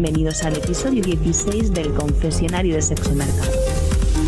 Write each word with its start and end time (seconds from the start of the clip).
bienvenidos 0.00 0.44
al 0.44 0.56
episodio 0.56 1.02
16 1.02 1.74
del 1.74 1.92
Confesionario 1.92 2.76
de 2.76 2.82
Sexo 2.82 3.12
Mercado. 3.16 3.50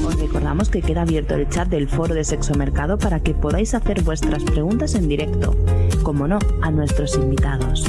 Os 0.04 0.18
recordamos 0.18 0.68
que 0.68 0.82
queda 0.82 1.02
abierto 1.02 1.36
el 1.36 1.48
chat 1.48 1.68
del 1.68 1.88
foro 1.88 2.12
de 2.12 2.24
Sexo 2.24 2.56
Mercado 2.56 2.98
para 2.98 3.20
que 3.20 3.34
podáis 3.34 3.72
hacer 3.74 4.02
vuestras 4.02 4.42
preguntas 4.42 4.96
en 4.96 5.06
directo, 5.06 5.56
como 6.02 6.26
no, 6.26 6.40
a 6.60 6.72
nuestros 6.72 7.14
invitados. 7.14 7.84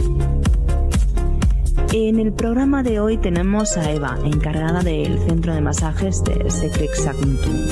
En 1.91 2.19
el 2.19 2.31
programa 2.33 2.83
de 2.83 2.99
hoy 2.99 3.17
tenemos 3.17 3.75
a 3.77 3.91
Eva, 3.91 4.15
encargada 4.25 4.83
del 4.83 5.17
centro 5.17 5.55
de 5.55 5.61
masajes 5.61 6.23
de 6.23 6.51
Secret 6.51 6.93
Saguntum. 6.93 7.67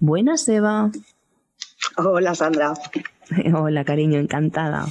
Buenas, 0.00 0.48
Eva. 0.48 0.90
Hola, 1.98 2.34
Sandra. 2.34 2.72
Hola, 3.54 3.84
cariño, 3.84 4.18
encantada. 4.18 4.86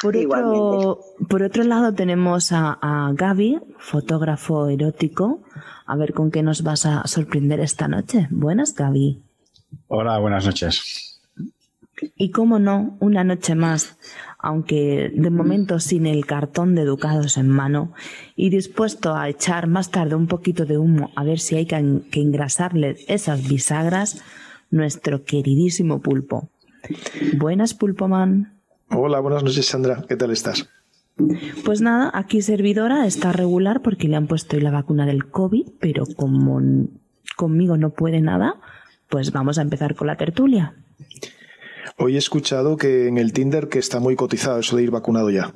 Por 0.00 0.16
otro, 0.16 1.00
por 1.28 1.42
otro 1.42 1.64
lado 1.64 1.92
tenemos 1.94 2.52
a, 2.52 2.78
a 2.80 3.12
Gaby, 3.12 3.60
fotógrafo 3.78 4.68
erótico. 4.68 5.42
A 5.86 5.96
ver 5.96 6.12
con 6.14 6.30
qué 6.30 6.42
nos 6.42 6.62
vas 6.62 6.86
a 6.86 7.06
sorprender 7.06 7.60
esta 7.60 7.88
noche. 7.88 8.28
Buenas, 8.30 8.74
Gaby. 8.74 9.22
Hola, 9.88 10.18
buenas 10.18 10.46
noches. 10.46 11.20
Y 12.16 12.30
cómo 12.30 12.58
no, 12.58 12.96
una 13.00 13.24
noche 13.24 13.54
más, 13.54 13.98
aunque 14.38 15.12
de 15.14 15.30
momento 15.30 15.80
sin 15.80 16.06
el 16.06 16.24
cartón 16.24 16.74
de 16.74 16.82
educados 16.82 17.36
en 17.36 17.48
mano 17.48 17.92
y 18.36 18.48
dispuesto 18.48 19.14
a 19.14 19.28
echar 19.28 19.66
más 19.66 19.90
tarde 19.90 20.14
un 20.14 20.26
poquito 20.26 20.64
de 20.64 20.78
humo 20.78 21.10
a 21.14 21.24
ver 21.24 21.40
si 21.40 21.56
hay 21.56 21.66
que, 21.66 22.00
que 22.10 22.20
engrasarle 22.22 22.96
esas 23.06 23.46
bisagras, 23.46 24.22
nuestro 24.70 25.24
queridísimo 25.24 26.00
pulpo. 26.00 26.48
Buenas, 27.36 27.74
pulpoman. 27.74 28.59
Hola, 28.92 29.20
buenas 29.20 29.44
noches, 29.44 29.66
Sandra. 29.66 30.04
¿Qué 30.08 30.16
tal 30.16 30.32
estás? 30.32 30.68
Pues 31.64 31.80
nada, 31.80 32.10
aquí 32.12 32.42
servidora 32.42 33.06
está 33.06 33.32
regular 33.32 33.82
porque 33.82 34.08
le 34.08 34.16
han 34.16 34.26
puesto 34.26 34.58
la 34.58 34.72
vacuna 34.72 35.06
del 35.06 35.30
COVID, 35.30 35.68
pero 35.78 36.04
como 36.16 36.60
conmigo 37.36 37.76
no 37.76 37.90
puede 37.90 38.20
nada, 38.20 38.56
pues 39.08 39.30
vamos 39.30 39.58
a 39.58 39.62
empezar 39.62 39.94
con 39.94 40.08
la 40.08 40.16
tertulia. 40.16 40.74
Hoy 41.98 42.16
he 42.16 42.18
escuchado 42.18 42.76
que 42.76 43.06
en 43.06 43.18
el 43.18 43.32
Tinder 43.32 43.68
que 43.68 43.78
está 43.78 44.00
muy 44.00 44.16
cotizado 44.16 44.58
eso 44.58 44.76
de 44.76 44.82
ir 44.82 44.90
vacunado 44.90 45.30
ya. 45.30 45.54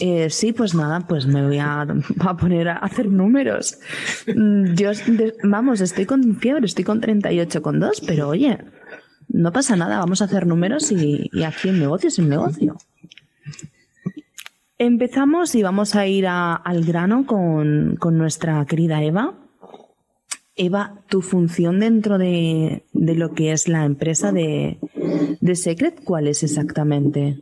Eh, 0.00 0.28
sí, 0.30 0.52
pues 0.52 0.74
nada, 0.74 1.06
pues 1.06 1.26
me 1.26 1.46
voy 1.46 1.58
a, 1.58 1.82
a, 1.82 2.36
poner 2.36 2.68
a 2.68 2.78
hacer 2.78 3.06
números. 3.06 3.78
Mm, 4.26 4.74
yo, 4.74 4.90
vamos, 5.44 5.80
estoy 5.80 6.06
con 6.06 6.36
fiebre, 6.36 6.66
estoy 6.66 6.82
con 6.84 7.00
38,2, 7.00 8.02
pero 8.04 8.28
oye, 8.28 8.58
no 9.34 9.52
pasa 9.52 9.74
nada, 9.74 9.98
vamos 9.98 10.22
a 10.22 10.26
hacer 10.26 10.46
números 10.46 10.92
y, 10.92 11.28
aquí 11.44 11.68
el 11.68 11.80
negocio 11.80 12.08
es 12.08 12.18
un 12.20 12.28
negocio. 12.28 12.76
Empezamos 14.78 15.54
y 15.56 15.62
vamos 15.62 15.96
a 15.96 16.06
ir 16.06 16.26
al 16.28 16.84
grano 16.84 17.26
con, 17.26 17.96
con, 17.98 18.16
nuestra 18.16 18.64
querida 18.64 19.02
Eva. 19.02 19.34
Eva, 20.54 21.00
tu 21.08 21.20
función 21.20 21.80
dentro 21.80 22.16
de, 22.16 22.84
de 22.92 23.14
lo 23.16 23.34
que 23.34 23.50
es 23.50 23.66
la 23.66 23.84
empresa 23.84 24.30
de, 24.30 24.78
de, 25.40 25.56
Secret, 25.56 26.04
¿cuál 26.04 26.28
es 26.28 26.44
exactamente? 26.44 27.40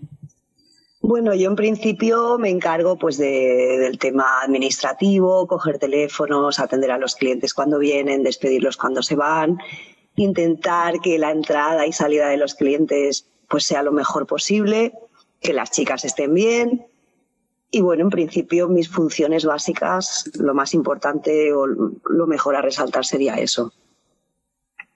Bueno, 1.03 1.35
yo 1.35 1.51
en 1.51 1.57
principio 1.57 2.39
me 2.39 2.49
encargo 2.49 2.97
pues 2.97 3.19
de, 3.19 3.79
del 3.81 3.99
tema 3.99 4.41
administrativo, 4.43 5.47
coger 5.47 5.79
teléfonos, 5.79 6.59
atender 6.59 6.91
a 6.91 6.99
los 6.99 7.17
clientes 7.17 7.53
cuando 7.53 7.79
vienen, 7.79 8.23
despedirlos 8.23 8.79
cuando 8.79 9.03
se 9.03 9.17
van, 9.17 9.59
intentar 10.17 11.01
que 11.01 11.19
la 11.19 11.31
entrada 11.31 11.87
y 11.87 11.93
salida 11.93 12.29
de 12.29 12.37
los 12.37 12.55
clientes 12.55 13.29
pues 13.49 13.65
sea 13.65 13.83
lo 13.83 13.93
mejor 13.93 14.27
posible, 14.27 14.95
que 15.41 15.53
las 15.53 15.71
chicas 15.71 16.05
estén 16.05 16.33
bien. 16.33 16.87
Y 17.71 17.81
bueno, 17.81 18.05
en 18.05 18.11
principio 18.11 18.69
mis 18.69 18.89
funciones 18.89 19.45
básicas, 19.45 20.31
lo 20.39 20.55
más 20.55 20.75
importante 20.75 21.53
o 21.53 21.67
lo 21.67 22.27
mejor 22.27 22.57
a 22.57 22.63
resaltar 22.63 23.05
sería 23.05 23.35
eso. 23.35 23.73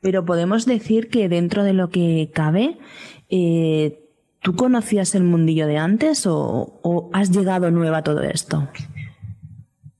Pero 0.01 0.25
podemos 0.25 0.67
decir 0.67 1.09
que 1.09 1.29
dentro 1.29 1.65
de 1.65 1.73
lo 1.73 1.91
que 1.91 2.31
cabe, 2.33 2.79
eh, 3.29 4.09
¿tú 4.41 4.55
conocías 4.57 5.15
el 5.15 5.25
mundillo 5.25 5.67
de 5.67 5.79
antes 5.79 6.27
o, 6.27 6.79
o 6.83 7.11
has 7.13 7.31
llegado 7.31 7.71
nueva 7.71 7.99
a 7.99 8.05
todo 8.05 8.23
esto? 8.23 8.69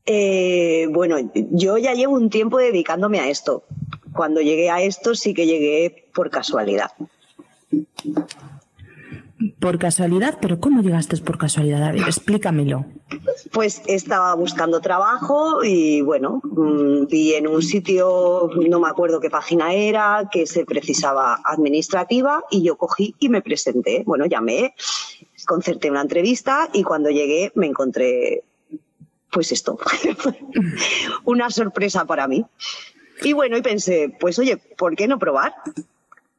Eh, 0.05 0.87
bueno, 0.93 1.17
yo 1.35 1.79
ya 1.79 1.95
llevo 1.95 2.15
un 2.15 2.31
tiempo 2.31 2.59
dedicándome 2.59 3.19
a 3.19 3.29
esto 3.29 3.65
cuando 4.17 4.41
llegué 4.41 4.71
a 4.71 4.83
esto 4.83 5.15
sí 5.15 5.35
que 5.35 5.47
llegué 5.47 6.09
por 6.15 6.31
casualidad. 6.31 6.91
Por 9.61 9.79
casualidad, 9.79 10.39
pero 10.41 10.59
¿cómo 10.61 10.81
llegaste 10.81 11.17
por 11.19 11.37
casualidad? 11.37 11.83
A 11.83 11.93
ver, 11.93 12.03
explícamelo. 12.03 12.87
Pues 13.53 13.83
estaba 13.87 14.35
buscando 14.35 14.81
trabajo 14.81 15.63
y 15.63 16.01
bueno, 16.01 16.41
mm, 16.43 17.07
vi 17.07 17.35
en 17.35 17.47
un 17.47 17.61
sitio, 17.63 18.51
no 18.69 18.81
me 18.81 18.89
acuerdo 18.89 19.21
qué 19.21 19.29
página 19.29 19.75
era, 19.75 20.29
que 20.33 20.47
se 20.47 20.65
precisaba 20.65 21.39
administrativa 21.45 22.45
y 22.51 22.63
yo 22.63 22.77
cogí 22.77 23.15
y 23.19 23.29
me 23.29 23.43
presenté. 23.43 24.05
Bueno, 24.07 24.25
llamé, 24.25 24.75
concerté 25.47 25.91
una 25.91 26.01
entrevista 26.01 26.71
y 26.73 26.83
cuando 26.83 27.11
llegué 27.11 27.53
me 27.55 27.67
encontré 27.67 28.43
pues 29.31 29.53
esto, 29.53 29.79
una 31.25 31.51
sorpresa 31.51 32.07
para 32.07 32.27
mí. 32.27 32.43
Y 33.23 33.33
bueno, 33.33 33.57
y 33.57 33.63
pensé, 33.63 34.15
pues 34.21 34.39
oye, 34.39 34.57
¿por 34.57 34.97
qué 34.97 35.09
no 35.09 35.19
probar? 35.19 35.55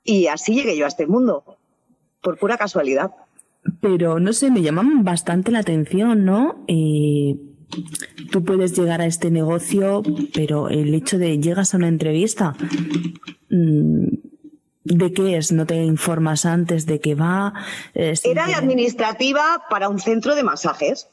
Y 0.04 0.28
así 0.28 0.56
llegué 0.56 0.78
yo 0.78 0.86
a 0.86 0.88
este 0.88 1.08
mundo, 1.08 1.44
por 2.22 2.38
pura 2.38 2.58
casualidad. 2.58 3.12
Pero 3.82 4.20
no 4.20 4.34
sé, 4.34 4.52
me 4.52 4.62
llaman 4.62 5.04
bastante 5.04 5.52
la 5.52 5.60
atención, 5.60 6.24
¿no? 6.24 6.64
Eh, 6.68 7.36
tú 8.32 8.44
puedes 8.44 8.78
llegar 8.78 9.02
a 9.02 9.06
este 9.06 9.32
negocio, 9.32 10.02
pero 10.34 10.70
el 10.70 10.94
hecho 10.94 11.18
de 11.18 11.38
llegas 11.40 11.74
a 11.74 11.78
una 11.78 11.90
entrevista, 11.90 12.56
mm, 13.50 14.08
¿de 14.86 15.14
qué 15.14 15.38
es? 15.38 15.52
¿No 15.52 15.66
te 15.66 15.76
informas 15.84 16.46
antes 16.46 16.86
de 16.86 17.00
qué 17.00 17.16
va? 17.16 17.54
Eh, 17.94 18.14
Era 18.24 18.48
de 18.48 18.54
administrativa 18.54 19.64
para 19.70 19.90
un 19.90 20.00
centro 20.00 20.36
de 20.36 20.44
masajes. 20.44 21.10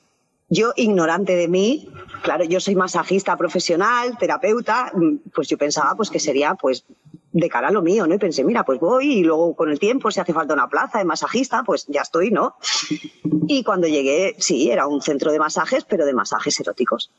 Yo, 0.48 0.72
ignorante 0.76 1.36
de 1.36 1.48
mí, 1.48 1.88
claro, 2.22 2.44
yo 2.44 2.60
soy 2.60 2.74
masajista 2.74 3.36
profesional, 3.36 4.18
terapeuta, 4.18 4.92
pues 5.34 5.48
yo 5.48 5.56
pensaba 5.56 5.94
pues 5.96 6.10
que 6.10 6.20
sería 6.20 6.54
pues 6.54 6.84
de 7.32 7.48
cara 7.48 7.68
a 7.68 7.72
lo 7.72 7.82
mío, 7.82 8.06
¿no? 8.06 8.14
Y 8.14 8.18
pensé, 8.18 8.44
mira, 8.44 8.64
pues 8.64 8.78
voy 8.78 9.12
y 9.12 9.24
luego 9.24 9.56
con 9.56 9.68
el 9.70 9.78
tiempo, 9.78 10.10
si 10.10 10.20
hace 10.20 10.32
falta 10.32 10.54
una 10.54 10.68
plaza 10.68 10.98
de 10.98 11.04
masajista, 11.04 11.64
pues 11.64 11.86
ya 11.88 12.02
estoy, 12.02 12.30
¿no? 12.30 12.56
Y 13.46 13.62
cuando 13.62 13.86
llegué, 13.86 14.36
sí, 14.38 14.70
era 14.70 14.86
un 14.86 15.02
centro 15.02 15.30
de 15.30 15.38
masajes, 15.38 15.84
pero 15.84 16.06
de 16.06 16.14
masajes 16.14 16.58
eróticos. 16.60 17.10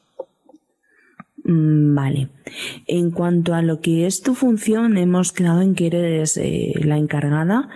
Mm, 1.48 1.94
vale. 1.94 2.30
En 2.88 3.12
cuanto 3.12 3.54
a 3.54 3.62
lo 3.62 3.80
que 3.80 4.08
es 4.08 4.22
tu 4.22 4.34
función, 4.34 4.98
hemos 4.98 5.32
quedado 5.32 5.62
en 5.62 5.76
que 5.76 5.88
eres 5.88 6.38
eh, 6.38 6.74
la 6.84 6.98
encargada. 6.98 7.70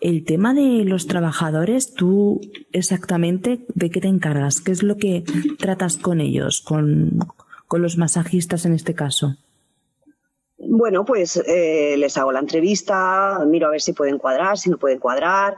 El 0.00 0.24
tema 0.24 0.54
de 0.54 0.84
los 0.84 1.08
trabajadores, 1.08 1.92
tú 1.92 2.40
exactamente 2.72 3.66
de 3.74 3.90
qué 3.90 4.00
te 4.00 4.06
encargas, 4.06 4.60
qué 4.60 4.70
es 4.70 4.84
lo 4.84 4.96
que 4.96 5.24
tratas 5.58 5.96
con 5.96 6.20
ellos, 6.20 6.60
con, 6.60 7.18
con 7.66 7.82
los 7.82 7.98
masajistas 7.98 8.64
en 8.64 8.74
este 8.74 8.94
caso. 8.94 9.34
Bueno, 10.58 11.04
pues 11.04 11.36
eh, 11.36 11.96
les 11.98 12.16
hago 12.16 12.30
la 12.30 12.38
entrevista, 12.38 13.44
miro 13.44 13.66
a 13.66 13.70
ver 13.70 13.80
si 13.80 13.92
pueden 13.92 14.18
cuadrar, 14.18 14.56
si 14.56 14.70
no 14.70 14.78
pueden 14.78 15.00
cuadrar, 15.00 15.56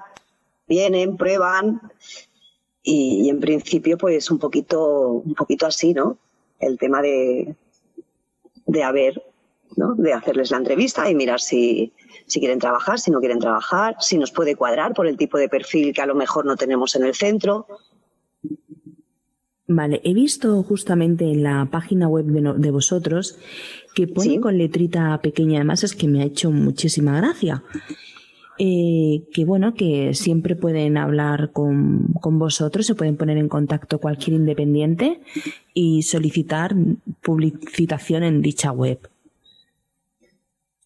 vienen, 0.66 1.18
prueban 1.18 1.82
y, 2.82 3.26
y 3.26 3.28
en 3.28 3.40
principio 3.40 3.98
pues 3.98 4.30
un 4.30 4.38
poquito, 4.38 5.10
un 5.10 5.34
poquito 5.34 5.66
así, 5.66 5.92
¿no? 5.92 6.16
El 6.60 6.78
tema 6.78 7.02
de, 7.02 7.54
de 8.66 8.82
haber, 8.82 9.22
¿no? 9.76 9.94
de 9.94 10.12
hacerles 10.12 10.50
la 10.50 10.58
entrevista 10.58 11.10
y 11.10 11.14
mirar 11.14 11.40
si, 11.40 11.92
si 12.26 12.40
quieren 12.40 12.58
trabajar, 12.58 12.98
si 12.98 13.10
no 13.10 13.20
quieren 13.20 13.38
trabajar, 13.38 13.96
si 14.00 14.18
nos 14.18 14.30
puede 14.30 14.56
cuadrar 14.56 14.94
por 14.94 15.06
el 15.06 15.16
tipo 15.16 15.38
de 15.38 15.48
perfil 15.48 15.92
que 15.92 16.02
a 16.02 16.06
lo 16.06 16.14
mejor 16.14 16.44
no 16.44 16.56
tenemos 16.56 16.94
en 16.94 17.04
el 17.04 17.14
centro. 17.14 17.66
Vale, 19.66 20.00
he 20.02 20.14
visto 20.14 20.62
justamente 20.62 21.26
en 21.26 21.42
la 21.42 21.68
página 21.70 22.08
web 22.08 22.24
de, 22.24 22.40
no, 22.40 22.54
de 22.54 22.70
vosotros 22.70 23.38
que 23.94 24.06
pone 24.06 24.30
¿Sí? 24.30 24.40
con 24.40 24.56
letrita 24.56 25.20
pequeña, 25.20 25.58
además 25.58 25.84
es 25.84 25.94
que 25.94 26.08
me 26.08 26.22
ha 26.22 26.24
hecho 26.24 26.50
muchísima 26.50 27.18
gracia. 27.18 27.62
Eh, 28.60 29.22
que 29.32 29.44
bueno, 29.44 29.74
que 29.74 30.14
siempre 30.14 30.56
pueden 30.56 30.96
hablar 30.96 31.52
con, 31.52 32.12
con, 32.20 32.40
vosotros, 32.40 32.86
se 32.86 32.96
pueden 32.96 33.16
poner 33.16 33.38
en 33.38 33.48
contacto 33.48 34.00
cualquier 34.00 34.34
independiente 34.34 35.20
y 35.74 36.02
solicitar 36.02 36.74
publicitación 37.22 38.24
en 38.24 38.42
dicha 38.42 38.72
web. 38.72 38.98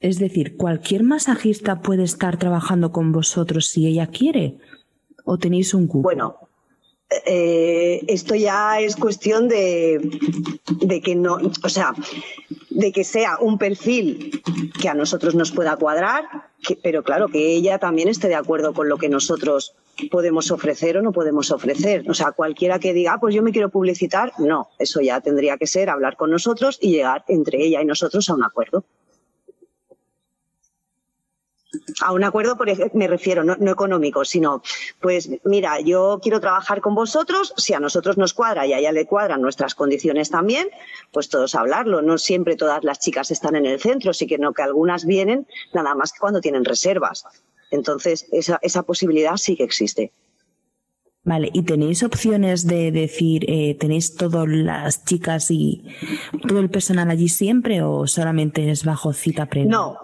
Es 0.00 0.18
decir, 0.18 0.56
cualquier 0.56 1.02
masajista 1.04 1.80
puede 1.80 2.02
estar 2.02 2.36
trabajando 2.36 2.92
con 2.92 3.12
vosotros 3.12 3.66
si 3.66 3.86
ella 3.86 4.08
quiere 4.08 4.58
o 5.24 5.38
tenéis 5.38 5.72
un 5.72 5.86
cupo. 5.86 6.02
Bueno, 6.02 6.36
eh, 7.26 8.02
esto 8.08 8.34
ya 8.34 8.80
es 8.80 8.96
cuestión 8.96 9.48
de, 9.48 10.00
que 11.02 11.14
no, 11.14 11.38
o 11.62 11.68
sea, 11.68 11.94
de 12.70 12.92
que 12.92 13.04
sea 13.04 13.38
un 13.40 13.58
perfil 13.58 14.42
que 14.80 14.88
a 14.88 14.94
nosotros 14.94 15.34
nos 15.34 15.52
pueda 15.52 15.76
cuadrar, 15.76 16.24
pero 16.82 17.02
claro, 17.02 17.28
que 17.28 17.54
ella 17.54 17.78
también 17.78 18.08
esté 18.08 18.28
de 18.28 18.34
acuerdo 18.34 18.72
con 18.72 18.88
lo 18.88 18.98
que 18.98 19.08
nosotros 19.08 19.74
podemos 20.10 20.50
ofrecer 20.50 20.96
o 20.96 21.02
no 21.02 21.12
podemos 21.12 21.50
ofrecer. 21.50 22.08
O 22.08 22.14
sea, 22.14 22.32
cualquiera 22.32 22.78
que 22.78 22.92
diga, 22.92 23.14
ah, 23.14 23.20
pues 23.20 23.34
yo 23.34 23.42
me 23.42 23.52
quiero 23.52 23.68
publicitar, 23.68 24.32
no, 24.38 24.68
eso 24.78 25.00
ya 25.00 25.20
tendría 25.20 25.56
que 25.56 25.66
ser 25.66 25.90
hablar 25.90 26.16
con 26.16 26.30
nosotros 26.30 26.78
y 26.80 26.92
llegar 26.92 27.24
entre 27.28 27.62
ella 27.64 27.82
y 27.82 27.84
nosotros 27.84 28.28
a 28.30 28.34
un 28.34 28.44
acuerdo. 28.44 28.84
A 32.00 32.12
un 32.12 32.24
acuerdo, 32.24 32.56
por 32.56 32.68
me 32.94 33.08
refiero, 33.08 33.44
no, 33.44 33.54
económico, 33.70 34.24
sino, 34.24 34.62
pues 35.00 35.30
mira, 35.44 35.80
yo 35.80 36.20
quiero 36.22 36.40
trabajar 36.40 36.80
con 36.80 36.94
vosotros, 36.94 37.54
si 37.56 37.74
a 37.74 37.80
nosotros 37.80 38.18
nos 38.18 38.34
cuadra 38.34 38.66
y 38.66 38.72
a 38.72 38.78
ella 38.78 38.92
le 38.92 39.06
cuadran 39.06 39.42
nuestras 39.42 39.74
condiciones 39.74 40.30
también, 40.30 40.68
pues 41.12 41.28
todos 41.28 41.54
hablarlo. 41.54 42.02
No 42.02 42.18
siempre 42.18 42.56
todas 42.56 42.84
las 42.84 43.00
chicas 43.00 43.30
están 43.30 43.56
en 43.56 43.66
el 43.66 43.80
centro, 43.80 44.12
sí 44.12 44.26
que 44.26 44.38
no 44.38 44.52
que 44.52 44.62
algunas 44.62 45.04
vienen 45.04 45.46
nada 45.72 45.94
más 45.94 46.12
que 46.12 46.20
cuando 46.20 46.40
tienen 46.40 46.64
reservas. 46.64 47.24
Entonces, 47.70 48.26
esa, 48.32 48.58
esa 48.62 48.82
posibilidad 48.82 49.36
sí 49.36 49.56
que 49.56 49.64
existe. 49.64 50.12
Vale, 51.24 51.50
¿y 51.52 51.62
tenéis 51.62 52.02
opciones 52.02 52.66
de 52.66 52.90
decir, 52.90 53.44
eh, 53.48 53.76
tenéis 53.78 54.16
todas 54.16 54.48
las 54.48 55.04
chicas 55.04 55.52
y 55.52 55.84
todo 56.48 56.58
el 56.58 56.68
personal 56.68 57.10
allí 57.10 57.28
siempre 57.28 57.80
o 57.80 58.08
solamente 58.08 58.70
es 58.70 58.84
bajo 58.84 59.12
cita 59.12 59.46
previa? 59.46 59.70
No, 59.70 59.96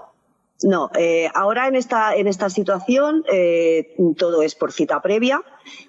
no. 0.62 0.90
Eh, 0.98 1.28
ahora 1.34 1.68
en 1.68 1.76
esta, 1.76 2.16
en 2.16 2.26
esta 2.26 2.50
situación 2.50 3.24
eh, 3.32 3.94
todo 4.16 4.42
es 4.42 4.54
por 4.54 4.72
cita 4.72 5.00
previa. 5.00 5.42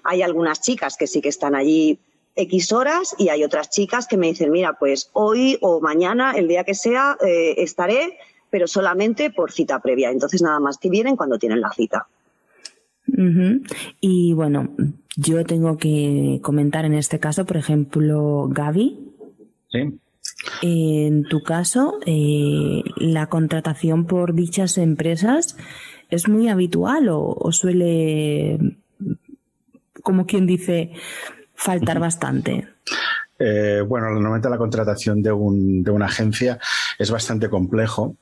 Hay 0.04 0.22
algunas 0.22 0.60
chicas 0.60 0.96
que 0.96 1.06
sí 1.06 1.20
que 1.20 1.28
están 1.28 1.54
allí 1.54 1.98
X 2.36 2.72
horas 2.72 3.14
y 3.18 3.28
hay 3.28 3.44
otras 3.44 3.70
chicas 3.70 4.06
que 4.06 4.16
me 4.16 4.28
dicen, 4.28 4.50
mira, 4.50 4.74
pues 4.74 5.10
hoy 5.12 5.58
o 5.60 5.80
mañana, 5.80 6.32
el 6.32 6.48
día 6.48 6.64
que 6.64 6.74
sea, 6.74 7.16
estaré, 7.20 8.18
pero 8.50 8.66
solamente 8.66 9.30
por 9.30 9.52
cita 9.52 9.80
previa. 9.80 10.10
Entonces 10.10 10.40
nada 10.40 10.60
más 10.60 10.78
que 10.78 10.88
vienen 10.90 11.16
cuando 11.16 11.38
tienen 11.38 11.60
la 11.60 11.72
cita. 11.72 12.06
Y 14.00 14.32
bueno, 14.32 14.68
yo 15.16 15.44
tengo 15.44 15.76
que 15.76 16.40
comentar 16.42 16.84
en 16.84 16.94
este 16.94 17.18
caso, 17.18 17.44
por 17.44 17.56
ejemplo, 17.56 18.48
Gaby. 18.50 18.98
Sí. 19.70 19.98
En 20.62 21.24
tu 21.24 21.42
caso, 21.42 21.98
eh, 22.06 22.82
la 22.96 23.28
contratación 23.28 24.06
por 24.06 24.34
dichas 24.34 24.78
empresas 24.78 25.56
es 26.08 26.28
muy 26.28 26.48
habitual 26.48 27.08
o 27.10 27.52
suele, 27.52 28.58
como 30.02 30.26
quien 30.26 30.46
dice, 30.46 30.92
faltar 31.54 32.00
bastante. 32.00 32.66
Eh, 33.42 33.82
bueno, 33.86 34.10
normalmente 34.10 34.50
la 34.50 34.58
contratación 34.58 35.22
de, 35.22 35.32
un, 35.32 35.82
de 35.82 35.90
una 35.90 36.04
agencia 36.04 36.58
es 36.98 37.10
bastante 37.10 37.48
complejo 37.48 38.16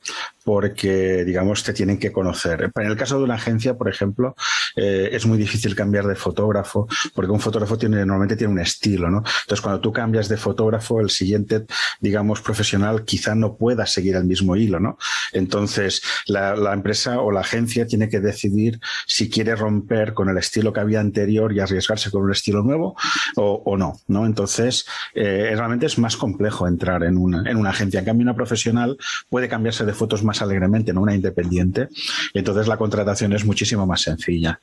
porque, 0.49 1.25
digamos, 1.25 1.63
te 1.63 1.73
tienen 1.73 1.99
que 1.99 2.11
conocer. 2.11 2.71
En 2.75 2.87
el 2.87 2.97
caso 2.97 3.19
de 3.19 3.23
una 3.23 3.35
agencia, 3.35 3.77
por 3.77 3.87
ejemplo, 3.87 4.35
eh, 4.75 5.09
es 5.11 5.27
muy 5.27 5.37
difícil 5.37 5.75
cambiar 5.75 6.07
de 6.07 6.15
fotógrafo 6.15 6.87
porque 7.13 7.31
un 7.31 7.39
fotógrafo 7.39 7.77
tiene, 7.77 7.97
normalmente 7.97 8.35
tiene 8.35 8.53
un 8.53 8.59
estilo, 8.59 9.11
¿no? 9.11 9.17
Entonces, 9.17 9.61
cuando 9.61 9.79
tú 9.79 9.93
cambias 9.93 10.27
de 10.27 10.37
fotógrafo, 10.37 11.01
el 11.01 11.11
siguiente, 11.11 11.67
digamos, 12.01 12.41
profesional 12.41 13.05
quizá 13.05 13.35
no 13.35 13.57
pueda 13.57 13.85
seguir 13.85 14.15
el 14.15 14.23
mismo 14.23 14.55
hilo, 14.55 14.79
¿no? 14.79 14.97
Entonces, 15.33 16.01
la, 16.25 16.73
empresa 16.73 17.19
o 17.19 17.31
la 17.31 17.41
agencia 17.41 17.85
tiene 17.85 18.09
que 18.09 18.19
decidir 18.19 18.79
si 19.05 19.29
quiere 19.29 19.55
romper 19.55 20.15
con 20.15 20.29
el 20.29 20.37
estilo 20.39 20.73
que 20.73 20.79
había 20.79 20.99
anterior 20.99 21.53
y 21.53 21.59
arriesgarse 21.59 22.09
con 22.09 22.23
un 22.23 22.31
estilo 22.31 22.63
nuevo 22.63 22.95
o, 23.35 23.61
o 23.65 23.77
no, 23.77 23.99
¿no? 24.07 24.25
Entonces, 24.25 24.87
eh, 25.13 25.53
realmente 25.55 25.85
es 25.85 25.99
más 25.99 26.17
complejo 26.17 26.67
entrar 26.67 27.03
en 27.03 27.17
una, 27.17 27.47
en 27.47 27.55
una 27.55 27.69
agencia. 27.69 27.99
En 27.99 28.05
cambio, 28.05 28.23
una 28.23 28.35
profesional 28.35 28.97
puede 29.29 29.47
cambiarse 29.47 29.85
de 29.85 29.93
fotos 29.93 30.23
más 30.23 30.38
alegremente 30.41 30.91
en 30.91 30.97
una 30.97 31.15
independiente 31.15 31.89
y 32.33 32.39
entonces 32.39 32.67
la 32.67 32.77
contratación 32.77 33.33
es 33.33 33.45
muchísimo 33.45 33.85
más 33.85 34.01
sencilla. 34.01 34.59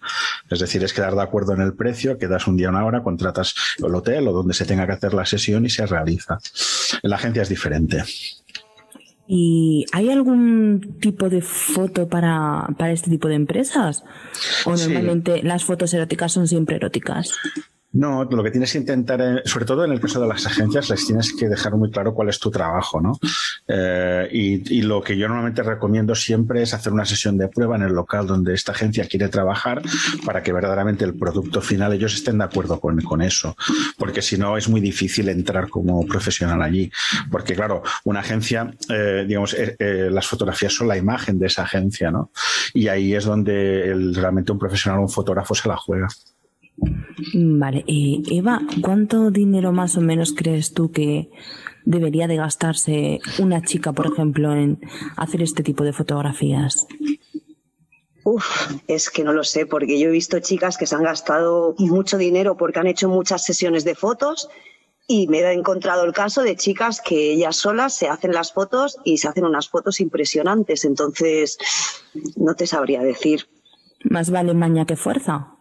Es 0.51 0.61
decir, 0.61 0.83
es 0.85 0.93
quedar 0.93 1.15
de 1.15 1.23
acuerdo 1.23 1.55
en 1.55 1.61
el 1.61 1.75
precio, 1.75 2.19
quedas 2.19 2.47
un 2.47 2.57
día, 2.57 2.71
una 2.71 2.85
hora, 2.85 3.03
contratas 3.03 3.55
el 3.79 3.95
hotel 3.95 4.29
o 4.29 4.33
donde 4.33 4.55
se 4.55 4.65
tenga 4.65 4.87
que 4.87 4.93
hacer 4.93 5.15
la 5.15 5.27
sesión 5.27 5.65
y 5.67 5.71
se 5.71 5.87
realiza. 5.87 6.39
En 7.03 7.11
la 7.11 7.17
agencia 7.17 7.43
es 7.43 7.49
diferente. 7.49 8.03
¿Y 9.29 9.87
hay 9.93 10.11
algún 10.11 10.99
tipo 11.01 11.29
de 11.29 11.43
foto 11.43 12.09
para, 12.09 12.69
para 12.79 12.93
este 12.93 13.11
tipo 13.11 13.27
de 13.27 13.35
empresas? 13.35 14.05
¿O 14.65 14.77
normalmente 14.77 15.43
las 15.43 15.65
fotos 15.65 15.93
eróticas 15.95 16.33
son 16.33 16.47
siempre 16.47 16.77
eróticas? 16.77 17.33
No, 17.97 18.25
lo 18.25 18.43
que 18.45 18.51
tienes 18.51 18.73
que 18.73 18.79
intentar, 18.79 19.21
eh, 19.23 19.43
sobre 19.47 19.65
todo 19.65 19.85
en 19.85 19.91
el 19.91 20.01
caso 20.01 20.21
de 20.21 20.29
las 20.29 20.45
agencias, 20.45 20.91
les 20.91 21.07
tienes 21.07 21.33
que 21.33 21.49
dejar 21.49 21.75
muy 21.77 21.91
claro 21.91 22.13
cuál 22.13 22.29
es 22.29 22.39
tu 22.39 22.51
trabajo, 22.51 23.01
¿no? 23.01 23.19
Eh, 23.67 24.29
y, 24.31 24.83
lo 24.83 25.03
que 25.03 25.17
yo 25.17 25.27
normalmente 25.27 25.63
recomiendo 25.63 26.15
siempre 26.15 26.63
es 26.63 26.75
hacer 26.75 26.93
una 26.93 27.07
sesión 27.07 27.39
de 27.39 27.49
prueba 27.49 27.77
en 27.77 27.83
el 27.83 27.93
local 27.93 28.27
donde 28.27 28.53
esta 28.55 28.73
agencia 28.73 29.09
quiere 29.09 29.29
trabajar 29.29 29.83
para 30.25 30.43
que 30.43 30.53
verdaderamente 30.53 31.05
el 31.05 31.15
producto 31.15 31.61
final 31.63 31.93
ellos 31.95 32.15
estén 32.15 32.39
de 32.39 32.45
acuerdo 32.45 32.79
con, 32.79 33.23
eso, 33.23 33.57
porque 33.97 34.21
si 34.21 34.37
no 34.37 34.59
es 34.59 34.69
muy 34.69 34.81
difícil 34.81 35.29
entrar 35.31 35.71
como 35.71 36.07
profesional 36.07 36.61
allí, 36.63 36.91
porque 37.31 37.55
claro, 37.55 37.83
una 38.05 38.21
agencia, 38.21 38.71
eh, 38.91 39.25
digamos, 39.27 39.57
las 39.79 40.27
fotografías 40.27 40.75
son 40.75 40.89
la 40.89 40.99
imagen 40.99 41.39
de 41.39 41.47
esa 41.47 41.63
agencia, 41.63 42.11
¿no? 42.11 42.31
Y 42.75 42.89
ahí 42.89 43.15
es 43.15 43.25
donde 43.25 44.13
realmente 44.15 44.53
un 44.53 44.59
profesional, 44.59 45.01
un 45.01 45.09
fotógrafo 45.09 45.55
se 45.55 45.69
la 45.69 45.77
juega. 45.77 46.09
Vale, 47.35 47.85
eh, 47.87 48.23
Eva, 48.31 48.61
¿cuánto 48.83 49.31
dinero 49.31 49.73
más 49.73 49.97
o 49.97 50.01
menos 50.01 50.35
crees 50.37 50.75
tú 50.75 50.93
que 50.93 51.31
debería 51.85 52.27
de 52.27 52.37
gastarse 52.37 53.21
una 53.39 53.63
chica, 53.63 53.93
por 53.93 54.07
ejemplo, 54.07 54.53
en 54.55 54.81
hacer 55.17 55.43
este 55.43 55.63
tipo 55.63 55.85
de 55.85 55.93
fotografías? 55.93 56.87
Uf, 58.25 58.73
es 58.89 59.09
que 59.09 59.23
no 59.25 59.33
lo 59.33 59.45
sé, 59.45 59.67
porque 59.67 59.99
yo 59.99 60.09
he 60.09 60.13
visto 60.13 60.41
chicas 60.41 60.77
que 60.77 60.87
se 60.87 60.97
han 60.97 61.05
gastado 61.05 61.75
mucho 61.79 62.19
dinero 62.19 62.57
porque 62.57 62.81
han 62.81 62.89
hecho 62.89 63.09
muchas 63.09 63.45
sesiones 63.45 63.85
de 63.85 63.95
fotos 63.95 64.49
y 65.07 65.29
me 65.29 65.39
he 65.39 65.53
encontrado 65.53 66.05
el 66.05 66.13
caso 66.13 66.43
de 66.43 66.57
chicas 66.57 67.01
que 67.01 67.33
ellas 67.33 67.57
solas 67.57 67.95
se 67.95 68.09
hacen 68.09 68.33
las 68.33 68.53
fotos 68.53 68.99
y 69.05 69.19
se 69.19 69.29
hacen 69.29 69.45
unas 69.45 69.69
fotos 69.69 70.01
impresionantes. 70.01 70.85
Entonces, 70.85 71.57
no 72.35 72.55
te 72.55 72.67
sabría 72.67 73.01
decir. 73.03 73.49
Más 74.03 74.31
vale 74.31 74.55
maña 74.55 74.85
que 74.87 74.97
fuerza. 74.97 75.56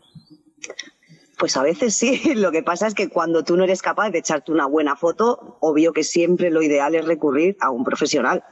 Pues 1.38 1.58
a 1.58 1.64
veces 1.64 1.96
sí, 1.96 2.22
lo 2.36 2.52
que 2.52 2.64
pasa 2.64 2.88
es 2.88 2.94
que 2.94 3.10
cuando 3.10 3.44
tú 3.44 3.58
no 3.58 3.64
eres 3.64 3.82
capaz 3.82 4.10
de 4.10 4.20
echarte 4.20 4.52
una 4.52 4.66
buena 4.66 4.96
foto, 4.96 5.58
obvio 5.60 5.94
que 5.94 6.04
siempre 6.04 6.50
lo 6.50 6.62
ideal 6.62 6.96
es 6.96 7.06
recurrir 7.06 7.58
a 7.60 7.72
un 7.72 7.84
profesional, 7.84 8.44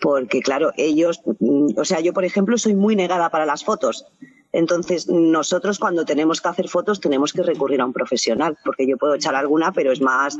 porque 0.00 0.40
claro, 0.40 0.72
ellos, 0.76 1.22
mm, 1.40 1.78
o 1.78 1.84
sea, 1.84 2.00
yo 2.00 2.12
por 2.12 2.24
ejemplo 2.24 2.58
soy 2.58 2.74
muy 2.74 2.96
negada 2.96 3.30
para 3.30 3.46
las 3.46 3.64
fotos, 3.64 4.06
entonces 4.52 5.08
nosotros 5.08 5.78
cuando 5.78 6.04
tenemos 6.04 6.40
que 6.40 6.48
hacer 6.48 6.68
fotos 6.68 7.00
tenemos 7.00 7.32
que 7.32 7.42
recurrir 7.42 7.80
a 7.80 7.84
un 7.84 7.92
profesional, 7.92 8.56
porque 8.64 8.86
yo 8.86 8.96
puedo 8.96 9.14
echar 9.14 9.34
alguna, 9.34 9.72
pero 9.72 9.92
es 9.92 10.00
más 10.00 10.38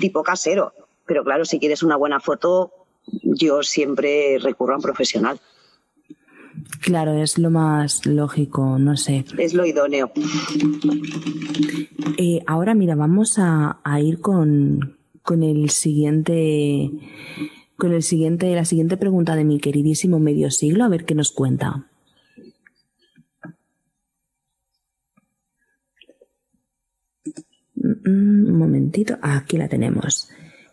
tipo 0.00 0.22
casero, 0.22 0.72
pero 1.06 1.24
claro, 1.24 1.44
si 1.44 1.58
quieres 1.58 1.82
una 1.82 1.96
buena 1.96 2.20
foto, 2.20 2.72
yo 3.22 3.62
siempre 3.62 4.38
recurro 4.38 4.74
a 4.74 4.76
un 4.76 4.82
profesional. 4.82 5.40
Claro, 6.80 7.14
es 7.14 7.38
lo 7.38 7.50
más 7.50 8.06
lógico, 8.06 8.78
no 8.78 8.96
sé. 8.96 9.24
Es 9.38 9.54
lo 9.54 9.66
idóneo. 9.66 10.12
Eh, 12.16 12.42
ahora 12.46 12.74
mira, 12.74 12.94
vamos 12.94 13.38
a, 13.38 13.80
ir 14.00 14.20
con, 14.20 14.96
con 15.22 15.42
el 15.42 15.70
siguiente 15.70 16.90
con 17.76 17.92
el 17.92 18.02
siguiente, 18.02 18.54
la 18.54 18.66
siguiente 18.66 18.98
pregunta 18.98 19.34
de 19.34 19.44
mi 19.44 19.58
queridísimo 19.58 20.18
medio 20.18 20.50
siglo, 20.50 20.84
a 20.84 20.88
ver 20.88 21.06
qué 21.06 21.14
nos 21.14 21.32
cuenta. 21.32 21.86
Mm, 27.74 28.48
un 28.48 28.58
momentito, 28.58 29.18
aquí 29.22 29.56
la 29.56 29.68
tenemos. 29.68 30.28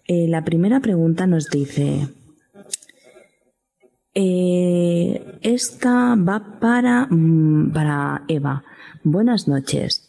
Eh, 0.05 0.27
la 0.27 0.43
primera 0.43 0.79
pregunta 0.81 1.27
nos 1.27 1.49
dice, 1.49 2.07
eh, 4.13 5.26
esta 5.41 6.15
va 6.15 6.59
para, 6.59 7.07
mm, 7.09 7.71
para 7.73 8.23
Eva. 8.27 8.63
Buenas 9.03 9.47
noches. 9.47 10.03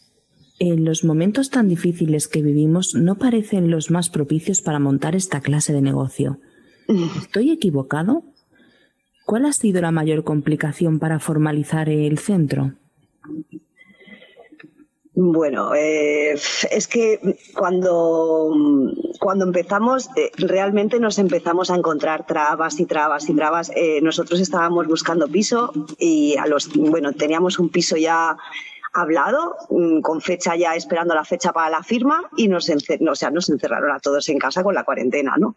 En 0.59 0.83
los 0.83 1.03
momentos 1.03 1.49
tan 1.49 1.67
difíciles 1.67 2.27
que 2.27 2.41
vivimos 2.41 2.95
no 2.95 3.15
parecen 3.15 3.71
los 3.71 3.91
más 3.91 4.09
propicios 4.09 4.61
para 4.61 4.79
montar 4.79 5.15
esta 5.15 5.41
clase 5.41 5.73
de 5.73 5.81
negocio. 5.81 6.39
¿Estoy 7.17 7.51
equivocado? 7.51 8.23
¿Cuál 9.25 9.45
ha 9.45 9.53
sido 9.53 9.81
la 9.81 9.91
mayor 9.91 10.23
complicación 10.23 10.99
para 10.99 11.19
formalizar 11.19 11.87
el 11.87 12.17
centro? 12.17 12.73
Bueno, 15.13 15.73
eh, 15.75 16.33
es 16.33 16.87
que 16.87 17.19
cuando, 17.55 18.51
cuando 19.19 19.45
empezamos, 19.45 20.09
eh, 20.15 20.31
realmente 20.37 20.99
nos 20.99 21.17
empezamos 21.17 21.71
a 21.71 21.75
encontrar 21.75 22.25
trabas 22.25 22.79
y 22.79 22.85
trabas 22.85 23.27
y 23.27 23.35
trabas. 23.35 23.71
Eh, 23.75 23.99
nosotros 24.01 24.39
estábamos 24.39 24.87
buscando 24.87 25.27
piso 25.27 25.73
y 25.97 26.37
a 26.37 26.45
los, 26.45 26.69
bueno, 26.73 27.11
teníamos 27.13 27.59
un 27.59 27.69
piso 27.69 27.97
ya 27.97 28.37
hablado, 28.93 29.55
mm, 29.69 30.01
con 30.01 30.21
fecha 30.21 30.55
ya 30.55 30.75
esperando 30.75 31.15
la 31.15 31.25
fecha 31.25 31.51
para 31.51 31.69
la 31.69 31.83
firma 31.83 32.29
y 32.37 32.47
nos, 32.47 32.69
o 32.69 33.15
sea, 33.15 33.31
nos 33.31 33.49
encerraron 33.49 33.91
a 33.91 33.99
todos 33.99 34.29
en 34.29 34.37
casa 34.37 34.63
con 34.63 34.75
la 34.75 34.83
cuarentena, 34.83 35.35
¿no? 35.37 35.55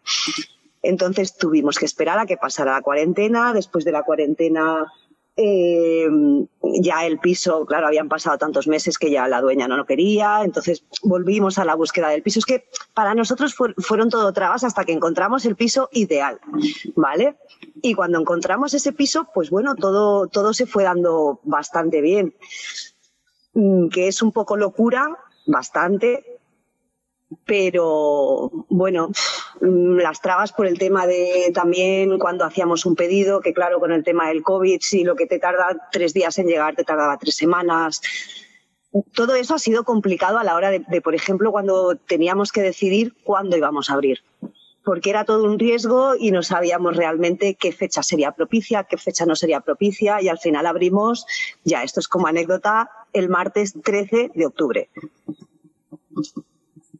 Entonces 0.81 1.37
tuvimos 1.37 1.79
que 1.79 1.85
esperar 1.85 2.19
a 2.19 2.25
que 2.25 2.37
pasara 2.37 2.73
la 2.73 2.81
cuarentena. 2.81 3.53
Después 3.53 3.85
de 3.85 3.93
la 3.93 4.03
cuarentena 4.03 4.91
eh, 5.35 6.07
ya 6.81 7.05
el 7.05 7.19
piso, 7.19 7.65
claro, 7.65 7.87
habían 7.87 8.09
pasado 8.09 8.37
tantos 8.37 8.67
meses 8.67 8.97
que 8.97 9.09
ya 9.09 9.27
la 9.27 9.41
dueña 9.41 9.67
no 9.67 9.77
lo 9.77 9.85
quería, 9.85 10.41
entonces 10.43 10.85
volvimos 11.01 11.57
a 11.57 11.65
la 11.65 11.75
búsqueda 11.75 12.09
del 12.09 12.21
piso. 12.21 12.39
Es 12.39 12.45
que 12.45 12.67
para 12.93 13.15
nosotros 13.15 13.55
fueron 13.77 14.09
todo 14.09 14.31
trabas 14.33 14.63
hasta 14.63 14.85
que 14.85 14.93
encontramos 14.93 15.45
el 15.45 15.55
piso 15.55 15.89
ideal, 15.91 16.39
¿vale? 16.95 17.37
Y 17.81 17.93
cuando 17.95 18.19
encontramos 18.19 18.73
ese 18.73 18.93
piso, 18.93 19.27
pues 19.33 19.49
bueno, 19.49 19.75
todo, 19.75 20.27
todo 20.27 20.53
se 20.53 20.65
fue 20.65 20.83
dando 20.83 21.39
bastante 21.43 22.01
bien. 22.01 22.35
Mm, 23.53 23.89
que 23.89 24.07
es 24.07 24.21
un 24.21 24.31
poco 24.31 24.57
locura, 24.57 25.07
bastante, 25.45 26.32
pero 27.45 28.51
bueno, 28.69 29.09
mm, 29.61 29.97
las 29.97 30.21
trabas 30.21 30.51
por 30.51 30.67
el 30.67 30.77
tema 30.77 31.07
de 31.07 31.51
también 31.53 32.17
cuando 32.19 32.45
hacíamos 32.45 32.85
un 32.85 32.95
pedido, 32.95 33.41
que 33.41 33.53
claro, 33.53 33.79
con 33.79 33.91
el 33.91 34.03
tema 34.03 34.27
del 34.27 34.43
COVID, 34.43 34.79
si 34.81 35.03
lo 35.03 35.15
que 35.15 35.25
te 35.25 35.39
tarda 35.39 35.89
tres 35.91 36.13
días 36.13 36.37
en 36.39 36.47
llegar 36.47 36.75
te 36.75 36.83
tardaba 36.83 37.17
tres 37.17 37.35
semanas. 37.35 38.01
Todo 39.15 39.35
eso 39.35 39.55
ha 39.55 39.59
sido 39.59 39.83
complicado 39.83 40.37
a 40.37 40.43
la 40.43 40.55
hora 40.55 40.69
de, 40.69 41.01
por 41.01 41.15
ejemplo, 41.15 41.51
cuando 41.51 41.95
teníamos 41.95 42.51
que 42.51 42.61
decidir 42.61 43.15
cuándo 43.23 43.57
íbamos 43.57 43.89
a 43.89 43.93
abrir 43.93 44.19
porque 44.83 45.09
era 45.09 45.23
todo 45.23 45.45
un 45.45 45.59
riesgo 45.59 46.15
y 46.19 46.31
no 46.31 46.43
sabíamos 46.43 46.97
realmente 46.97 47.55
qué 47.55 47.71
fecha 47.71 48.03
sería 48.03 48.33
propicia, 48.33 48.83
qué 48.83 48.97
fecha 48.97 49.25
no 49.25 49.35
sería 49.35 49.61
propicia 49.61 50.21
y 50.21 50.27
al 50.27 50.39
final 50.39 50.65
abrimos, 50.65 51.25
ya 51.63 51.83
esto 51.83 52.01
es 52.01 52.07
como 52.07 52.27
anécdota, 52.27 52.89
el 53.13 53.29
martes 53.29 53.73
13 53.81 54.31
de 54.35 54.45
octubre. 54.45 54.89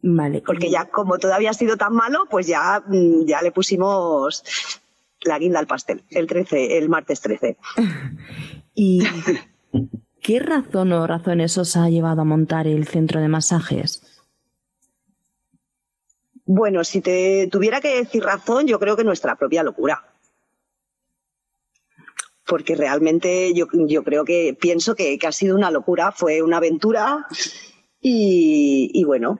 Vale. 0.05 0.43
Porque 0.45 0.69
ya 0.69 0.89
como 0.89 1.17
todavía 1.17 1.51
ha 1.51 1.53
sido 1.53 1.77
tan 1.77 1.93
malo, 1.93 2.27
pues 2.29 2.45
ya, 2.45 2.83
mm, 2.85 3.25
ya 3.25 3.41
le 3.41 3.53
pusimos 3.53 4.43
la 5.21 5.39
guinda 5.39 5.59
al 5.59 5.67
pastel, 5.67 6.03
el 6.09 6.27
13, 6.27 6.77
el 6.77 6.89
martes 6.89 7.21
13. 7.21 7.57
¿Y 8.75 9.01
qué 10.21 10.39
razón 10.39 10.91
o 10.91 11.07
razones 11.07 11.57
os 11.57 11.77
ha 11.77 11.89
llevado 11.89 12.21
a 12.21 12.25
montar 12.25 12.67
el 12.67 12.85
centro 12.85 13.21
de 13.21 13.29
masajes? 13.29 14.03
Bueno, 16.45 16.83
si 16.83 16.99
te 16.99 17.47
tuviera 17.49 17.79
que 17.79 17.99
decir 17.99 18.23
razón, 18.23 18.67
yo 18.67 18.79
creo 18.79 18.97
que 18.97 19.05
nuestra 19.05 19.37
propia 19.37 19.63
locura. 19.63 20.03
Porque 22.45 22.75
realmente 22.75 23.53
yo, 23.53 23.67
creo 24.03 24.25
que 24.25 24.57
pienso 24.59 24.95
que, 24.95 25.17
ha 25.25 25.31
sido 25.31 25.55
una 25.55 25.71
locura, 25.71 26.11
fue 26.11 26.41
una 26.41 26.57
aventura 26.57 27.25
y, 28.01 29.01
bueno, 29.05 29.39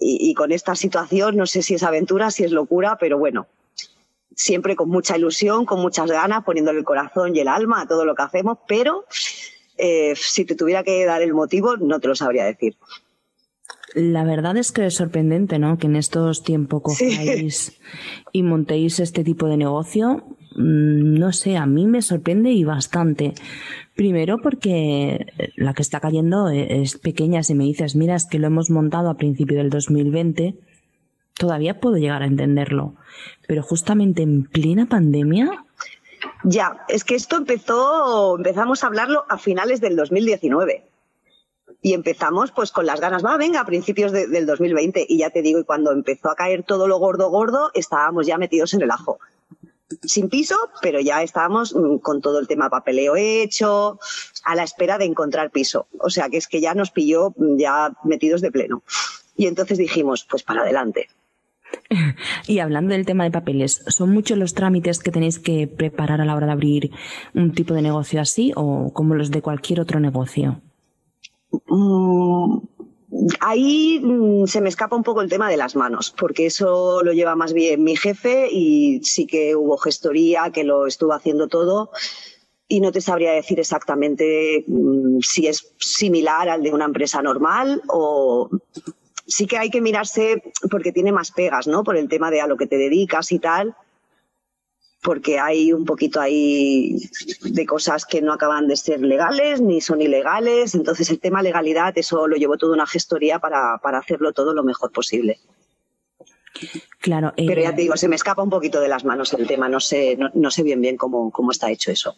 y, 0.00 0.32
con 0.34 0.52
esta 0.52 0.74
situación 0.74 1.36
no 1.36 1.46
sé 1.46 1.62
si 1.62 1.74
es 1.74 1.82
aventura, 1.82 2.30
si 2.30 2.44
es 2.44 2.52
locura, 2.52 2.96
pero 3.00 3.18
bueno, 3.18 3.46
siempre 4.34 4.76
con 4.76 4.88
mucha 4.88 5.16
ilusión, 5.16 5.64
con 5.64 5.80
muchas 5.80 6.10
ganas, 6.10 6.44
poniéndole 6.44 6.78
el 6.78 6.84
corazón 6.84 7.34
y 7.34 7.40
el 7.40 7.48
alma 7.48 7.82
a 7.82 7.88
todo 7.88 8.04
lo 8.04 8.14
que 8.14 8.22
hacemos, 8.22 8.58
pero 8.68 9.04
eh, 9.76 10.14
si 10.16 10.44
te 10.44 10.54
tuviera 10.54 10.84
que 10.84 11.04
dar 11.04 11.22
el 11.22 11.34
motivo, 11.34 11.76
no 11.76 11.98
te 11.98 12.08
lo 12.08 12.14
sabría 12.14 12.44
decir. 12.44 12.76
La 13.94 14.22
verdad 14.24 14.56
es 14.56 14.70
que 14.70 14.86
es 14.86 14.94
sorprendente, 14.94 15.58
¿no? 15.58 15.78
Que 15.78 15.86
en 15.86 15.96
estos 15.96 16.42
tiempos 16.42 16.82
cojáis 16.82 17.80
y 18.32 18.42
montéis 18.42 19.00
este 19.00 19.24
tipo 19.24 19.46
de 19.46 19.56
negocio. 19.56 20.24
Mm, 20.58 21.14
no 21.18 21.32
sé, 21.32 21.56
a 21.56 21.66
mí 21.66 21.86
me 21.86 22.02
sorprende 22.02 22.50
y 22.50 22.64
bastante. 22.64 23.34
Primero 23.94 24.38
porque 24.38 25.26
la 25.56 25.72
que 25.72 25.82
está 25.82 26.00
cayendo 26.00 26.48
es 26.48 26.98
pequeña. 26.98 27.44
Si 27.44 27.54
me 27.54 27.64
dices, 27.64 27.94
mira, 27.94 28.16
es 28.16 28.26
que 28.26 28.40
lo 28.40 28.48
hemos 28.48 28.68
montado 28.68 29.08
a 29.08 29.16
principio 29.16 29.58
del 29.58 29.70
2020, 29.70 30.56
todavía 31.34 31.78
puedo 31.80 31.96
llegar 31.96 32.22
a 32.22 32.26
entenderlo. 32.26 32.96
Pero 33.46 33.62
justamente 33.62 34.22
en 34.22 34.44
plena 34.44 34.86
pandemia. 34.86 35.64
Ya, 36.42 36.84
es 36.88 37.04
que 37.04 37.14
esto 37.14 37.36
empezó, 37.36 38.36
empezamos 38.36 38.82
a 38.82 38.88
hablarlo 38.88 39.24
a 39.28 39.38
finales 39.38 39.80
del 39.80 39.94
2019 39.94 40.84
y 41.80 41.94
empezamos 41.94 42.50
pues 42.50 42.72
con 42.72 42.86
las 42.86 43.00
ganas, 43.00 43.24
va, 43.24 43.36
venga, 43.36 43.60
a 43.60 43.64
principios 43.64 44.10
del 44.10 44.46
2020 44.46 45.06
y 45.08 45.18
ya 45.18 45.30
te 45.30 45.42
digo, 45.42 45.60
y 45.60 45.64
cuando 45.64 45.92
empezó 45.92 46.28
a 46.28 46.34
caer 46.34 46.64
todo 46.64 46.88
lo 46.88 46.98
gordo, 46.98 47.30
gordo, 47.30 47.70
estábamos 47.74 48.26
ya 48.26 48.36
metidos 48.36 48.74
en 48.74 48.82
el 48.82 48.90
ajo. 48.90 49.20
Sin 50.02 50.28
piso, 50.28 50.56
pero 50.82 51.00
ya 51.00 51.22
estábamos 51.22 51.74
mm, 51.74 51.98
con 51.98 52.20
todo 52.20 52.38
el 52.38 52.46
tema 52.46 52.68
papeleo 52.68 53.16
hecho, 53.16 53.98
a 54.44 54.54
la 54.54 54.62
espera 54.62 54.98
de 54.98 55.06
encontrar 55.06 55.50
piso. 55.50 55.86
O 55.98 56.10
sea 56.10 56.28
que 56.28 56.36
es 56.36 56.46
que 56.46 56.60
ya 56.60 56.74
nos 56.74 56.90
pilló 56.90 57.34
mm, 57.36 57.56
ya 57.58 57.92
metidos 58.04 58.40
de 58.40 58.52
pleno. 58.52 58.82
Y 59.36 59.46
entonces 59.46 59.78
dijimos, 59.78 60.26
pues 60.28 60.42
para 60.42 60.62
adelante. 60.62 61.08
Y 62.46 62.60
hablando 62.60 62.94
del 62.94 63.06
tema 63.06 63.24
de 63.24 63.30
papeles, 63.30 63.82
¿son 63.88 64.10
muchos 64.10 64.38
los 64.38 64.54
trámites 64.54 64.98
que 64.98 65.10
tenéis 65.10 65.38
que 65.38 65.66
preparar 65.66 66.20
a 66.20 66.24
la 66.24 66.34
hora 66.34 66.46
de 66.46 66.52
abrir 66.52 66.90
un 67.34 67.52
tipo 67.52 67.74
de 67.74 67.82
negocio 67.82 68.20
así 68.20 68.52
o 68.56 68.92
como 68.92 69.14
los 69.14 69.30
de 69.30 69.42
cualquier 69.42 69.80
otro 69.80 70.00
negocio? 70.00 70.60
Mm, 71.66 72.58
ahí 73.40 74.00
mm, 74.02 74.46
se 74.46 74.60
me 74.60 74.68
escapa 74.68 74.96
un 74.96 75.02
poco 75.02 75.22
el 75.22 75.28
tema 75.28 75.48
de 75.48 75.56
las 75.56 75.76
manos, 75.76 76.14
porque 76.16 76.46
eso 76.46 77.02
lo 77.02 77.12
lleva 77.12 77.36
más 77.36 77.52
bien 77.52 77.82
mi 77.82 77.96
jefe 77.96 78.48
y 78.50 79.00
sí 79.02 79.26
que 79.26 79.56
hubo 79.56 79.76
gestoría 79.78 80.50
que 80.50 80.64
lo 80.64 80.86
estuvo 80.86 81.12
haciendo 81.12 81.48
todo 81.48 81.90
y 82.68 82.80
no 82.80 82.92
te 82.92 83.00
sabría 83.00 83.32
decir 83.32 83.58
exactamente 83.60 84.64
mm, 84.66 85.20
si 85.20 85.46
es 85.46 85.74
similar 85.78 86.48
al 86.48 86.62
de 86.62 86.72
una 86.72 86.84
empresa 86.84 87.22
normal 87.22 87.82
o 87.88 88.50
sí 89.26 89.46
que 89.46 89.58
hay 89.58 89.70
que 89.70 89.80
mirarse 89.80 90.42
porque 90.70 90.92
tiene 90.92 91.12
más 91.12 91.32
pegas, 91.32 91.66
¿no? 91.66 91.84
Por 91.84 91.96
el 91.96 92.08
tema 92.08 92.30
de 92.30 92.40
a 92.40 92.46
lo 92.46 92.56
que 92.56 92.66
te 92.66 92.76
dedicas 92.76 93.32
y 93.32 93.38
tal 93.38 93.74
porque 95.02 95.38
hay 95.38 95.72
un 95.72 95.84
poquito 95.84 96.20
ahí 96.20 96.96
de 97.42 97.66
cosas 97.66 98.04
que 98.04 98.20
no 98.20 98.32
acaban 98.32 98.66
de 98.66 98.76
ser 98.76 99.00
legales 99.00 99.60
ni 99.60 99.80
son 99.80 100.02
ilegales. 100.02 100.74
Entonces, 100.74 101.08
el 101.10 101.20
tema 101.20 101.42
legalidad, 101.42 101.96
eso 101.96 102.26
lo 102.26 102.36
llevó 102.36 102.56
toda 102.56 102.74
una 102.74 102.86
gestoría 102.86 103.38
para, 103.38 103.74
hacerlo 103.74 104.32
todo 104.32 104.54
lo 104.54 104.64
mejor 104.64 104.90
posible. 104.90 105.38
Claro. 107.00 107.32
Eh, 107.36 107.46
Pero 107.46 107.62
ya 107.62 107.74
te 107.74 107.82
digo, 107.82 107.96
se 107.96 108.08
me 108.08 108.16
escapa 108.16 108.42
un 108.42 108.50
poquito 108.50 108.80
de 108.80 108.88
las 108.88 109.04
manos 109.04 109.32
el 109.32 109.46
tema, 109.46 109.68
no 109.68 109.78
sé, 109.78 110.18
no, 110.34 110.50
sé 110.50 110.64
bien 110.64 110.80
bien 110.80 110.96
cómo, 110.96 111.30
cómo 111.30 111.52
está 111.52 111.70
hecho 111.70 111.92
eso. 111.92 112.16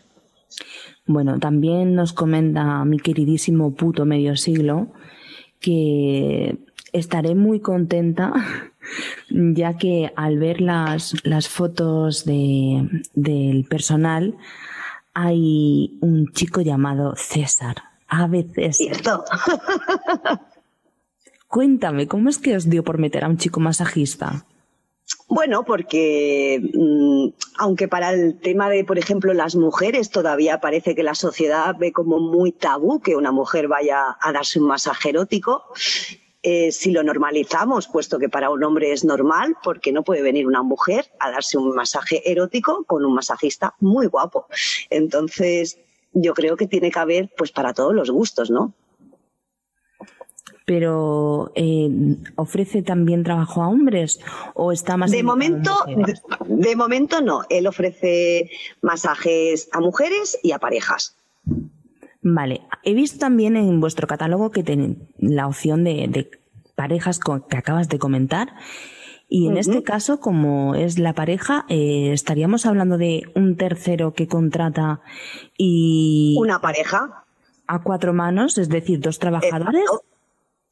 Bueno, 1.05 1.39
también 1.39 1.95
nos 1.95 2.13
comenta 2.15 2.85
mi 2.85 2.99
queridísimo 2.99 3.75
puto 3.75 4.07
medio 4.07 4.37
siglo 4.37 4.89
que 5.61 6.57
estaré 6.93 7.35
muy 7.35 7.61
contenta 7.61 8.33
ya 9.29 9.77
que 9.77 10.13
al 10.17 10.39
ver 10.39 10.61
las, 10.61 11.15
las 11.25 11.49
fotos 11.49 12.25
de, 12.25 12.89
del 13.15 13.65
personal 13.65 14.37
hay 15.15 15.99
un 16.01 16.33
chico 16.33 16.61
llamado 16.61 17.15
César. 17.17 17.77
A 18.09 18.27
veces. 18.27 18.77
Cierto. 18.77 19.25
Cuéntame, 21.49 22.09
¿cómo 22.09 22.29
es 22.29 22.39
que 22.39 22.57
os 22.57 22.69
dio 22.69 22.83
por 22.83 22.99
meter 22.99 23.25
a 23.25 23.29
un 23.29 23.37
chico 23.37 23.61
masajista? 23.61 24.45
Bueno, 25.29 25.65
porque 25.65 26.61
mm, 26.75 27.29
aunque 27.59 27.89
para 27.89 28.13
el 28.13 28.41
tema 28.41 28.69
de, 28.69 28.85
por 28.85 28.99
ejemplo, 28.99 29.33
las 29.33 29.55
mujeres 29.55 30.11
todavía 30.11 30.61
parece 30.61 30.95
que 30.95 31.03
la 31.03 31.15
sociedad 31.15 31.75
ve 31.79 31.93
como 31.93 32.19
muy 32.19 32.53
tabú 32.53 33.01
que 33.01 33.17
una 33.17 33.33
mujer 33.33 33.69
vaya 33.69 34.17
a 34.21 34.33
darse 34.33 34.61
un 34.61 34.67
masaje 34.67 35.11
erótico, 35.11 35.65
eh, 36.43 36.73
si 36.73 36.91
lo 36.91 37.03
normalizamos, 37.03 37.87
puesto 37.89 38.19
que 38.19 38.29
para 38.29 38.51
un 38.51 38.65
hombre 38.65 38.93
es 38.93 39.05
normal, 39.05 39.57
porque 39.63 39.93
no 39.93 40.03
puede 40.03 40.23
venir 40.23 40.47
una 40.47 40.63
mujer 40.63 41.07
a 41.19 41.31
darse 41.31 41.59
un 41.59 41.75
masaje 41.75 42.23
erótico 42.31 42.85
con 42.85 43.05
un 43.05 43.15
masajista 43.15 43.75
muy 43.81 44.07
guapo. 44.07 44.47
Entonces, 44.89 45.79
yo 46.13 46.33
creo 46.33 46.57
que 46.57 46.67
tiene 46.67 46.91
que 46.91 46.99
haber, 46.99 47.31
pues, 47.37 47.53
para 47.53 47.75
todos 47.75 47.95
los 47.95 48.11
gustos, 48.11 48.51
¿no? 48.51 48.73
pero 50.67 51.51
eh, 51.57 51.91
ofrece 52.37 52.83
también 52.83 53.25
trabajo 53.25 53.61
a 53.61 53.69
hombres 53.69 54.21
o 54.55 54.71
está 54.71 54.97
más 54.97 55.11
de 55.11 55.25
momento 55.25 55.73
de, 56.47 56.77
momento 56.77 57.21
no 57.21 57.43
él 57.49 57.67
ofrece 57.67 58.49
masajes 58.81 59.69
a 59.73 59.81
mujeres 59.81 60.39
y 60.45 60.53
a 60.53 60.61
parejas 60.61 61.17
Vale, 62.23 62.63
he 62.83 62.95
visto 62.95 63.19
también 63.19 63.57
en 63.57 63.81
vuestro 63.81 64.07
catálogo 64.07 64.51
que 64.51 64.63
tienen 64.63 65.09
la 65.19 65.47
opción 65.47 65.85
de, 65.85 66.31
parejas 66.75 67.19
que 67.19 67.57
acabas 67.57 67.89
de 67.89 67.99
comentar. 67.99 68.55
Y 69.33 69.47
en 69.47 69.59
este 69.59 69.85
caso, 69.85 70.19
como 70.19 70.75
es 70.75 70.99
la 70.99 71.15
pareja, 71.15 71.65
eh, 71.69 72.11
estaríamos 72.13 72.67
hablando 72.67 72.99
de 72.99 73.31
un 73.37 73.57
tercero 73.57 74.13
que 74.13 74.27
contrata 74.27 75.03
y... 75.57 76.37
Una 76.39 76.61
pareja. 76.61 77.25
A 77.69 77.83
cuatro 77.83 78.13
manos, 78.13 78.59
es 78.59 78.69
decir, 78.69 78.99
dos 78.99 79.21
trabajadores. 79.21 79.85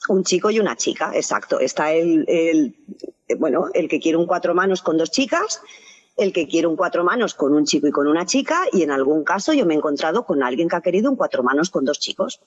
Un 0.09 0.25
chico 0.25 0.51
y 0.51 0.59
una 0.59 0.75
chica, 0.75 1.13
exacto. 1.15 1.61
Está 1.61 1.93
el, 1.93 2.25
el, 2.27 2.75
bueno, 3.39 3.67
el 3.75 3.89
que 3.89 4.01
quiere 4.01 4.19
un 4.19 4.27
cuatro 4.27 4.55
manos 4.55 4.83
con 4.83 4.97
dos 4.97 5.13
chicas 5.13 5.63
el 6.19 6.33
que 6.33 6.49
quiere 6.49 6.67
un 6.67 6.77
cuatro 6.77 7.05
manos 7.05 7.35
con 7.35 7.55
un 7.55 7.65
chico 7.65 7.87
y 7.87 7.93
con 7.93 8.07
una 8.09 8.27
chica, 8.27 8.65
y 8.73 8.83
en 8.83 8.91
algún 8.91 9.25
caso 9.25 9.53
yo 9.53 9.65
me 9.65 9.75
he 9.75 9.77
encontrado 9.77 10.27
con 10.27 10.43
alguien 10.43 10.69
que 10.69 10.77
ha 10.77 10.81
querido 10.81 11.11
un 11.11 11.17
cuatro 11.17 11.43
manos 11.43 11.71
con 11.71 11.85
dos 11.85 12.01
chicos. 12.01 12.41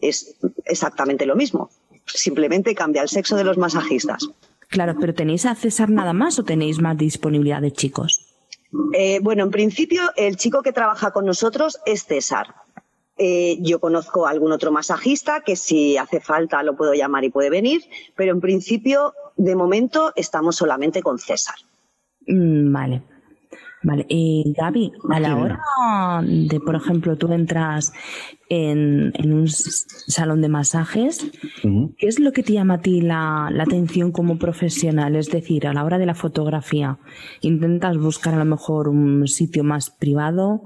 Es 0.00 0.36
exactamente 0.66 1.24
lo 1.24 1.34
mismo. 1.34 1.70
Simplemente 2.06 2.74
cambia 2.74 3.02
el 3.02 3.08
sexo 3.08 3.36
de 3.36 3.44
los 3.44 3.56
masajistas. 3.56 4.28
Claro, 4.68 4.94
pero 5.00 5.14
¿tenéis 5.14 5.46
a 5.46 5.54
César 5.54 5.88
nada 5.88 6.12
más 6.12 6.38
o 6.38 6.44
tenéis 6.44 6.78
más 6.80 6.96
disponibilidad 6.96 7.62
de 7.62 7.72
chicos? 7.72 8.26
Eh, 8.92 9.20
bueno, 9.22 9.44
en 9.44 9.50
principio, 9.50 10.02
el 10.16 10.36
chico 10.36 10.62
que 10.62 10.72
trabaja 10.72 11.10
con 11.12 11.24
nosotros 11.24 11.78
es 11.86 12.04
César. 12.04 12.54
Eh, 13.16 13.58
yo 13.60 13.78
conozco 13.78 14.26
a 14.26 14.30
algún 14.30 14.52
otro 14.52 14.72
masajista 14.72 15.40
que 15.40 15.54
si 15.54 15.96
hace 15.96 16.20
falta 16.20 16.62
lo 16.64 16.76
puedo 16.76 16.92
llamar 16.92 17.24
y 17.24 17.30
puede 17.30 17.48
venir, 17.48 17.84
pero 18.16 18.32
en 18.32 18.40
principio, 18.40 19.14
de 19.36 19.54
momento, 19.54 20.12
estamos 20.16 20.56
solamente 20.56 21.00
con 21.00 21.18
César. 21.18 21.54
Mm, 22.26 22.72
vale. 22.72 23.02
Vale, 23.82 24.06
y 24.08 24.54
Gaby, 24.56 24.92
a 25.10 25.20
la 25.20 25.36
hora 25.36 25.60
de, 26.22 26.58
por 26.58 26.74
ejemplo, 26.74 27.16
tú 27.16 27.30
entras 27.30 27.92
en, 28.48 29.12
un 29.32 29.48
salón 29.48 30.42
de 30.42 30.48
masajes, 30.48 31.26
¿qué 31.62 32.06
es 32.06 32.18
lo 32.18 32.32
que 32.32 32.42
te 32.42 32.52
llama 32.52 32.74
a 32.74 32.80
ti 32.80 33.00
la, 33.00 33.46
atención 33.60 34.12
como 34.12 34.38
profesional? 34.38 35.16
Es 35.16 35.30
decir, 35.30 35.66
a 35.66 35.72
la 35.72 35.84
hora 35.84 35.98
de 35.98 36.06
la 36.06 36.14
fotografía, 36.14 36.98
¿intentas 37.40 37.96
buscar 37.96 38.34
a 38.34 38.38
lo 38.38 38.44
mejor 38.44 38.88
un 38.88 39.26
sitio 39.26 39.64
más 39.64 39.90
privado? 39.90 40.62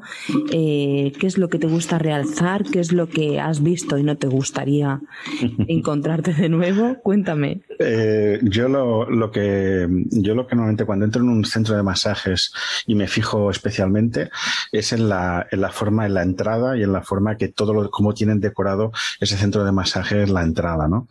Eh, 0.52 1.12
¿Qué 1.18 1.26
es 1.26 1.38
lo 1.38 1.49
que 1.49 1.58
te 1.58 1.66
gusta 1.66 1.99
realzar? 1.99 2.64
¿Qué 2.64 2.80
es 2.80 2.92
lo 2.92 3.08
que 3.08 3.40
has 3.40 3.62
visto 3.62 3.99
y 3.99 4.02
no 4.02 4.16
te 4.16 4.26
gustaría 4.26 5.00
encontrarte 5.68 6.35
de 6.35 6.49
nuevo? 6.49 6.97
Cuéntame. 7.02 7.62
Eh, 7.78 8.40
yo 8.42 8.68
lo, 8.68 9.08
lo, 9.08 9.30
que 9.30 9.87
yo 10.11 10.35
lo 10.35 10.47
que 10.47 10.56
normalmente 10.56 10.85
cuando 10.85 11.04
entro 11.04 11.23
en 11.23 11.28
un 11.28 11.44
centro 11.44 11.76
de 11.76 11.82
masajes 11.82 12.52
y 12.87 12.94
me 12.94 13.06
fijo 13.06 13.50
especialmente 13.50 14.30
es 14.73 14.92
en 14.92 15.08
la, 15.08 15.47
en 15.50 15.61
la 15.61 15.70
forma, 15.70 16.06
en 16.06 16.14
la 16.14 16.23
entrada 16.23 16.76
y 16.76 16.82
en 16.82 16.92
la 16.92 17.02
forma 17.02 17.37
que 17.37 17.49
todo 17.49 17.68
cómo 17.91 18.15
tienen 18.15 18.41
decorado 18.41 18.93
ese 19.21 19.37
centro 19.37 19.65
de 19.65 19.73
masaje 19.73 20.23
en 20.23 20.35
la 20.35 20.43
entrada, 20.43 20.89
¿no? 20.89 21.09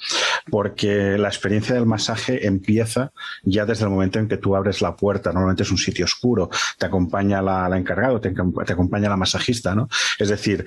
Porque 0.50 1.18
la 1.18 1.28
experiencia 1.28 1.76
del 1.76 1.86
masaje 1.86 2.48
empieza 2.48 3.12
ya 3.44 3.66
desde 3.66 3.86
el 3.86 3.90
momento 3.90 4.20
en 4.20 4.28
que 4.28 4.38
tú 4.38 4.56
abres 4.56 4.82
la 4.82 4.96
puerta. 4.96 5.32
Normalmente 5.32 5.64
es 5.64 5.72
un 5.72 5.78
sitio 5.78 6.06
oscuro, 6.06 6.50
te 6.78 6.86
acompaña 6.86 7.42
la, 7.42 7.68
la 7.70 7.78
encargado, 7.78 8.20
te, 8.22 8.30
acompaña 8.30 9.10
la 9.10 9.18
masajista, 9.18 9.76
¿no? 9.76 9.88
Es 10.20 10.30
decir, 10.30 10.66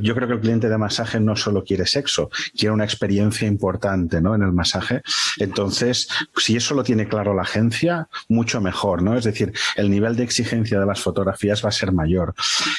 yo 0.00 0.14
creo 0.14 0.28
que 0.28 0.34
el 0.34 0.40
cliente 0.40 0.68
de 0.68 0.78
masaje 0.78 1.20
no 1.20 1.36
solo 1.36 1.64
quiere 1.64 1.86
sexo, 1.86 2.30
quiere 2.56 2.72
una 2.72 2.84
experiencia 2.84 3.46
importante, 3.46 4.20
¿no? 4.20 4.34
En 4.34 4.42
el 4.42 4.52
masaje. 4.52 5.02
Entonces, 5.38 6.08
si 6.36 6.56
eso 6.56 6.74
lo 6.74 6.82
tiene 6.82 7.08
claro 7.08 7.34
la 7.34 7.42
agencia, 7.42 8.08
mucho 8.28 8.60
mejor, 8.60 9.02
¿no? 9.02 9.16
Es 9.16 9.24
decir, 9.24 9.52
el 9.76 9.90
nivel 9.90 10.16
de 10.16 10.24
exigencia 10.24 10.80
de 10.80 10.86
las 10.86 11.00
fotografías 11.00 11.64
va 11.64 11.68
a 11.68 11.72
ser 11.72 11.92
mayor. 11.92 12.34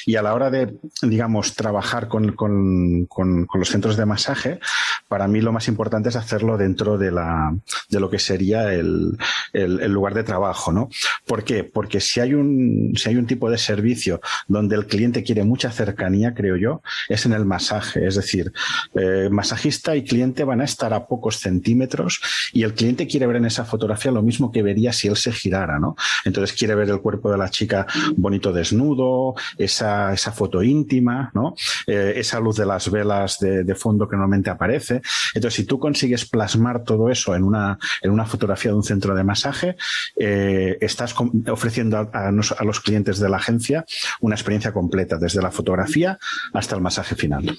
Y 0.05 0.15
a 0.15 0.21
la 0.21 0.33
hora 0.33 0.49
de, 0.49 0.75
digamos, 1.01 1.55
trabajar 1.55 2.07
con, 2.07 2.32
con, 2.35 3.07
los 3.53 3.69
centros 3.69 3.97
de 3.97 4.05
masaje, 4.05 4.59
para 5.07 5.27
mí 5.27 5.41
lo 5.41 5.51
más 5.51 5.67
importante 5.67 6.09
es 6.09 6.15
hacerlo 6.15 6.57
dentro 6.57 6.97
de, 6.97 7.11
la, 7.11 7.55
de 7.89 7.99
lo 7.99 8.09
que 8.09 8.19
sería 8.19 8.73
el, 8.73 9.17
el, 9.53 9.91
lugar 9.91 10.13
de 10.13 10.23
trabajo, 10.23 10.71
¿no? 10.71 10.89
¿Por 11.25 11.43
qué? 11.43 11.63
Porque 11.63 11.99
si 11.99 12.19
hay, 12.19 12.33
un, 12.33 12.93
si 12.95 13.09
hay 13.09 13.17
un 13.17 13.27
tipo 13.27 13.49
de 13.49 13.57
servicio 13.57 14.21
donde 14.47 14.75
el 14.75 14.87
cliente 14.87 15.23
quiere 15.23 15.43
mucha 15.43 15.71
cercanía, 15.71 16.33
creo 16.33 16.55
yo, 16.57 16.81
es 17.09 17.25
en 17.25 17.33
el 17.33 17.45
masaje. 17.45 18.05
Es 18.07 18.15
decir, 18.15 18.51
eh, 18.95 19.29
masajista 19.31 19.95
y 19.95 20.03
cliente 20.03 20.43
van 20.43 20.61
a 20.61 20.65
estar 20.65 20.93
a 20.93 21.07
pocos 21.07 21.37
centímetros 21.37 22.21
y 22.53 22.63
el 22.63 22.73
cliente 22.73 23.07
quiere 23.07 23.27
ver 23.27 23.37
en 23.37 23.45
esa 23.45 23.65
fotografía 23.65 24.11
lo 24.11 24.21
mismo 24.21 24.51
que 24.51 24.63
vería 24.63 24.93
si 24.93 25.07
él 25.07 25.17
se 25.17 25.31
girara, 25.31 25.79
¿no? 25.79 25.95
Entonces 26.25 26.57
quiere 26.57 26.75
ver 26.75 26.89
el 26.89 27.01
cuerpo 27.01 27.31
de 27.31 27.37
la 27.37 27.49
chica 27.49 27.85
bonito 28.15 28.51
desnudo, 28.51 29.35
esa, 29.57 30.13
esa 30.13 30.31
foto 30.31 30.63
íntima, 30.63 31.31
¿no? 31.33 31.55
Eh, 31.87 32.13
esa 32.23 32.39
luz 32.39 32.57
de 32.57 32.65
las 32.65 32.89
velas 32.89 33.39
de, 33.39 33.75
fondo 33.75 34.07
que 34.07 34.15
normalmente 34.15 34.49
aparece. 34.49 35.01
Entonces, 35.33 35.55
si 35.55 35.65
tú 35.65 35.79
consigues 35.79 36.25
plasmar 36.25 36.83
todo 36.83 37.09
eso 37.09 37.35
en 37.35 37.43
una, 37.43 37.77
en 38.01 38.11
una 38.11 38.25
fotografía 38.25 38.71
de 38.71 38.77
un 38.77 38.83
centro 38.83 39.15
de 39.15 39.23
masaje, 39.23 39.75
eh, 40.15 40.77
estás 40.81 41.15
ofreciendo 41.49 42.09
a, 42.11 42.31
los 42.31 42.79
clientes 42.79 43.19
de 43.19 43.29
la 43.29 43.37
agencia 43.37 43.85
una 44.21 44.35
experiencia 44.35 44.71
completa, 44.71 45.17
desde 45.17 45.41
la 45.41 45.51
fotografía 45.51 46.17
hasta 46.53 46.75
el 46.75 46.81
masaje 46.81 47.15
final. 47.15 47.57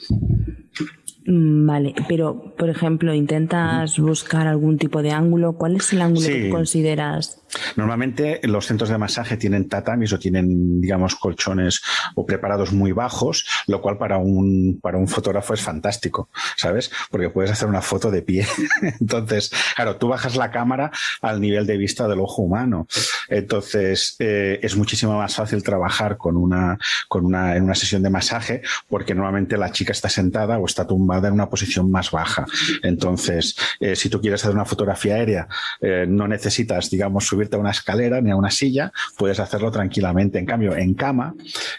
Mm, 1.26 1.66
vale, 1.66 1.94
pero 2.08 2.54
por 2.56 2.68
ejemplo, 2.68 3.14
intentas 3.14 3.98
buscar 3.98 4.46
algún 4.46 4.78
tipo 4.78 5.02
de 5.02 5.10
ángulo. 5.10 5.54
¿Cuál 5.54 5.76
es 5.76 5.92
el 5.92 6.02
ángulo 6.02 6.26
que 6.26 6.50
consideras? 6.50 7.43
Normalmente 7.76 8.40
los 8.44 8.66
centros 8.66 8.90
de 8.90 8.98
masaje 8.98 9.36
tienen 9.36 9.68
tatamis 9.68 10.12
o 10.12 10.18
tienen, 10.18 10.80
digamos, 10.80 11.14
colchones 11.14 11.82
o 12.14 12.26
preparados 12.26 12.72
muy 12.72 12.92
bajos, 12.92 13.46
lo 13.66 13.80
cual 13.80 13.98
para 13.98 14.18
un, 14.18 14.78
para 14.82 14.98
un 14.98 15.08
fotógrafo 15.08 15.54
es 15.54 15.60
fantástico, 15.60 16.28
¿sabes? 16.56 16.90
Porque 17.10 17.30
puedes 17.30 17.50
hacer 17.50 17.68
una 17.68 17.82
foto 17.82 18.10
de 18.10 18.22
pie. 18.22 18.46
Entonces, 19.00 19.50
claro, 19.74 19.96
tú 19.96 20.08
bajas 20.08 20.36
la 20.36 20.50
cámara 20.50 20.90
al 21.20 21.40
nivel 21.40 21.66
de 21.66 21.76
vista 21.76 22.08
del 22.08 22.20
ojo 22.20 22.42
humano. 22.42 22.86
Entonces, 23.28 24.16
eh, 24.18 24.58
es 24.62 24.76
muchísimo 24.76 25.16
más 25.16 25.34
fácil 25.34 25.62
trabajar 25.62 26.16
con 26.16 26.36
una, 26.36 26.78
con 27.08 27.24
una, 27.24 27.56
en 27.56 27.64
una 27.64 27.74
sesión 27.74 28.02
de 28.02 28.10
masaje 28.10 28.62
porque 28.88 29.14
normalmente 29.14 29.56
la 29.56 29.72
chica 29.72 29.92
está 29.92 30.08
sentada 30.08 30.58
o 30.58 30.66
está 30.66 30.86
tumbada 30.86 31.28
en 31.28 31.34
una 31.34 31.48
posición 31.48 31.90
más 31.90 32.10
baja. 32.10 32.46
Entonces, 32.82 33.56
eh, 33.80 33.96
si 33.96 34.08
tú 34.08 34.20
quieres 34.20 34.42
hacer 34.42 34.54
una 34.54 34.64
fotografía 34.64 35.14
aérea, 35.16 35.48
eh, 35.80 36.06
no 36.08 36.28
necesitas, 36.28 36.90
digamos, 36.90 37.26
subir 37.26 37.43
a 37.52 37.58
una 37.58 37.70
escalera 37.70 38.20
ni 38.20 38.30
a 38.30 38.36
una 38.36 38.50
silla, 38.50 38.92
puedes 39.16 39.40
hacerlo 39.40 39.70
tranquilamente. 39.70 40.38
En 40.38 40.46
cambio, 40.46 40.76
en 40.76 40.94
cama, 40.94 41.34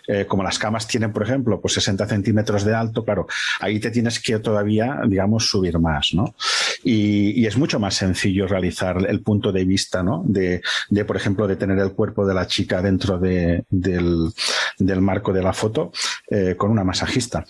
eh, 0.08 0.26
como 0.26 0.44
las 0.44 0.60
camas 0.60 0.88
tienen, 0.88 1.12
por 1.12 1.24
ejemplo, 1.24 1.60
pues 1.62 1.74
60 1.74 2.08
centímetros 2.08 2.64
de 2.64 2.76
alto, 2.76 3.04
claro, 3.04 3.28
ahí 3.60 3.80
te 3.80 3.92
tienes 3.92 4.20
que 4.20 4.40
todavía, 4.40 5.00
digamos, 5.08 5.50
subir 5.50 5.80
más, 5.80 6.14
¿no? 6.14 6.36
Y, 6.84 7.46
es 7.46 7.58
mucho 7.58 7.80
más 7.80 7.94
sencillo 7.94 8.48
realizar 8.48 9.06
el 9.08 9.22
punto 9.22 9.52
de 9.52 9.66
vista, 9.66 10.02
¿no? 10.02 10.24
De, 10.26 10.64
de 10.90 11.06
por 11.06 11.16
ejemplo, 11.16 11.48
de 11.48 11.56
tener 11.56 11.78
el 11.78 11.92
cuerpo 11.92 12.26
de 12.26 12.34
la 12.34 12.48
chica 12.48 12.82
dentro 12.82 13.20
de, 13.20 13.64
del, 13.70 14.32
del 14.80 15.02
marco 15.02 15.32
de 15.32 15.44
la 15.44 15.54
foto 15.54 15.92
eh, 16.30 16.56
con 16.58 16.72
una 16.72 16.84
masajista. 16.84 17.46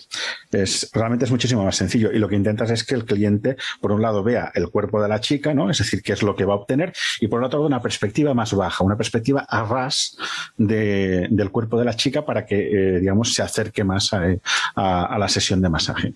Es, 0.50 0.90
realmente 0.92 1.24
es 1.24 1.30
muchísimo 1.30 1.64
más 1.64 1.76
sencillo 1.76 2.12
y 2.12 2.18
lo 2.18 2.28
que 2.28 2.36
intentas 2.36 2.70
es 2.70 2.84
que 2.84 2.94
el 2.94 3.04
cliente, 3.04 3.56
por 3.80 3.92
un 3.92 4.02
lado, 4.02 4.22
vea 4.22 4.52
el 4.54 4.68
cuerpo 4.68 5.02
de 5.02 5.08
la 5.08 5.20
chica, 5.20 5.54
¿no? 5.54 5.70
Es 5.70 5.78
decir, 5.78 6.02
qué 6.02 6.12
es 6.12 6.22
lo 6.22 6.36
que 6.36 6.44
va 6.44 6.54
a 6.54 6.56
obtener 6.56 6.92
y 7.20 7.28
por 7.28 7.42
otro 7.42 7.58
lado, 7.58 7.66
una 7.66 7.82
perspectiva 7.82 8.05
perspectiva 8.06 8.34
más 8.34 8.54
baja, 8.54 8.84
una 8.84 8.96
perspectiva 8.96 9.44
a 9.48 9.64
ras 9.64 10.16
de, 10.56 11.26
del 11.28 11.50
cuerpo 11.50 11.76
de 11.76 11.84
la 11.84 11.94
chica 11.94 12.24
para 12.24 12.46
que, 12.46 12.56
eh, 12.56 13.00
digamos, 13.00 13.34
se 13.34 13.42
acerque 13.42 13.82
más 13.82 14.12
a, 14.12 15.18
la 15.18 15.28
sesión 15.28 15.60
de 15.60 15.68
masaje. 15.68 16.14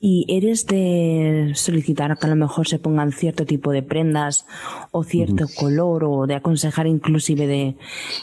¿Y 0.00 0.26
eres 0.28 0.66
de 0.66 1.52
solicitar 1.54 2.18
que 2.18 2.26
a 2.26 2.30
lo 2.30 2.36
mejor 2.36 2.66
se 2.66 2.78
pongan 2.78 3.12
cierto 3.12 3.46
tipo 3.46 3.70
de 3.70 3.82
prendas 3.82 4.44
o 4.90 5.04
cierto 5.04 5.46
color 5.56 6.04
o 6.04 6.26
de 6.26 6.34
aconsejar 6.34 6.86
inclusive 6.88 7.46
de 7.46 7.76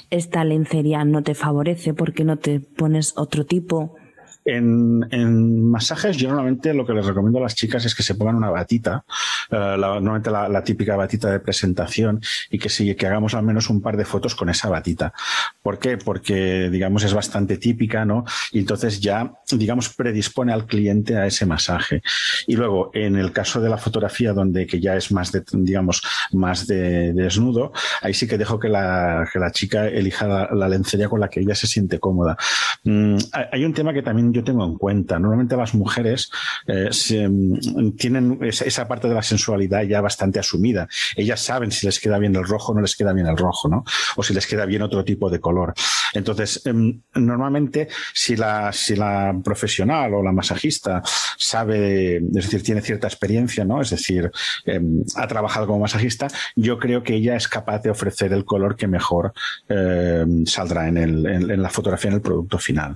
esta 0.09 0.43
lencería 0.43 1.05
no 1.05 1.23
te 1.23 1.33
favorece 1.33 1.93
porque 1.93 2.23
no 2.25 2.37
te 2.37 2.59
pones 2.59 3.13
otro 3.15 3.45
tipo? 3.45 3.95
En, 4.43 5.69
masajes, 5.69 6.17
yo 6.17 6.29
normalmente 6.29 6.73
lo 6.73 6.85
que 6.85 6.93
les 6.93 7.05
recomiendo 7.05 7.39
a 7.39 7.43
las 7.43 7.55
chicas 7.55 7.85
es 7.85 7.95
que 7.95 8.03
se 8.03 8.15
pongan 8.15 8.35
una 8.35 8.49
batita, 8.49 9.03
eh, 9.49 9.75
normalmente 9.77 10.31
la, 10.31 10.63
típica 10.63 10.95
batita 10.95 11.31
de 11.31 11.39
presentación, 11.39 12.21
y 12.49 12.57
que 12.57 12.69
sí, 12.69 12.93
que 12.95 13.07
hagamos 13.07 13.33
al 13.33 13.43
menos 13.43 13.69
un 13.69 13.81
par 13.81 13.97
de 13.97 14.05
fotos 14.05 14.35
con 14.35 14.49
esa 14.49 14.69
batita. 14.69 15.13
¿Por 15.61 15.79
qué? 15.79 15.97
Porque, 15.97 16.69
digamos, 16.69 17.03
es 17.03 17.13
bastante 17.13 17.57
típica, 17.57 18.03
¿no? 18.05 18.25
Y 18.51 18.59
entonces 18.59 18.99
ya, 18.99 19.31
digamos, 19.51 19.89
predispone 19.89 20.53
al 20.53 20.65
cliente 20.65 21.17
a 21.17 21.25
ese 21.25 21.45
masaje. 21.45 22.01
Y 22.47 22.55
luego, 22.55 22.91
en 22.93 23.15
el 23.15 23.31
caso 23.31 23.61
de 23.61 23.69
la 23.69 23.77
fotografía, 23.77 24.33
donde 24.33 24.65
que 24.65 24.79
ya 24.79 24.95
es 24.95 25.11
más 25.11 25.31
de, 25.31 25.43
digamos, 25.51 26.01
más 26.31 26.67
de, 26.67 27.13
desnudo, 27.13 27.71
ahí 28.01 28.13
sí 28.13 28.27
que 28.27 28.37
dejo 28.37 28.59
que 28.59 28.69
la, 28.69 29.27
que 29.31 29.39
la 29.39 29.51
chica 29.51 29.87
elija 29.87 30.47
la, 30.51 30.69
lencería 30.69 31.09
con 31.09 31.19
la 31.19 31.29
que 31.29 31.41
ella 31.41 31.55
se 31.55 31.67
siente 31.67 31.99
cómoda. 31.99 32.37
Mm, 32.83 33.17
hay 33.51 33.65
un 33.65 33.73
tema 33.73 33.93
que 33.93 34.01
también 34.01 34.30
yo 34.31 34.43
tengo 34.43 34.65
en 34.65 34.75
cuenta. 34.75 35.19
Normalmente 35.19 35.55
las 35.55 35.73
mujeres 35.73 36.31
eh, 36.67 36.89
mm, 37.27 37.91
tienen 37.91 38.39
esa, 38.41 38.87
parte 38.87 39.07
de 39.07 39.15
la 39.15 39.23
sensualidad 39.23 39.83
ya 39.83 40.01
bastante 40.01 40.39
asumida. 40.39 40.87
Ellas 41.15 41.39
saben 41.41 41.71
si 41.71 41.85
les 41.85 41.99
queda 41.99 42.17
bien 42.17 42.35
el 42.35 42.45
rojo 42.45 42.71
o 42.71 42.75
no 42.75 42.81
les 42.81 42.95
queda 42.95 43.13
bien 43.13 43.27
el 43.27 43.37
rojo, 43.37 43.69
¿no? 43.69 43.83
O 44.15 44.23
si 44.23 44.33
les 44.33 44.47
queda 44.47 44.65
bien 44.65 44.81
otro 44.81 45.03
tipo 45.03 45.29
de 45.29 45.39
color. 45.39 45.73
Entonces, 46.13 46.61
em, 46.65 47.01
normalmente, 47.15 47.87
si 48.13 48.35
la, 48.35 48.71
si 48.73 48.95
la 48.95 49.35
profesional 49.43 50.13
o 50.13 50.23
la 50.23 50.31
masajista 50.31 51.01
sabe, 51.37 52.17
es 52.17 52.33
decir, 52.33 52.63
tiene 52.63 52.81
cierta 52.81 53.07
experiencia, 53.07 53.65
¿no? 53.65 53.81
Es 53.81 53.89
decir, 53.89 54.31
em, 54.65 55.03
ha 55.15 55.27
trabajado 55.27 55.67
como 55.67 55.79
masajista, 55.79 56.27
yo 56.55 56.77
creo 56.79 57.03
que 57.03 57.15
ella 57.15 57.35
es 57.35 57.47
capaz 57.47 57.79
de 57.79 57.89
ofrecer 57.89 58.33
el 58.33 58.45
color 58.45 58.75
que 58.75 58.87
mejor 58.87 59.33
em, 59.69 60.45
saldrá 60.45 60.87
en, 60.87 60.97
el, 60.97 61.25
en, 61.25 61.61
la 61.61 61.69
fotografía, 61.69 62.09
en 62.09 62.15
el 62.15 62.21
producto 62.21 62.57
final. 62.57 62.95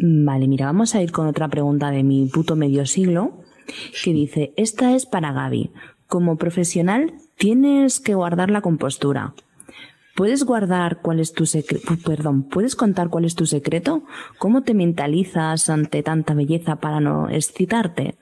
Vale, 0.00 0.46
mira, 0.46 0.66
vamos 0.66 0.94
a 0.94 1.02
ir 1.02 1.10
con 1.10 1.26
otra 1.26 1.48
pregunta 1.48 1.90
de 1.90 2.04
mi 2.04 2.26
puto 2.26 2.54
medio 2.54 2.86
siglo, 2.86 3.42
que 4.04 4.12
dice, 4.12 4.52
esta 4.56 4.94
es 4.94 5.06
para 5.06 5.32
Gaby. 5.32 5.72
Como 6.06 6.36
profesional 6.36 7.14
tienes 7.36 7.98
que 7.98 8.14
guardar 8.14 8.48
la 8.48 8.60
compostura. 8.60 9.34
¿Puedes 10.14 10.44
guardar 10.44 11.00
cuál 11.02 11.18
es 11.18 11.32
tu 11.32 11.46
secreto? 11.46 11.96
Perdón, 12.04 12.44
¿puedes 12.44 12.76
contar 12.76 13.08
cuál 13.08 13.24
es 13.24 13.34
tu 13.34 13.46
secreto? 13.46 14.04
¿Cómo 14.38 14.62
te 14.62 14.72
mentalizas 14.72 15.68
ante 15.68 16.04
tanta 16.04 16.32
belleza 16.32 16.76
para 16.76 17.00
no 17.00 17.28
excitarte? 17.28 18.18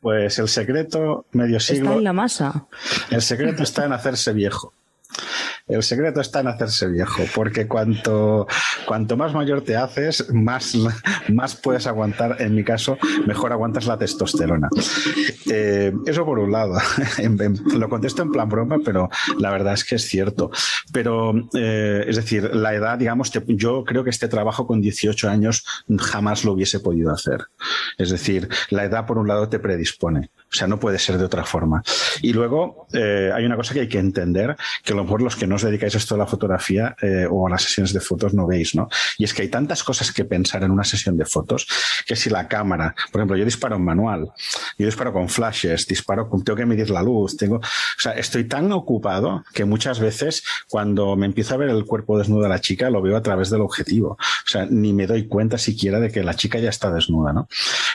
Pues 0.00 0.38
el 0.40 0.48
secreto, 0.48 1.26
medio 1.30 1.60
siglo. 1.60 1.90
Está 1.90 1.98
en 1.98 2.04
la 2.04 2.12
masa. 2.12 2.66
El 3.10 3.22
secreto 3.22 3.62
está 3.62 3.84
en 3.84 3.92
hacerse 3.92 4.32
viejo. 4.32 4.72
El 5.68 5.82
secreto 5.82 6.20
está 6.20 6.40
en 6.40 6.46
hacerse 6.46 6.86
viejo, 6.88 7.22
porque 7.34 7.66
cuanto, 7.66 8.46
cuanto 8.86 9.16
más 9.16 9.34
mayor 9.34 9.62
te 9.62 9.76
haces, 9.76 10.32
más, 10.32 10.76
más 11.28 11.56
puedes 11.56 11.88
aguantar, 11.88 12.40
en 12.40 12.54
mi 12.54 12.62
caso, 12.62 12.98
mejor 13.26 13.52
aguantas 13.52 13.86
la 13.86 13.98
testosterona. 13.98 14.68
Eh, 15.50 15.92
eso 16.06 16.24
por 16.24 16.38
un 16.38 16.52
lado, 16.52 16.78
lo 17.76 17.88
contesto 17.88 18.22
en 18.22 18.30
plan 18.30 18.48
broma, 18.48 18.78
pero 18.84 19.08
la 19.38 19.50
verdad 19.50 19.74
es 19.74 19.84
que 19.84 19.96
es 19.96 20.02
cierto. 20.02 20.50
Pero, 20.92 21.34
eh, 21.54 22.04
es 22.06 22.16
decir, 22.16 22.54
la 22.54 22.74
edad, 22.74 22.98
digamos, 22.98 23.32
yo 23.48 23.84
creo 23.84 24.04
que 24.04 24.10
este 24.10 24.28
trabajo 24.28 24.66
con 24.66 24.80
18 24.80 25.28
años 25.28 25.64
jamás 25.98 26.44
lo 26.44 26.52
hubiese 26.52 26.78
podido 26.78 27.12
hacer. 27.12 27.46
Es 27.98 28.10
decir, 28.10 28.48
la 28.70 28.84
edad, 28.84 29.04
por 29.04 29.18
un 29.18 29.26
lado, 29.26 29.48
te 29.48 29.58
predispone. 29.58 30.30
O 30.56 30.58
sea, 30.58 30.66
no 30.66 30.80
puede 30.80 30.98
ser 30.98 31.18
de 31.18 31.24
otra 31.26 31.44
forma. 31.44 31.82
Y 32.22 32.32
luego 32.32 32.86
eh, 32.94 33.30
hay 33.34 33.44
una 33.44 33.56
cosa 33.56 33.74
que 33.74 33.80
hay 33.80 33.88
que 33.88 33.98
entender, 33.98 34.56
que 34.82 34.94
a 34.94 34.96
lo 34.96 35.04
mejor 35.04 35.20
los 35.20 35.36
que 35.36 35.46
no 35.46 35.56
os 35.56 35.62
dedicáis 35.62 35.94
a 35.94 35.98
esto 35.98 36.14
de 36.14 36.20
la 36.20 36.26
fotografía 36.26 36.96
eh, 37.02 37.26
o 37.30 37.46
a 37.46 37.50
las 37.50 37.62
sesiones 37.62 37.92
de 37.92 38.00
fotos 38.00 38.32
no 38.32 38.46
veis, 38.46 38.74
¿no? 38.74 38.88
Y 39.18 39.24
es 39.24 39.34
que 39.34 39.42
hay 39.42 39.48
tantas 39.48 39.84
cosas 39.84 40.12
que 40.12 40.24
pensar 40.24 40.62
en 40.62 40.70
una 40.70 40.82
sesión 40.82 41.18
de 41.18 41.26
fotos 41.26 41.66
que 42.06 42.16
si 42.16 42.30
la 42.30 42.48
cámara, 42.48 42.94
por 43.12 43.20
ejemplo, 43.20 43.36
yo 43.36 43.44
disparo 43.44 43.76
en 43.76 43.84
manual, 43.84 44.30
yo 44.78 44.86
disparo 44.86 45.12
con 45.12 45.28
flashes, 45.28 45.86
disparo, 45.86 46.30
tengo 46.42 46.56
que 46.56 46.64
medir 46.64 46.88
la 46.88 47.02
luz, 47.02 47.36
tengo, 47.36 47.56
o 47.56 48.00
sea, 48.00 48.12
estoy 48.12 48.44
tan 48.44 48.72
ocupado 48.72 49.44
que 49.52 49.66
muchas 49.66 50.00
veces 50.00 50.42
cuando 50.70 51.16
me 51.16 51.26
empiezo 51.26 51.52
a 51.52 51.58
ver 51.58 51.68
el 51.68 51.84
cuerpo 51.84 52.16
desnudo 52.16 52.44
de 52.44 52.48
la 52.48 52.62
chica 52.62 52.88
lo 52.88 53.02
veo 53.02 53.16
a 53.16 53.22
través 53.22 53.50
del 53.50 53.60
objetivo. 53.60 54.12
O 54.12 54.48
sea, 54.48 54.66
ni 54.70 54.94
me 54.94 55.06
doy 55.06 55.28
cuenta 55.28 55.58
siquiera 55.58 56.00
de 56.00 56.10
que 56.10 56.22
la 56.22 56.34
chica 56.34 56.58
ya 56.58 56.70
está 56.70 56.90
desnuda, 56.90 57.34
¿no? 57.34 57.46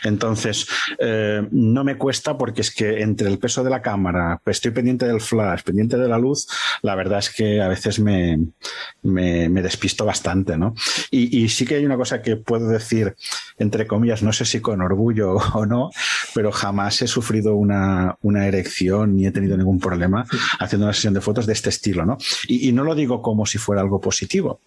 Entonces, 0.04 0.68
eh, 1.00 1.48
no 1.52 1.84
me 1.84 1.98
cuesta 1.98 2.38
porque 2.38 2.51
porque 2.52 2.64
es 2.64 2.72
que 2.72 3.02
entre 3.02 3.30
el 3.30 3.40
peso 3.40 3.64
de 3.64 3.70
la 3.70 3.82
cámara, 3.82 4.42
estoy 4.46 4.72
pendiente 4.72 5.06
del 5.06 5.22
flash, 5.22 5.62
pendiente 5.64 5.96
de 5.96 6.10
la 6.10 6.18
luz, 6.18 6.50
la 6.82 6.96
verdad 6.96 7.20
es 7.20 7.30
que 7.30 7.62
a 7.62 7.70
veces 7.70 7.98
me, 8.02 8.40
me, 9.04 9.48
despisto 9.62 10.04
bastante, 10.04 10.58
¿no? 10.58 10.76
Y, 11.12 11.48
sí 11.48 11.66
que 11.66 11.76
hay 11.76 11.86
una 11.86 11.96
cosa 11.96 12.22
que 12.22 12.36
puedo 12.36 12.68
decir, 12.68 13.16
entre 13.58 13.88
comillas, 13.88 14.22
no 14.22 14.34
sé 14.34 14.44
si 14.44 14.60
con 14.60 14.82
orgullo 14.82 15.36
o 15.54 15.66
no, 15.66 15.92
pero 16.36 16.52
jamás 16.52 17.02
he 17.02 17.08
sufrido 17.08 17.56
una, 17.56 18.18
erección 18.46 19.16
ni 19.16 19.28
he 19.28 19.32
tenido 19.32 19.56
ningún 19.56 19.80
problema 19.80 20.26
haciendo 20.60 20.88
una 20.88 20.94
sesión 20.94 21.14
de 21.14 21.22
fotos 21.22 21.46
de 21.46 21.54
este 21.54 21.70
estilo, 21.70 22.06
¿no? 22.06 22.18
y 22.50 22.74
no 22.74 22.84
lo 22.84 22.96
digo 22.96 23.22
como 23.22 23.46
si 23.46 23.60
fuera 23.60 23.82
algo 23.82 24.02
positivo 24.02 24.60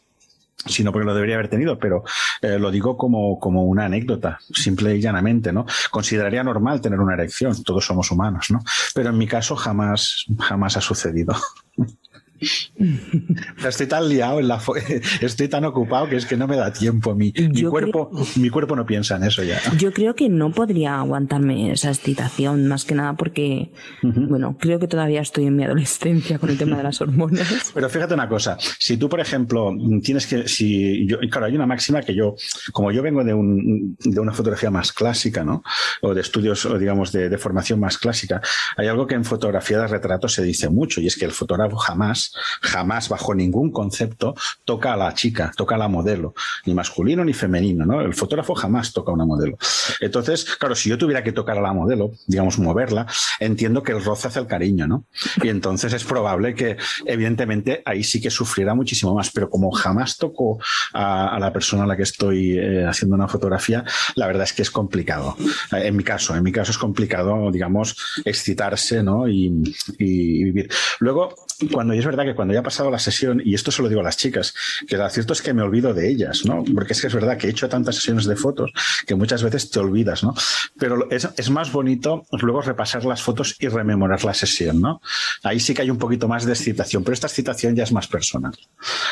sino 0.67 0.93
porque 0.93 1.07
lo 1.07 1.15
debería 1.15 1.37
haber 1.37 1.49
tenido, 1.49 1.79
pero 1.79 2.05
eh, 2.43 2.59
lo 2.59 2.71
digo 2.71 2.97
como, 2.97 3.39
como 3.39 3.65
una 3.65 3.87
anécdota, 3.87 4.39
simple 4.53 4.97
y 4.97 5.01
llanamente, 5.01 5.53
¿no? 5.53 5.67
Consideraría 5.91 6.43
normal 6.43 6.81
tener 6.81 7.01
una 7.01 7.15
erección, 7.15 7.63
todos 7.63 7.85
somos 7.85 8.11
humanos, 8.11 8.51
¿no? 8.51 8.61
Pero 8.95 9.11
en 9.11 9.19
mi 9.19 9.27
caso 9.27 9.57
jamás, 9.57 10.25
jamás 10.39 10.77
ha 10.77 10.81
sucedido. 10.81 11.35
Estoy 13.67 13.87
tan 13.87 14.09
liado, 14.09 14.41
en 14.41 14.49
la 14.49 14.61
estoy 15.21 15.49
tan 15.49 15.65
ocupado 15.65 16.09
que 16.09 16.17
es 16.17 16.27
que 16.27 16.37
no 16.37 16.47
me 16.47 16.57
da 16.57 16.73
tiempo. 16.73 17.15
Mi, 17.15 17.33
mi 17.37 17.63
cuerpo, 17.63 18.11
mi 18.37 18.51
cuerpo 18.51 18.77
no 18.77 18.85
piensa 18.87 19.17
en 19.17 19.25
eso 19.25 19.43
ya. 19.43 19.61
Yo 19.79 19.93
creo 19.93 20.15
que 20.15 20.29
no 20.29 20.53
podría 20.53 20.99
aguantarme 20.99 21.73
esa 21.73 21.91
excitación, 21.91 22.67
más 22.67 22.85
que 22.85 22.95
nada 22.95 23.15
porque, 23.15 23.73
bueno, 24.03 24.57
creo 24.59 24.79
que 24.79 24.89
todavía 24.89 25.21
estoy 25.21 25.47
en 25.47 25.57
mi 25.57 25.65
adolescencia 25.65 26.39
con 26.39 26.51
el 26.51 26.59
tema 26.59 26.77
de 26.77 26.83
las 26.83 27.01
hormonas. 27.01 27.71
Pero 27.75 27.89
fíjate 27.89 28.15
una 28.15 28.29
cosa, 28.29 28.57
si 28.79 28.97
tú, 28.97 29.09
por 29.09 29.21
ejemplo, 29.21 29.73
tienes 30.03 30.27
que, 30.27 30.49
si 30.49 31.07
yo, 31.07 31.19
claro, 31.31 31.47
hay 31.47 31.55
una 31.55 31.67
máxima 31.67 32.03
que 32.03 32.15
yo, 32.15 32.35
como 32.73 32.91
yo 32.93 33.03
vengo 33.03 33.25
de, 33.25 33.35
un, 33.35 33.97
de 33.99 34.21
una 34.21 34.33
fotografía 34.33 34.71
más 34.71 34.93
clásica, 34.93 35.45
¿no? 35.45 35.63
O 36.03 36.15
de 36.15 36.21
estudios, 36.21 36.65
o 36.67 36.79
digamos, 36.79 37.13
de, 37.13 37.29
de 37.29 37.39
formación 37.39 37.81
más 37.81 37.99
clásica, 37.99 38.41
hay 38.77 38.89
algo 38.89 39.07
que 39.07 39.15
en 39.15 39.25
fotografía 39.25 39.79
de 39.79 39.87
retrato 39.87 40.29
se 40.29 40.43
dice 40.43 40.69
mucho 40.69 41.01
y 41.01 41.07
es 41.07 41.17
que 41.17 41.25
el 41.25 41.33
fotógrafo 41.33 41.77
jamás 41.77 42.24
jamás 42.61 43.09
bajo 43.09 43.35
ningún 43.35 43.71
concepto 43.71 44.35
toca 44.65 44.93
a 44.93 44.97
la 44.97 45.15
chica, 45.15 45.53
toca 45.57 45.75
a 45.75 45.79
la 45.79 45.89
modelo, 45.89 46.35
ni 46.67 46.75
masculino 46.75 47.25
ni 47.25 47.33
femenino, 47.33 47.85
¿no? 47.85 48.01
El 48.01 48.15
fotógrafo 48.15 48.55
jamás 48.55 48.93
toca 48.93 49.11
a 49.11 49.15
una 49.15 49.25
modelo. 49.25 49.57
Entonces, 50.01 50.45
claro, 50.57 50.75
si 50.75 50.89
yo 50.89 50.99
tuviera 50.99 51.23
que 51.23 51.33
tocar 51.33 51.59
a 51.59 51.61
la 51.61 51.73
modelo, 51.73 52.13
digamos, 52.27 52.59
moverla, 52.59 53.07
entiendo 53.41 53.83
que 53.83 53.93
el 53.93 54.05
roce 54.05 54.29
hace 54.29 54.41
el 54.41 54.47
cariño, 54.47 54.87
¿no? 54.87 55.05
Y 55.43 55.49
entonces 55.49 55.93
es 55.93 56.05
probable 56.05 56.55
que, 56.55 56.77
evidentemente, 57.07 57.83
ahí 57.85 58.05
sí 58.05 58.21
que 58.21 58.31
sufriera 58.31 58.75
muchísimo 58.75 59.15
más, 59.15 59.31
pero 59.31 59.51
como 59.51 59.71
jamás 59.71 60.17
toco 60.17 60.59
a, 60.93 61.39
la 61.41 61.53
persona 61.53 61.85
a 61.85 61.87
la 61.87 61.97
que 61.97 62.03
estoy 62.03 62.59
eh, 62.59 62.85
haciendo 62.87 63.17
una 63.17 63.29
fotografía, 63.29 63.85
la 64.15 64.27
verdad 64.27 64.45
es 64.45 64.53
que 64.53 64.63
es 64.63 64.71
complicado. 64.71 65.37
En 65.73 65.97
mi 65.97 66.05
caso, 66.05 66.35
en 66.37 66.43
mi 66.43 66.53
caso 66.53 66.71
es 66.71 66.79
complicado, 66.79 67.51
digamos, 67.51 67.97
excitarse, 68.25 69.03
¿no? 69.03 69.29
Y 69.29 69.51
vivir. 69.99 70.69
Luego, 71.01 71.35
cuando 71.73 71.95
es 71.95 72.05
verdad 72.05 72.25
que 72.25 72.35
cuando 72.35 72.55
ya 72.55 72.61
ha 72.61 72.63
pasado 72.63 72.91
la 72.91 72.99
sesión, 72.99 73.41
y 73.45 73.55
esto 73.55 73.71
se 73.71 73.83
lo 73.83 73.89
digo 73.89 74.01
a 74.01 74.05
las 74.05 74.17
chicas, 74.17 74.55
que 74.87 74.97
lo 74.97 75.09
cierto 75.11 75.33
es 75.33 75.43
que 75.43 75.55
me 75.55 75.63
olvido 75.63 75.95
de 75.95 76.09
ellas, 76.09 76.45
¿no? 76.45 76.65
Porque 76.75 76.93
es 76.93 77.01
que 77.01 77.07
es 77.07 77.15
verdad 77.15 77.37
que 77.37 77.47
he 77.47 77.51
hecho 77.51 77.69
tantas 77.69 77.97
sesiones 77.97 78.27
de 78.27 78.37
fotos 78.37 78.73
que 79.07 79.15
muchas 79.15 79.43
veces 79.43 79.71
te 79.71 79.79
olvidas, 79.81 80.23
¿no? 80.23 80.35
Pero 80.79 81.11
es, 81.11 81.29
es 81.37 81.51
más 81.51 81.73
bonito 81.73 82.27
luego 82.33 82.63
repasar 82.63 83.05
las 83.05 83.23
fotos 83.23 83.57
y 83.59 83.69
rememorar 83.69 84.25
la 84.25 84.35
sesión, 84.35 84.81
¿no? 84.81 85.01
Ahí 85.43 85.61
sí 85.61 85.75
que 85.75 85.83
hay 85.83 85.91
un 85.91 85.99
poquito 85.99 86.29
más 86.29 86.45
de 86.45 86.53
excitación, 86.53 87.05
pero 87.05 87.15
esta 87.15 87.27
excitación 87.27 87.75
ya 87.75 87.85
es 87.85 87.93
más 87.93 88.09
personal, 88.09 88.57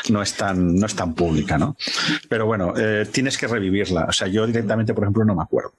no 0.08 0.22
es 0.22 0.34
tan, 0.34 0.76
no 0.76 0.86
es 0.86 0.94
tan 0.94 1.14
pública, 1.14 1.58
¿no? 1.58 1.76
Pero 2.28 2.46
bueno, 2.46 2.74
eh, 2.76 3.06
tienes 3.10 3.38
que 3.38 3.46
revivirla. 3.46 4.06
O 4.08 4.12
sea, 4.12 4.28
yo 4.28 4.46
directamente, 4.46 4.94
por 4.94 5.04
ejemplo, 5.04 5.24
no 5.24 5.34
me 5.34 5.42
acuerdo. 5.42 5.72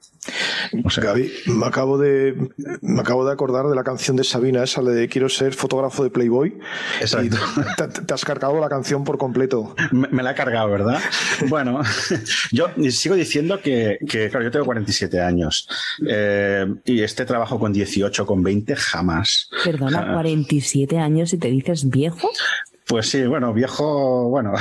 Gaby, 1.01 1.31
me 1.47 1.65
acabo 1.65 1.97
de 1.97 2.49
me 2.81 3.01
acabo 3.01 3.25
de 3.25 3.33
acordar 3.33 3.67
de 3.67 3.75
la 3.75 3.83
canción 3.83 4.15
de 4.15 4.23
Sabina, 4.23 4.63
esa 4.63 4.81
de 4.81 5.07
quiero 5.09 5.29
ser 5.29 5.53
fotógrafo 5.53 6.03
de 6.03 6.09
Playboy. 6.09 6.52
Exacto. 6.99 7.37
te, 8.07 8.13
has 8.13 8.25
cargado 8.25 8.59
la 8.59 8.69
canción 8.69 9.03
por 9.03 9.17
completo. 9.17 9.75
Me, 9.91 10.23
la 10.23 10.31
he 10.31 10.35
cargado, 10.35 10.69
¿verdad? 10.69 10.99
bueno, 11.47 11.81
yo 12.51 12.67
sigo 12.89 13.15
diciendo 13.15 13.59
que, 13.61 13.97
claro, 14.07 14.43
yo 14.43 14.51
tengo 14.51 14.65
47 14.65 15.21
años 15.21 15.67
eh, 16.07 16.65
y 16.85 17.01
este 17.01 17.25
trabajo 17.25 17.59
con 17.59 17.73
18, 17.73 18.25
con 18.25 18.43
20, 18.43 18.75
jamás. 18.75 19.49
Perdona, 19.63 20.13
47 20.13 20.97
años 20.99 21.33
y 21.33 21.37
te 21.37 21.49
dices 21.49 21.89
viejo. 21.89 22.29
Pues 22.85 23.09
sí, 23.09 23.25
bueno, 23.25 23.53
viejo, 23.53 24.29
bueno. 24.29 24.53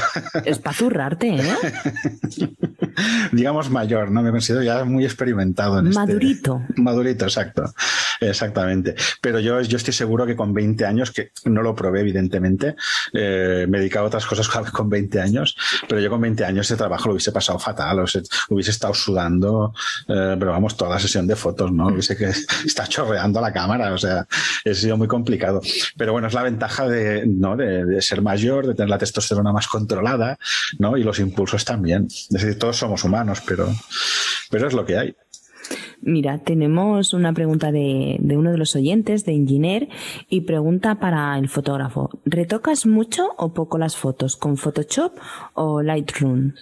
Es 0.45 0.59
para 0.59 0.77
zurrarte, 0.77 1.37
¿eh? 1.37 1.43
Digamos 3.33 3.71
mayor, 3.71 4.11
¿no? 4.11 4.23
Me 4.23 4.31
considero 4.31 4.63
ya 4.63 4.85
muy 4.85 5.05
experimentado 5.05 5.79
en 5.79 5.89
este 5.89 5.99
Madurito. 5.99 6.63
Madurito, 6.77 7.25
exacto. 7.25 7.73
Exactamente. 8.21 8.95
Pero 9.21 9.41
yo, 9.41 9.61
yo 9.63 9.77
estoy 9.77 9.93
seguro 9.93 10.27
que 10.27 10.37
con 10.37 10.55
20 10.55 10.85
años, 10.85 11.11
que 11.11 11.33
no 11.45 11.63
lo 11.63 11.75
probé, 11.75 12.01
evidentemente, 12.01 12.77
eh, 13.13 13.67
me 13.69 13.79
he 13.79 13.81
dedicado 13.81 14.07
a 14.07 14.09
otras 14.09 14.27
cosas 14.27 14.49
con 14.73 14.89
20 14.89 15.21
años, 15.21 15.57
pero 15.89 16.01
yo 16.01 16.11
con 16.11 16.21
20 16.21 16.45
años 16.45 16.67
ese 16.67 16.77
trabajo 16.77 17.07
lo 17.07 17.15
hubiese 17.15 17.33
pasado 17.33 17.59
fatal, 17.59 18.01
o 18.01 18.05
hubiese 18.51 18.71
estado 18.71 18.95
sudando, 18.95 19.75
eh, 20.09 20.37
pero 20.39 20.53
vamos, 20.53 20.77
toda 20.77 20.93
la 20.93 20.99
sesión 20.99 21.27
de 21.27 21.37
fotos, 21.37 21.73
¿no? 21.73 21.89
Hubiese 21.89 22.17
que 22.17 22.33
está 22.65 22.87
chorreando 22.87 23.41
la 23.41 23.53
cámara, 23.53 23.93
o 23.93 23.99
sea, 23.99 24.27
ha 24.65 24.75
sido 24.75 24.97
muy 24.97 25.09
complicado. 25.09 25.61
Pero 25.97 26.13
bueno, 26.13 26.29
es 26.29 26.35
la 26.35 26.43
ventaja 26.43 26.89
de, 26.89 27.25
¿no? 27.27 27.57
de, 27.57 27.85
de 27.85 28.03
ser 28.03 28.23
mayor, 28.23 28.67
de 28.67 28.75
tener 28.75 28.91
la 28.91 28.99
testosterona 28.99 29.53
más 29.53 29.67
controlada, 29.67 30.39
¿no? 30.79 30.97
Y 30.97 31.03
los 31.03 31.19
impulsos 31.19 31.65
también. 31.65 32.07
Es 32.07 32.29
decir, 32.29 32.59
todos 32.59 32.77
somos 32.77 32.92
humanos, 33.05 33.43
pero, 33.47 33.69
pero 34.51 34.69
es 34.69 34.75
lo 34.75 34.85
que 34.85 34.97
hay. 34.99 35.17
Mira, 36.01 36.39
tenemos 36.39 37.15
una 37.15 37.33
pregunta 37.33 37.71
de, 37.71 38.19
uno 38.21 38.51
de 38.51 38.59
los 38.59 38.75
oyentes, 38.75 39.25
de 39.25 39.33
Engineer, 39.33 39.89
y 40.29 40.41
pregunta 40.41 40.97
para 40.97 41.39
el 41.39 41.49
fotógrafo. 41.49 42.11
¿Retocas 42.25 42.87
mucho 42.87 43.29
o 43.37 43.55
poco 43.55 43.79
las 43.79 43.97
fotos 43.97 44.37
con 44.37 44.57
Photoshop 44.57 45.13
o 45.55 45.81
Lightroom? 45.81 46.55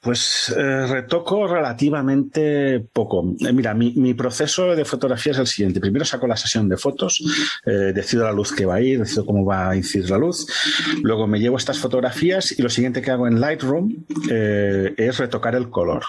Pues 0.00 0.54
eh, 0.56 0.86
retoco 0.86 1.46
relativamente 1.46 2.80
poco. 2.80 3.34
Eh, 3.40 3.52
mira, 3.52 3.74
mi, 3.74 3.92
mi, 3.92 4.14
proceso 4.14 4.74
de 4.74 4.86
fotografía 4.86 5.32
es 5.32 5.38
el 5.38 5.46
siguiente. 5.46 5.78
Primero 5.78 6.06
saco 6.06 6.26
la 6.26 6.38
sesión 6.38 6.70
de 6.70 6.78
fotos, 6.78 7.22
eh, 7.66 7.92
decido 7.94 8.24
la 8.24 8.32
luz 8.32 8.50
que 8.52 8.64
va 8.64 8.76
a 8.76 8.80
ir, 8.80 8.98
decido 9.00 9.26
cómo 9.26 9.44
va 9.44 9.68
a 9.68 9.76
incidir 9.76 10.08
la 10.08 10.16
luz. 10.16 10.46
Luego 11.02 11.26
me 11.26 11.38
llevo 11.38 11.58
estas 11.58 11.78
fotografías 11.78 12.58
y 12.58 12.62
lo 12.62 12.70
siguiente 12.70 13.02
que 13.02 13.10
hago 13.10 13.26
en 13.28 13.40
Lightroom 13.40 14.06
es 14.30 15.18
retocar 15.18 15.54
el 15.54 15.68
color. 15.68 16.02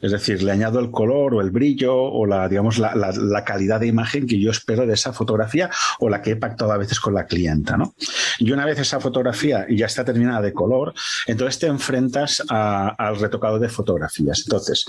Es 0.00 0.12
decir, 0.12 0.42
le 0.42 0.52
añado 0.52 0.80
el 0.80 0.90
color 0.90 1.34
o 1.34 1.40
el 1.40 1.50
brillo 1.50 1.94
o 1.94 2.26
la, 2.26 2.48
digamos, 2.48 2.78
la, 2.78 2.94
la, 2.94 3.44
calidad 3.44 3.80
de 3.80 3.86
imagen 3.86 4.26
que 4.26 4.40
yo 4.40 4.50
espero 4.50 4.86
de 4.86 4.94
esa 4.94 5.12
fotografía 5.12 5.70
o 5.98 6.08
la 6.08 6.22
que 6.22 6.32
he 6.32 6.36
pactado 6.36 6.72
a 6.72 6.78
veces 6.78 7.00
con 7.00 7.14
la 7.14 7.26
clienta, 7.26 7.76
¿no? 7.76 7.94
Y 8.38 8.52
una 8.52 8.64
vez 8.64 8.78
esa 8.78 9.00
fotografía 9.00 9.66
ya 9.68 9.86
está 9.86 10.04
terminada 10.04 10.40
de 10.40 10.52
color, 10.52 10.94
entonces 11.26 11.58
te 11.58 11.66
enfrentas 11.66 12.42
a, 12.48 12.94
al 13.00 13.18
retocado 13.18 13.58
de 13.58 13.68
fotografías. 13.68 14.42
Entonces, 14.44 14.84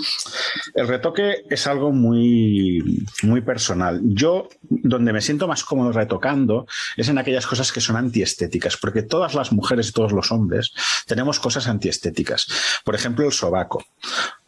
el 0.73 0.87
retoque 0.87 1.45
es 1.49 1.65
algo 1.65 1.93
muy, 1.93 3.05
muy 3.23 3.41
personal. 3.41 4.01
Yo, 4.03 4.49
donde 4.61 5.13
me 5.13 5.21
siento 5.21 5.47
más 5.47 5.63
cómodo 5.63 5.93
retocando, 5.93 6.67
es 6.97 7.07
en 7.07 7.17
aquellas 7.17 7.47
cosas 7.47 7.71
que 7.71 7.79
son 7.79 7.95
antiestéticas, 7.95 8.75
porque 8.75 9.03
todas 9.03 9.33
las 9.33 9.53
mujeres 9.53 9.89
y 9.89 9.91
todos 9.93 10.11
los 10.11 10.29
hombres 10.31 10.73
tenemos 11.07 11.39
cosas 11.39 11.67
antiestéticas. 11.67 12.47
Por 12.83 12.95
ejemplo, 12.95 13.25
el 13.25 13.31
sobaco. 13.31 13.81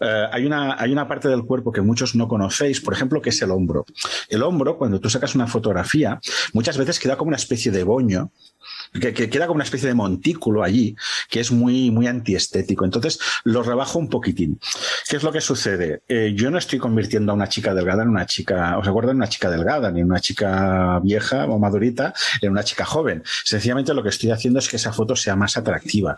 Eh, 0.02 0.28
hay, 0.32 0.46
una, 0.46 0.76
hay 0.78 0.92
una 0.92 1.08
parte 1.08 1.30
del 1.30 1.46
cuerpo 1.46 1.72
que 1.72 1.82
muchos 1.82 2.16
no 2.16 2.28
conocéis, 2.28 2.82
por 2.82 2.94
ejemplo, 2.94 3.22
que 3.22 3.30
es 3.30 3.42
el 3.42 3.52
hombro. 3.52 3.86
El 4.28 4.44
hombro, 4.44 4.78
cuando 4.78 5.00
tú 5.00 5.10
sacas 5.10 5.36
una 5.36 5.48
fotografía, 5.48 6.20
muchas 6.52 6.78
veces 6.78 7.00
queda 7.00 7.16
como 7.16 7.30
una 7.30 7.38
especie 7.38 7.72
de 7.72 7.86
boño 7.86 8.30
que, 9.00 9.14
queda 9.30 9.48
como 9.48 9.56
una 9.56 9.64
especie 9.64 9.88
de 9.88 9.96
montículo 9.96 10.64
allí, 10.64 10.96
que 11.30 11.40
es 11.40 11.52
muy, 11.52 11.92
muy 11.92 12.08
antiestético. 12.08 12.86
Entonces 12.86 13.20
lo 13.44 13.64
rebajo 13.64 14.00
un 14.00 14.10
poquitín. 14.10 14.60
¿Qué 15.10 15.18
es 15.18 15.24
lo 15.24 15.32
que 15.32 15.42
sucede? 15.42 16.02
Eh, 16.08 16.34
yo 16.36 16.52
no 16.52 16.58
estoy 16.58 16.80
convirtiendo 16.80 17.32
a 17.32 17.36
una 17.36 17.50
chica 17.50 17.74
delgada 17.74 18.04
en 18.04 18.10
una 18.10 18.26
chica, 18.26 18.78
¿os 18.78 18.88
acuerdan? 18.88 19.18
Una 19.18 19.28
chica 19.28 19.50
delgada, 19.50 19.92
ni 19.92 20.04
una 20.04 20.20
chica 20.20 21.00
vieja 21.04 21.46
o 21.46 21.60
madurita 21.60 22.14
en 22.42 22.52
una 22.52 22.64
chica 22.64 22.86
joven. 22.86 23.24
Sencillamente 23.44 23.94
lo 23.94 24.04
que 24.04 24.10
estoy 24.10 24.32
haciendo 24.32 24.60
es 24.60 24.70
que 24.70 24.76
esa 24.76 24.94
foto 24.94 25.16
sea 25.16 25.36
más 25.36 25.58
atractiva. 25.58 26.16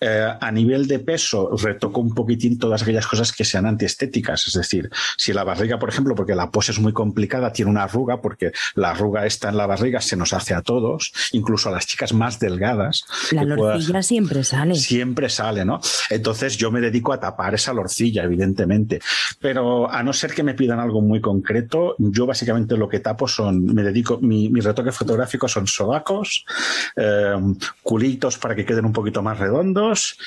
Eh, 0.00 0.28
a 0.40 0.52
nivel 0.52 0.86
de 0.86 0.98
peso, 0.98 1.56
retoco 1.56 2.00
un 2.00 2.14
poquitín 2.14 2.58
todas 2.58 2.82
aquellas 2.82 3.06
cosas 3.06 3.32
que 3.32 3.44
sean 3.44 3.66
antiestéticas. 3.66 4.46
Es 4.46 4.54
decir, 4.54 4.90
si 5.16 5.32
la 5.32 5.44
barriga, 5.44 5.78
por 5.78 5.88
ejemplo, 5.88 6.14
porque 6.14 6.34
la 6.34 6.50
pose 6.50 6.72
es 6.72 6.78
muy 6.78 6.92
complicada, 6.92 7.52
tiene 7.52 7.70
una 7.70 7.84
arruga, 7.84 8.20
porque 8.20 8.52
la 8.74 8.90
arruga 8.90 9.26
está 9.26 9.48
en 9.48 9.56
la 9.56 9.66
barriga, 9.66 10.00
se 10.00 10.16
nos 10.16 10.32
hace 10.32 10.54
a 10.54 10.62
todos, 10.62 11.12
incluso 11.32 11.68
a 11.68 11.72
las 11.72 11.86
chicas 11.86 12.09
más 12.12 12.38
delgadas. 12.38 13.04
La 13.32 13.44
lorcilla 13.44 14.02
siempre 14.02 14.44
sale. 14.44 14.74
Siempre 14.74 15.28
sale, 15.28 15.64
¿no? 15.64 15.80
Entonces 16.08 16.56
yo 16.56 16.70
me 16.70 16.80
dedico 16.80 17.12
a 17.12 17.20
tapar 17.20 17.54
esa 17.54 17.72
lorcilla, 17.72 18.24
evidentemente. 18.24 19.00
Pero 19.40 19.90
a 19.90 20.02
no 20.02 20.12
ser 20.12 20.34
que 20.34 20.42
me 20.42 20.54
pidan 20.54 20.80
algo 20.80 21.00
muy 21.00 21.20
concreto, 21.20 21.94
yo 21.98 22.26
básicamente 22.26 22.76
lo 22.76 22.88
que 22.88 23.00
tapo 23.00 23.28
son, 23.28 23.64
me 23.64 23.82
dedico, 23.82 24.18
mi, 24.20 24.48
mi 24.48 24.60
retoque 24.60 24.92
fotográfico 24.92 25.48
son 25.48 25.66
sobacos, 25.66 26.44
eh, 26.96 27.34
culitos 27.82 28.38
para 28.38 28.54
que 28.54 28.64
queden 28.64 28.84
un 28.84 28.92
poquito 28.92 29.22
más 29.22 29.38
redondos 29.38 30.18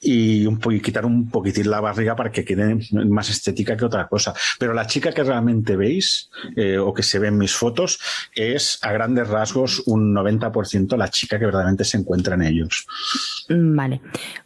y, 0.00 0.46
un 0.46 0.58
quitar 0.80 1.04
un 1.04 1.30
poquitín 1.30 1.70
la 1.70 1.80
barriga 1.80 2.16
para 2.16 2.30
que 2.30 2.44
quede 2.44 2.78
más 2.92 3.30
estética 3.30 3.76
que 3.76 3.84
otra 3.84 4.08
cosa. 4.08 4.34
Pero 4.58 4.72
la 4.74 4.86
chica 4.86 5.12
que 5.12 5.22
realmente 5.22 5.76
veis 5.76 6.30
eh, 6.56 6.78
o 6.78 6.92
que 6.92 7.02
se 7.02 7.18
ve 7.18 7.28
en 7.28 7.38
mis 7.38 7.54
fotos 7.54 8.00
es 8.34 8.78
a 8.82 8.92
grandes 8.92 9.28
rasgos 9.28 9.82
un 9.86 10.14
90% 10.14 10.96
la 10.96 11.08
chica 11.08 11.31
que 11.38 11.46
verdaderamente 11.46 11.84
se 11.84 11.98
encuentra 11.98 12.34
en 12.34 12.42
ellos. 12.42 12.86
Mm, 13.48 13.76
vale. 13.76 14.00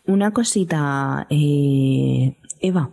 Una 0.05 0.33
cosita, 0.33 1.27
eh, 1.31 2.37
Eva. 2.61 2.91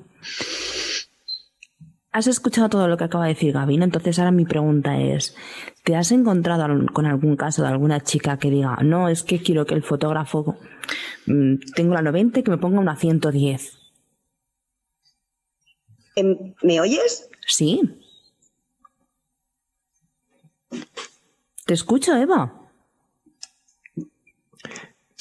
Has 2.11 2.27
escuchado 2.27 2.69
todo 2.69 2.87
lo 2.87 2.95
que 2.95 3.05
acaba 3.05 3.25
de 3.25 3.33
decir 3.33 3.53
Gaby, 3.53 3.81
Entonces 3.81 4.19
ahora 4.19 4.31
mi 4.31 4.45
pregunta 4.45 4.99
es, 4.99 5.35
¿te 5.83 5.95
has 5.95 6.11
encontrado 6.11 6.67
con 6.93 7.07
algún 7.07 7.35
caso 7.35 7.63
de 7.63 7.69
alguna 7.69 8.01
chica 8.01 8.37
que 8.37 8.51
diga, 8.51 8.77
no, 8.83 9.09
es 9.09 9.23
que 9.23 9.41
quiero 9.41 9.65
que 9.65 9.73
el 9.73 9.81
fotógrafo, 9.81 10.57
mm, 11.25 11.55
tengo 11.75 11.95
la 11.95 12.03
90 12.03 12.39
y 12.39 12.43
que 12.43 12.51
me 12.51 12.59
ponga 12.59 12.79
una 12.79 12.95
110? 12.95 13.79
Em, 16.15 16.53
¿Me 16.61 16.79
oyes? 16.79 17.29
Sí. 17.47 17.81
Te 21.65 21.73
escucho, 21.73 22.15
Eva. 22.15 22.62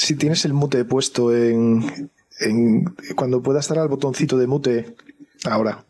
Si 0.03 0.17
tienes 0.17 0.45
el 0.45 0.53
mute 0.53 0.85
puesto 0.85 1.33
en, 1.33 2.11
en 2.41 2.85
cuando 3.15 3.41
puedas 3.41 3.69
dar 3.69 3.79
al 3.79 3.89
botoncito 3.89 4.37
de 4.37 4.49
mute 4.49 4.97
ahora. 5.45 5.85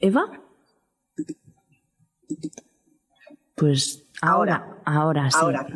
Eva. 0.00 0.24
Pues 3.54 4.02
ahora, 4.20 4.78
ahora, 4.84 5.30
sí. 5.30 5.38
Ahora, 5.40 5.68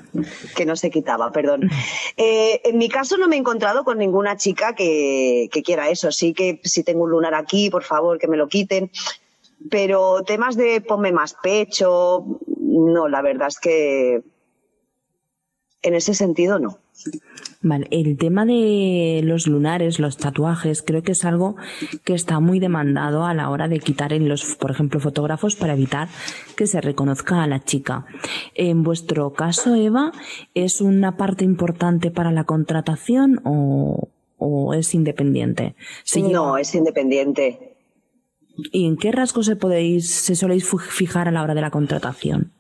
que 0.57 0.67
no 0.67 0.75
se 0.75 0.91
quitaba, 0.91 1.31
perdón. 1.31 1.71
Eh, 2.19 2.63
en 2.65 2.79
mi 2.79 2.89
caso 2.89 3.19
no 3.19 3.29
me 3.29 3.37
he 3.37 3.39
encontrado 3.39 3.85
con 3.85 3.99
ninguna 3.99 4.39
chica 4.39 4.75
que, 4.75 5.51
que, 5.53 5.63
quiera 5.63 5.91
eso. 5.91 6.11
Sí 6.11 6.33
que 6.33 6.63
si 6.65 6.83
tengo 6.83 7.05
un 7.05 7.11
lunar 7.11 7.35
aquí, 7.35 7.69
por 7.69 7.85
favor, 7.85 8.19
que 8.19 8.27
me 8.27 8.39
lo 8.39 8.49
quiten. 8.49 8.91
Pero 9.71 10.23
temas 10.23 10.57
de 10.57 10.81
ponme 10.81 11.13
más 11.13 11.35
pecho, 11.43 12.25
no, 12.59 13.09
la 13.09 13.23
verdad 13.23 13.49
es 13.49 13.59
que 13.59 14.23
en 15.83 15.95
ese 15.95 16.15
sentido 16.15 16.59
no. 16.59 16.79
Vale, 17.63 17.87
el 17.91 18.17
tema 18.17 18.45
de 18.45 19.21
los 19.25 19.47
lunares, 19.47 19.99
los 19.99 20.17
tatuajes, 20.17 20.83
creo 20.83 21.03
que 21.03 21.13
es 21.13 21.25
algo 21.25 21.57
que 22.05 22.15
está 22.15 22.41
muy 22.41 22.59
demandado 22.59 23.25
a 23.25 23.35
la 23.35 23.51
hora 23.51 23.69
de 23.69 23.81
quitar 23.81 24.13
en 24.13 24.29
los, 24.29 24.57
por 24.57 24.71
ejemplo, 24.71 25.01
fotógrafos 25.01 25.57
para 25.57 25.75
evitar 25.75 26.09
que 26.57 26.67
se 26.67 26.81
reconozca 26.81 27.43
a 27.43 27.47
la 27.47 27.65
chica. 27.65 28.07
En 28.55 28.83
vuestro 28.83 29.33
caso, 29.33 29.75
Eva, 29.75 30.13
¿es 30.55 30.81
una 30.81 31.17
parte 31.17 31.45
importante 31.45 32.11
para 32.11 32.31
la 32.31 32.45
contratación 32.45 33.41
o, 33.45 34.09
es 34.75 34.95
independiente? 34.95 35.75
no, 36.17 36.57
es 36.57 36.75
independiente. 36.75 37.76
¿Y 38.73 38.87
en 38.87 38.97
qué 38.97 39.13
rasgos 39.13 39.47
se 39.47 39.57
podéis, 39.57 40.11
se 40.11 40.35
soléis 40.35 40.69
fijar 40.91 41.29
a 41.29 41.31
la 41.31 41.43
hora 41.43 41.55
de 41.55 41.61
la 41.61 41.71
contratación? 41.71 42.53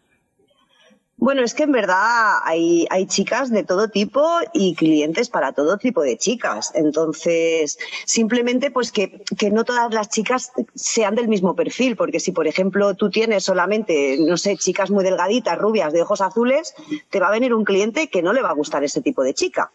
Bueno, 1.18 1.42
es 1.42 1.54
que 1.54 1.62
en 1.62 1.72
verdad 1.72 2.40
hay, 2.44 2.86
hay 2.90 3.06
chicas 3.06 3.50
de 3.50 3.64
todo 3.64 3.88
tipo 3.88 4.22
y 4.52 4.74
clientes 4.74 5.30
para 5.30 5.52
todo 5.52 5.78
tipo 5.78 6.02
de 6.02 6.18
chicas. 6.18 6.72
Entonces, 6.74 7.78
simplemente 8.04 8.70
pues 8.70 8.92
que, 8.92 9.24
que 9.38 9.50
no 9.50 9.64
todas 9.64 9.92
las 9.94 10.10
chicas 10.10 10.52
sean 10.74 11.14
del 11.14 11.28
mismo 11.28 11.56
perfil, 11.56 11.96
porque 11.96 12.20
si 12.20 12.32
por 12.32 12.46
ejemplo 12.46 12.94
tú 12.94 13.08
tienes 13.08 13.44
solamente, 13.44 14.18
no 14.20 14.36
sé, 14.36 14.58
chicas 14.58 14.90
muy 14.90 15.04
delgaditas, 15.04 15.56
rubias, 15.56 15.94
de 15.94 16.02
ojos 16.02 16.20
azules, 16.20 16.74
te 17.08 17.18
va 17.18 17.28
a 17.28 17.32
venir 17.32 17.54
un 17.54 17.64
cliente 17.64 18.08
que 18.08 18.20
no 18.20 18.34
le 18.34 18.42
va 18.42 18.50
a 18.50 18.54
gustar 18.54 18.84
ese 18.84 19.00
tipo 19.00 19.22
de 19.22 19.32
chica 19.32 19.72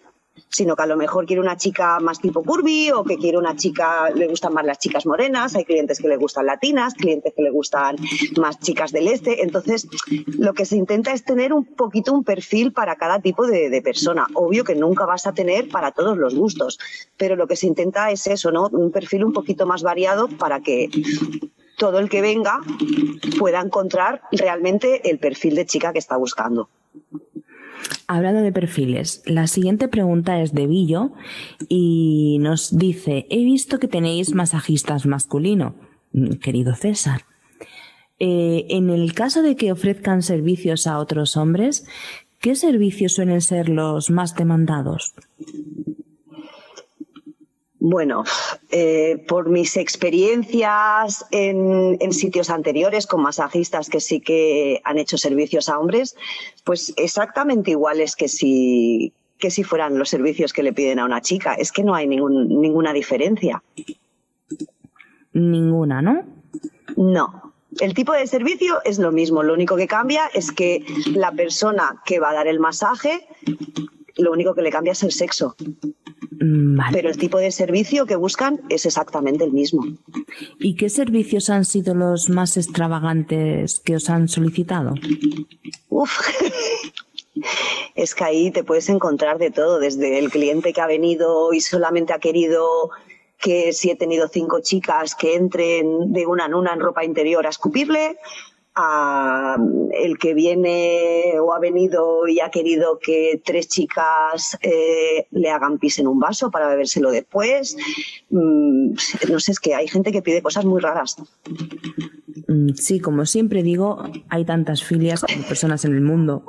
sino 0.51 0.75
que 0.75 0.83
a 0.83 0.85
lo 0.85 0.97
mejor 0.97 1.25
quiere 1.25 1.41
una 1.41 1.55
chica 1.55 1.99
más 1.99 2.19
tipo 2.19 2.43
curvy 2.43 2.91
o 2.91 3.03
que 3.03 3.17
quiere 3.17 3.37
una 3.37 3.55
chica, 3.55 4.09
le 4.09 4.27
gustan 4.27 4.53
más 4.53 4.65
las 4.65 4.79
chicas 4.79 5.05
morenas, 5.05 5.55
hay 5.55 5.63
clientes 5.63 5.99
que 5.99 6.09
le 6.09 6.17
gustan 6.17 6.45
latinas, 6.45 6.93
clientes 6.93 7.33
que 7.33 7.41
le 7.41 7.51
gustan 7.51 7.95
más 8.37 8.59
chicas 8.59 8.91
del 8.91 9.07
este. 9.07 9.43
Entonces, 9.43 9.87
lo 10.37 10.53
que 10.53 10.65
se 10.65 10.75
intenta 10.75 11.13
es 11.13 11.23
tener 11.23 11.53
un 11.53 11.63
poquito 11.63 12.13
un 12.13 12.23
perfil 12.23 12.73
para 12.73 12.97
cada 12.97 13.19
tipo 13.19 13.47
de, 13.47 13.81
persona. 13.81 14.27
Obvio 14.33 14.63
que 14.63 14.75
nunca 14.75 15.05
vas 15.05 15.25
a 15.25 15.33
tener 15.33 15.69
para 15.69 15.91
todos 15.91 16.17
los 16.17 16.35
gustos, 16.35 16.77
pero 17.17 17.35
lo 17.35 17.47
que 17.47 17.55
se 17.55 17.67
intenta 17.67 18.11
es 18.11 18.27
eso, 18.27 18.51
¿no? 18.51 18.67
Un 18.71 18.91
perfil 18.91 19.23
un 19.23 19.33
poquito 19.33 19.65
más 19.65 19.81
variado 19.81 20.27
para 20.27 20.59
que 20.59 20.89
todo 21.77 21.97
el 21.97 22.09
que 22.09 22.21
venga 22.21 22.59
pueda 23.39 23.61
encontrar 23.61 24.21
realmente 24.31 25.09
el 25.09 25.17
perfil 25.17 25.55
de 25.55 25.65
chica 25.65 25.93
que 25.93 25.99
está 25.99 26.17
buscando. 26.17 26.69
Hablando 28.07 28.41
de 28.41 28.51
perfiles, 28.51 29.23
la 29.25 29.47
siguiente 29.47 29.87
pregunta 29.87 30.41
es 30.41 30.53
de 30.53 30.67
Billo 30.67 31.11
y 31.69 32.37
nos 32.39 32.77
dice, 32.77 33.25
he 33.29 33.43
visto 33.43 33.79
que 33.79 33.87
tenéis 33.87 34.33
masajistas 34.33 35.05
masculino, 35.05 35.75
mm, 36.13 36.33
querido 36.35 36.75
César. 36.75 37.21
Eh, 38.19 38.67
en 38.69 38.89
el 38.89 39.13
caso 39.13 39.41
de 39.41 39.55
que 39.55 39.71
ofrezcan 39.71 40.21
servicios 40.21 40.87
a 40.87 40.99
otros 40.99 41.37
hombres, 41.37 41.85
¿qué 42.39 42.55
servicios 42.55 43.13
suelen 43.13 43.41
ser 43.41 43.69
los 43.69 44.11
más 44.11 44.35
demandados? 44.35 45.15
Bueno, 47.83 48.23
eh, 48.69 49.25
por 49.27 49.49
mis 49.49 49.75
experiencias 49.75 51.25
en, 51.31 51.97
sitios 52.13 52.51
anteriores 52.51 53.07
con 53.07 53.23
masajistas 53.23 53.89
que 53.89 53.99
sí 53.99 54.21
que 54.21 54.79
han 54.83 54.99
hecho 54.99 55.17
servicios 55.17 55.67
a 55.67 55.79
hombres, 55.79 56.15
pues 56.63 56.93
exactamente 56.95 57.71
iguales 57.71 58.15
que 58.15 58.27
si, 58.27 59.13
que 59.39 59.49
si 59.49 59.63
fueran 59.63 59.97
los 59.97 60.09
servicios 60.09 60.53
que 60.53 60.61
le 60.61 60.73
piden 60.73 60.99
a 60.99 61.05
una 61.05 61.21
chica. 61.21 61.55
Es 61.55 61.71
que 61.71 61.83
no 61.83 61.95
hay 61.95 62.05
ningún, 62.05 62.61
ninguna 62.61 62.93
diferencia. 62.93 63.63
Ninguna, 65.33 66.03
¿no? 66.03 66.23
No. 66.97 67.53
El 67.79 67.95
tipo 67.95 68.13
de 68.13 68.27
servicio 68.27 68.79
es 68.83 68.99
lo 68.99 69.11
mismo. 69.11 69.41
Lo 69.41 69.55
único 69.55 69.75
que 69.75 69.87
cambia 69.87 70.29
es 70.35 70.51
que 70.51 70.85
la 71.15 71.31
persona 71.31 71.99
que 72.05 72.19
va 72.19 72.29
a 72.29 72.35
dar 72.35 72.47
el 72.47 72.59
masaje, 72.59 73.27
lo 74.21 74.31
único 74.31 74.53
que 74.53 74.61
le 74.61 74.71
cambia 74.71 74.93
es 74.93 75.03
el 75.03 75.11
sexo. 75.11 75.55
Mm, 76.39 76.79
Pero 76.91 77.09
el 77.09 77.17
tipo 77.17 77.37
de 77.37 77.51
servicio 77.51 78.05
que 78.05 78.15
buscan 78.15 78.61
es 78.69 78.85
exactamente 78.85 79.43
el 79.43 79.51
mismo. 79.51 79.83
¿Y 80.59 80.75
qué 80.75 80.89
servicios 80.89 81.49
han 81.49 81.65
sido 81.65 81.93
los 81.93 82.29
más 82.29 82.57
extravagantes 82.57 83.79
que 83.79 83.95
os 83.95 84.09
han 84.09 84.27
solicitado? 84.27 84.93
Uf. 85.89 86.19
es 87.95 88.15
que 88.15 88.23
ahí 88.23 88.51
te 88.51 88.63
puedes 88.63 88.89
encontrar 88.89 89.37
de 89.37 89.51
todo, 89.51 89.79
desde 89.79 90.19
el 90.19 90.29
cliente 90.29 90.73
que 90.73 90.81
ha 90.81 90.87
venido 90.87 91.53
y 91.53 91.61
solamente 91.61 92.13
ha 92.13 92.19
querido 92.19 92.91
que 93.39 93.73
si 93.73 93.89
he 93.89 93.95
tenido 93.95 94.27
cinco 94.27 94.61
chicas 94.61 95.15
que 95.15 95.35
entren 95.35 96.13
de 96.13 96.27
una 96.27 96.45
en 96.45 96.53
una 96.53 96.73
en 96.73 96.79
ropa 96.79 97.03
interior 97.03 97.45
a 97.45 97.49
escupirle, 97.49 98.17
a 98.75 99.57
el 99.93 100.17
que 100.17 100.33
viene 100.33 101.33
o 101.39 101.53
ha 101.53 101.59
venido 101.59 102.27
y 102.27 102.39
ha 102.39 102.49
querido 102.49 102.99
que 102.99 103.41
tres 103.43 103.67
chicas 103.67 104.57
eh, 104.61 105.27
le 105.31 105.49
hagan 105.49 105.77
pis 105.77 105.99
en 105.99 106.07
un 106.07 106.19
vaso 106.19 106.49
para 106.51 106.69
bebérselo 106.69 107.11
después. 107.11 107.75
Mm, 108.29 108.93
no 109.29 109.39
sé, 109.39 109.51
es 109.51 109.59
que 109.59 109.75
hay 109.75 109.87
gente 109.87 110.11
que 110.11 110.21
pide 110.21 110.41
cosas 110.41 110.65
muy 110.65 110.79
raras. 110.79 111.17
Mm, 112.47 112.69
sí, 112.75 112.99
como 112.99 113.25
siempre 113.25 113.63
digo, 113.63 114.03
hay 114.29 114.45
tantas 114.45 114.83
filias 114.83 115.21
como 115.21 115.43
personas 115.45 115.83
en 115.85 115.93
el 115.93 116.01
mundo. 116.01 116.43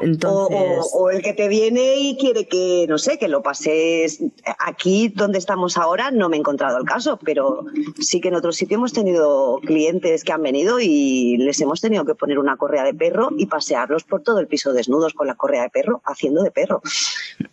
Entonces... 0.00 0.86
O, 0.92 1.10
el 1.10 1.22
que 1.22 1.32
te 1.32 1.48
viene 1.48 1.96
y 1.96 2.16
quiere 2.16 2.46
que, 2.46 2.86
no 2.88 2.98
sé, 2.98 3.18
que 3.18 3.28
lo 3.28 3.42
pases 3.42 4.22
aquí 4.58 5.08
donde 5.08 5.38
estamos 5.38 5.78
ahora, 5.78 6.10
no 6.10 6.28
me 6.28 6.36
he 6.36 6.40
encontrado 6.40 6.78
el 6.78 6.84
caso, 6.84 7.18
pero 7.24 7.64
sí 7.98 8.20
que 8.20 8.28
en 8.28 8.34
otro 8.34 8.52
sitio 8.52 8.76
hemos 8.76 8.92
tenido 8.92 9.58
clientes 9.64 10.24
que 10.24 10.32
han 10.32 10.42
venido 10.42 10.78
y 10.80 11.38
les 11.46 11.60
hemos 11.60 11.80
tenido 11.80 12.04
que 12.04 12.14
poner 12.14 12.38
una 12.38 12.56
correa 12.56 12.84
de 12.84 12.92
perro 12.92 13.30
y 13.36 13.46
pasearlos 13.46 14.04
por 14.04 14.22
todo 14.22 14.40
el 14.40 14.46
piso 14.46 14.72
desnudos 14.72 15.14
con 15.14 15.26
la 15.26 15.34
correa 15.34 15.62
de 15.62 15.70
perro, 15.70 16.02
haciendo 16.04 16.42
de 16.42 16.50
perro. 16.50 16.82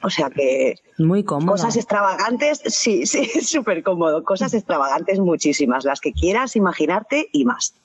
O 0.01 0.10
sea 0.10 0.29
que... 0.29 0.75
Muy 0.97 1.23
cómodo. 1.23 1.51
Cosas 1.51 1.77
extravagantes, 1.77 2.62
sí, 2.65 3.06
sí, 3.06 3.25
súper 3.41 3.84
cómodo. 3.84 4.23
Cosas 4.23 4.53
extravagantes 4.53 5.19
muchísimas, 5.19 5.86
las 5.86 6.01
que 6.01 6.12
quieras 6.12 6.56
imaginarte 6.56 7.29
y 7.32 7.45
más. 7.45 7.75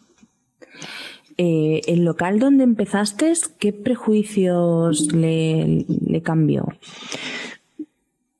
Eh, 1.41 1.83
el 1.87 2.05
local 2.05 2.41
donde 2.41 2.65
empezaste, 2.65 3.33
¿qué 3.61 3.73
prejuicios 3.73 5.13
le, 5.13 5.87
cambió? 6.25 6.67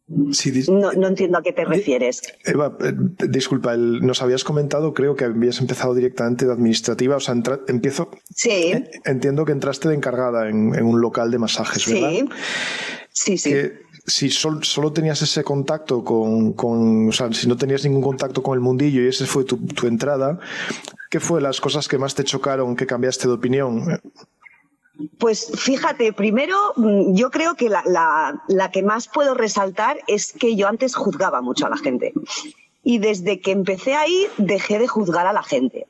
No, 0.09 1.07
entiendo 1.07 1.39
a 1.39 1.43
qué 1.43 1.53
te 1.53 1.65
refieres. 1.65 2.23
Eva, 2.45 2.77
eh, 2.81 2.93
disculpa, 3.29 3.77
nos 3.77 4.23
habías 4.23 4.43
comentado, 4.43 4.95
creo 4.95 5.15
que 5.15 5.25
habías 5.25 5.61
empezado 5.61 5.95
directamente 5.95 6.47
de 6.47 6.53
administrativa, 6.53 7.17
o 7.17 7.21
sea, 7.21 7.35
empiezo... 7.69 8.11
Sí. 8.35 8.73
entiendo 9.05 9.45
que 9.45 9.53
entraste 9.53 9.89
de 9.89 9.95
encargada 9.95 10.49
en, 10.49 10.83
un 10.83 11.01
local 11.01 11.31
de 11.31 11.39
masajes, 11.39 11.93
¿verdad? 11.93 12.11
Sí, 13.11 13.37
sí, 13.37 13.51
sí. 13.51 13.71
si 14.07 14.31
solo 14.31 14.93
tenías 14.93 15.21
ese 15.21 15.45
contacto 15.45 16.03
con, 16.05 17.09
o 17.09 17.13
sea, 17.13 17.33
si 17.33 17.47
no 17.47 17.57
tenías 17.57 17.85
ningún 17.85 18.03
contacto 18.03 18.43
con 18.43 18.55
el 18.55 18.61
mundillo 18.61 19.03
y 19.03 19.09
esa 19.09 19.27
fue 19.27 19.45
tu, 19.45 19.59
tu 19.59 19.87
entrada, 19.87 20.41
¿Qué 21.11 21.21
fue 21.21 21.41
las 21.41 21.61
cosas 21.61 21.89
que 21.89 21.97
más 21.97 22.15
te 22.15 22.23
chocaron, 22.23 22.77
que 22.77 22.87
cambiaste 22.87 23.29
de 23.29 23.35
opinión? 23.35 23.99
Pues 25.19 25.53
fíjate, 25.55 26.13
primero 26.13 26.57
mm, 26.77 27.15
yo 27.15 27.31
creo 27.31 27.55
que 27.55 27.69
la, 27.69 28.71
que 28.73 28.83
más 28.83 29.09
puedo 29.09 29.35
resaltar 29.35 29.99
es 30.07 30.33
que 30.33 30.57
yo 30.57 30.67
antes 30.69 30.97
juzgaba 30.97 31.41
mucho 31.41 31.67
a 31.67 31.71
la 31.71 31.77
gente. 31.77 32.13
Y 32.83 32.99
desde 32.99 33.41
que 33.41 33.53
empecé 33.53 33.95
ahí 33.95 34.27
dejé 34.39 34.79
de 34.79 34.89
juzgar 34.89 35.27
a 35.27 35.33
la 35.33 35.43
gente. 35.43 35.87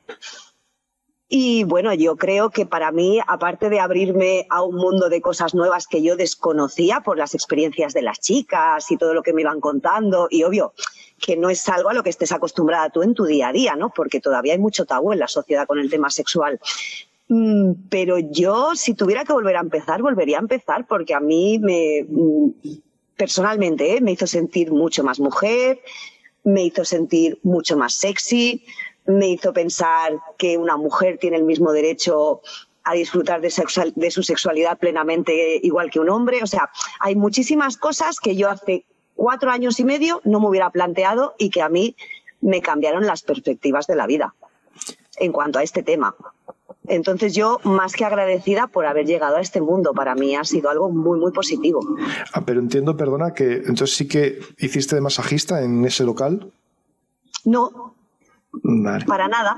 Y 1.31 1.63
bueno, 1.63 1.93
yo 1.93 2.15
creo 2.15 2.49
que 2.49 2.65
para 2.65 2.91
mí, 2.91 3.19
aparte 3.27 3.69
de 3.69 3.79
abrirme 3.79 4.47
a 4.49 4.63
un 4.63 4.75
mundo 4.75 5.09
de 5.09 5.21
cosas 5.21 5.53
nuevas 5.53 5.87
que 5.87 6.01
yo 6.01 6.15
desconocía 6.15 7.01
por 7.01 7.19
las 7.19 7.35
experiencias 7.35 7.93
de 7.93 8.01
las 8.01 8.19
chicas 8.19 8.89
y 8.89 8.97
todo 8.97 9.13
lo 9.13 9.21
que 9.21 9.33
me 9.33 9.41
iban 9.41 9.61
contando, 9.61 10.27
y 10.31 10.43
obvio, 10.43 10.73
que 11.19 11.37
no 11.37 11.51
es 11.51 11.67
algo 11.69 11.89
a 11.89 11.93
lo 11.93 12.01
que 12.01 12.09
estés 12.09 12.31
acostumbrada 12.31 12.89
tú 12.89 13.03
en 13.03 13.13
tu 13.13 13.25
día 13.25 13.49
a 13.49 13.53
día, 13.53 13.75
¿no? 13.75 13.91
Porque 13.91 14.19
todavía 14.19 14.53
hay 14.53 14.59
mucho 14.59 14.85
tabú 14.85 15.13
en 15.13 15.19
la 15.19 15.27
sociedad 15.27 15.67
con 15.67 15.77
el 15.77 15.89
tema 15.89 16.09
sexual. 16.09 16.59
Mm, 17.29 17.73
pero 17.89 18.17
yo, 18.17 18.75
si 18.75 18.95
tuviera 18.95 19.23
que 19.23 19.33
volver 19.33 19.55
a 19.55 19.61
empezar, 19.61 20.01
volvería 20.01 20.37
a 20.37 20.41
empezar 20.41 20.87
porque 20.87 21.13
a 21.13 21.19
mí 21.19 21.59
me, 21.59 22.03
mm, 22.09 22.49
personalmente, 23.15 23.95
¿eh? 23.95 24.01
me 24.01 24.13
hizo 24.13 24.25
sentir 24.25 24.71
mucho 24.71 25.03
más 25.03 25.19
mujer, 25.19 25.79
me 26.43 26.63
hizo 26.63 26.83
sentir 26.83 27.39
mucho 27.43 27.77
más 27.77 27.93
sexy, 27.93 28.65
me 29.05 29.29
hizo 29.29 29.53
pensar 29.53 30.17
que 30.37 30.57
una 30.57 30.75
mujer 30.75 31.19
tiene 31.19 31.37
el 31.37 31.43
mismo 31.43 31.71
derecho 31.71 32.41
a 32.83 32.93
disfrutar 32.93 33.41
de, 33.41 33.53
de, 33.95 34.11
su 34.11 34.23
sexualidad 34.23 34.79
plenamente 34.79 35.59
igual 35.61 35.91
que 35.91 35.99
un 35.99 36.09
hombre. 36.09 36.41
O 36.41 36.47
sea, 36.47 36.71
hay 36.99 37.15
muchísimas 37.15 37.77
cosas 37.77 38.19
que 38.19 38.35
yo 38.35 38.49
hace 38.49 38.85
cuatro 39.15 39.51
años 39.51 39.79
y 39.79 39.83
medio 39.83 40.21
no 40.23 40.39
me 40.39 40.47
hubiera 40.47 40.71
planteado 40.71 41.35
y 41.37 41.51
que 41.51 41.61
a 41.61 41.69
mí 41.69 41.95
me 42.41 42.61
cambiaron 42.61 43.05
las 43.05 43.21
perspectivas 43.21 43.85
de 43.85 43.95
la 43.95 44.07
vida 44.07 44.33
en 45.17 45.31
cuanto 45.31 45.59
a 45.59 45.63
este 45.63 45.83
tema. 45.83 46.15
Entonces 46.89 47.33
yo, 47.33 47.59
más 47.63 47.93
que 47.93 48.05
agradecida 48.05 48.67
por 48.67 48.85
haber 48.85 49.05
llegado 49.05 49.37
a 49.37 49.41
este 49.41 49.61
mundo, 49.61 49.93
para 49.93 50.15
mí 50.15 50.35
ha 50.35 50.43
sido 50.43 50.69
algo 50.69 50.89
muy, 50.89 51.19
muy 51.19 51.31
positivo. 51.31 51.79
Ah, 52.33 52.43
pero 52.45 52.59
entiendo, 52.59 52.97
perdona, 52.97 53.33
que 53.33 53.53
entonces 53.53 53.95
sí 53.95 54.07
que 54.07 54.39
hiciste 54.57 54.95
de 54.95 55.01
masajista 55.01 55.61
en 55.61 55.85
ese 55.85 56.03
local. 56.03 56.51
No, 57.45 57.95
para 59.07 59.27
nada 59.27 59.57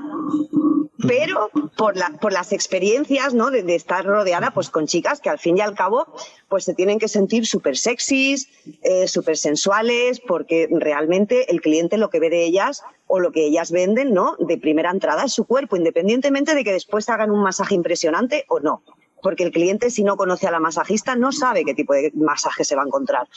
pero 1.06 1.50
por, 1.76 1.96
la, 1.96 2.10
por 2.20 2.32
las 2.32 2.52
experiencias 2.52 3.34
¿no? 3.34 3.50
de, 3.50 3.74
estar 3.74 4.04
rodeada 4.04 4.52
pues, 4.52 4.70
con 4.70 4.86
chicas 4.86 5.20
que 5.20 5.30
al 5.30 5.38
fin 5.38 5.58
y 5.58 5.60
al 5.60 5.74
cabo 5.74 6.06
pues, 6.48 6.64
se 6.64 6.74
tienen 6.74 6.98
que 6.98 7.08
sentir 7.08 7.46
súper 7.46 7.76
sexys, 7.76 8.48
eh, 8.82 9.08
súper 9.08 9.36
sensuales, 9.36 10.20
porque 10.20 10.68
realmente 10.70 11.50
el 11.50 11.60
cliente 11.60 11.98
lo 11.98 12.10
que 12.10 12.20
ve 12.20 12.30
de 12.30 12.44
ellas 12.44 12.82
o 13.14 13.20
lo 13.20 13.30
que 13.30 13.44
ellas 13.44 13.70
venden 13.70 14.14
¿no? 14.14 14.36
de 14.38 14.56
primera 14.56 14.90
entrada 14.90 15.24
es 15.24 15.34
su 15.34 15.44
cuerpo, 15.44 15.76
independientemente 15.76 16.54
de 16.54 16.64
que 16.64 16.72
después 16.72 17.10
hagan 17.10 17.30
un 17.30 17.42
masaje 17.42 17.74
impresionante 17.74 18.46
o 18.48 18.58
no. 18.58 18.82
Porque 19.20 19.44
el 19.44 19.52
cliente, 19.52 19.90
si 19.90 20.02
no 20.02 20.16
conoce 20.16 20.46
a 20.46 20.50
la 20.50 20.60
masajista, 20.60 21.14
no 21.14 21.30
sabe 21.30 21.66
qué 21.66 21.74
tipo 21.74 21.92
de 21.92 22.10
masaje 22.14 22.64
se 22.64 22.74
va 22.74 22.82
a 22.82 22.86
encontrar 22.86 23.28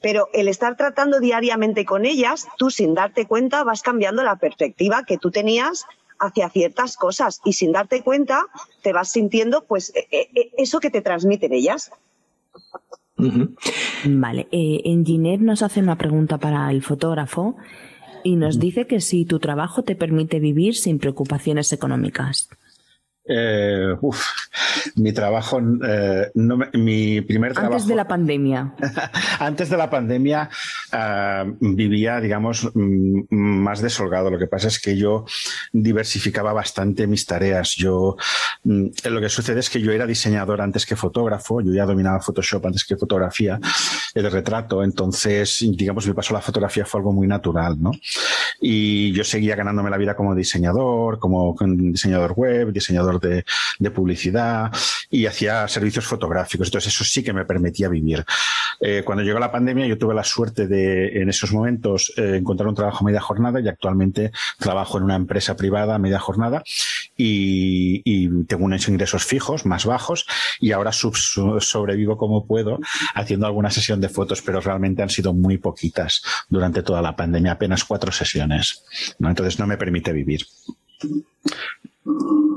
pero 0.00 0.28
el 0.32 0.48
estar 0.48 0.76
tratando 0.76 1.20
diariamente 1.20 1.84
con 1.84 2.06
ellas, 2.06 2.46
tú 2.56 2.70
sin 2.70 2.94
darte 2.94 3.26
cuenta 3.26 3.64
vas 3.64 3.82
cambiando 3.82 4.22
la 4.22 4.36
perspectiva 4.36 5.04
que 5.04 5.18
tú 5.18 5.30
tenías 5.30 5.84
hacia 6.18 6.48
ciertas 6.48 6.96
cosas 6.96 7.40
y 7.44 7.52
sin 7.54 7.72
darte 7.72 8.02
cuenta 8.02 8.46
te 8.82 8.94
vas 8.94 9.10
sintiendo 9.10 9.64
pues 9.64 9.92
e, 9.94 10.06
e, 10.10 10.30
e, 10.34 10.52
eso 10.56 10.80
que 10.80 10.90
te 10.90 11.02
transmiten 11.02 11.52
ellas. 11.52 11.90
Vale, 14.04 14.48
eh, 14.52 14.80
Engineer 14.84 15.42
nos 15.42 15.62
hace 15.62 15.80
una 15.80 15.98
pregunta 15.98 16.38
para 16.38 16.70
el 16.70 16.82
fotógrafo 16.82 17.56
y 18.24 18.36
nos 18.36 18.58
dice 18.58 18.86
que 18.86 19.00
si 19.00 19.24
tu 19.24 19.38
trabajo 19.38 19.82
te 19.82 19.96
permite 19.96 20.40
vivir 20.40 20.74
sin 20.76 20.98
preocupaciones 20.98 21.72
económicas. 21.72 22.48
Eh, 23.24 23.94
uf, 24.00 24.26
mi 24.96 25.12
trabajo, 25.12 25.60
eh, 25.86 26.30
no 26.34 26.58
mi 26.72 27.20
primer 27.20 27.52
trabajo. 27.52 27.74
Antes 27.74 27.88
de 27.88 27.94
la 27.94 28.08
pandemia. 28.08 28.74
antes 29.38 29.70
de 29.70 29.76
la 29.76 29.90
pandemia 29.90 30.50
vivía, 31.60 32.20
digamos, 32.20 32.70
mm, 32.74 33.22
más 33.30 33.80
desolgado. 33.80 34.30
Lo 34.30 34.38
que 34.38 34.46
pasa 34.46 34.68
es 34.68 34.80
que 34.80 34.96
yo 34.96 35.24
diversificaba 35.72 36.52
bastante 36.52 37.06
mis 37.06 37.26
tareas. 37.26 37.74
Yo, 37.76 38.16
mm, 38.64 38.86
lo 39.10 39.20
que 39.20 39.28
sucede 39.28 39.60
es 39.60 39.70
que 39.70 39.80
yo 39.80 39.92
era 39.92 40.06
diseñador 40.06 40.60
antes 40.60 40.86
que 40.86 40.96
fotógrafo. 40.96 41.60
Yo 41.60 41.72
ya 41.72 41.86
dominaba 41.86 42.20
Photoshop 42.20 42.66
antes 42.66 42.84
que 42.84 42.96
fotografía, 42.96 43.60
el 44.14 44.30
retrato. 44.30 44.82
Entonces, 44.82 45.64
digamos, 45.76 46.06
mi 46.06 46.14
paso 46.14 46.34
a 46.34 46.38
la 46.38 46.42
fotografía 46.42 46.84
fue 46.84 47.00
algo 47.00 47.12
muy 47.12 47.26
natural, 47.26 47.80
¿no? 47.80 47.92
Y 48.60 49.12
yo 49.12 49.24
seguía 49.24 49.56
ganándome 49.56 49.90
la 49.90 49.96
vida 49.96 50.14
como 50.14 50.34
diseñador, 50.34 51.18
como 51.18 51.56
diseñador 51.60 52.32
web, 52.32 52.72
diseñador 52.72 53.09
de, 53.18 53.44
publicidad 53.90 54.70
y 55.10 55.26
hacía 55.26 55.66
servicios 55.66 56.06
fotográficos. 56.06 56.68
Entonces 56.68 56.94
eso 56.94 57.02
sí 57.02 57.24
que 57.24 57.32
me 57.32 57.44
permitía 57.44 57.88
vivir. 57.88 58.24
Eh, 58.80 59.02
cuando 59.04 59.24
llegó 59.24 59.38
la 59.38 59.50
pandemia 59.50 59.86
yo 59.86 59.98
tuve 59.98 60.14
la 60.14 60.22
suerte 60.22 60.66
de 60.66 61.20
en 61.20 61.28
esos 61.28 61.52
momentos 61.52 62.12
eh, 62.16 62.36
encontrar 62.36 62.68
un 62.68 62.74
trabajo 62.74 63.04
a 63.04 63.06
media 63.06 63.20
jornada 63.20 63.60
y 63.60 63.68
actualmente 63.68 64.30
trabajo 64.58 64.98
en 64.98 65.04
una 65.04 65.16
empresa 65.16 65.56
privada 65.56 65.96
a 65.96 65.98
media 65.98 66.18
jornada 66.18 66.62
y, 67.16 68.28
tengo 68.44 68.64
unos 68.64 68.88
ingresos 68.88 69.24
fijos 69.24 69.66
más 69.66 69.84
bajos 69.84 70.26
y 70.60 70.72
ahora 70.72 70.92
sobrevivo 70.92 72.16
como 72.16 72.46
puedo 72.46 72.78
haciendo 73.14 73.46
alguna 73.46 73.70
sesión 73.70 74.00
de 74.00 74.08
fotos, 74.08 74.42
pero 74.42 74.60
realmente 74.60 75.02
han 75.02 75.10
sido 75.10 75.32
muy 75.32 75.58
poquitas 75.58 76.22
durante 76.48 76.82
toda 76.82 77.02
la 77.02 77.16
pandemia, 77.16 77.52
apenas 77.52 77.84
cuatro 77.84 78.12
sesiones. 78.12 78.84
Entonces 79.20 79.58
no 79.58 79.66
me 79.66 79.76
permite 79.76 80.12
vivir. 80.12 80.46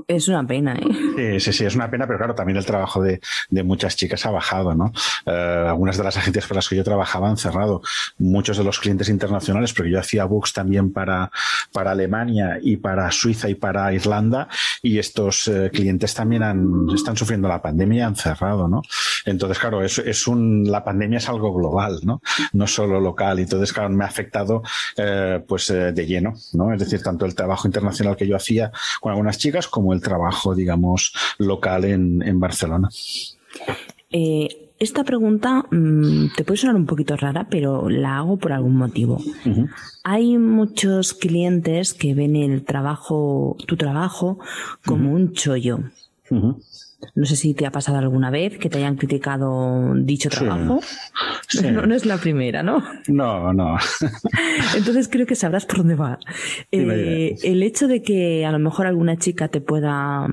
Es 0.07 0.27
una 0.27 0.45
pena, 0.45 0.75
¿eh? 0.75 1.39
Sí, 1.39 1.53
sí, 1.53 1.65
es 1.65 1.75
una 1.75 1.89
pena, 1.89 2.05
pero 2.07 2.17
claro, 2.17 2.35
también 2.35 2.57
el 2.57 2.65
trabajo 2.65 3.01
de, 3.01 3.19
muchas 3.63 3.95
chicas 3.95 4.25
ha 4.25 4.31
bajado, 4.31 4.73
¿no? 4.75 4.91
Eh, 5.25 5.65
algunas 5.67 5.97
de 5.97 6.03
las 6.03 6.17
agencias 6.17 6.47
con 6.47 6.55
las 6.55 6.67
que 6.67 6.75
yo 6.75 6.83
trabajaba 6.83 7.29
han 7.29 7.37
cerrado. 7.37 7.81
Muchos 8.17 8.57
de 8.57 8.63
los 8.63 8.79
clientes 8.79 9.09
internacionales, 9.09 9.73
porque 9.73 9.91
yo 9.91 9.99
hacía 9.99 10.25
books 10.25 10.53
también 10.53 10.91
para, 10.91 11.31
para 11.71 11.91
Alemania 11.91 12.59
y 12.61 12.77
para 12.77 13.11
Suiza 13.11 13.49
y 13.49 13.55
para 13.55 13.93
Irlanda, 13.93 14.47
y 14.81 14.97
estos 14.97 15.47
eh, 15.47 15.69
clientes 15.71 16.13
también 16.13 16.43
han, 16.43 16.87
están 16.93 17.15
sufriendo 17.15 17.47
la 17.47 17.61
pandemia 17.61 17.99
y 17.99 18.01
han 18.01 18.15
cerrado, 18.15 18.67
¿no? 18.67 18.81
Entonces, 19.25 19.59
claro, 19.59 19.83
es, 19.83 19.99
es 19.99 20.27
un, 20.27 20.63
la 20.69 20.83
pandemia 20.83 21.17
es 21.17 21.29
algo 21.29 21.53
global, 21.53 21.99
¿no? 22.03 22.21
No 22.51 22.67
solo 22.67 22.99
local. 22.99 23.39
Entonces, 23.39 23.71
claro, 23.71 23.89
me 23.89 24.03
ha 24.03 24.07
afectado, 24.07 24.63
eh, 24.97 25.41
pues, 25.47 25.67
de 25.67 26.05
lleno, 26.05 26.33
¿no? 26.53 26.73
Es 26.73 26.79
decir, 26.79 27.01
tanto 27.01 27.25
el 27.25 27.35
trabajo 27.35 27.67
internacional 27.67 28.17
que 28.17 28.27
yo 28.27 28.35
hacía 28.35 28.71
con 28.99 29.11
algunas 29.11 29.37
chicas 29.37 29.67
como 29.67 29.92
el 29.93 30.01
trabajo, 30.01 30.55
digamos, 30.55 31.13
local 31.37 31.85
en, 31.85 32.39
Barcelona. 32.39 32.89
Eh, 34.11 34.63
esta 34.79 35.03
pregunta 35.03 35.65
mm, 35.71 36.33
te 36.35 36.43
puede 36.43 36.57
sonar 36.57 36.75
un 36.75 36.85
poquito 36.85 37.15
rara, 37.15 37.47
pero 37.49 37.89
la 37.89 38.17
hago 38.17 38.37
por 38.37 38.51
algún 38.51 38.75
motivo. 38.75 39.21
Hay 40.03 40.37
muchos 40.37 41.13
clientes 41.13 41.93
que 41.93 42.13
ven 42.13 42.35
el 42.35 42.63
trabajo, 42.63 43.55
tu 43.65 43.77
trabajo, 43.77 44.39
como 44.85 45.13
un 45.13 45.33
chollo. 45.33 45.79
No 47.15 47.25
sé 47.25 47.35
si 47.35 47.53
te 47.53 47.65
ha 47.65 47.71
pasado 47.71 47.97
alguna 47.97 48.29
vez 48.29 48.57
que 48.57 48.69
te 48.69 48.77
hayan 48.79 48.95
criticado 48.95 49.93
dicho 49.95 50.29
trabajo. 50.29 50.79
No, 51.61 51.93
es 51.93 52.05
la 52.07 52.17
primera, 52.17 52.63
¿no? 52.63 52.83
No, 53.07 53.53
no. 53.53 53.77
Entonces 54.75 55.07
creo 55.07 55.27
que 55.27 55.35
sabrás 55.35 55.67
por 55.67 55.77
dónde 55.77 55.93
va. 55.93 56.17
Eh, 56.71 57.35
el 57.43 57.61
hecho 57.61 57.87
de 57.87 58.01
que 58.01 58.43
a 58.43 58.51
lo 58.51 58.57
mejor 58.57 58.87
alguna 58.87 59.17
chica 59.17 59.49
te 59.49 59.61
pueda 59.61 60.27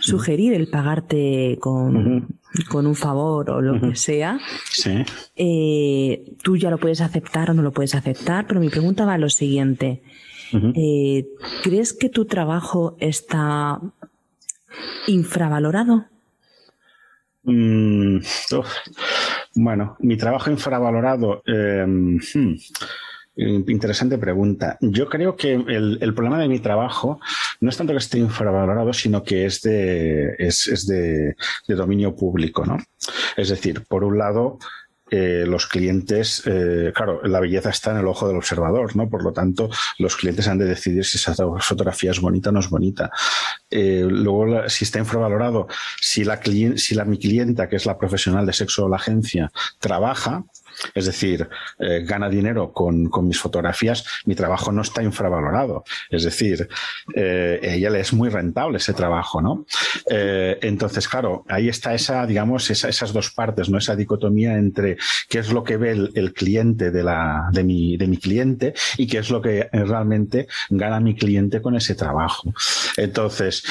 sugerir 0.00 0.52
el 0.52 0.68
pagarte 0.68 1.58
con, 1.60 2.26
un 2.72 2.94
favor 2.94 3.50
o 3.50 3.60
lo 3.60 3.80
que 3.80 3.96
sea, 3.96 4.38
eh, 5.36 6.24
tú 6.42 6.56
ya 6.56 6.70
lo 6.70 6.78
puedes 6.78 7.00
aceptar 7.00 7.50
o 7.50 7.54
no 7.54 7.62
lo 7.62 7.72
puedes 7.72 7.94
aceptar, 7.94 8.46
pero 8.46 8.60
mi 8.60 8.68
pregunta 8.68 9.06
va 9.06 9.14
a 9.14 9.18
lo 9.18 9.30
siguiente. 9.30 10.02
Eh, 10.52 11.26
¿Crees 11.62 11.92
que 11.92 12.08
tu 12.08 12.24
trabajo 12.24 12.96
está 13.00 13.80
infravalorado? 15.06 16.06
Mm, 17.44 18.18
bueno, 19.54 19.96
mi 20.00 20.16
trabajo 20.16 20.50
infravalorado. 20.50 21.42
Em, 21.46 22.18
hmm, 22.18 22.56
interesante 23.36 24.18
pregunta. 24.18 24.78
Yo 24.80 25.08
creo 25.08 25.36
que 25.36 25.52
el, 25.52 26.14
problema 26.14 26.38
de 26.38 26.48
mi 26.48 26.58
trabajo 26.58 27.20
no 27.60 27.68
es 27.68 27.76
tanto 27.76 27.92
que 27.92 27.98
esté 27.98 28.18
infravalorado, 28.18 28.92
sino 28.92 29.22
que 29.22 29.46
es 29.46 29.60
de, 29.62 30.34
es, 30.38 30.86
de, 30.86 31.36
de 31.68 31.74
dominio 31.74 32.16
público, 32.16 32.64
¿no? 32.64 32.78
Es 33.36 33.50
decir, 33.50 33.84
por 33.86 34.04
un 34.04 34.18
lado, 34.18 34.58
eh, 35.08 35.44
los 35.46 35.66
clientes, 35.66 36.42
eh, 36.46 36.92
claro, 36.94 37.20
la 37.22 37.38
belleza 37.38 37.70
está 37.70 37.92
en 37.92 37.98
el 37.98 38.08
ojo 38.08 38.26
del 38.26 38.36
observador, 38.36 38.96
¿no? 38.96 39.08
Por 39.08 39.22
lo 39.22 39.32
tanto, 39.32 39.70
los 39.98 40.16
clientes 40.16 40.48
han 40.48 40.58
de 40.58 40.64
decidir 40.64 41.04
si 41.04 41.16
esa 41.16 41.34
fotografía 41.60 42.10
es 42.10 42.20
bonita 42.20 42.50
o 42.50 42.52
no 42.52 42.60
es 42.60 42.68
bonita. 42.68 43.10
Eh, 43.70 44.04
luego, 44.08 44.68
si 44.68 44.84
está 44.84 44.98
infravalorado, 44.98 45.68
si 46.00 46.24
la, 46.24 46.40
si 46.42 46.94
la 46.94 47.04
mi 47.04 47.18
clienta, 47.18 47.68
que 47.68 47.76
es 47.76 47.86
la 47.86 47.98
profesional 47.98 48.46
de 48.46 48.52
sexo 48.52 48.86
o 48.86 48.88
la 48.88 48.96
agencia, 48.96 49.52
trabaja, 49.78 50.44
es 50.94 51.06
decir, 51.06 51.48
eh, 51.78 52.02
gana 52.04 52.28
dinero 52.28 52.72
con, 52.72 53.10
mis 53.26 53.38
fotografías, 53.38 54.04
mi 54.24 54.34
trabajo 54.34 54.72
no 54.72 54.82
está 54.82 55.02
infravalorado. 55.02 55.84
Es 56.10 56.24
decir, 56.24 56.68
eh, 57.14 57.60
ella 57.62 57.90
le 57.90 58.00
es 58.00 58.12
muy 58.12 58.28
rentable 58.28 58.78
ese 58.78 58.92
trabajo, 58.92 59.40
¿no? 59.40 59.66
Eh, 60.10 60.58
entonces, 60.62 61.08
claro, 61.08 61.44
ahí 61.48 61.68
está 61.68 61.94
esa, 61.94 62.26
digamos, 62.26 62.70
esas 62.70 63.12
dos 63.12 63.30
partes, 63.30 63.68
¿no? 63.68 63.78
Esa 63.78 63.96
dicotomía 63.96 64.54
entre 64.54 64.96
qué 65.28 65.38
es 65.38 65.52
lo 65.52 65.64
que 65.64 65.76
ve 65.76 66.10
el, 66.14 66.32
cliente 66.34 66.90
de, 66.90 67.02
la, 67.02 67.48
de, 67.52 67.64
mi, 67.64 67.96
de 67.96 68.06
mi 68.06 68.18
cliente 68.18 68.74
y 68.96 69.06
qué 69.06 69.18
es 69.18 69.30
lo 69.30 69.40
que 69.40 69.68
realmente 69.72 70.46
gana 70.70 71.00
mi 71.00 71.14
cliente 71.14 71.62
con 71.62 71.76
ese 71.76 71.94
trabajo. 71.94 72.52
Entonces, 72.96 73.64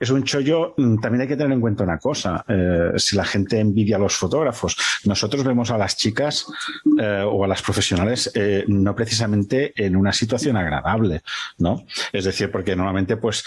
es 0.00 0.08
un 0.08 0.24
chollo, 0.24 0.72
mm, 0.78 0.98
también 0.98 1.22
hay 1.22 1.28
que 1.28 1.36
tener 1.36 1.52
en 1.52 1.60
cuenta 1.60 1.84
una 1.84 1.98
cosa. 1.98 2.42
Eh, 2.48 2.92
si 2.96 3.16
la 3.16 3.24
gente 3.24 3.60
envidia 3.60 3.96
a 3.96 3.98
los 3.98 4.16
fotógrafos, 4.16 4.74
nosotros 5.04 5.44
vemos 5.44 5.70
a 5.70 5.76
las 5.76 5.96
chicas 5.96 6.46
eh, 6.98 7.22
o 7.26 7.44
a 7.44 7.48
las 7.48 7.60
profesionales 7.60 8.30
eh, 8.34 8.64
no 8.66 8.96
precisamente 8.96 9.74
en 9.76 9.96
una 9.96 10.12
situación 10.14 10.56
agradable, 10.56 11.20
¿no? 11.58 11.84
Es 12.12 12.24
decir, 12.24 12.50
porque 12.50 12.74
normalmente 12.74 13.18
pues, 13.18 13.44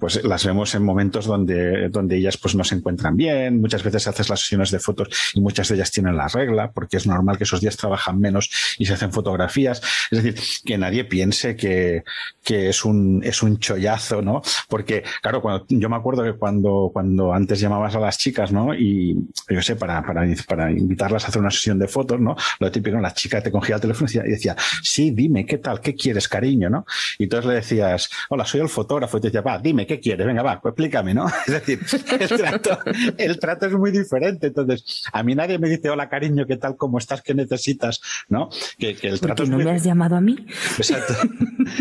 pues 0.00 0.24
las 0.24 0.46
vemos 0.46 0.74
en 0.74 0.82
momentos 0.82 1.26
donde, 1.26 1.90
donde 1.90 2.16
ellas 2.16 2.38
pues 2.38 2.54
no 2.54 2.64
se 2.64 2.76
encuentran 2.76 3.16
bien, 3.16 3.60
muchas 3.60 3.82
veces 3.82 4.06
haces 4.06 4.30
las 4.30 4.40
sesiones 4.40 4.70
de 4.70 4.78
fotos 4.78 5.08
y 5.34 5.40
muchas 5.40 5.68
de 5.68 5.74
ellas 5.74 5.90
tienen 5.90 6.16
la 6.16 6.28
regla, 6.28 6.72
porque 6.72 6.96
es 6.96 7.06
normal 7.06 7.36
que 7.36 7.44
esos 7.44 7.60
días 7.60 7.76
trabajan 7.76 8.18
menos 8.18 8.50
y 8.78 8.86
se 8.86 8.94
hacen 8.94 9.12
fotografías. 9.12 9.82
Es 10.10 10.22
decir, 10.22 10.40
que 10.64 10.78
nadie 10.78 11.04
piense 11.04 11.56
que, 11.56 12.04
que 12.42 12.70
es 12.70 12.84
un, 12.84 13.22
es 13.24 13.42
un 13.42 13.58
chollazo, 13.58 14.22
¿no? 14.22 14.40
Porque, 14.68 15.04
claro, 15.20 15.42
cuando 15.42 15.65
yo 15.68 15.88
me 15.88 15.96
acuerdo 15.96 16.22
que 16.24 16.34
cuando, 16.34 16.90
cuando 16.92 17.32
antes 17.32 17.60
llamabas 17.60 17.94
a 17.94 18.00
las 18.00 18.18
chicas, 18.18 18.52
¿no? 18.52 18.74
Y 18.74 19.16
yo 19.48 19.62
sé, 19.62 19.76
para, 19.76 20.04
para, 20.04 20.26
para 20.46 20.70
invitarlas 20.70 21.24
a 21.24 21.28
hacer 21.28 21.40
una 21.40 21.50
sesión 21.50 21.78
de 21.78 21.88
fotos, 21.88 22.20
¿no? 22.20 22.36
Lo 22.60 22.70
típico, 22.70 22.98
la 22.98 23.14
chica 23.14 23.40
te 23.40 23.50
cogía 23.50 23.76
el 23.76 23.80
teléfono 23.80 24.10
y 24.12 24.30
decía, 24.30 24.56
sí, 24.82 25.10
dime, 25.10 25.46
¿qué 25.46 25.58
tal? 25.58 25.80
¿Qué 25.80 25.94
quieres, 25.94 26.28
cariño? 26.28 26.66
¿no? 26.70 26.86
Y 27.18 27.24
entonces 27.24 27.48
le 27.48 27.54
decías, 27.54 28.10
hola, 28.28 28.44
soy 28.44 28.60
el 28.60 28.68
fotógrafo. 28.68 29.18
Y 29.18 29.20
te 29.20 29.28
decía, 29.28 29.40
va, 29.42 29.58
dime, 29.58 29.86
¿qué 29.86 30.00
quieres? 30.00 30.26
Venga, 30.26 30.42
va, 30.42 30.60
pues 30.60 30.72
explícame, 30.72 31.14
¿no? 31.14 31.26
Es 31.46 31.52
decir, 31.52 31.80
el 32.20 32.28
trato, 32.28 32.78
el 33.18 33.38
trato 33.38 33.66
es 33.66 33.72
muy 33.72 33.90
diferente. 33.90 34.48
Entonces, 34.48 35.04
a 35.12 35.22
mí 35.22 35.34
nadie 35.34 35.58
me 35.58 35.68
dice, 35.68 35.90
hola, 35.90 36.08
cariño, 36.08 36.46
¿qué 36.46 36.56
tal? 36.56 36.76
¿Cómo 36.76 36.98
estás? 36.98 37.22
¿Qué 37.22 37.34
necesitas? 37.34 38.00
¿No? 38.28 38.48
Que, 38.78 38.96
que 38.96 39.08
el 39.08 39.20
trato 39.20 39.42
es 39.42 39.48
no 39.48 39.58
me 39.58 39.70
has 39.70 39.84
llamado 39.84 40.16
a 40.16 40.20
mí? 40.20 40.46
Exacto. 40.78 41.14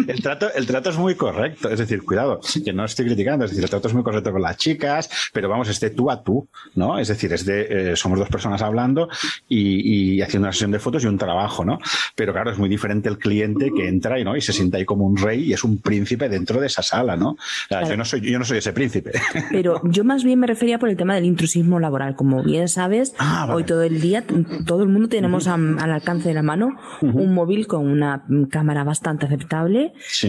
El 0.07 0.21
trato, 0.21 0.53
el 0.53 0.65
trato 0.65 0.89
es 0.89 0.97
muy 0.97 1.15
correcto. 1.15 1.69
Es 1.69 1.79
decir, 1.79 2.03
cuidado, 2.03 2.39
que 2.63 2.73
no 2.73 2.86
estoy 2.86 3.05
criticando. 3.05 3.45
Es 3.45 3.51
decir, 3.51 3.69
trato 3.69 3.88
es 3.88 3.93
muy 3.93 4.03
correcto 4.03 4.31
con 4.31 4.41
las 4.41 4.57
chicas, 4.57 5.09
pero 5.33 5.49
vamos, 5.49 5.69
es 5.69 5.79
de 5.79 5.89
tú 5.89 6.09
a 6.11 6.23
tú, 6.23 6.47
¿no? 6.75 6.99
Es 6.99 7.07
decir, 7.07 7.31
es 7.33 7.45
de, 7.45 7.91
eh, 7.91 7.95
somos 7.95 8.19
dos 8.19 8.29
personas 8.29 8.61
hablando 8.61 9.09
y, 9.47 10.21
haciendo 10.21 10.47
una 10.47 10.53
sesión 10.53 10.71
de 10.71 10.79
fotos 10.79 11.03
y 11.03 11.07
un 11.07 11.17
trabajo, 11.17 11.65
¿no? 11.65 11.79
Pero 12.15 12.33
claro, 12.33 12.51
es 12.51 12.57
muy 12.57 12.69
diferente 12.69 13.09
el 13.09 13.17
cliente 13.17 13.71
que 13.75 13.88
entra 13.88 14.19
y, 14.19 14.23
¿no? 14.23 14.36
y 14.36 14.41
se 14.41 14.53
sienta 14.53 14.77
ahí 14.77 14.86
como 14.86 15.05
un 15.05 15.17
rey 15.17 15.43
y 15.43 15.53
es 15.53 15.63
un 15.63 15.79
príncipe 15.79 16.29
dentro 16.29 16.59
de 16.59 16.67
esa 16.67 16.81
sala, 16.81 17.15
¿no? 17.15 17.38
yo, 17.69 17.97
no 17.97 18.05
soy, 18.05 18.21
yo 18.21 18.39
no 18.39 18.45
soy 18.45 18.59
ese 18.59 18.73
príncipe. 18.73 19.11
Pero 19.51 19.81
yo 19.83 20.03
más 20.03 20.23
bien 20.23 20.39
me 20.39 20.47
refería 20.47 20.79
por 20.79 20.89
el 20.89 20.97
tema 20.97 21.15
del 21.15 21.25
intrusismo 21.25 21.79
laboral. 21.79 22.15
Como 22.15 22.43
bien 22.43 22.67
sabes, 22.67 23.13
ah, 23.19 23.47
hoy 23.53 23.63
todo 23.63 23.83
el 23.83 24.01
día, 24.01 24.23
todo 24.65 24.83
el 24.83 24.89
mundo 24.89 25.09
tenemos 25.09 25.47
al 25.47 25.79
alcance 25.79 26.29
de 26.29 26.33
la 26.33 26.43
mano 26.43 26.69
un 27.01 27.33
móvil 27.33 27.67
con 27.67 27.88
una 27.88 28.25
cámara 28.49 28.83
bastante 28.83 29.25
aceptable. 29.25 29.74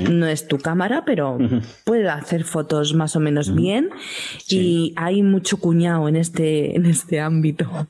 No 0.09 0.27
es 0.27 0.49
tu 0.49 0.59
cámara, 0.59 1.05
pero 1.05 1.39
puede 1.85 2.09
hacer 2.09 2.45
fotos 2.45 2.95
más 2.95 3.17
o 3.17 3.21
menos 3.21 3.55
bien 3.55 3.91
y 4.49 4.93
hay 4.97 5.23
mucho 5.23 5.59
cuñado 5.59 6.09
en 6.09 6.17
este, 6.17 6.77
en 6.77 6.87
este 6.87 7.21
ámbito. 7.21 7.89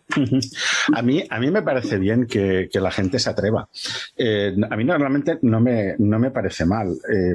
A 0.95 1.03
mí, 1.03 1.25
a 1.29 1.41
mí 1.41 1.51
me 1.51 1.63
parece 1.63 1.99
bien 1.99 2.27
que, 2.27 2.69
la 2.77 2.91
gente 2.91 3.19
se 3.19 3.31
atreva. 3.31 3.69
Eh, 4.17 4.55
a 4.71 4.77
mí 4.77 4.85
normalmente 4.85 5.39
no 5.43 5.61
me, 5.61 5.97
no 5.99 6.19
me 6.19 6.31
parece 6.31 6.67
mal. 6.67 6.89
Eh, 7.13 7.35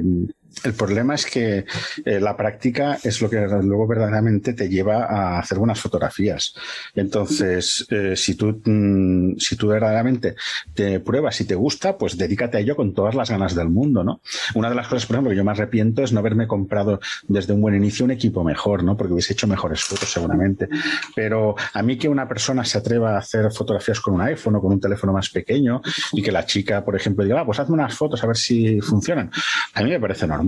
el 0.64 0.74
problema 0.74 1.14
es 1.14 1.26
que 1.26 1.64
eh, 2.04 2.20
la 2.20 2.36
práctica 2.36 2.98
es 3.02 3.20
lo 3.20 3.28
que 3.28 3.40
luego 3.40 3.86
verdaderamente 3.86 4.52
te 4.52 4.68
lleva 4.68 5.04
a 5.04 5.38
hacer 5.38 5.58
buenas 5.58 5.80
fotografías. 5.80 6.54
Entonces, 6.94 7.86
eh, 7.90 8.14
si, 8.16 8.34
tú, 8.34 8.60
mm, 8.64 9.38
si 9.38 9.56
tú 9.56 9.68
verdaderamente 9.68 10.34
te 10.74 11.00
pruebas 11.00 11.40
y 11.40 11.46
te 11.46 11.54
gusta, 11.54 11.96
pues 11.96 12.16
dedícate 12.16 12.58
a 12.58 12.60
ello 12.60 12.76
con 12.76 12.94
todas 12.94 13.14
las 13.14 13.30
ganas 13.30 13.54
del 13.54 13.70
mundo, 13.70 14.04
¿no? 14.04 14.20
Una 14.54 14.68
de 14.68 14.74
las 14.74 14.88
cosas, 14.88 15.06
por 15.06 15.16
ejemplo, 15.16 15.30
que 15.30 15.36
yo 15.36 15.44
me 15.44 15.52
arrepiento 15.52 16.02
es 16.02 16.12
no 16.12 16.20
haberme 16.20 16.46
comprado 16.46 17.00
desde 17.26 17.52
un 17.52 17.60
buen 17.60 17.74
inicio 17.74 18.04
un 18.04 18.10
equipo 18.10 18.44
mejor, 18.44 18.84
¿no? 18.84 18.96
Porque 18.96 19.14
hubiese 19.14 19.32
hecho 19.32 19.46
mejores 19.46 19.82
fotos 19.82 20.12
seguramente. 20.12 20.68
Pero 21.14 21.56
a 21.72 21.82
mí 21.82 21.96
que 21.96 22.08
una 22.08 22.28
persona 22.28 22.64
se 22.64 22.78
atreva 22.78 23.14
a 23.14 23.18
hacer 23.18 23.50
fotografías 23.52 24.00
con 24.00 24.14
un 24.14 24.20
iPhone 24.20 24.56
o 24.56 24.60
con 24.60 24.72
un 24.72 24.80
teléfono 24.80 25.12
más 25.12 25.30
pequeño 25.30 25.80
y 26.12 26.22
que 26.22 26.30
la 26.30 26.44
chica, 26.44 26.84
por 26.84 26.94
ejemplo, 26.94 27.24
diga, 27.24 27.40
ah, 27.40 27.46
pues 27.46 27.58
hazme 27.58 27.74
unas 27.74 27.94
fotos 27.94 28.22
a 28.22 28.26
ver 28.26 28.36
si 28.36 28.80
funcionan, 28.80 29.30
a 29.74 29.82
mí 29.82 29.90
me 29.90 30.00
parece 30.00 30.26
normal 30.26 30.41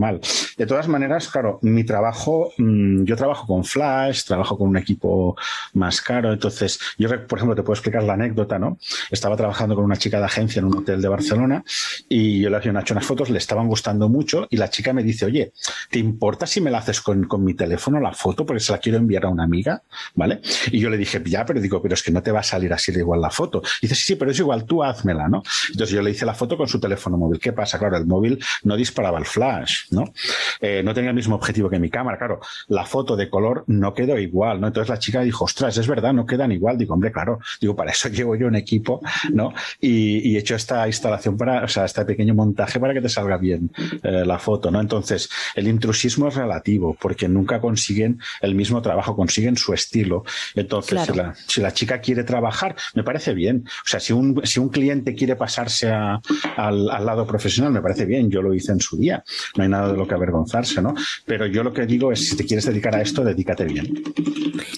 De 0.57 0.67
todas 0.67 0.89
maneras, 0.89 1.29
claro, 1.29 1.59
mi 1.63 1.85
trabajo, 1.85 2.53
mm, 2.59 3.05
yo 3.05 3.17
trabajo 3.17 3.47
con 3.47 3.65
Flash, 3.65 4.25
trabajo 4.25 4.57
con 4.59 4.69
un 4.69 4.77
equipo 4.77 5.37
más 5.75 6.01
caro, 6.01 6.33
entonces 6.33 6.79
yo, 6.99 7.09
por 7.27 7.39
ejemplo, 7.39 7.55
te 7.55 7.63
puedo 7.63 7.75
explicar 7.75 8.03
la 8.03 8.15
anécdota, 8.15 8.59
¿no? 8.59 8.79
Estaba 9.11 9.37
trabajando 9.37 9.75
con 9.75 9.85
una 9.85 9.97
chica 9.97 10.19
de 10.19 10.27
agencia 10.27 10.61
en 10.61 10.67
un 10.67 10.79
hotel 10.79 11.01
de 11.01 11.09
Barcelona 11.09 11.65
y 12.09 12.41
yo 12.41 12.51
le 12.51 12.57
había 12.57 12.81
hecho 12.81 12.95
unas 12.95 13.07
fotos, 13.07 13.31
le 13.31 13.39
estaban 13.39 13.67
gustando 13.69 14.09
mucho 14.09 14.47
y 14.51 14.57
la 14.57 14.71
chica 14.71 14.93
me 14.93 15.03
dice, 15.03 15.27
oye, 15.27 15.53
¿te 15.91 15.99
importa 15.99 16.47
si 16.47 16.61
me 16.61 16.71
la 16.71 16.79
haces 16.79 17.01
con, 17.01 17.29
mi 17.45 17.55
teléfono 17.55 18.01
la 18.01 18.13
foto? 18.13 18.47
Porque 18.47 18.61
se 18.61 18.73
la 18.73 18.79
quiero 18.79 18.99
enviar 18.99 19.25
a 19.25 19.29
una 19.29 19.45
amiga, 19.45 19.83
¿vale? 20.15 20.41
Y 20.71 20.79
yo 20.79 20.91
le 20.91 20.97
dije, 20.97 21.23
ya, 21.25 21.45
pero 21.45 21.61
digo, 21.61 21.83
pero 21.83 21.95
es 21.95 22.03
que 22.03 22.11
no 22.11 22.23
te 22.23 22.31
va 22.31 22.41
a 22.41 22.45
salir 22.45 22.73
así 22.73 22.93
de 22.93 23.01
igual 23.01 23.21
la 23.21 23.31
foto. 23.31 23.63
Y 23.81 23.87
dice, 23.87 23.95
sí, 23.95 24.05
sí, 24.05 24.17
pero 24.17 24.31
es 24.31 24.39
igual, 24.39 24.65
tú 24.65 24.83
házmela, 24.83 25.29
¿no? 25.29 25.43
Entonces 25.71 25.95
yo 25.95 26.03
le 26.03 26.11
hice 26.11 26.25
la 26.25 26.35
foto 26.35 26.57
con 26.57 26.69
su 26.69 26.81
teléfono 26.81 27.17
móvil. 27.17 27.41
¿Qué 27.41 27.53
pasa? 27.53 27.79
Claro, 27.79 27.97
el 27.97 28.07
móvil 28.07 28.43
no 28.63 28.77
disparaba 28.77 29.19
el 29.19 29.27
flash, 29.27 29.84
¿no? 29.91 30.13
Eh, 30.61 30.83
no 30.85 30.95
tenía 30.95 31.11
el 31.11 31.17
mismo 31.17 31.35
objetivo 31.37 31.69
que 31.69 31.79
mi 31.79 31.91
cámara, 31.91 32.19
claro, 32.19 32.41
la 32.69 32.85
foto 32.85 33.17
de 33.17 33.29
color 33.29 33.65
no 33.67 33.95
quedó 33.95 34.19
igual, 34.19 34.61
¿no? 34.61 34.69
Entonces 34.69 34.89
la 34.89 34.99
chica 34.99 35.21
dijo, 35.21 35.45
ostras, 35.45 35.77
es 35.77 35.87
verdad, 35.87 36.13
no 36.13 36.27
quedan 36.27 36.53
igual. 36.53 36.79
Digo, 36.79 36.95
hombre, 36.95 37.13
claro, 37.13 37.39
digo, 37.61 37.75
para 37.77 37.91
eso 37.91 38.09
llevo 38.11 38.37
yo 38.37 38.47
un 38.47 38.57
equipo, 38.57 39.01
¿no? 39.33 39.53
Y, 39.81 40.35
he 40.35 40.39
hecho 40.39 40.57
esta 40.57 40.87
instalación 40.87 41.37
para, 41.37 41.65
o 41.65 41.69
sea, 41.69 41.85
este 41.85 42.05
pequeño 42.05 42.35
montaje 42.35 42.81
para 42.81 42.93
que 42.93 43.01
te 43.01 43.09
salga 43.09 43.37
bien 43.37 43.71
eh, 44.03 44.25
la 44.27 44.39
foto, 44.39 44.71
¿no? 44.71 44.81
Entonces, 44.81 45.29
el 45.55 45.69
intrusismo 45.69 46.29
es 46.29 46.35
relativo, 46.35 46.97
porque 47.01 47.29
nunca 47.29 47.61
consiguen 47.61 48.19
el 48.41 48.55
mismo 48.55 48.83
trabajo, 48.83 49.17
consiguen 49.17 49.57
su 49.57 49.73
estilo. 49.73 50.25
Entonces, 50.55 51.01
si, 51.47 51.61
la, 51.61 51.73
chica 51.73 52.01
quiere 52.01 52.25
trabajar, 52.25 52.75
me 52.95 53.05
parece 53.05 53.35
bien. 53.35 53.65
O 53.67 53.89
sea, 53.89 54.01
si 54.01 54.13
un, 54.13 54.41
si 54.45 54.61
un 54.61 54.69
cliente 54.69 55.15
quiere 55.15 55.37
pasarse 55.37 55.91
al, 55.91 56.23
al 56.57 57.07
lado 57.07 57.27
profesional, 57.27 57.73
me 57.73 57.83
parece 57.83 58.05
bien. 58.05 58.31
Yo 58.31 58.43
lo 58.43 58.55
hice 58.55 58.73
en 58.73 58.81
su 58.81 58.97
día. 58.97 59.25
No 59.57 59.63
hay 59.63 59.69
nada 59.75 59.93
de 59.93 59.99
lo 59.99 60.07
que 60.07 60.15
avergonzarse, 60.15 60.81
¿no? 60.81 60.95
Pero 61.27 61.47
yo 61.47 61.63
lo 61.63 61.73
que 61.73 61.87
digo 61.87 62.13
es, 62.13 62.29
si 62.29 62.37
te 62.37 62.45
quieres 62.45 62.67
dedicar 62.67 62.95
a 62.95 63.03
esto, 63.03 63.25
dedícate 63.25 63.65
bien. 63.65 64.03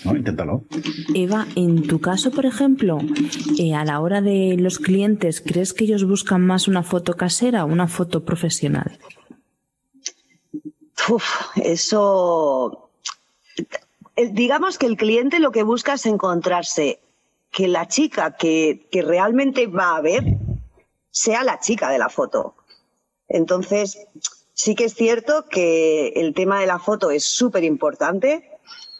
¿no? 0.04 0.16
Inténtalo. 0.16 0.64
Eva, 1.14 1.46
en 1.54 1.86
tu 1.86 2.00
caso, 2.00 2.30
por 2.30 2.46
ejemplo, 2.46 2.98
eh, 3.58 3.74
a 3.74 3.84
la 3.84 4.00
hora 4.00 4.20
de 4.20 4.56
los 4.58 4.78
clientes, 4.78 5.40
¿crees 5.40 5.72
que 5.72 5.84
ellos 5.84 6.04
buscan 6.04 6.44
más 6.46 6.68
una 6.68 6.82
foto 6.82 7.14
casera 7.14 7.64
o 7.64 7.68
una 7.68 7.88
foto 7.88 8.24
profesional? 8.24 8.98
Uf, 11.08 11.24
eso 11.56 12.86
digamos 14.16 14.78
que 14.78 14.86
el 14.86 14.96
cliente 14.96 15.38
lo 15.38 15.52
que 15.52 15.62
busca 15.62 15.94
es 15.94 16.06
encontrarse 16.06 17.00
que 17.50 17.68
la 17.68 17.86
chica 17.86 18.36
que, 18.36 18.86
que 18.90 19.02
realmente 19.02 19.66
va 19.66 19.96
a 19.96 20.00
ver 20.00 20.24
sea 21.10 21.44
la 21.44 21.60
chica 21.60 21.90
de 21.90 21.98
la 21.98 22.08
foto. 22.08 22.54
Entonces, 23.28 23.98
sí 24.56 24.74
que 24.74 24.84
es 24.84 24.94
cierto 24.94 25.44
que 25.48 26.08
el 26.16 26.34
tema 26.34 26.58
de 26.58 26.66
la 26.66 26.80
foto 26.80 27.10
es 27.10 27.24
súper 27.24 27.62
importante. 27.62 28.50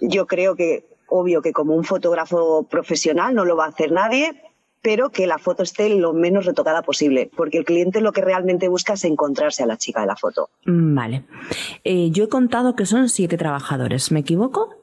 Yo 0.00 0.26
creo 0.26 0.54
que, 0.54 0.86
obvio 1.08 1.42
que 1.42 1.52
como 1.52 1.74
un 1.74 1.82
fotógrafo 1.82 2.64
profesional 2.64 3.34
no 3.34 3.44
lo 3.44 3.56
va 3.56 3.64
a 3.64 3.68
hacer 3.68 3.90
nadie, 3.90 4.42
pero 4.82 5.10
que 5.10 5.26
la 5.26 5.38
foto 5.38 5.62
esté 5.62 5.88
lo 5.88 6.12
menos 6.12 6.44
retocada 6.44 6.82
posible, 6.82 7.30
porque 7.34 7.58
el 7.58 7.64
cliente 7.64 8.02
lo 8.02 8.12
que 8.12 8.20
realmente 8.20 8.68
busca 8.68 8.92
es 8.92 9.04
encontrarse 9.04 9.62
a 9.62 9.66
la 9.66 9.78
chica 9.78 10.02
de 10.02 10.06
la 10.06 10.16
foto. 10.16 10.50
Mm, 10.66 10.94
vale. 10.94 11.24
Eh, 11.82 12.10
yo 12.10 12.24
he 12.24 12.28
contado 12.28 12.76
que 12.76 12.86
son 12.86 13.08
siete 13.08 13.38
trabajadores, 13.38 14.12
¿me 14.12 14.20
equivoco? 14.20 14.74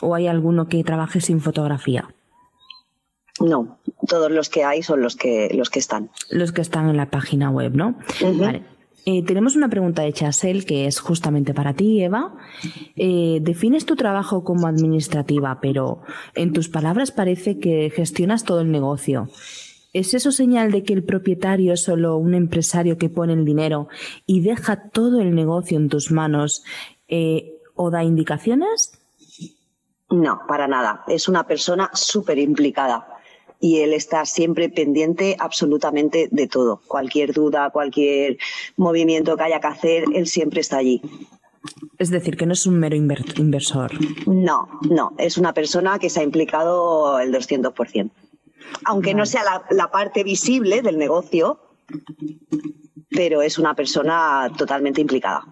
¿O 0.00 0.14
hay 0.14 0.26
alguno 0.26 0.66
que 0.66 0.82
trabaje 0.82 1.20
sin 1.20 1.40
fotografía? 1.40 2.08
No, 3.38 3.78
todos 4.08 4.30
los 4.30 4.48
que 4.48 4.64
hay 4.64 4.82
son 4.82 5.02
los 5.02 5.14
que, 5.14 5.50
los 5.52 5.68
que 5.68 5.78
están. 5.78 6.10
Los 6.30 6.52
que 6.52 6.62
están 6.62 6.88
en 6.88 6.96
la 6.96 7.10
página 7.10 7.50
web, 7.50 7.74
¿no? 7.74 7.98
Vale. 8.20 8.71
Eh, 9.04 9.24
tenemos 9.24 9.56
una 9.56 9.68
pregunta 9.68 10.02
de 10.02 10.12
Chasel 10.12 10.64
que 10.64 10.86
es 10.86 11.00
justamente 11.00 11.54
para 11.54 11.74
ti, 11.74 12.02
Eva. 12.02 12.34
Eh, 12.94 13.38
defines 13.42 13.84
tu 13.84 13.96
trabajo 13.96 14.44
como 14.44 14.68
administrativa, 14.68 15.58
pero 15.60 16.02
en 16.34 16.52
tus 16.52 16.68
palabras 16.68 17.10
parece 17.10 17.58
que 17.58 17.90
gestionas 17.90 18.44
todo 18.44 18.60
el 18.60 18.70
negocio. 18.70 19.28
¿Es 19.92 20.14
eso 20.14 20.30
señal 20.30 20.70
de 20.70 20.84
que 20.84 20.94
el 20.94 21.04
propietario 21.04 21.74
es 21.74 21.82
solo 21.82 22.16
un 22.16 22.34
empresario 22.34 22.96
que 22.96 23.10
pone 23.10 23.34
el 23.34 23.44
dinero 23.44 23.88
y 24.24 24.40
deja 24.40 24.88
todo 24.90 25.20
el 25.20 25.34
negocio 25.34 25.76
en 25.76 25.88
tus 25.88 26.10
manos 26.10 26.64
eh, 27.08 27.58
o 27.74 27.90
da 27.90 28.04
indicaciones? 28.04 28.98
No, 30.10 30.40
para 30.46 30.68
nada. 30.68 31.02
Es 31.08 31.28
una 31.28 31.46
persona 31.46 31.90
súper 31.92 32.38
implicada 32.38 33.11
y 33.62 33.78
él 33.78 33.94
está 33.94 34.26
siempre 34.26 34.68
pendiente 34.68 35.36
absolutamente 35.38 36.28
de 36.32 36.48
todo. 36.48 36.82
Cualquier 36.88 37.32
duda, 37.32 37.70
cualquier 37.70 38.36
movimiento 38.76 39.36
que 39.36 39.44
haya 39.44 39.60
que 39.60 39.68
hacer, 39.68 40.04
él 40.12 40.26
siempre 40.26 40.60
está 40.60 40.78
allí. 40.78 41.00
Es 41.96 42.10
decir, 42.10 42.36
que 42.36 42.44
no 42.44 42.54
es 42.54 42.66
un 42.66 42.80
mero 42.80 42.96
inversor. 42.96 43.92
No, 44.26 44.68
no, 44.90 45.12
es 45.16 45.38
una 45.38 45.54
persona 45.54 46.00
que 46.00 46.10
se 46.10 46.18
ha 46.18 46.24
implicado 46.24 47.20
el 47.20 47.32
200%. 47.32 48.10
Aunque 48.84 49.14
no 49.14 49.24
sea 49.26 49.42
la 49.70 49.90
parte 49.92 50.24
visible 50.24 50.82
del 50.82 50.98
negocio, 50.98 51.60
pero 53.10 53.42
es 53.42 53.60
una 53.60 53.74
persona 53.74 54.50
totalmente 54.58 55.00
implicada. 55.00 55.44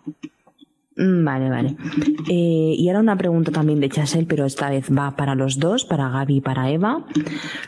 Mm, 0.96 1.24
vale, 1.24 1.48
vale. 1.48 1.76
Eh, 2.28 2.74
y 2.76 2.88
ahora 2.88 3.00
una 3.00 3.16
pregunta 3.16 3.52
también 3.52 3.80
de 3.80 3.88
Chasel, 3.88 4.26
pero 4.26 4.44
esta 4.44 4.70
vez 4.70 4.90
va 4.90 5.16
para 5.16 5.34
los 5.34 5.58
dos, 5.58 5.84
para 5.84 6.10
Gaby 6.10 6.36
y 6.36 6.40
para 6.40 6.70
Eva. 6.70 7.06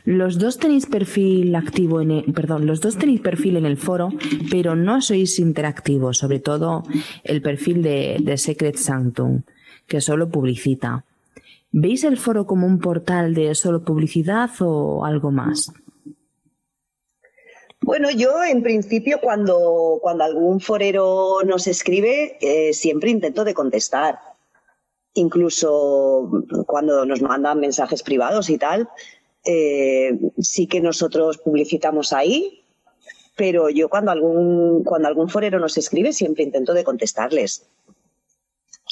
Los 0.05 0.39
dos 0.39 0.59
tenéis 0.59 0.87
perfil 0.87 1.55
activo 1.55 2.01
en 2.01 2.11
el, 2.11 2.33
perdón, 2.33 2.67
los 2.67 2.81
dos 2.81 2.99
tenéis 2.99 3.21
perfil 3.21 3.57
en 3.57 3.67
el 3.67 3.77
foro, 3.77 4.11
pero 4.51 4.75
no 4.75 5.01
sois 5.01 5.39
interactivos, 5.39 6.19
sobre 6.19 6.41
todo 6.41 6.83
el 7.25 7.41
perfil 7.43 7.83
de, 7.83 8.19
de 8.21 8.37
Secret 8.37 8.77
Sanctum, 8.77 9.43
que 9.87 10.01
solo 10.01 10.29
publicita. 10.29 11.05
¿Veis 11.71 12.05
el 12.05 12.19
foro 12.19 12.45
como 12.45 12.67
un 12.67 12.81
portal 12.81 13.33
de 13.33 13.55
solo 13.55 13.83
publicidad 13.83 14.51
o 14.61 15.07
algo 15.07 15.31
más? 15.31 15.73
Bueno, 17.93 18.11
yo 18.11 18.43
en 18.43 18.63
principio 18.63 19.21
cuando, 19.21 19.99
cuando 20.01 20.25
algún 20.25 20.61
forero 20.61 21.41
nos 21.45 21.67
escribe, 21.67 22.39
eh, 22.41 22.73
siempre 22.73 23.11
intento 23.11 23.45
de 23.45 23.53
contestar. 23.53 24.19
Incluso 25.13 26.27
cuando 26.67 27.05
nos 27.05 27.21
mandan 27.21 27.61
mensajes 27.61 28.03
privados 28.03 28.49
y 28.49 28.57
tal, 28.57 28.89
eh, 29.45 30.19
sí 30.39 30.67
que 30.69 30.81
nosotros 30.81 31.37
publicitamos 31.37 32.15
ahí, 32.15 32.65
pero 33.37 33.69
yo 33.69 33.91
cuando 33.91 34.11
algún, 34.11 34.85
cuando 34.85 35.09
algún 35.09 35.29
forero 35.29 35.59
nos 35.59 35.77
escribe, 35.77 36.15
siempre 36.15 36.45
intento 36.45 36.73
de 36.73 36.85
contestarles. 36.85 37.69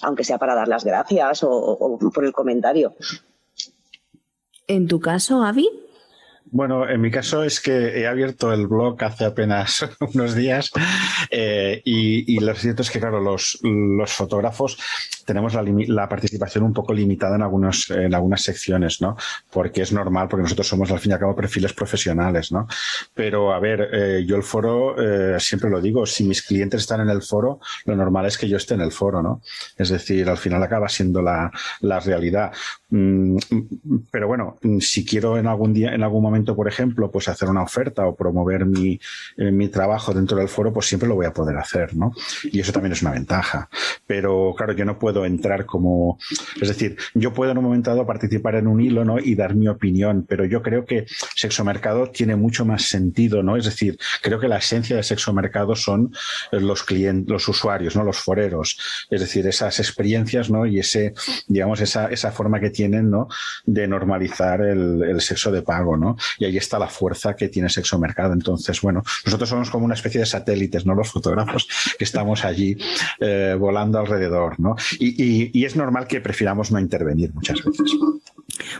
Aunque 0.02 0.24
sea 0.24 0.36
para 0.36 0.54
dar 0.54 0.68
las 0.68 0.84
gracias 0.84 1.42
o, 1.42 1.50
o 1.50 1.98
por 2.10 2.26
el 2.26 2.32
comentario. 2.32 2.92
En 4.66 4.86
tu 4.88 5.00
caso, 5.00 5.42
Avi, 5.42 5.70
bueno, 6.46 6.88
en 6.88 7.00
mi 7.00 7.10
caso 7.10 7.44
es 7.44 7.60
que 7.60 8.00
he 8.00 8.06
abierto 8.06 8.52
el 8.52 8.66
blog 8.66 9.02
hace 9.04 9.24
apenas 9.24 9.86
unos 10.14 10.34
días 10.34 10.70
eh, 11.30 11.80
y, 11.84 12.36
y, 12.36 12.40
lo 12.40 12.54
cierto 12.54 12.82
es 12.82 12.90
que, 12.90 13.00
claro, 13.00 13.20
los, 13.20 13.58
los 13.62 14.12
fotógrafos 14.12 14.78
tenemos 15.24 15.54
la, 15.54 16.08
participación 16.08 16.64
un 16.64 16.72
poco 16.72 16.92
limitada 16.92 17.36
en, 17.36 17.42
algunos, 17.42 17.90
en 17.90 18.14
algunas 18.14 18.42
secciones, 18.42 19.00
¿no? 19.00 19.16
Porque 19.50 19.82
es 19.82 19.92
normal, 19.92 20.28
porque 20.28 20.42
nosotros 20.42 20.66
somos 20.66 20.90
al 20.90 20.98
fin 20.98 21.10
y 21.10 21.14
al 21.14 21.20
cabo 21.20 21.36
perfiles 21.36 21.72
profesionales, 21.72 22.52
¿no? 22.52 22.66
Pero, 23.14 23.52
a 23.52 23.60
ver, 23.60 23.88
eh, 23.92 24.24
yo 24.26 24.36
el 24.36 24.42
foro, 24.42 24.96
eh, 24.98 25.38
siempre 25.38 25.70
lo 25.70 25.80
digo, 25.80 26.06
si 26.06 26.24
mis 26.24 26.42
clientes 26.42 26.82
están 26.82 27.00
en 27.00 27.10
el 27.10 27.22
foro, 27.22 27.60
lo 27.84 27.96
normal 27.96 28.26
es 28.26 28.38
que 28.38 28.48
yo 28.48 28.56
esté 28.56 28.74
en 28.74 28.80
el 28.80 28.92
foro, 28.92 29.22
¿no? 29.22 29.42
Es 29.76 29.90
decir, 29.90 30.28
al 30.28 30.38
final 30.38 30.62
acaba 30.62 30.88
siendo 30.88 31.22
la, 31.22 31.50
la 31.80 32.00
realidad. 32.00 32.52
Mm, 32.90 33.36
pero 34.10 34.26
bueno, 34.26 34.58
si 34.80 35.04
quiero 35.04 35.38
en 35.38 35.46
algún 35.46 35.72
día, 35.72 35.94
en 35.94 36.02
algún 36.02 36.22
momento, 36.22 36.56
por 36.56 36.68
ejemplo, 36.68 37.10
pues 37.10 37.28
hacer 37.28 37.48
una 37.48 37.62
oferta 37.62 38.06
o 38.06 38.14
promover 38.14 38.66
mi, 38.66 39.00
eh, 39.36 39.50
mi 39.50 39.68
trabajo 39.68 40.12
dentro 40.12 40.36
del 40.36 40.48
foro, 40.48 40.72
pues 40.72 40.86
siempre 40.86 41.08
lo 41.08 41.14
voy 41.14 41.26
a 41.26 41.32
poder 41.32 41.56
hacer, 41.56 41.96
¿no? 41.96 42.12
Y 42.44 42.60
eso 42.60 42.72
también 42.72 42.92
es 42.92 43.02
una 43.02 43.12
ventaja. 43.12 43.68
Pero 44.06 44.54
claro, 44.56 44.72
yo 44.72 44.84
no 44.84 44.98
puedo 44.98 45.09
entrar 45.24 45.66
como, 45.66 46.18
es 46.60 46.68
decir, 46.68 46.96
yo 47.14 47.32
puedo 47.32 47.52
en 47.52 47.58
un 47.58 47.64
momento 47.64 47.90
dado 47.90 48.06
participar 48.06 48.54
en 48.56 48.66
un 48.66 48.80
hilo, 48.80 49.04
¿no? 49.04 49.18
Y 49.18 49.34
dar 49.34 49.54
mi 49.54 49.68
opinión, 49.68 50.24
pero 50.28 50.44
yo 50.44 50.62
creo 50.62 50.84
que 50.84 51.06
sexo 51.34 51.64
mercado 51.64 52.10
tiene 52.10 52.36
mucho 52.36 52.64
más 52.64 52.82
sentido, 52.82 53.42
¿no? 53.42 53.56
Es 53.56 53.64
decir, 53.64 53.98
creo 54.22 54.38
que 54.38 54.48
la 54.48 54.58
esencia 54.58 54.96
de 54.96 55.02
sexo 55.02 55.32
mercado 55.32 55.76
son 55.76 56.12
los 56.52 56.82
clientes, 56.82 57.30
los 57.30 57.48
usuarios, 57.48 57.96
¿no? 57.96 58.04
Los 58.04 58.18
foreros. 58.18 58.78
Es 59.10 59.20
decir, 59.20 59.46
esas 59.46 59.78
experiencias, 59.78 60.50
¿no? 60.50 60.66
Y 60.66 60.78
ese, 60.78 61.14
digamos, 61.46 61.80
esa, 61.80 62.06
esa 62.08 62.32
forma 62.32 62.60
que 62.60 62.70
tienen, 62.70 63.10
¿no? 63.10 63.28
De 63.64 63.86
normalizar 63.86 64.60
el, 64.62 65.02
el 65.02 65.20
sexo 65.20 65.50
de 65.50 65.62
pago, 65.62 65.96
¿no? 65.96 66.16
Y 66.38 66.44
ahí 66.44 66.56
está 66.56 66.78
la 66.78 66.88
fuerza 66.88 67.34
que 67.34 67.48
tiene 67.48 67.68
sexo 67.68 67.98
mercado. 67.98 68.32
Entonces, 68.32 68.80
bueno, 68.80 69.02
nosotros 69.24 69.48
somos 69.48 69.70
como 69.70 69.84
una 69.84 69.94
especie 69.94 70.20
de 70.20 70.26
satélites, 70.26 70.86
¿no? 70.86 70.94
Los 70.94 71.10
fotógrafos 71.10 71.68
que 71.98 72.04
estamos 72.04 72.44
allí 72.44 72.76
eh, 73.20 73.56
volando 73.58 73.98
alrededor, 73.98 74.58
¿no? 74.60 74.76
Y, 75.02 75.50
y, 75.58 75.64
es 75.64 75.76
normal 75.76 76.06
que 76.06 76.20
prefiramos 76.20 76.70
no 76.70 76.78
intervenir 76.78 77.32
muchas 77.32 77.64
veces. 77.64 77.90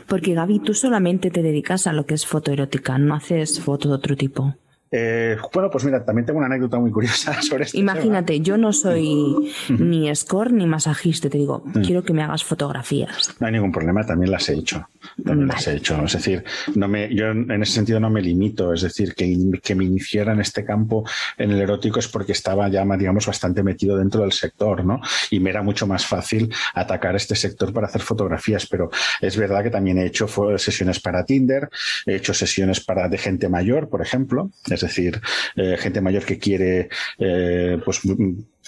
Porque 0.07 0.35
Gaby, 0.35 0.59
tú 0.59 0.75
solamente 0.75 1.31
te 1.31 1.41
dedicas 1.41 1.87
a 1.87 1.93
lo 1.93 2.05
que 2.05 2.13
es 2.13 2.27
foto 2.27 2.51
erótica, 2.51 2.99
no 2.99 3.15
haces 3.15 3.59
foto 3.59 3.89
de 3.89 3.95
otro 3.95 4.15
tipo. 4.15 4.55
Eh, 4.93 5.37
bueno, 5.53 5.69
pues 5.71 5.85
mira, 5.85 6.03
también 6.03 6.25
tengo 6.25 6.37
una 6.39 6.47
anécdota 6.47 6.77
muy 6.77 6.91
curiosa 6.91 7.41
sobre 7.41 7.63
esto. 7.63 7.77
Imagínate, 7.77 8.41
yo 8.41 8.57
no 8.57 8.73
soy 8.73 9.51
ni 9.69 10.13
score 10.15 10.51
ni 10.51 10.67
masajista, 10.67 11.29
te 11.29 11.37
digo, 11.37 11.63
mm. 11.65 11.81
quiero 11.81 12.03
que 12.03 12.13
me 12.13 12.21
hagas 12.21 12.43
fotografías. 12.43 13.33
No 13.39 13.47
hay 13.47 13.53
ningún 13.53 13.71
problema, 13.71 14.05
también 14.05 14.31
las 14.31 14.47
he 14.49 14.53
hecho. 14.53 14.87
También 15.23 15.47
las 15.47 15.67
he 15.67 15.75
hecho. 15.75 16.03
Es 16.03 16.13
decir, 16.13 16.43
no 16.75 16.87
me, 16.87 17.13
yo 17.13 17.27
en 17.27 17.63
ese 17.63 17.73
sentido 17.73 17.99
no 17.99 18.09
me 18.09 18.21
limito. 18.21 18.73
Es 18.73 18.81
decir, 18.81 19.13
que, 19.13 19.35
que 19.61 19.75
me 19.75 19.85
iniciara 19.85 20.33
en 20.33 20.41
este 20.41 20.63
campo, 20.63 21.03
en 21.37 21.51
el 21.51 21.61
erótico, 21.61 21.99
es 21.99 22.07
porque 22.07 22.31
estaba 22.31 22.67
ya, 22.69 22.85
digamos, 22.97 23.25
bastante 23.25 23.63
metido 23.63 23.97
dentro 23.97 24.21
del 24.21 24.31
sector, 24.31 24.85
¿no? 24.85 25.01
Y 25.29 25.39
me 25.39 25.49
era 25.49 25.61
mucho 25.61 25.87
más 25.87 26.05
fácil 26.05 26.53
atacar 26.73 27.15
este 27.15 27.35
sector 27.35 27.73
para 27.73 27.87
hacer 27.87 28.01
fotografías. 28.01 28.65
Pero 28.67 28.89
es 29.19 29.37
verdad 29.37 29.63
que 29.63 29.69
también 29.69 29.97
he 29.97 30.05
hecho 30.05 30.27
sesiones 30.57 30.99
para 30.99 31.25
Tinder, 31.25 31.69
he 32.05 32.15
hecho 32.15 32.33
sesiones 32.33 32.79
para 32.79 33.07
de 33.09 33.17
gente 33.17 33.49
mayor, 33.49 33.89
por 33.89 34.01
ejemplo 34.01 34.51
es 34.69 34.81
decir, 34.81 35.21
eh, 35.55 35.77
gente 35.77 36.01
mayor 36.01 36.25
que 36.25 36.37
quiere 36.37 36.89
eh, 37.17 37.77
pues 37.83 38.01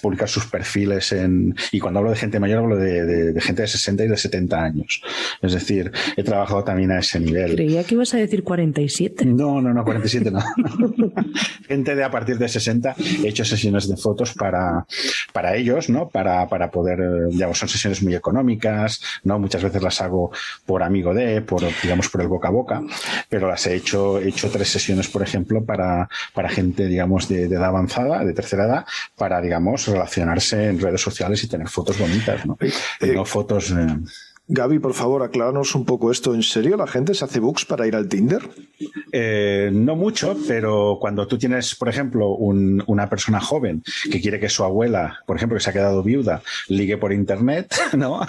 publicar 0.04 0.28
sus 0.28 0.46
perfiles 0.46 1.14
en... 1.14 1.56
Y 1.72 1.80
cuando 1.80 2.00
hablo 2.00 2.12
de 2.12 2.18
gente 2.18 2.38
mayor 2.38 2.60
hablo 2.60 2.76
de, 2.76 3.34
gente 3.40 3.62
de 3.62 3.68
60 3.70 4.04
y 4.04 4.08
de 4.10 4.18
70 4.18 4.62
años. 4.62 5.02
Es 5.42 5.54
decir, 5.54 5.94
he 6.18 6.24
trabajado 6.24 6.66
también 6.66 6.92
a 6.92 7.00
ese 7.00 7.22
nivel. 7.22 7.56
Creía 7.56 7.86
que 7.86 7.96
ibas 7.96 8.14
a 8.14 8.18
decir 8.18 8.44
47. 8.44 9.26
No, 9.26 9.62
no, 9.62 9.74
no, 9.74 9.86
47 9.86 10.30
no. 10.30 10.44
gente 11.68 11.96
de 11.96 12.04
a 12.04 12.12
partir 12.12 12.38
de 12.38 12.50
60. 12.50 12.96
He 13.24 13.30
hecho 13.30 13.46
sesiones 13.46 13.88
de 13.88 13.96
fotos 13.96 14.34
para, 14.34 14.86
para 15.32 15.56
ellos, 15.56 15.90
¿no? 15.90 16.10
Para, 16.10 16.50
para 16.50 16.70
poder, 16.70 17.30
digamos, 17.30 17.58
son 17.58 17.70
sesiones 17.70 18.04
muy 18.04 18.14
económicas, 18.14 19.02
¿no? 19.24 19.40
Muchas 19.40 19.64
veces 19.64 19.82
las 19.82 20.02
hago 20.02 20.32
por 20.66 20.84
amigo 20.84 21.14
de, 21.14 21.42
por, 21.42 21.64
digamos, 21.82 22.10
por 22.10 22.22
el 22.22 22.28
boca 22.28 22.50
a 22.50 22.52
boca, 22.52 22.82
pero 23.30 23.48
las 23.48 23.66
he 23.68 23.76
hecho, 23.76 24.20
he 24.20 24.28
hecho 24.28 24.50
tres 24.50 24.68
sesiones, 24.68 25.08
por 25.08 25.24
ejemplo, 25.24 25.64
para, 25.64 26.10
para 26.34 26.50
gente, 26.50 26.88
digamos, 26.88 27.30
de, 27.30 27.48
de 27.48 27.56
edad 27.56 27.70
avanzada, 27.70 28.26
de 28.26 28.34
tercera 28.34 28.66
edad, 28.66 28.86
para, 29.16 29.40
digamos, 29.40 29.93
relacionarse 29.94 30.68
en 30.70 30.80
redes 30.80 31.02
sociales 31.02 31.44
y 31.44 31.48
tener 31.48 31.70
fotos 31.70 31.98
bonitas, 31.98 32.46
¿no? 32.46 32.58
Eh, 32.60 33.14
no 33.14 33.26
fotos. 33.26 33.74
Gaby, 34.48 34.80
por 34.80 34.94
favor, 34.94 35.24
acláranos 35.24 35.74
un 35.74 35.86
poco 35.86 36.12
esto. 36.12 36.36
¿En 36.36 36.44
serio 36.44 36.76
la 36.76 36.86
gente 36.86 37.14
se 37.14 37.24
hace 37.24 37.40
books 37.40 37.64
para 37.64 37.88
ir 37.88 37.96
al 37.96 38.10
Tinder? 38.10 38.42
Eh, 39.14 39.70
no 39.72 39.96
mucho, 39.96 40.36
pero 40.48 40.98
cuando 41.00 41.26
tú 41.28 41.38
tienes, 41.38 41.76
por 41.76 41.88
ejemplo, 41.88 42.32
una 42.36 43.10
persona 43.10 43.40
joven 43.40 43.84
que 44.12 44.20
quiere 44.20 44.42
que 44.42 44.50
su 44.50 44.66
abuela, 44.66 45.20
por 45.26 45.38
ejemplo, 45.38 45.58
que 45.58 45.64
se 45.64 45.70
ha 45.70 45.74
quedado 45.74 46.04
viuda, 46.04 46.42
ligue 46.68 46.98
por 46.98 47.14
internet, 47.14 47.74
¿no? 47.98 48.20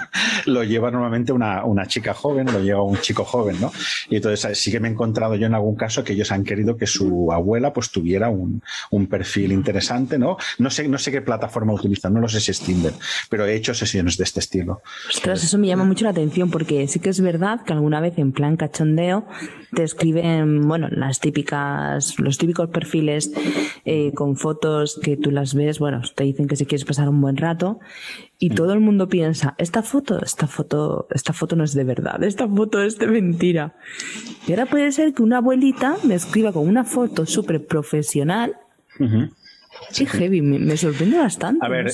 Lo 0.46 0.62
lleva 0.62 0.90
normalmente 0.92 1.32
una, 1.32 1.64
una 1.64 1.86
chica 1.86 2.14
joven, 2.14 2.52
lo 2.52 2.60
lleva 2.60 2.82
un 2.82 2.98
chico 2.98 3.24
joven, 3.24 3.60
¿no? 3.60 3.72
Y 4.08 4.16
entonces 4.16 4.56
sí 4.56 4.70
que 4.70 4.78
me 4.78 4.86
he 4.86 4.92
encontrado 4.92 5.34
yo 5.34 5.46
en 5.46 5.54
algún 5.54 5.74
caso 5.74 6.04
que 6.04 6.12
ellos 6.12 6.30
han 6.30 6.44
querido 6.44 6.76
que 6.76 6.86
su 6.86 7.32
abuela 7.32 7.72
pues 7.72 7.90
tuviera 7.90 8.28
un, 8.28 8.62
un 8.90 9.06
perfil 9.08 9.50
interesante, 9.50 10.16
¿no? 10.18 10.36
No 10.58 10.70
sé, 10.70 10.86
no 10.86 10.98
sé 10.98 11.10
qué 11.10 11.22
plataforma 11.22 11.72
utilizan, 11.72 12.14
no 12.14 12.20
lo 12.20 12.28
sé 12.28 12.40
si 12.40 12.52
es 12.52 12.60
Tinder, 12.60 12.92
pero 13.28 13.46
he 13.46 13.56
hecho 13.56 13.74
sesiones 13.74 14.16
de 14.16 14.24
este 14.24 14.38
estilo. 14.38 14.80
Ostras, 15.08 15.42
eso 15.42 15.58
me 15.58 15.66
llama 15.66 15.84
mucho 15.84 16.04
la 16.04 16.12
atención 16.14 16.50
porque 16.50 16.86
sí 16.88 17.00
que 17.00 17.10
es 17.10 17.20
verdad 17.20 17.60
que 17.64 17.72
alguna 17.72 18.00
vez 18.00 18.18
en 18.18 18.32
plan 18.32 18.56
cachondeo 18.56 19.26
te 19.74 19.82
escriben, 19.82 20.66
bueno, 20.66 20.88
las 20.90 21.20
típicas, 21.20 22.18
los 22.18 22.38
típicos 22.38 22.70
perfiles 22.70 23.32
eh, 23.84 24.12
con 24.14 24.36
fotos 24.36 24.98
que 25.02 25.16
tú 25.16 25.30
las 25.30 25.54
ves, 25.54 25.78
bueno, 25.78 26.00
te 26.14 26.24
dicen 26.24 26.46
que 26.46 26.56
si 26.56 26.66
quieres 26.66 26.84
pasar 26.84 27.08
un 27.08 27.20
buen 27.20 27.36
rato 27.36 27.80
y 28.38 28.50
todo 28.50 28.72
el 28.72 28.80
mundo 28.80 29.08
piensa, 29.08 29.54
esta 29.58 29.82
foto, 29.82 30.22
esta 30.22 30.46
foto, 30.46 31.06
esta 31.10 31.32
foto 31.32 31.56
no 31.56 31.64
es 31.64 31.74
de 31.74 31.84
verdad, 31.84 32.22
esta 32.22 32.48
foto 32.48 32.82
es 32.82 32.98
de 32.98 33.06
mentira. 33.06 33.74
Y 34.46 34.52
ahora 34.52 34.66
puede 34.66 34.92
ser 34.92 35.14
que 35.14 35.22
una 35.22 35.38
abuelita 35.38 35.96
me 36.04 36.14
escriba 36.14 36.52
con 36.52 36.68
una 36.68 36.84
foto 36.84 37.26
súper 37.26 37.66
profesional 37.66 38.56
Sí, 39.90 40.06
heavy, 40.06 40.42
me, 40.42 40.76
sorprende 40.76 41.18
bastante. 41.18 41.64
A 41.64 41.68
ver, 41.68 41.86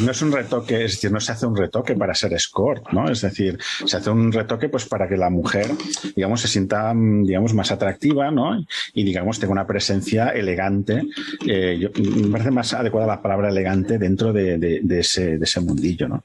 no, 0.00 0.10
es 0.10 0.22
un 0.22 0.32
retoque, 0.32 0.84
es 0.84 0.92
decir, 0.92 1.10
no 1.10 1.20
se 1.20 1.32
hace 1.32 1.46
un 1.46 1.56
retoque 1.56 1.94
para 1.94 2.14
ser 2.14 2.32
escort, 2.32 2.92
¿no? 2.92 3.10
Es 3.10 3.22
decir, 3.22 3.58
se 3.84 3.96
hace 3.96 4.10
un 4.10 4.30
retoque 4.30 4.68
pues 4.68 4.86
para 4.86 5.08
que 5.08 5.16
la 5.16 5.30
mujer, 5.30 5.68
digamos, 6.14 6.40
se 6.40 6.48
sienta, 6.48 6.92
digamos, 6.94 7.52
más 7.54 7.72
atractiva, 7.72 8.30
¿no? 8.30 8.64
Y, 8.94 9.04
digamos, 9.04 9.40
tenga 9.40 9.52
una 9.52 9.66
presencia 9.66 10.28
elegante. 10.28 11.02
Eh, 11.46 11.90
me 11.98 12.28
parece 12.30 12.50
más 12.50 12.72
adecuada 12.72 13.06
la 13.06 13.22
palabra 13.22 13.48
elegante 13.48 13.98
dentro 13.98 14.32
de, 14.32 14.58
de, 14.58 15.00
ese, 15.00 15.38
de 15.38 15.44
ese 15.44 15.60
mundillo, 15.60 16.08
¿no? 16.08 16.22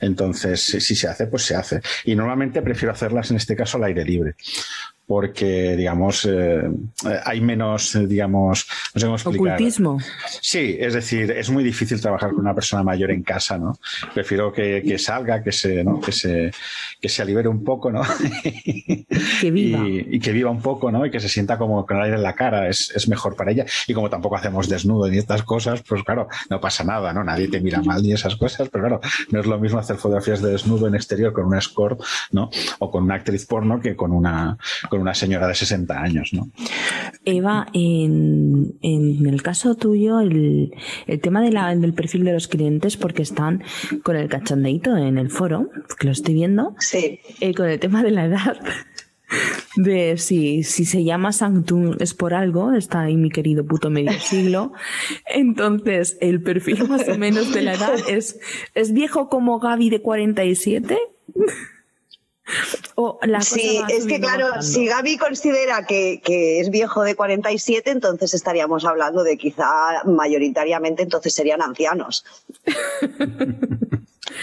Entonces, 0.00 0.60
si 0.60 0.94
se 0.94 1.08
hace, 1.08 1.26
pues 1.26 1.42
se 1.42 1.56
hace. 1.56 1.80
Y 2.04 2.14
normalmente 2.14 2.62
prefiero 2.62 2.92
hacerlas 2.92 3.30
en 3.30 3.38
este 3.38 3.56
caso 3.56 3.78
al 3.78 3.84
aire 3.84 4.04
libre 4.04 4.36
porque, 5.08 5.74
digamos, 5.74 6.28
eh, 6.30 6.68
hay 7.24 7.40
menos, 7.40 7.98
digamos, 8.06 8.66
no 8.92 9.00
sé 9.00 9.06
cómo 9.06 9.16
explicar. 9.16 9.54
Ocultismo. 9.54 9.98
Sí, 10.42 10.76
es 10.78 10.92
decir, 10.92 11.30
es 11.30 11.48
muy 11.48 11.64
difícil 11.64 11.98
trabajar 11.98 12.28
con 12.28 12.40
una 12.40 12.54
persona 12.54 12.82
mayor 12.82 13.10
en 13.10 13.22
casa, 13.22 13.56
¿no? 13.56 13.78
Prefiero 14.12 14.52
que, 14.52 14.82
que 14.86 14.98
salga, 14.98 15.42
que 15.42 15.50
se, 15.50 15.82
¿no? 15.82 15.98
que 15.98 16.12
se, 16.12 16.50
que 17.00 17.08
se 17.08 17.24
libere 17.24 17.48
un 17.48 17.64
poco, 17.64 17.90
¿no? 17.90 18.02
que 19.40 19.50
viva. 19.50 19.80
Y, 19.88 20.20
que 20.20 20.30
viva 20.30 20.50
un 20.50 20.60
poco, 20.60 20.92
¿no? 20.92 21.06
Y 21.06 21.10
que 21.10 21.20
se 21.20 21.30
sienta 21.30 21.56
como 21.56 21.86
con 21.86 21.96
el 21.96 22.02
aire 22.02 22.16
en 22.16 22.22
la 22.22 22.34
cara, 22.34 22.68
es, 22.68 22.92
es 22.94 23.08
mejor 23.08 23.34
para 23.34 23.50
ella. 23.50 23.64
Y 23.86 23.94
como 23.94 24.10
tampoco 24.10 24.36
hacemos 24.36 24.68
desnudo 24.68 25.08
ni 25.08 25.16
estas 25.16 25.42
cosas, 25.42 25.82
pues 25.88 26.02
claro, 26.02 26.28
no 26.50 26.60
pasa 26.60 26.84
nada, 26.84 27.14
¿no? 27.14 27.24
Nadie 27.24 27.48
te 27.48 27.62
mira 27.62 27.80
mal 27.80 28.02
ni 28.02 28.12
esas 28.12 28.36
cosas, 28.36 28.68
pero 28.68 28.84
claro, 28.84 29.00
no 29.30 29.40
es 29.40 29.46
lo 29.46 29.58
mismo 29.58 29.78
hacer 29.78 29.96
fotografías 29.96 30.42
de 30.42 30.50
desnudo 30.50 30.86
en 30.86 30.96
exterior 30.96 31.32
con 31.32 31.46
una 31.46 31.60
escort, 31.60 31.98
¿no? 32.30 32.50
O 32.78 32.90
con 32.90 33.04
una 33.04 33.14
actriz 33.14 33.46
porno 33.46 33.80
que 33.80 33.96
con 33.96 34.12
una, 34.12 34.58
una 34.98 35.14
señora 35.14 35.48
de 35.48 35.54
60 35.54 36.00
años, 36.00 36.32
¿no? 36.32 36.50
Eva, 37.24 37.66
en, 37.72 38.76
el 38.82 39.42
caso 39.42 39.74
tuyo, 39.74 40.20
el, 40.20 40.72
tema 41.22 41.42
de 41.42 41.52
la, 41.52 41.74
del 41.74 41.94
perfil 41.94 42.24
de 42.24 42.32
los 42.32 42.48
clientes, 42.48 42.96
porque 42.96 43.22
están 43.22 43.62
con 44.02 44.16
el 44.16 44.28
cachondeito 44.28 44.96
en 44.96 45.18
el 45.18 45.30
foro, 45.30 45.70
que 45.98 46.06
lo 46.06 46.12
estoy 46.12 46.34
viendo, 46.34 46.74
sí. 46.78 47.20
Eh, 47.40 47.54
con 47.54 47.68
el 47.68 47.78
tema 47.78 48.02
de 48.02 48.10
la 48.10 48.26
edad, 48.26 48.56
de 49.76 50.16
si, 50.16 50.62
si 50.62 50.84
se 50.84 51.04
llama 51.04 51.32
Sanctum 51.32 51.96
es 52.00 52.14
por 52.14 52.34
algo, 52.34 52.72
está 52.72 53.02
ahí 53.02 53.16
mi 53.16 53.30
querido 53.30 53.66
puto 53.66 53.90
medio 53.90 54.12
siglo. 54.20 54.72
Entonces, 55.26 56.16
el 56.20 56.42
perfil 56.42 56.88
más 56.88 57.08
o 57.08 57.18
menos 57.18 57.52
de 57.52 57.62
la 57.62 57.74
edad 57.74 57.94
es, 58.08 58.38
¿es 58.74 58.92
viejo 58.92 59.28
como 59.28 59.58
Gaby 59.58 59.90
de 59.90 60.02
47? 60.02 60.98
Sí, 63.40 63.80
es 63.88 64.06
que 64.06 64.20
claro, 64.20 64.62
si 64.62 64.86
Gaby 64.86 65.18
considera 65.18 65.84
que, 65.86 66.20
es 66.60 66.70
viejo 66.70 67.02
de 67.02 67.14
47, 67.14 67.90
entonces 67.90 68.34
estaríamos 68.34 68.84
hablando 68.84 69.22
de 69.22 69.36
quizá 69.36 70.02
mayoritariamente 70.04 71.02
entonces 71.02 71.34
serían 71.34 71.62
ancianos. 71.62 72.24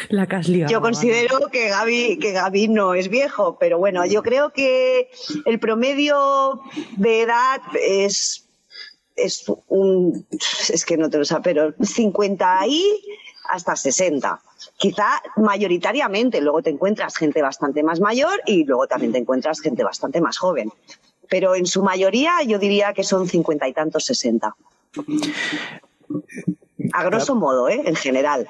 La 0.10 0.28
Yo 0.68 0.82
considero 0.82 1.48
que 1.52 1.70
Gaby, 1.70 2.18
que 2.20 2.32
Gaby 2.32 2.68
no 2.68 2.94
es 2.96 3.10
viejo, 3.10 3.58
pero 3.60 3.78
bueno, 3.78 4.06
yo 4.06 4.24
creo 4.24 4.52
que 4.52 5.10
el 5.46 5.60
promedio 5.60 6.62
de 6.98 7.22
edad 7.22 7.62
es, 7.82 8.48
es 9.16 9.46
un, 9.68 10.28
es 10.70 10.86
que 10.86 10.98
no 10.98 11.10
te 11.10 11.18
lo 11.18 11.26
sé, 11.26 11.36
pero 11.44 11.74
50 11.82 12.68
y 12.68 12.84
hasta 13.50 13.76
60 13.76 14.40
quizá 14.78 15.22
mayoritariamente, 15.38 16.42
luego 16.42 16.62
te 16.62 16.70
encuentras 16.70 17.16
gente 17.16 17.42
bastante 17.42 17.84
más 17.84 18.00
mayor 18.00 18.42
y 18.46 18.66
luego 18.66 18.88
también 18.88 19.12
te 19.12 19.20
encuentras 19.20 19.62
gente 19.62 19.84
bastante 19.84 20.22
más 20.22 20.38
joven. 20.38 20.72
Pero 21.30 21.56
en 21.56 21.66
su 21.66 21.84
mayoría 21.84 22.44
yo 22.46 22.60
diría 22.60 22.94
que 22.94 23.04
son 23.04 23.28
cincuenta 23.28 23.68
y 23.68 23.74
tantos, 23.74 24.06
sesenta. 24.06 24.56
A 26.96 27.04
grosso 27.04 27.36
modo, 27.36 27.68
¿eh? 27.68 27.82
en 27.86 27.96
general. 27.96 28.48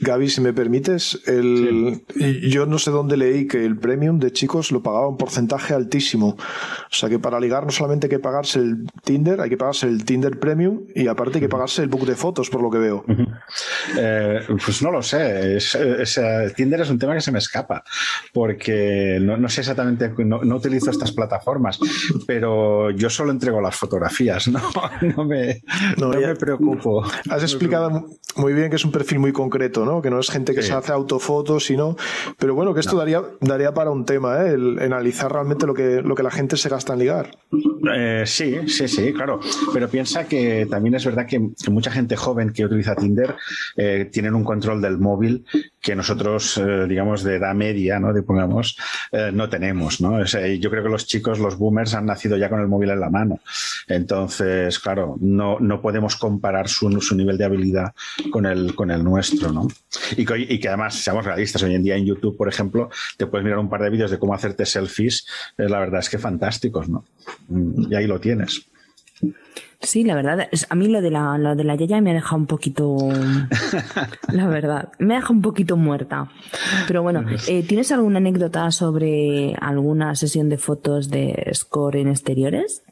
Gaby, 0.00 0.28
si 0.28 0.40
me 0.40 0.52
permites, 0.52 1.20
el, 1.26 2.02
yo 2.48 2.66
no 2.66 2.78
sé 2.78 2.92
dónde 2.92 3.16
leí 3.16 3.48
que 3.48 3.64
el 3.64 3.76
premium 3.76 4.20
de 4.20 4.32
chicos 4.32 4.70
lo 4.70 4.82
pagaba 4.82 5.08
un 5.08 5.16
porcentaje 5.16 5.74
altísimo. 5.74 6.36
O 6.38 6.94
sea 6.94 7.08
que 7.08 7.18
para 7.18 7.40
ligar 7.40 7.64
no 7.64 7.72
solamente 7.72 8.06
hay 8.06 8.10
que 8.10 8.18
pagarse 8.20 8.60
el 8.60 8.86
Tinder, 9.02 9.40
hay 9.40 9.50
que 9.50 9.56
pagarse 9.56 9.86
el 9.88 10.04
Tinder 10.04 10.38
Premium 10.38 10.82
y 10.94 11.08
aparte 11.08 11.38
hay 11.38 11.40
que 11.40 11.48
pagarse 11.48 11.82
el 11.82 11.88
book 11.88 12.06
de 12.06 12.14
fotos, 12.14 12.48
por 12.48 12.62
lo 12.62 12.70
que 12.70 12.78
veo. 12.78 13.04
Eh, 13.98 14.40
pues 14.64 14.80
no 14.82 14.92
lo 14.92 15.02
sé. 15.02 15.58
Tinder 16.54 16.80
es 16.82 16.90
un 16.90 16.98
tema 16.98 17.14
que 17.14 17.20
se 17.20 17.32
me 17.32 17.38
escapa 17.38 17.82
porque 18.32 19.18
no, 19.20 19.48
sé 19.48 19.62
exactamente, 19.62 20.12
no, 20.18 20.56
utilizo 20.56 20.90
estas 20.90 21.12
plataformas, 21.12 21.78
pero 22.26 22.90
yo 22.90 23.10
solo 23.10 23.32
entrego 23.32 23.60
las 23.60 23.74
fotografías, 23.74 24.48
no, 24.48 24.60
no, 25.16 25.24
me, 25.24 25.62
no 25.96 26.10
me 26.10 26.36
preocupo 26.36 26.99
Has 27.30 27.42
explicado 27.42 28.06
muy 28.36 28.52
bien 28.52 28.70
que 28.70 28.76
es 28.76 28.84
un 28.84 28.92
perfil 28.92 29.18
muy 29.18 29.32
concreto, 29.32 29.84
¿no? 29.84 30.02
Que 30.02 30.10
no 30.10 30.20
es 30.20 30.30
gente 30.30 30.54
que 30.54 30.62
se 30.62 30.72
hace 30.72 30.92
autofotos, 30.92 31.64
sino. 31.64 31.96
Pero 32.38 32.54
bueno, 32.54 32.74
que 32.74 32.80
esto 32.80 32.96
daría, 32.96 33.22
daría 33.40 33.74
para 33.74 33.90
un 33.90 34.04
tema, 34.04 34.44
¿eh? 34.44 34.54
El 34.54 34.78
analizar 34.78 35.32
realmente 35.32 35.66
lo 35.66 35.74
que, 35.74 36.02
lo 36.02 36.14
que 36.14 36.22
la 36.22 36.30
gente 36.30 36.56
se 36.56 36.68
gasta 36.68 36.92
en 36.92 36.98
ligar. 36.98 37.30
Eh, 37.94 38.24
sí, 38.26 38.68
sí, 38.68 38.88
sí, 38.88 39.12
claro. 39.12 39.40
Pero 39.72 39.88
piensa 39.88 40.26
que 40.26 40.66
también 40.70 40.94
es 40.94 41.04
verdad 41.04 41.26
que, 41.26 41.50
mucha 41.70 41.90
gente 41.90 42.16
joven 42.16 42.52
que 42.52 42.64
utiliza 42.64 42.94
Tinder 42.94 43.36
eh, 43.76 44.08
tienen 44.10 44.34
un 44.34 44.44
control 44.44 44.80
del 44.80 44.98
móvil 44.98 45.44
que 45.80 45.96
nosotros, 45.96 46.58
eh, 46.58 46.86
digamos, 46.88 47.22
de 47.22 47.36
edad 47.36 47.54
media, 47.54 47.98
¿no? 47.98 48.12
Digamos, 48.12 48.76
no 49.32 49.48
tenemos, 49.48 50.00
¿no? 50.00 50.24
yo 50.24 50.70
creo 50.70 50.82
que 50.82 50.88
los 50.88 51.06
chicos, 51.06 51.38
los 51.38 51.56
boomers, 51.56 51.94
han 51.94 52.06
nacido 52.06 52.36
ya 52.36 52.48
con 52.48 52.60
el 52.60 52.68
móvil 52.68 52.90
en 52.90 53.00
la 53.00 53.10
mano. 53.10 53.40
Entonces, 53.88 54.78
claro, 54.78 55.16
no, 55.20 55.58
no 55.58 55.80
podemos 55.80 56.16
comparar 56.16 56.68
su, 56.68 57.00
su 57.00 57.16
nivel 57.16 57.38
de 57.38 57.44
habilidad 57.44 57.92
con 58.30 58.46
el, 58.46 58.74
con 58.74 58.90
el 58.90 59.02
nuestro, 59.02 59.52
¿no? 59.52 59.68
Y 60.16 60.24
que, 60.24 60.38
y 60.38 60.60
que 60.60 60.68
además, 60.68 60.94
seamos 60.96 61.24
realistas, 61.24 61.62
hoy 61.62 61.74
en 61.74 61.82
día 61.82 61.96
en 61.96 62.04
YouTube, 62.04 62.36
por 62.36 62.48
ejemplo, 62.48 62.90
te 63.16 63.26
puedes 63.26 63.44
mirar 63.44 63.58
un 63.58 63.68
par 63.68 63.82
de 63.82 63.90
vídeos 63.90 64.10
de 64.10 64.18
cómo 64.18 64.34
hacerte 64.34 64.66
selfies, 64.66 65.26
la 65.56 65.78
verdad 65.78 66.00
es 66.00 66.08
que 66.08 66.18
fantásticos, 66.18 66.88
¿no? 66.88 67.04
y 67.48 67.94
ahí 67.94 68.06
lo 68.06 68.20
tienes. 68.20 68.66
Sí, 69.82 70.04
la 70.04 70.14
verdad, 70.14 70.48
a 70.68 70.74
mí 70.74 70.88
lo 70.88 71.00
de 71.00 71.10
la, 71.10 71.38
lo 71.38 71.56
de 71.56 71.64
la 71.64 71.74
Yaya 71.74 72.02
me 72.02 72.10
ha 72.10 72.14
dejado 72.14 72.36
un 72.36 72.46
poquito, 72.46 72.98
la 74.28 74.46
verdad, 74.46 74.92
me 74.98 75.14
ha 75.14 75.16
dejado 75.18 75.34
un 75.34 75.42
poquito 75.42 75.78
muerta. 75.78 76.30
Pero 76.86 77.02
bueno, 77.02 77.24
eh, 77.48 77.62
¿tienes 77.62 77.90
alguna 77.90 78.18
anécdota 78.18 78.70
sobre 78.72 79.54
alguna 79.54 80.14
sesión 80.16 80.50
de 80.50 80.58
fotos 80.58 81.08
de 81.08 81.50
score 81.54 81.96
en 81.96 82.08
exteriores? 82.08 82.82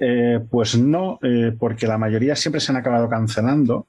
Eh, 0.00 0.38
pues 0.48 0.78
no, 0.78 1.18
eh, 1.22 1.52
porque 1.58 1.88
la 1.88 1.98
mayoría 1.98 2.36
siempre 2.36 2.60
se 2.60 2.70
han 2.70 2.76
acabado 2.76 3.08
cancelando. 3.08 3.88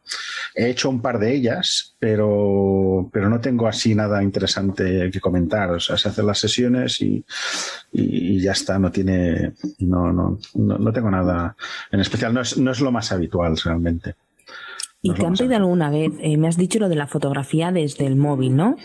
He 0.56 0.70
hecho 0.70 0.90
un 0.90 1.02
par 1.02 1.20
de 1.20 1.36
ellas, 1.36 1.96
pero, 2.00 3.10
pero 3.14 3.30
no 3.30 3.40
tengo 3.40 3.68
así 3.68 3.94
nada 3.94 4.24
interesante 4.24 5.12
que 5.12 5.20
comentar. 5.20 5.70
O 5.72 5.80
sea, 5.80 5.98
se 5.98 6.10
hacen 6.10 6.26
las 6.26 6.40
sesiones 6.40 7.00
y, 7.02 7.24
y, 7.92 8.42
ya 8.42 8.54
está, 8.54 8.80
no 8.80 8.92
tiene, 8.92 9.54
no, 9.80 10.12
no, 10.12 10.40
no, 10.56 10.94
tengo 10.94 11.12
nada 11.12 11.56
en 11.92 12.00
especial. 12.00 12.34
No 12.34 12.42
es, 12.42 12.58
no 12.58 12.72
es 12.72 12.82
lo 12.82 12.92
más 12.92 13.12
habitual 13.12 13.56
realmente. 13.64 14.16
¿Y 15.02 15.14
te 15.14 15.26
han 15.26 15.36
pedido 15.36 15.56
alguna 15.56 15.92
vez? 15.92 16.12
Eh, 16.20 16.38
me 16.38 16.48
has 16.48 16.58
dicho 16.58 16.80
lo 16.80 16.90
de 16.90 16.96
la 16.96 17.08
fotografía 17.08 17.72
desde 17.72 18.06
el 18.06 18.16
móvil, 18.16 18.56
¿no? 18.56 18.76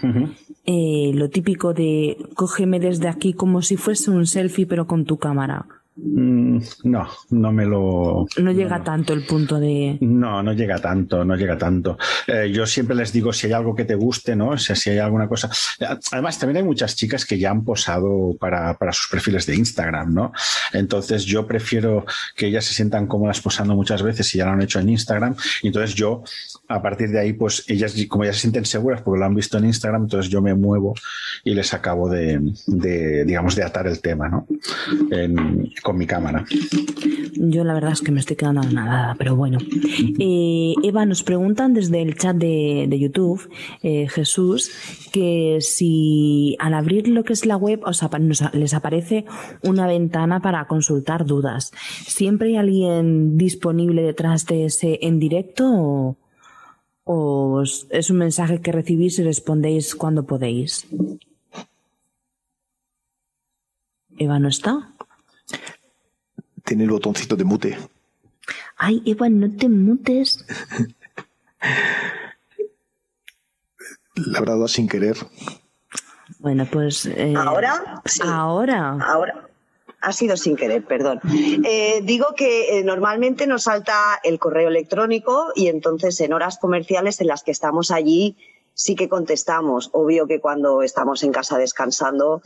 lo 0.66 1.28
típico 1.28 1.74
de 1.74 2.16
cógeme 2.36 2.80
desde 2.80 3.08
aquí 3.08 3.34
como 3.34 3.62
si 3.62 3.76
fuese 3.76 4.10
un 4.10 4.26
selfie, 4.26 4.66
pero 4.66 4.86
con 4.86 5.04
tu 5.04 5.18
cámara. 5.18 5.66
Mm, 5.96 6.58
no, 6.84 7.08
no 7.30 7.52
me 7.52 7.64
lo. 7.64 8.26
No 8.36 8.50
llega 8.50 8.82
tanto 8.82 9.12
el 9.12 9.24
punto 9.24 9.60
de. 9.60 9.96
No, 10.00 10.42
no 10.42 10.52
llega 10.52 10.78
tanto, 10.80 11.24
no 11.24 11.36
llega 11.36 11.56
tanto. 11.56 11.96
Eh, 12.26 12.50
yo 12.52 12.66
siempre 12.66 12.96
les 12.96 13.12
digo 13.12 13.32
si 13.32 13.46
hay 13.46 13.52
algo 13.52 13.76
que 13.76 13.84
te 13.84 13.94
guste, 13.94 14.34
¿no? 14.34 14.58
Si, 14.58 14.74
si 14.74 14.90
hay 14.90 14.98
alguna 14.98 15.28
cosa. 15.28 15.50
Además, 16.10 16.38
también 16.38 16.58
hay 16.58 16.62
muchas 16.64 16.96
chicas 16.96 17.24
que 17.24 17.38
ya 17.38 17.50
han 17.50 17.64
posado 17.64 18.36
para, 18.40 18.76
para 18.76 18.92
sus 18.92 19.08
perfiles 19.08 19.46
de 19.46 19.54
Instagram, 19.54 20.12
¿no? 20.12 20.32
Entonces 20.72 21.24
yo 21.24 21.46
prefiero 21.46 22.04
que 22.34 22.48
ellas 22.48 22.64
se 22.64 22.74
sientan 22.74 23.06
cómodas 23.06 23.40
posando 23.40 23.76
muchas 23.76 24.02
veces 24.02 24.26
si 24.26 24.38
ya 24.38 24.46
lo 24.46 24.52
han 24.52 24.62
hecho 24.62 24.80
en 24.80 24.88
Instagram. 24.88 25.36
Y 25.62 25.68
entonces 25.68 25.94
yo, 25.94 26.24
a 26.66 26.82
partir 26.82 27.10
de 27.10 27.20
ahí, 27.20 27.34
pues 27.34 27.64
ellas, 27.68 27.94
como 28.08 28.24
ya 28.24 28.32
se 28.32 28.40
sienten 28.40 28.64
seguras 28.64 29.02
porque 29.02 29.20
lo 29.20 29.26
han 29.26 29.34
visto 29.34 29.58
en 29.58 29.66
Instagram, 29.66 30.02
entonces 30.02 30.30
yo 30.30 30.42
me 30.42 30.54
muevo 30.54 30.94
y 31.44 31.54
les 31.54 31.72
acabo 31.72 32.08
de, 32.08 32.40
digamos, 32.66 33.54
de 33.54 33.62
atar 33.62 33.86
el 33.86 34.00
tema, 34.00 34.28
¿no? 34.28 34.46
Con 35.84 35.98
mi 35.98 36.06
cámara. 36.06 36.46
Yo 37.36 37.62
la 37.62 37.74
verdad 37.74 37.92
es 37.92 38.00
que 38.00 38.10
me 38.10 38.18
estoy 38.18 38.36
quedando 38.36 38.62
nada, 38.62 39.14
pero 39.18 39.36
bueno. 39.36 39.58
Eh, 40.18 40.72
Eva, 40.82 41.04
nos 41.04 41.22
preguntan 41.22 41.74
desde 41.74 42.00
el 42.00 42.16
chat 42.16 42.36
de, 42.36 42.88
YouTube, 42.98 43.50
eh, 43.82 44.08
Jesús, 44.08 44.70
que 45.12 45.58
si 45.60 46.56
al 46.58 46.72
abrir 46.72 47.06
lo 47.08 47.22
que 47.22 47.34
es 47.34 47.44
la 47.44 47.58
web 47.58 47.82
os 47.84 48.02
les 48.54 48.72
aparece 48.72 49.26
una 49.62 49.86
ventana 49.86 50.40
para 50.40 50.66
consultar 50.66 51.26
dudas. 51.26 51.70
¿Siempre 52.06 52.48
hay 52.48 52.56
alguien 52.56 53.36
disponible 53.36 54.02
detrás 54.02 54.46
de 54.46 54.64
ese 54.64 55.00
en 55.02 55.18
directo 55.18 55.70
o, 55.70 56.16
o 57.04 57.62
es 57.62 58.10
un 58.10 58.16
mensaje 58.16 58.62
que 58.62 58.72
recibís 58.72 59.18
y 59.18 59.22
respondéis 59.22 59.94
cuando 59.94 60.24
podéis? 60.24 60.86
Eva 64.16 64.38
no 64.38 64.48
está. 64.48 64.93
Tiene 66.64 66.84
el 66.84 66.90
botoncito 66.90 67.36
de 67.36 67.44
mute. 67.44 67.78
Ay, 68.76 69.02
Eva, 69.04 69.28
no 69.28 69.54
te 69.56 69.68
mutes. 69.68 70.44
La 74.14 74.40
verdad, 74.40 74.66
sin 74.66 74.88
querer. 74.88 75.16
Bueno, 76.38 76.66
pues. 76.70 77.06
Eh, 77.06 77.34
¿Ahora? 77.36 78.02
Ahora. 78.22 78.98
Ahora. 79.00 79.48
Ha 80.00 80.12
sido 80.12 80.36
sin 80.36 80.56
querer, 80.56 80.84
perdón. 80.84 81.20
Eh, 81.64 82.00
digo 82.02 82.34
que 82.36 82.78
eh, 82.78 82.84
normalmente 82.84 83.46
nos 83.46 83.62
salta 83.62 84.20
el 84.22 84.38
correo 84.38 84.68
electrónico 84.68 85.52
y 85.54 85.68
entonces 85.68 86.20
en 86.20 86.34
horas 86.34 86.58
comerciales 86.58 87.20
en 87.22 87.28
las 87.28 87.42
que 87.42 87.50
estamos 87.52 87.90
allí 87.90 88.36
sí 88.74 88.94
que 88.94 89.08
contestamos. 89.08 89.90
Obvio 89.92 90.26
que 90.26 90.40
cuando 90.40 90.82
estamos 90.82 91.22
en 91.22 91.32
casa 91.32 91.56
descansando 91.56 92.42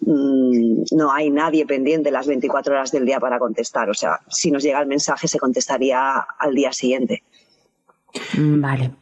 mm, 0.00 0.84
no 0.92 1.12
hay 1.12 1.30
nadie 1.30 1.66
pendiente 1.66 2.10
las 2.10 2.26
24 2.26 2.74
horas 2.74 2.92
del 2.92 3.04
día 3.04 3.20
para 3.20 3.38
contestar. 3.38 3.90
O 3.90 3.94
sea, 3.94 4.20
si 4.28 4.50
nos 4.50 4.62
llega 4.62 4.80
el 4.80 4.86
mensaje 4.86 5.28
se 5.28 5.38
contestaría 5.38 6.18
al 6.38 6.54
día 6.54 6.72
siguiente. 6.72 7.22
Vale. 8.38 8.92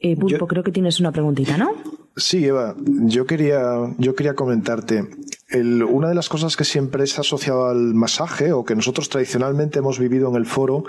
Eh, 0.00 0.16
Pulpo, 0.16 0.46
creo 0.46 0.62
que 0.62 0.72
tienes 0.72 1.00
una 1.00 1.12
preguntita, 1.12 1.56
¿no? 1.56 2.03
Sí, 2.16 2.46
Eva, 2.46 2.76
yo 2.78 3.26
quería, 3.26 3.92
yo 3.98 4.14
quería 4.14 4.34
comentarte. 4.34 5.04
una 5.52 6.08
de 6.08 6.14
las 6.14 6.28
cosas 6.28 6.56
que 6.56 6.64
siempre 6.64 7.02
es 7.02 7.18
asociado 7.18 7.66
al 7.66 7.94
masaje, 7.94 8.52
o 8.52 8.64
que 8.64 8.76
nosotros 8.76 9.08
tradicionalmente 9.08 9.80
hemos 9.80 9.98
vivido 9.98 10.28
en 10.28 10.36
el 10.36 10.46
foro, 10.46 10.84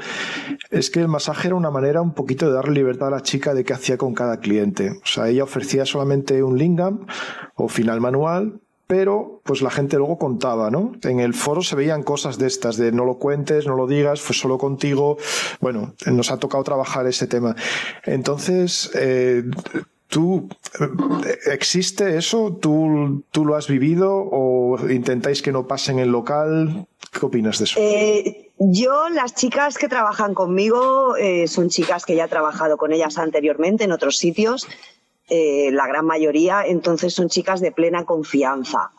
es 0.70 0.92
que 0.92 1.02
el 1.02 1.08
masaje 1.08 1.48
era 1.48 1.56
una 1.56 1.72
manera 1.72 2.02
un 2.02 2.14
poquito 2.14 2.46
de 2.48 2.54
darle 2.54 2.76
libertad 2.76 3.08
a 3.08 3.12
la 3.12 3.22
chica 3.24 3.56
de 3.56 3.64
qué 3.64 3.74
hacía 3.74 3.98
con 3.98 4.14
cada 4.14 4.40
cliente. 4.40 4.92
O 4.92 5.08
sea, 5.08 5.28
ella 5.28 5.44
ofrecía 5.44 5.86
solamente 5.86 6.44
un 6.44 6.60
lingam 6.60 7.08
o 7.56 7.70
final 7.70 8.02
manual, 8.02 8.62
pero 8.86 9.42
pues 9.44 9.64
la 9.64 9.72
gente 9.72 9.98
luego 9.98 10.20
contaba, 10.20 10.70
¿no? 10.70 10.92
En 11.02 11.20
el 11.20 11.34
foro 11.34 11.64
se 11.64 11.76
veían 11.76 12.04
cosas 12.04 12.38
de 12.38 12.46
estas, 12.46 12.78
de 12.78 12.92
no 12.92 13.04
lo 13.04 13.18
cuentes, 13.18 13.66
no 13.66 13.76
lo 13.76 13.88
digas, 13.88 14.22
fue 14.22 14.36
solo 14.36 14.60
contigo. 14.60 15.18
Bueno, 15.60 15.96
nos 16.06 16.30
ha 16.30 16.38
tocado 16.38 16.64
trabajar 16.64 17.08
ese 17.08 17.26
tema. 17.26 17.56
Entonces, 18.04 18.92
eh, 18.94 19.44
¿Tú 20.16 20.48
eh, 20.80 21.52
existe 21.52 22.18
eso? 22.18 22.58
¿Tú, 22.62 23.26
¿Tú 23.32 23.44
lo 23.44 23.56
has 23.56 23.68
vivido 23.68 24.14
o 24.16 24.78
intentáis 24.90 25.42
que 25.42 25.52
no 25.52 25.68
pase 25.68 25.92
en 25.92 26.00
el 26.00 26.10
local? 26.10 26.88
¿Qué 27.12 27.26
opinas 27.26 27.60
de 27.60 27.66
eso? 27.66 27.80
Eh, 27.82 28.52
yo, 28.58 29.10
las 29.10 29.36
chicas 29.36 29.78
que 29.78 29.90
trabajan 29.90 30.34
conmigo 30.34 31.16
son 31.48 31.68
chicas 31.68 32.06
que 32.06 32.16
ya 32.16 32.26
he 32.26 32.30
trabajado 32.30 32.78
con 32.78 32.94
ellas 32.94 33.18
anteriormente 33.18 33.84
en 33.84 33.92
otros 33.92 34.18
sitios 34.18 34.68
eh, 35.28 35.72
la 35.72 35.88
gran 35.88 36.06
mayoría, 36.06 36.64
entonces 36.66 37.14
son 37.14 37.30
chicas 37.30 37.60
de 37.60 37.72
plena 37.72 38.06
confianza. 38.06 38.92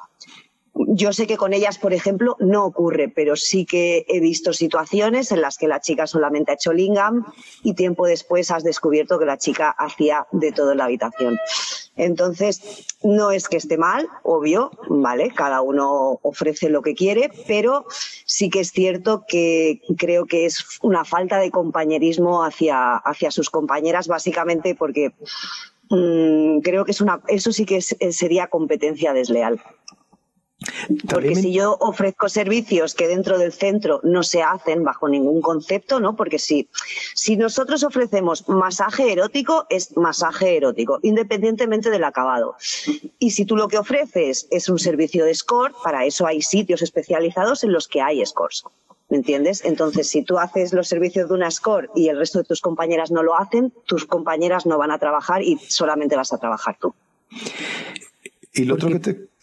Yo 0.88 1.12
sé 1.12 1.26
que 1.26 1.36
con 1.36 1.54
ellas, 1.54 1.78
por 1.78 1.94
ejemplo, 1.94 2.36
no 2.38 2.66
ocurre, 2.66 3.08
pero 3.08 3.36
sí 3.36 3.64
que 3.64 4.04
he 4.08 4.20
visto 4.20 4.52
situaciones 4.52 5.32
en 5.32 5.40
las 5.40 5.56
que 5.56 5.68
la 5.68 5.80
chica 5.80 6.06
solamente 6.06 6.50
ha 6.50 6.54
hecho 6.54 6.72
lingam 6.72 7.24
y 7.62 7.74
tiempo 7.74 8.06
después 8.06 8.50
has 8.50 8.62
descubierto 8.62 9.18
que 9.18 9.24
la 9.24 9.38
chica 9.38 9.70
hacía 9.70 10.26
de 10.32 10.52
todo 10.52 10.72
en 10.72 10.78
la 10.78 10.84
habitación. 10.84 11.38
Entonces, 11.96 12.86
no 13.02 13.30
es 13.30 13.48
que 13.48 13.56
esté 13.56 13.78
mal, 13.78 14.06
obvio, 14.22 14.70
¿vale? 14.88 15.32
Cada 15.34 15.62
uno 15.62 16.20
ofrece 16.22 16.68
lo 16.68 16.82
que 16.82 16.94
quiere, 16.94 17.30
pero 17.46 17.86
sí 18.26 18.50
que 18.50 18.60
es 18.60 18.70
cierto 18.70 19.24
que 19.26 19.80
creo 19.96 20.26
que 20.26 20.44
es 20.44 20.78
una 20.82 21.06
falta 21.06 21.38
de 21.38 21.50
compañerismo 21.50 22.44
hacia, 22.44 22.96
hacia 22.96 23.30
sus 23.30 23.48
compañeras, 23.48 24.08
básicamente 24.08 24.74
porque 24.74 25.14
Mm, 25.88 26.60
creo 26.60 26.84
que 26.84 26.90
es 26.90 27.00
una, 27.00 27.20
eso 27.28 27.52
sí 27.52 27.64
que 27.64 27.80
sería 27.80 28.48
competencia 28.48 29.12
desleal. 29.12 29.60
Porque 31.08 31.34
si 31.34 31.52
yo 31.52 31.76
ofrezco 31.80 32.30
servicios 32.30 32.94
que 32.94 33.08
dentro 33.08 33.38
del 33.38 33.52
centro 33.52 34.00
no 34.02 34.22
se 34.22 34.42
hacen 34.42 34.84
bajo 34.84 35.08
ningún 35.08 35.42
concepto, 35.42 36.00
¿no? 36.00 36.16
Porque 36.16 36.38
si, 36.38 36.68
si 37.14 37.36
nosotros 37.36 37.82
ofrecemos 37.82 38.48
masaje 38.48 39.12
erótico, 39.12 39.66
es 39.68 39.96
masaje 39.96 40.56
erótico, 40.56 40.98
independientemente 41.02 41.90
del 41.90 42.04
acabado. 42.04 42.56
Y 43.18 43.32
si 43.32 43.44
tú 43.44 43.56
lo 43.56 43.68
que 43.68 43.78
ofreces 43.78 44.48
es 44.50 44.68
un 44.68 44.78
servicio 44.78 45.26
de 45.26 45.34
score, 45.34 45.74
para 45.84 46.06
eso 46.06 46.26
hay 46.26 46.40
sitios 46.40 46.80
especializados 46.80 47.62
en 47.62 47.72
los 47.72 47.86
que 47.86 48.00
hay 48.00 48.24
scores. 48.24 48.64
¿Me 49.08 49.18
entiendes? 49.18 49.64
Entonces, 49.64 50.08
si 50.08 50.22
tú 50.22 50.38
haces 50.38 50.72
los 50.72 50.88
servicios 50.88 51.28
de 51.28 51.34
una 51.34 51.50
score 51.50 51.90
y 51.94 52.08
el 52.08 52.18
resto 52.18 52.38
de 52.38 52.44
tus 52.44 52.60
compañeras 52.60 53.10
no 53.12 53.22
lo 53.22 53.38
hacen, 53.38 53.72
tus 53.84 54.04
compañeras 54.04 54.66
no 54.66 54.78
van 54.78 54.90
a 54.90 54.98
trabajar 54.98 55.42
y 55.42 55.58
solamente 55.68 56.16
vas 56.16 56.32
a 56.32 56.38
trabajar 56.38 56.76
tú. 56.80 56.92
Y 58.52 58.64
lo 58.64 58.74
otro 58.74 58.88
que 58.88 58.98
te. 58.98 59.35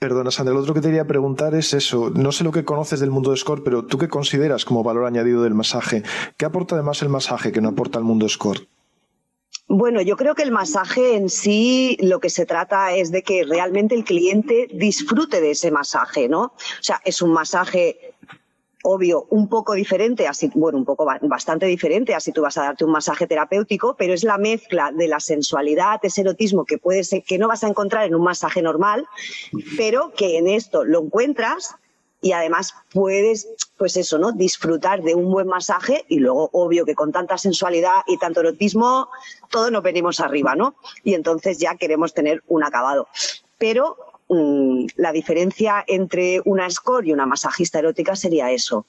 Perdona, 0.00 0.30
Sandra, 0.30 0.54
lo 0.54 0.60
otro 0.60 0.72
que 0.72 0.80
te 0.80 0.88
quería 0.88 1.06
preguntar 1.06 1.54
es 1.54 1.74
eso. 1.74 2.08
No 2.08 2.32
sé 2.32 2.42
lo 2.42 2.52
que 2.52 2.64
conoces 2.64 3.00
del 3.00 3.10
mundo 3.10 3.32
de 3.32 3.36
Score, 3.36 3.62
pero 3.62 3.84
¿tú 3.84 3.98
qué 3.98 4.08
consideras 4.08 4.64
como 4.64 4.82
valor 4.82 5.04
añadido 5.04 5.42
del 5.42 5.52
masaje? 5.52 6.02
¿Qué 6.38 6.46
aporta 6.46 6.74
además 6.74 7.02
el 7.02 7.10
masaje 7.10 7.52
que 7.52 7.60
no 7.60 7.68
aporta 7.68 7.98
el 7.98 8.06
mundo 8.06 8.26
Score? 8.26 8.66
Bueno, 9.68 10.00
yo 10.00 10.16
creo 10.16 10.34
que 10.34 10.42
el 10.42 10.52
masaje 10.52 11.16
en 11.16 11.28
sí 11.28 11.98
lo 12.00 12.18
que 12.18 12.30
se 12.30 12.46
trata 12.46 12.94
es 12.94 13.12
de 13.12 13.22
que 13.22 13.44
realmente 13.44 13.94
el 13.94 14.04
cliente 14.04 14.68
disfrute 14.72 15.42
de 15.42 15.50
ese 15.50 15.70
masaje, 15.70 16.30
¿no? 16.30 16.44
O 16.44 16.82
sea, 16.82 17.02
es 17.04 17.20
un 17.20 17.34
masaje 17.34 18.14
obvio, 18.82 19.26
un 19.30 19.48
poco 19.48 19.74
diferente, 19.74 20.26
así, 20.26 20.50
bueno, 20.54 20.78
un 20.78 20.84
poco 20.84 21.06
bastante 21.22 21.66
diferente, 21.66 22.14
así 22.14 22.32
tú 22.32 22.42
vas 22.42 22.56
a 22.58 22.62
darte 22.62 22.84
un 22.84 22.92
masaje 22.92 23.26
terapéutico, 23.26 23.94
pero 23.96 24.14
es 24.14 24.24
la 24.24 24.38
mezcla 24.38 24.90
de 24.92 25.08
la 25.08 25.20
sensualidad, 25.20 26.00
ese 26.02 26.22
erotismo 26.22 26.64
que 26.64 26.78
puede 26.78 27.04
ser, 27.04 27.22
que 27.22 27.38
no 27.38 27.48
vas 27.48 27.64
a 27.64 27.68
encontrar 27.68 28.06
en 28.06 28.14
un 28.14 28.22
masaje 28.22 28.62
normal, 28.62 29.06
pero 29.76 30.12
que 30.16 30.38
en 30.38 30.48
esto 30.48 30.84
lo 30.84 31.02
encuentras 31.02 31.74
y 32.22 32.32
además 32.32 32.74
puedes, 32.92 33.48
pues 33.78 33.96
eso, 33.96 34.18
¿no? 34.18 34.32
Disfrutar 34.32 35.02
de 35.02 35.14
un 35.14 35.30
buen 35.30 35.46
masaje 35.46 36.04
y 36.08 36.18
luego, 36.18 36.50
obvio, 36.52 36.84
que 36.84 36.94
con 36.94 37.12
tanta 37.12 37.38
sensualidad 37.38 38.02
y 38.06 38.18
tanto 38.18 38.40
erotismo, 38.40 39.08
todo 39.48 39.70
nos 39.70 39.82
venimos 39.82 40.20
arriba, 40.20 40.54
¿no? 40.54 40.74
Y 41.02 41.14
entonces 41.14 41.58
ya 41.58 41.76
queremos 41.76 42.12
tener 42.12 42.42
un 42.46 42.62
acabado. 42.62 43.08
Pero 43.56 43.96
Mm, 44.32 44.86
la 44.94 45.10
diferencia 45.10 45.84
entre 45.88 46.40
una 46.44 46.70
score 46.70 47.08
y 47.08 47.12
una 47.12 47.26
masajista 47.26 47.80
erótica 47.80 48.14
sería 48.14 48.52
eso. 48.52 48.86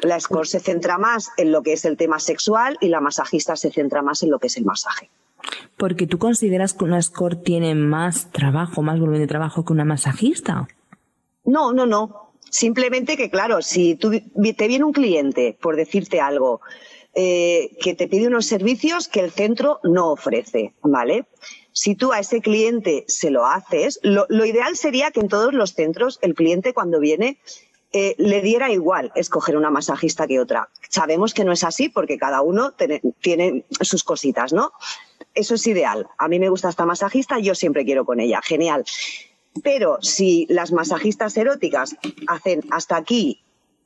La 0.00 0.18
score 0.18 0.48
se 0.48 0.58
centra 0.58 0.96
más 0.96 1.28
en 1.36 1.52
lo 1.52 1.62
que 1.62 1.74
es 1.74 1.84
el 1.84 1.98
tema 1.98 2.18
sexual 2.18 2.78
y 2.80 2.88
la 2.88 3.02
masajista 3.02 3.56
se 3.56 3.70
centra 3.70 4.00
más 4.00 4.22
en 4.22 4.30
lo 4.30 4.38
que 4.38 4.46
es 4.46 4.56
el 4.56 4.64
masaje. 4.64 5.10
Porque 5.76 6.06
tú 6.06 6.18
consideras 6.18 6.72
que 6.72 6.84
una 6.84 7.02
score 7.02 7.36
tiene 7.36 7.74
más 7.74 8.30
trabajo, 8.30 8.80
más 8.80 8.98
volumen 8.98 9.20
de 9.20 9.26
trabajo 9.26 9.66
que 9.66 9.74
una 9.74 9.84
masajista. 9.84 10.66
No, 11.44 11.74
no, 11.74 11.84
no. 11.84 12.32
Simplemente 12.48 13.18
que, 13.18 13.28
claro, 13.28 13.60
si 13.60 13.96
tú, 13.96 14.12
te 14.12 14.68
viene 14.68 14.84
un 14.84 14.92
cliente, 14.92 15.58
por 15.60 15.76
decirte 15.76 16.20
algo, 16.20 16.62
eh, 17.14 17.76
que 17.82 17.94
te 17.94 18.08
pide 18.08 18.28
unos 18.28 18.46
servicios 18.46 19.08
que 19.08 19.20
el 19.20 19.30
centro 19.30 19.80
no 19.82 20.12
ofrece, 20.12 20.72
¿vale? 20.82 21.26
Si 21.72 21.94
tú 21.94 22.12
a 22.12 22.20
ese 22.20 22.40
cliente 22.40 23.04
se 23.08 23.30
lo 23.30 23.46
haces, 23.46 23.98
lo, 24.02 24.26
ideal 24.44 24.76
sería 24.76 25.10
que 25.10 25.20
en 25.20 25.28
todos 25.28 25.52
los 25.52 25.74
centros 25.74 26.18
el 26.22 26.34
cliente 26.34 26.74
cuando 26.74 27.00
viene 27.00 27.38
eh, 27.92 28.14
le 28.18 28.40
diera 28.40 28.70
igual 28.70 29.12
escoger 29.14 29.56
una 29.56 29.70
masajista 29.70 30.26
que 30.26 30.40
otra. 30.40 30.68
Sabemos 30.88 31.34
que 31.34 31.44
no 31.44 31.52
es 31.52 31.64
así 31.64 31.88
porque 31.88 32.18
cada 32.18 32.42
uno 32.42 32.72
tiene 33.20 33.64
sus 33.80 34.04
cositas, 34.04 34.52
¿no? 34.52 34.72
Eso 35.34 35.54
es 35.54 35.66
ideal. 35.66 36.08
A 36.18 36.28
mí 36.28 36.38
me 36.38 36.48
gusta 36.48 36.68
esta 36.68 36.86
masajista, 36.86 37.38
yo 37.38 37.54
siempre 37.54 37.84
quiero 37.84 38.04
con 38.04 38.20
ella. 38.20 38.40
Genial. 38.42 38.84
Pero 39.62 39.98
si 40.00 40.46
las 40.48 40.72
masajistas 40.72 41.36
eróticas 41.36 41.96
hacen 42.26 42.62
hasta 42.70 42.96
aquí 42.96 43.41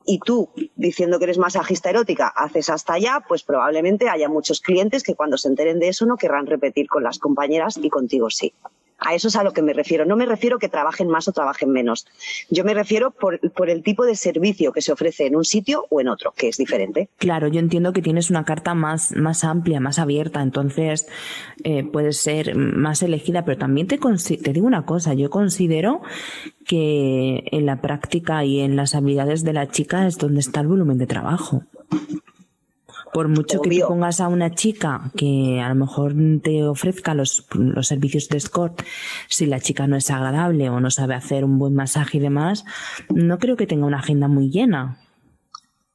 y 0.07 0.21
tú, 0.21 0.49
diciendo 0.77 1.19
que 1.19 1.25
eres 1.25 1.39
masajista 1.39 1.91
erótica, 1.91 2.29
haces 2.29 2.71
hasta 2.71 2.95
allá, 2.95 3.25
pues 3.29 3.43
probablemente 3.43 4.09
haya 4.09 4.29
muchos 4.29 4.61
clientes 4.61 5.03
que 5.03 5.15
cuando 5.15 5.37
se 5.37 5.49
enteren 5.49 5.81
de 5.81 5.89
eso 5.89 6.07
no 6.07 6.17
querrán 6.17 6.47
repetir 6.47 6.87
con 6.87 7.03
las 7.03 7.19
compañeras 7.19 7.77
y 7.77 7.91
contigo 7.91 8.31
sí. 8.31 8.55
A 8.99 9.15
eso 9.15 9.29
es 9.29 9.37
a 9.37 9.43
lo 9.43 9.53
que 9.53 9.63
me 9.63 9.73
refiero. 9.73 10.05
No 10.05 10.17
me 10.17 10.27
refiero 10.27 10.59
que 10.59 10.69
trabajen 10.69 11.09
más 11.09 11.29
o 11.29 11.33
trabajen 11.33 11.71
menos. 11.71 12.07
Yo 12.51 12.65
me 12.65 12.75
refiero 12.75 13.11
por, 13.11 13.39
el 13.69 13.83
tipo 13.83 14.05
de 14.05 14.15
servicio 14.15 14.73
que 14.73 14.83
se 14.83 14.93
ofrece 14.93 15.27
en 15.27 15.37
un 15.37 15.45
sitio 15.45 15.87
o 15.91 16.01
en 16.01 16.09
otro, 16.09 16.33
que 16.37 16.49
es 16.49 16.57
diferente. 16.57 17.09
Claro, 17.19 17.49
yo 17.49 17.61
entiendo 17.61 17.93
que 17.93 18.03
tienes 18.03 18.31
una 18.31 18.45
carta 18.45 18.75
más, 18.75 19.13
más 19.13 19.45
amplia, 19.45 19.81
más 19.81 19.99
abierta, 19.99 20.41
entonces 20.41 21.07
eh, 21.65 21.85
puedes 21.85 22.19
ser 22.19 22.57
más 22.57 23.03
elegida, 23.03 23.45
pero 23.45 23.59
también 23.59 23.87
te, 23.87 23.99
te 23.99 24.53
digo 24.53 24.67
una 24.67 24.87
cosa, 24.87 25.15
yo 25.15 25.31
considero 25.31 26.01
que 26.67 27.45
en 27.53 27.67
la 27.67 27.81
práctica 27.81 28.45
y 28.45 28.61
en 28.61 28.77
las 28.77 28.95
habilidades 28.95 29.45
de 29.45 29.53
la 29.53 29.69
chica 29.69 30.07
es 30.07 30.19
donde 30.19 30.41
está 30.41 30.61
el 30.61 30.69
volumen 30.69 30.99
de 30.99 31.07
trabajo. 31.07 31.65
Por 33.17 33.29
mucho 33.29 33.63
que 33.63 33.71
te 33.71 33.81
pongas 33.81 34.21
a 34.21 34.29
una 34.29 34.55
chica 34.55 35.11
que 35.17 35.59
a 35.65 35.71
lo 35.71 35.75
mejor 35.75 36.13
te 36.43 36.65
ofrezca 36.65 37.15
los, 37.15 37.47
los 37.55 37.87
servicios 37.87 38.29
de 38.29 38.37
escort, 38.37 38.83
si 39.27 39.47
la 39.47 39.59
chica 39.59 39.87
no 39.87 39.97
es 39.97 40.11
agradable 40.11 40.69
o 40.69 40.81
no 40.81 40.91
sabe 40.91 41.15
hacer 41.15 41.43
un 41.43 41.59
buen 41.59 41.75
masaje 41.75 42.19
y 42.19 42.21
demás, 42.21 42.67
no 43.09 43.39
creo 43.39 43.57
que 43.57 43.67
tenga 43.67 43.87
una 43.87 44.01
agenda 44.01 44.29
muy 44.29 44.51
llena. 44.51 44.99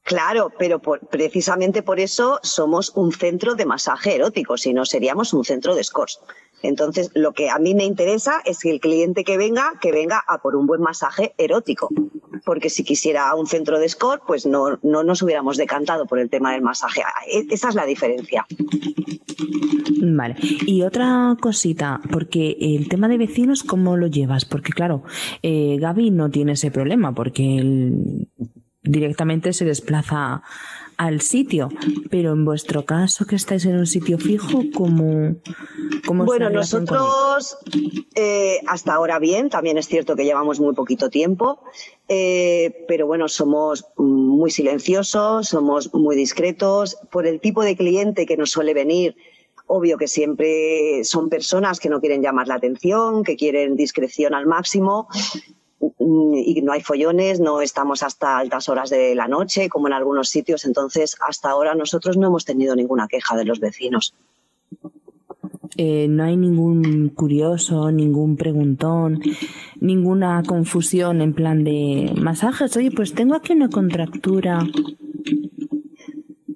Claro, 0.02 0.50
pero 0.58 0.80
precisamente 0.80 1.84
por 1.84 2.00
eso 2.00 2.40
somos 2.42 2.90
un 2.96 3.12
centro 3.12 3.54
de 3.54 3.66
masaje 3.66 4.16
erótico, 4.16 4.56
si 4.56 4.74
no 4.74 4.84
seríamos 4.84 5.32
un 5.32 5.44
centro 5.44 5.76
de 5.76 5.82
escorts. 5.82 6.18
Entonces, 6.62 7.10
lo 7.14 7.32
que 7.32 7.50
a 7.50 7.58
mí 7.58 7.74
me 7.74 7.84
interesa 7.84 8.40
es 8.44 8.60
que 8.60 8.70
el 8.70 8.80
cliente 8.80 9.24
que 9.24 9.36
venga, 9.36 9.74
que 9.80 9.92
venga 9.92 10.22
a 10.26 10.38
por 10.38 10.56
un 10.56 10.66
buen 10.66 10.80
masaje 10.80 11.34
erótico. 11.38 11.88
Porque 12.44 12.70
si 12.70 12.84
quisiera 12.84 13.34
un 13.34 13.46
centro 13.46 13.78
de 13.78 13.88
score, 13.88 14.22
pues 14.26 14.46
no, 14.46 14.78
no 14.82 15.04
nos 15.04 15.22
hubiéramos 15.22 15.56
decantado 15.56 16.06
por 16.06 16.18
el 16.18 16.30
tema 16.30 16.52
del 16.52 16.62
masaje. 16.62 17.02
E, 17.30 17.46
esa 17.50 17.68
es 17.68 17.74
la 17.74 17.86
diferencia. 17.86 18.46
Vale. 20.00 20.36
Y 20.66 20.82
otra 20.82 21.36
cosita, 21.40 22.00
porque 22.10 22.56
el 22.60 22.88
tema 22.88 23.08
de 23.08 23.18
vecinos, 23.18 23.62
¿cómo 23.62 23.96
lo 23.96 24.06
llevas? 24.08 24.44
Porque 24.44 24.72
claro, 24.72 25.04
eh, 25.42 25.76
Gaby 25.80 26.10
no 26.10 26.30
tiene 26.30 26.52
ese 26.52 26.70
problema, 26.70 27.14
porque 27.14 27.58
él 27.58 28.28
directamente 28.82 29.52
se 29.52 29.64
desplaza 29.64 30.42
al 31.06 31.20
sitio. 31.20 31.68
Pero 32.10 32.32
en 32.32 32.44
vuestro 32.44 32.84
caso, 32.84 33.26
que 33.26 33.36
estáis 33.36 33.64
en 33.64 33.76
un 33.76 33.86
sitio 33.86 34.18
fijo, 34.18 34.62
¿cómo, 34.74 35.36
cómo 36.06 36.24
Bueno, 36.24 36.50
nosotros 36.50 37.58
eh, 38.14 38.60
hasta 38.66 38.94
ahora 38.94 39.18
bien, 39.18 39.50
también 39.50 39.78
es 39.78 39.88
cierto 39.88 40.14
que 40.16 40.24
llevamos 40.24 40.60
muy 40.60 40.74
poquito 40.74 41.10
tiempo, 41.10 41.60
eh, 42.08 42.84
pero 42.88 43.06
bueno, 43.06 43.28
somos 43.28 43.86
muy 43.96 44.50
silenciosos, 44.50 45.48
somos 45.48 45.92
muy 45.94 46.16
discretos. 46.16 46.96
Por 47.10 47.26
el 47.26 47.40
tipo 47.40 47.62
de 47.62 47.76
cliente 47.76 48.26
que 48.26 48.36
nos 48.36 48.50
suele 48.50 48.74
venir, 48.74 49.16
obvio 49.66 49.96
que 49.98 50.08
siempre 50.08 51.02
son 51.04 51.28
personas 51.28 51.80
que 51.80 51.88
no 51.88 52.00
quieren 52.00 52.22
llamar 52.22 52.46
la 52.46 52.54
atención, 52.54 53.24
que 53.24 53.36
quieren 53.36 53.76
discreción 53.76 54.34
al 54.34 54.46
máximo 54.46 55.08
y 55.98 56.62
no 56.62 56.72
hay 56.72 56.80
follones, 56.80 57.40
no 57.40 57.60
estamos 57.60 58.02
hasta 58.02 58.38
altas 58.38 58.68
horas 58.68 58.90
de 58.90 59.14
la 59.14 59.28
noche 59.28 59.68
como 59.68 59.88
en 59.88 59.94
algunos 59.94 60.28
sitios, 60.28 60.64
entonces 60.64 61.16
hasta 61.26 61.50
ahora 61.50 61.74
nosotros 61.74 62.16
no 62.16 62.28
hemos 62.28 62.44
tenido 62.44 62.76
ninguna 62.76 63.08
queja 63.08 63.36
de 63.36 63.44
los 63.44 63.60
vecinos. 63.60 64.14
Eh, 65.76 66.06
no 66.08 66.24
hay 66.24 66.36
ningún 66.36 67.08
curioso, 67.08 67.90
ningún 67.90 68.36
preguntón, 68.36 69.20
ninguna 69.80 70.42
confusión 70.46 71.22
en 71.22 71.32
plan 71.32 71.64
de 71.64 72.12
masajes. 72.16 72.76
Oye, 72.76 72.90
pues 72.90 73.14
tengo 73.14 73.34
aquí 73.34 73.52
una 73.52 73.70
contractura. 73.70 74.66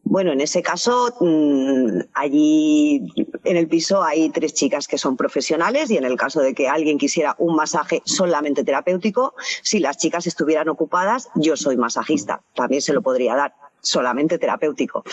Bueno, 0.05 0.33
en 0.33 0.41
ese 0.41 0.63
caso, 0.63 1.15
mm, 1.21 2.01
allí 2.15 3.03
en 3.47 3.57
el 3.57 3.69
piso 3.69 4.03
hay 4.03 4.29
tres 4.31 4.55
chicas 4.55 4.89
que 4.89 4.99
son 4.99 5.17
profesionales 5.17 5.91
y 5.91 5.97
en 5.97 6.05
el 6.05 6.17
caso 6.17 6.41
de 6.41 6.55
que 6.55 6.69
alguien 6.69 6.99
quisiera 6.99 7.35
un 7.39 7.57
masaje 7.57 8.03
solamente 8.05 8.65
terapéutico, 8.65 9.35
si 9.63 9.79
las 9.79 9.97
chicas 9.97 10.27
estuvieran 10.27 10.69
ocupadas, 10.69 11.29
yo 11.35 11.57
soy 11.57 11.77
masajista, 11.77 12.43
también 12.55 12.83
se 12.83 12.93
lo 12.93 13.03
podría 13.03 13.35
dar, 13.35 13.55
solamente 13.81 14.39
terapéutico. 14.39 15.05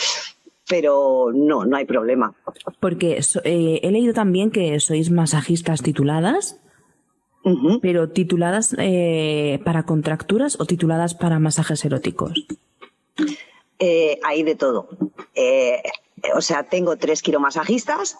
Pero 0.68 1.32
no, 1.34 1.66
no 1.66 1.76
hay 1.76 1.86
problema. 1.86 2.34
Porque 2.80 3.20
eh, 3.44 3.80
he 3.84 3.92
leído 3.92 4.14
también 4.14 4.50
que 4.50 4.80
sois 4.80 5.12
masajistas 5.12 5.82
tituladas. 5.82 6.60
Pero 7.82 8.10
tituladas 8.10 8.74
eh, 8.80 9.60
para 9.66 9.84
contracturas 9.84 10.58
o 10.62 10.66
tituladas 10.66 11.14
para 11.14 11.40
masajes 11.40 11.84
eróticos 11.84 12.48
eh, 13.80 14.20
hay 14.24 14.44
de 14.44 14.56
todo. 14.56 14.88
O 16.36 16.42
sea, 16.42 16.64
tengo 16.64 16.98
tres 16.98 17.22
quiromasajistas 17.22 18.18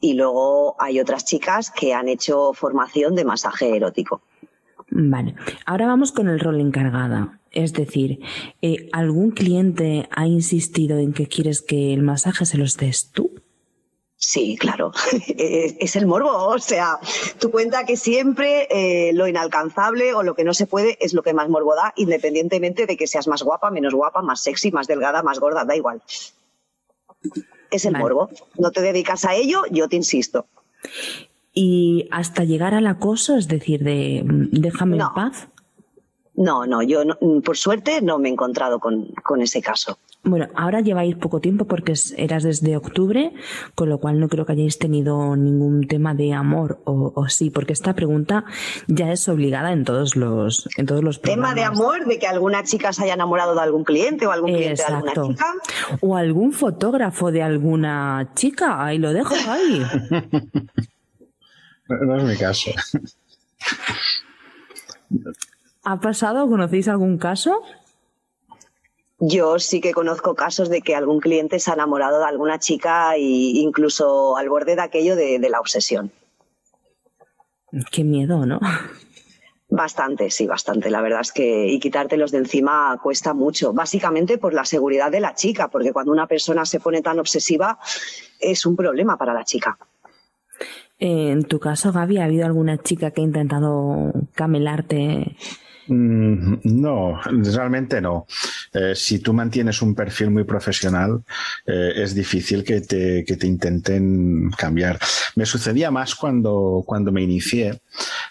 y 0.00 0.14
luego 0.14 0.76
hay 0.78 1.00
otras 1.00 1.24
chicas 1.24 1.70
que 1.70 1.94
han 1.94 2.08
hecho 2.08 2.52
formación 2.52 3.14
de 3.14 3.24
masaje 3.24 3.76
erótico. 3.76 4.22
Vale, 4.88 5.34
ahora 5.66 5.86
vamos 5.86 6.12
con 6.12 6.28
el 6.28 6.40
rol 6.40 6.60
encargada. 6.60 7.40
Es 7.50 7.72
decir, 7.72 8.20
eh, 8.62 8.88
¿algún 8.92 9.30
cliente 9.30 10.08
ha 10.10 10.26
insistido 10.26 10.98
en 10.98 11.12
que 11.12 11.26
quieres 11.26 11.62
que 11.62 11.92
el 11.92 12.02
masaje 12.02 12.46
se 12.46 12.58
los 12.58 12.76
des 12.76 13.10
tú? 13.10 13.32
Sí, 14.18 14.56
claro, 14.58 14.92
es 15.28 15.96
el 15.96 16.06
morbo. 16.06 16.30
O 16.30 16.58
sea, 16.58 16.98
tú 17.38 17.50
cuenta 17.50 17.84
que 17.84 17.96
siempre 17.96 18.66
eh, 18.70 19.12
lo 19.12 19.26
inalcanzable 19.26 20.14
o 20.14 20.22
lo 20.22 20.34
que 20.34 20.44
no 20.44 20.54
se 20.54 20.66
puede 20.66 20.96
es 21.00 21.12
lo 21.14 21.22
que 21.22 21.34
más 21.34 21.48
morbo 21.48 21.74
da, 21.74 21.92
independientemente 21.96 22.86
de 22.86 22.96
que 22.96 23.06
seas 23.06 23.28
más 23.28 23.42
guapa, 23.42 23.70
menos 23.70 23.94
guapa, 23.94 24.22
más 24.22 24.40
sexy, 24.40 24.70
más 24.70 24.86
delgada, 24.86 25.22
más 25.22 25.38
gorda, 25.38 25.64
da 25.64 25.76
igual. 25.76 26.02
Es 27.70 27.84
el 27.84 27.96
morbo. 27.96 28.30
No 28.58 28.70
te 28.70 28.80
dedicas 28.80 29.24
a 29.24 29.34
ello, 29.34 29.62
yo 29.70 29.88
te 29.88 29.96
insisto. 29.96 30.46
¿Y 31.52 32.08
hasta 32.10 32.44
llegar 32.44 32.74
al 32.74 32.86
acoso, 32.86 33.36
es 33.36 33.48
decir, 33.48 33.82
de 33.82 34.22
déjame 34.24 34.98
en 34.98 35.04
paz? 35.14 35.48
No, 36.34 36.66
no, 36.66 36.82
yo 36.82 37.02
por 37.42 37.56
suerte 37.56 38.02
no 38.02 38.18
me 38.18 38.28
he 38.28 38.32
encontrado 38.32 38.78
con, 38.78 39.06
con 39.22 39.40
ese 39.40 39.62
caso. 39.62 39.98
Bueno, 40.26 40.48
ahora 40.56 40.80
lleváis 40.80 41.14
poco 41.14 41.40
tiempo 41.40 41.66
porque 41.66 41.94
eras 42.16 42.42
desde 42.42 42.76
octubre, 42.76 43.32
con 43.76 43.88
lo 43.88 43.98
cual 43.98 44.18
no 44.18 44.28
creo 44.28 44.44
que 44.44 44.52
hayáis 44.52 44.76
tenido 44.76 45.36
ningún 45.36 45.86
tema 45.86 46.14
de 46.14 46.32
amor 46.32 46.80
o, 46.84 47.28
sí, 47.28 47.50
porque 47.50 47.72
esta 47.72 47.94
pregunta 47.94 48.44
ya 48.88 49.12
es 49.12 49.28
obligada 49.28 49.70
en 49.72 49.84
todos 49.84 50.16
los 50.16 50.68
en 50.76 50.86
todos 50.86 51.04
los 51.04 51.22
Tema 51.22 51.54
de 51.54 51.62
amor, 51.62 52.06
de 52.06 52.18
que 52.18 52.26
alguna 52.26 52.64
chica 52.64 52.92
se 52.92 53.04
haya 53.04 53.14
enamorado 53.14 53.54
de 53.54 53.60
algún 53.60 53.84
cliente 53.84 54.26
o 54.26 54.32
algún 54.32 54.52
cliente 54.52 54.82
de 54.82 54.94
alguna 54.94 55.12
chica. 55.12 55.46
O 56.00 56.16
algún 56.16 56.52
fotógrafo 56.52 57.30
de 57.30 57.44
alguna 57.44 58.32
chica, 58.34 58.84
ahí 58.84 58.98
lo 58.98 59.12
dejo 59.12 59.32
ahí. 59.48 59.80
no 61.88 62.16
es 62.16 62.24
mi 62.24 62.36
caso. 62.36 62.72
¿Ha 65.84 66.00
pasado? 66.00 66.48
¿Conocéis 66.48 66.88
algún 66.88 67.16
caso? 67.16 67.62
Yo 69.18 69.58
sí 69.58 69.80
que 69.80 69.92
conozco 69.92 70.34
casos 70.34 70.68
de 70.68 70.82
que 70.82 70.94
algún 70.94 71.20
cliente 71.20 71.58
se 71.58 71.70
ha 71.70 71.74
enamorado 71.74 72.18
de 72.18 72.26
alguna 72.26 72.58
chica 72.58 73.16
e 73.16 73.20
incluso 73.20 74.36
al 74.36 74.48
borde 74.48 74.76
de 74.76 74.82
aquello 74.82 75.16
de, 75.16 75.38
la 75.48 75.58
obsesión. 75.58 76.12
Qué 77.90 78.04
miedo, 78.04 78.44
¿no? 78.44 78.60
Bastante, 79.68 80.30
sí, 80.30 80.46
bastante. 80.46 80.90
La 80.90 81.00
verdad 81.00 81.22
es 81.22 81.32
que 81.32 81.66
y 81.66 81.80
quitártelos 81.80 82.30
de 82.30 82.38
encima 82.38 82.98
cuesta 83.02 83.32
mucho, 83.32 83.72
básicamente 83.72 84.36
por 84.38 84.52
la 84.52 84.64
seguridad 84.64 85.10
de 85.10 85.20
la 85.20 85.34
chica, 85.34 85.68
porque 85.68 85.92
cuando 85.92 86.12
una 86.12 86.26
persona 86.26 86.66
se 86.66 86.78
pone 86.78 87.00
tan 87.00 87.18
obsesiva 87.18 87.78
es 88.38 88.66
un 88.66 88.76
problema 88.76 89.16
para 89.16 89.32
la 89.32 89.44
chica. 89.44 89.78
En 90.98 91.44
tu 91.44 91.58
caso, 91.58 91.92
Gaby, 91.92 92.18
¿ha 92.18 92.24
habido 92.24 92.46
alguna 92.46 92.78
chica 92.78 93.10
que 93.10 93.22
ha 93.22 93.24
intentado 93.24 94.12
camelarte 94.34 95.36
no, 95.88 97.20
realmente 97.22 98.00
no. 98.00 98.26
Eh, 98.72 98.94
si 98.94 99.18
tú 99.18 99.32
mantienes 99.32 99.82
un 99.82 99.94
perfil 99.94 100.30
muy 100.30 100.44
profesional, 100.44 101.22
eh, 101.66 101.92
es 101.96 102.14
difícil 102.14 102.64
que 102.64 102.80
te, 102.80 103.24
que 103.24 103.36
te, 103.36 103.46
intenten 103.46 104.50
cambiar. 104.56 104.98
Me 105.34 105.46
sucedía 105.46 105.90
más 105.90 106.14
cuando, 106.14 106.82
cuando 106.86 107.12
me 107.12 107.22
inicié, 107.22 107.80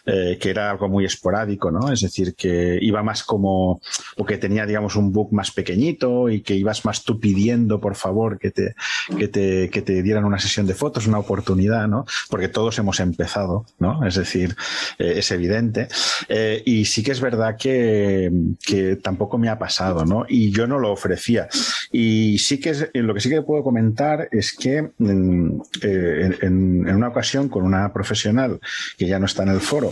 eh, 0.06 0.38
que 0.40 0.50
era 0.50 0.72
algo 0.72 0.88
muy 0.88 1.06
esporádico, 1.06 1.72
¿no? 1.72 1.92
Es 1.92 2.02
decir, 2.02 2.36
que 2.36 2.78
iba 2.82 3.04
más 3.04 3.24
como, 3.24 3.82
o 4.18 4.26
que 4.26 4.38
tenía, 4.38 4.66
digamos, 4.66 4.96
un 4.96 5.12
book 5.12 5.34
más 5.34 5.52
pequeñito 5.52 6.30
y 6.30 6.42
que 6.42 6.56
ibas 6.56 6.86
más 6.86 7.04
tú 7.04 7.20
pidiendo, 7.20 7.80
por 7.80 7.96
favor, 7.96 8.40
que 8.40 8.52
te, 8.52 8.76
que 9.18 9.28
te, 9.28 9.70
que 9.70 9.82
te 9.82 10.02
dieran 10.04 10.26
una 10.26 10.40
sesión 10.40 10.66
de 10.68 10.74
fotos, 10.74 11.08
una 11.08 11.20
oportunidad, 11.20 11.88
¿no? 11.88 12.06
Porque 12.30 12.48
todos 12.48 12.78
hemos 12.80 13.00
empezado, 13.00 13.66
¿no? 13.80 14.06
Es 14.06 14.16
decir, 14.16 14.56
es 14.98 15.32
evidente. 15.32 15.88
y 16.66 16.86
sí 16.86 17.04
que 17.04 17.12
es 17.12 17.22
verdad 17.22 17.56
que, 17.58 18.32
tampoco 19.02 19.38
me 19.38 19.50
ha 19.50 19.58
pasado, 19.58 20.06
¿no? 20.06 20.26
Y 20.28 20.52
yo 20.52 20.68
no 20.68 20.80
lo 20.80 20.92
ofrecía. 20.92 21.48
Y 21.92 22.38
sí 22.40 22.60
que 22.60 22.72
es, 22.72 22.90
lo 22.94 23.14
que 23.14 23.22
sí 23.22 23.30
que 23.30 23.42
puedo 23.42 23.64
comentar 23.64 24.28
es 24.32 24.54
que 24.54 24.92
mm, 24.98 25.62
eh, 25.82 26.38
en, 26.42 26.90
una 26.90 27.08
ocasión 27.10 27.50
con 27.50 27.64
una 27.64 27.92
profesional 27.94 28.60
que 28.98 29.08
ya 29.08 29.20
no 29.20 29.26
está 29.26 29.44
en 29.44 29.50
el 29.50 29.60
foro, 29.60 29.92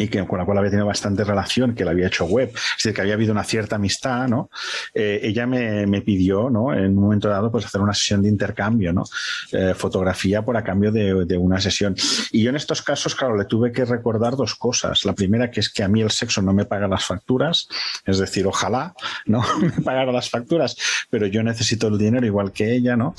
y 0.00 0.08
que, 0.08 0.26
con 0.26 0.38
la 0.38 0.46
cual 0.46 0.56
había 0.56 0.70
tenido 0.70 0.86
bastante 0.86 1.24
relación, 1.24 1.74
que 1.74 1.84
la 1.84 1.90
había 1.90 2.06
hecho 2.06 2.24
web, 2.24 2.48
es 2.54 2.76
decir, 2.78 2.94
que 2.94 3.02
había 3.02 3.12
habido 3.12 3.32
una 3.32 3.44
cierta 3.44 3.76
amistad, 3.76 4.28
¿no? 4.28 4.48
Eh, 4.94 5.20
ella 5.22 5.46
me, 5.46 5.86
me, 5.86 6.00
pidió, 6.00 6.48
¿no? 6.48 6.72
En 6.72 6.96
un 6.96 7.02
momento 7.02 7.28
dado, 7.28 7.52
pues 7.52 7.66
hacer 7.66 7.82
una 7.82 7.92
sesión 7.92 8.22
de 8.22 8.30
intercambio, 8.30 8.94
¿no? 8.94 9.04
Eh, 9.52 9.74
fotografía 9.76 10.42
por 10.42 10.56
a 10.56 10.64
cambio 10.64 10.90
de, 10.90 11.26
de, 11.26 11.36
una 11.36 11.60
sesión. 11.60 11.94
Y 12.32 12.42
yo 12.42 12.48
en 12.48 12.56
estos 12.56 12.80
casos, 12.80 13.14
claro, 13.14 13.36
le 13.36 13.44
tuve 13.44 13.72
que 13.72 13.84
recordar 13.84 14.36
dos 14.36 14.54
cosas. 14.54 15.04
La 15.04 15.12
primera, 15.12 15.50
que 15.50 15.60
es 15.60 15.68
que 15.68 15.82
a 15.82 15.88
mí 15.88 16.00
el 16.00 16.10
sexo 16.10 16.40
no 16.40 16.54
me 16.54 16.64
paga 16.64 16.88
las 16.88 17.04
facturas, 17.04 17.68
es 18.06 18.18
decir, 18.18 18.46
ojalá, 18.46 18.94
¿no? 19.26 19.44
me 19.60 19.82
pagara 19.82 20.12
las 20.12 20.30
facturas, 20.30 20.76
pero 21.10 21.26
yo 21.26 21.42
necesito 21.42 21.88
el 21.88 21.98
dinero 21.98 22.24
igual 22.24 22.52
que 22.52 22.74
ella, 22.74 22.96
¿no? 22.96 23.14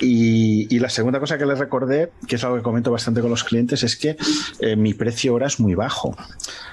Y, 0.00 0.66
y 0.68 0.80
la 0.80 0.90
segunda 0.90 1.18
cosa 1.18 1.38
que 1.38 1.46
le 1.46 1.54
recordé, 1.54 2.12
que 2.28 2.36
es 2.36 2.44
algo 2.44 2.58
que 2.58 2.62
comento 2.62 2.92
bastante 2.92 3.22
con 3.22 3.30
los 3.30 3.42
clientes, 3.42 3.82
es 3.82 3.96
que 3.96 4.18
eh, 4.60 4.76
mi 4.76 4.92
precio 4.92 5.32
ahora 5.32 5.46
es 5.46 5.58
muy 5.58 5.74
bajo. 5.74 6.14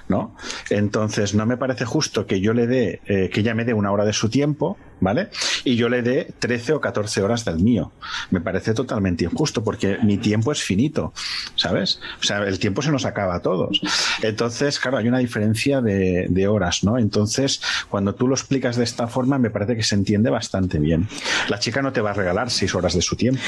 ¿No? 0.07 0.35
Entonces, 0.69 1.33
no 1.33 1.45
me 1.45 1.57
parece 1.57 1.85
justo 1.85 2.25
que 2.25 2.39
yo 2.39 2.53
le 2.53 2.67
dé, 2.67 3.01
eh, 3.05 3.29
que 3.31 3.41
ella 3.41 3.53
me 3.53 3.65
dé 3.65 3.73
una 3.73 3.91
hora 3.91 4.05
de 4.05 4.13
su 4.13 4.29
tiempo, 4.29 4.77
¿vale? 4.99 5.29
Y 5.63 5.75
yo 5.75 5.89
le 5.89 6.01
dé 6.01 6.33
13 6.39 6.73
o 6.73 6.81
14 6.81 7.21
horas 7.21 7.45
del 7.45 7.59
mío. 7.59 7.91
Me 8.31 8.41
parece 8.41 8.73
totalmente 8.73 9.25
injusto 9.25 9.63
porque 9.63 9.97
mi 10.03 10.17
tiempo 10.17 10.51
es 10.51 10.61
finito, 10.61 11.13
¿sabes? 11.55 11.99
O 12.19 12.23
sea, 12.23 12.39
el 12.43 12.59
tiempo 12.59 12.81
se 12.81 12.91
nos 12.91 13.05
acaba 13.05 13.35
a 13.35 13.41
todos. 13.41 13.81
Entonces, 14.21 14.79
claro, 14.79 14.97
hay 14.97 15.07
una 15.07 15.19
diferencia 15.19 15.81
de, 15.81 16.27
de 16.29 16.47
horas, 16.47 16.83
¿no? 16.83 16.97
Entonces, 16.97 17.61
cuando 17.89 18.15
tú 18.15 18.27
lo 18.27 18.35
explicas 18.35 18.75
de 18.75 18.83
esta 18.83 19.07
forma, 19.07 19.37
me 19.37 19.49
parece 19.49 19.75
que 19.75 19.83
se 19.83 19.95
entiende 19.95 20.29
bastante 20.29 20.79
bien. 20.79 21.07
La 21.49 21.59
chica 21.59 21.81
no 21.81 21.91
te 21.91 22.01
va 22.01 22.11
a 22.11 22.13
regalar 22.13 22.49
6 22.49 22.75
horas 22.75 22.93
de 22.93 23.01
su 23.01 23.15
tiempo. 23.15 23.41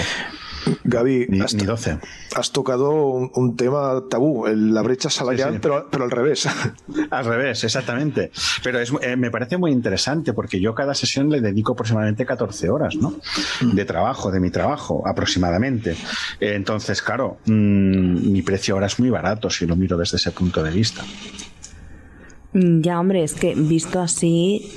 Gaby, 0.83 1.27
ni, 1.29 1.41
has, 1.41 1.53
ni 1.53 1.65
12. 1.65 1.99
has 2.35 2.51
tocado 2.51 2.91
un, 2.91 3.31
un, 3.33 3.55
tema 3.55 4.03
tabú, 4.09 4.47
el, 4.47 4.73
la 4.73 4.81
brecha 4.81 5.09
salarial, 5.09 5.49
sí, 5.49 5.55
sí. 5.55 5.59
Pero, 5.61 5.87
pero, 5.89 6.03
al 6.03 6.11
revés. 6.11 6.47
Al 7.11 7.25
revés, 7.25 7.63
exactamente. 7.63 8.31
Pero 8.63 8.79
es, 8.79 8.91
eh, 9.01 9.15
me 9.15 9.31
parece 9.31 9.57
muy 9.57 9.71
interesante 9.71 10.33
porque 10.33 10.59
yo 10.59 10.73
cada 10.73 10.93
sesión 10.93 11.29
le 11.29 11.41
dedico 11.41 11.73
aproximadamente 11.73 12.25
14 12.25 12.69
horas 12.69 12.95
¿no? 12.95 13.15
de 13.61 13.85
trabajo, 13.85 14.31
de 14.31 14.39
mi 14.39 14.49
trabajo, 14.49 15.03
aproximadamente. 15.05 15.95
Entonces, 16.39 17.01
claro, 17.01 17.37
mmm, 17.45 18.31
mi 18.31 18.41
precio 18.41 18.75
ahora 18.75 18.87
es 18.87 18.99
muy 18.99 19.09
barato 19.09 19.49
si 19.49 19.65
lo 19.65 19.75
miro 19.75 19.97
desde 19.97 20.17
ese 20.17 20.31
punto 20.31 20.63
de 20.63 20.71
vista. 20.71 21.03
Ya, 22.53 22.99
hombre, 23.01 23.23
es 23.23 23.33
que 23.33 23.53
visto 23.53 23.99
así, 23.99 24.71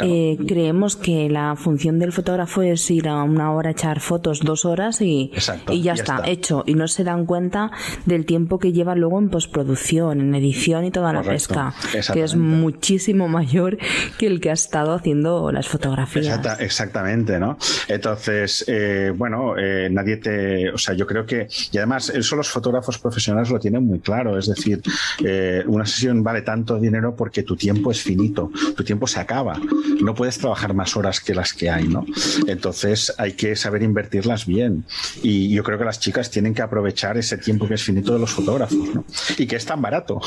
eh, 0.00 0.36
creemos 0.46 0.96
que 0.96 1.28
la 1.28 1.56
función 1.56 1.98
del 1.98 2.12
fotógrafo 2.12 2.62
es 2.62 2.90
ir 2.90 3.08
a 3.08 3.22
una 3.22 3.52
hora 3.52 3.70
a 3.70 3.72
echar 3.72 4.00
fotos, 4.00 4.40
dos 4.40 4.64
horas 4.64 5.00
y, 5.00 5.30
Exacto, 5.34 5.72
y 5.72 5.82
ya, 5.82 5.94
ya 5.94 6.02
está, 6.02 6.16
está, 6.16 6.30
hecho. 6.30 6.64
Y 6.66 6.74
no 6.74 6.86
se 6.88 7.04
dan 7.04 7.26
cuenta 7.26 7.70
del 8.06 8.24
tiempo 8.26 8.58
que 8.58 8.72
lleva 8.72 8.94
luego 8.94 9.18
en 9.18 9.28
postproducción, 9.28 10.20
en 10.20 10.34
edición 10.34 10.84
y 10.84 10.90
toda 10.90 11.12
Correcto, 11.12 11.54
la 11.54 11.72
pesca, 11.72 12.12
que 12.12 12.22
es 12.22 12.36
muchísimo 12.36 13.28
mayor 13.28 13.78
que 14.18 14.26
el 14.26 14.40
que 14.40 14.50
ha 14.50 14.54
estado 14.54 14.94
haciendo 14.94 15.50
las 15.52 15.68
fotografías. 15.68 16.26
Exacta, 16.26 16.54
exactamente, 16.62 17.38
¿no? 17.38 17.58
Entonces, 17.88 18.64
eh, 18.68 19.12
bueno, 19.14 19.58
eh, 19.58 19.88
nadie 19.90 20.18
te. 20.18 20.70
O 20.70 20.78
sea, 20.78 20.94
yo 20.94 21.06
creo 21.06 21.26
que. 21.26 21.48
Y 21.72 21.78
además, 21.78 22.10
eso 22.10 22.36
los 22.36 22.48
fotógrafos 22.48 22.98
profesionales 22.98 23.50
lo 23.50 23.58
tienen 23.58 23.84
muy 23.84 24.00
claro. 24.00 24.38
Es 24.38 24.46
decir, 24.46 24.80
eh, 25.24 25.64
una 25.66 25.86
sesión 25.86 26.22
vale 26.22 26.42
tanto 26.42 26.78
dinero 26.78 27.14
porque 27.16 27.42
tu 27.42 27.56
tiempo 27.56 27.90
es 27.90 28.02
finito, 28.02 28.50
tu 28.76 28.84
tiempo 28.84 29.06
se 29.06 29.20
acaba 29.20 29.58
no 30.00 30.14
puedes 30.14 30.38
trabajar 30.38 30.74
más 30.74 30.96
horas 30.96 31.20
que 31.20 31.34
las 31.34 31.52
que 31.52 31.70
hay, 31.70 31.88
¿no? 31.88 32.04
Entonces 32.46 33.14
hay 33.18 33.32
que 33.32 33.56
saber 33.56 33.82
invertirlas 33.82 34.46
bien. 34.46 34.84
Y 35.22 35.50
yo 35.50 35.62
creo 35.62 35.78
que 35.78 35.84
las 35.84 36.00
chicas 36.00 36.30
tienen 36.30 36.54
que 36.54 36.62
aprovechar 36.62 37.16
ese 37.16 37.38
tiempo 37.38 37.66
que 37.66 37.74
es 37.74 37.82
finito 37.82 38.12
de 38.12 38.18
los 38.18 38.30
fotógrafos, 38.30 38.94
¿no? 38.94 39.04
Y 39.36 39.46
que 39.46 39.56
es 39.56 39.66
tan 39.66 39.82
barato, 39.82 40.20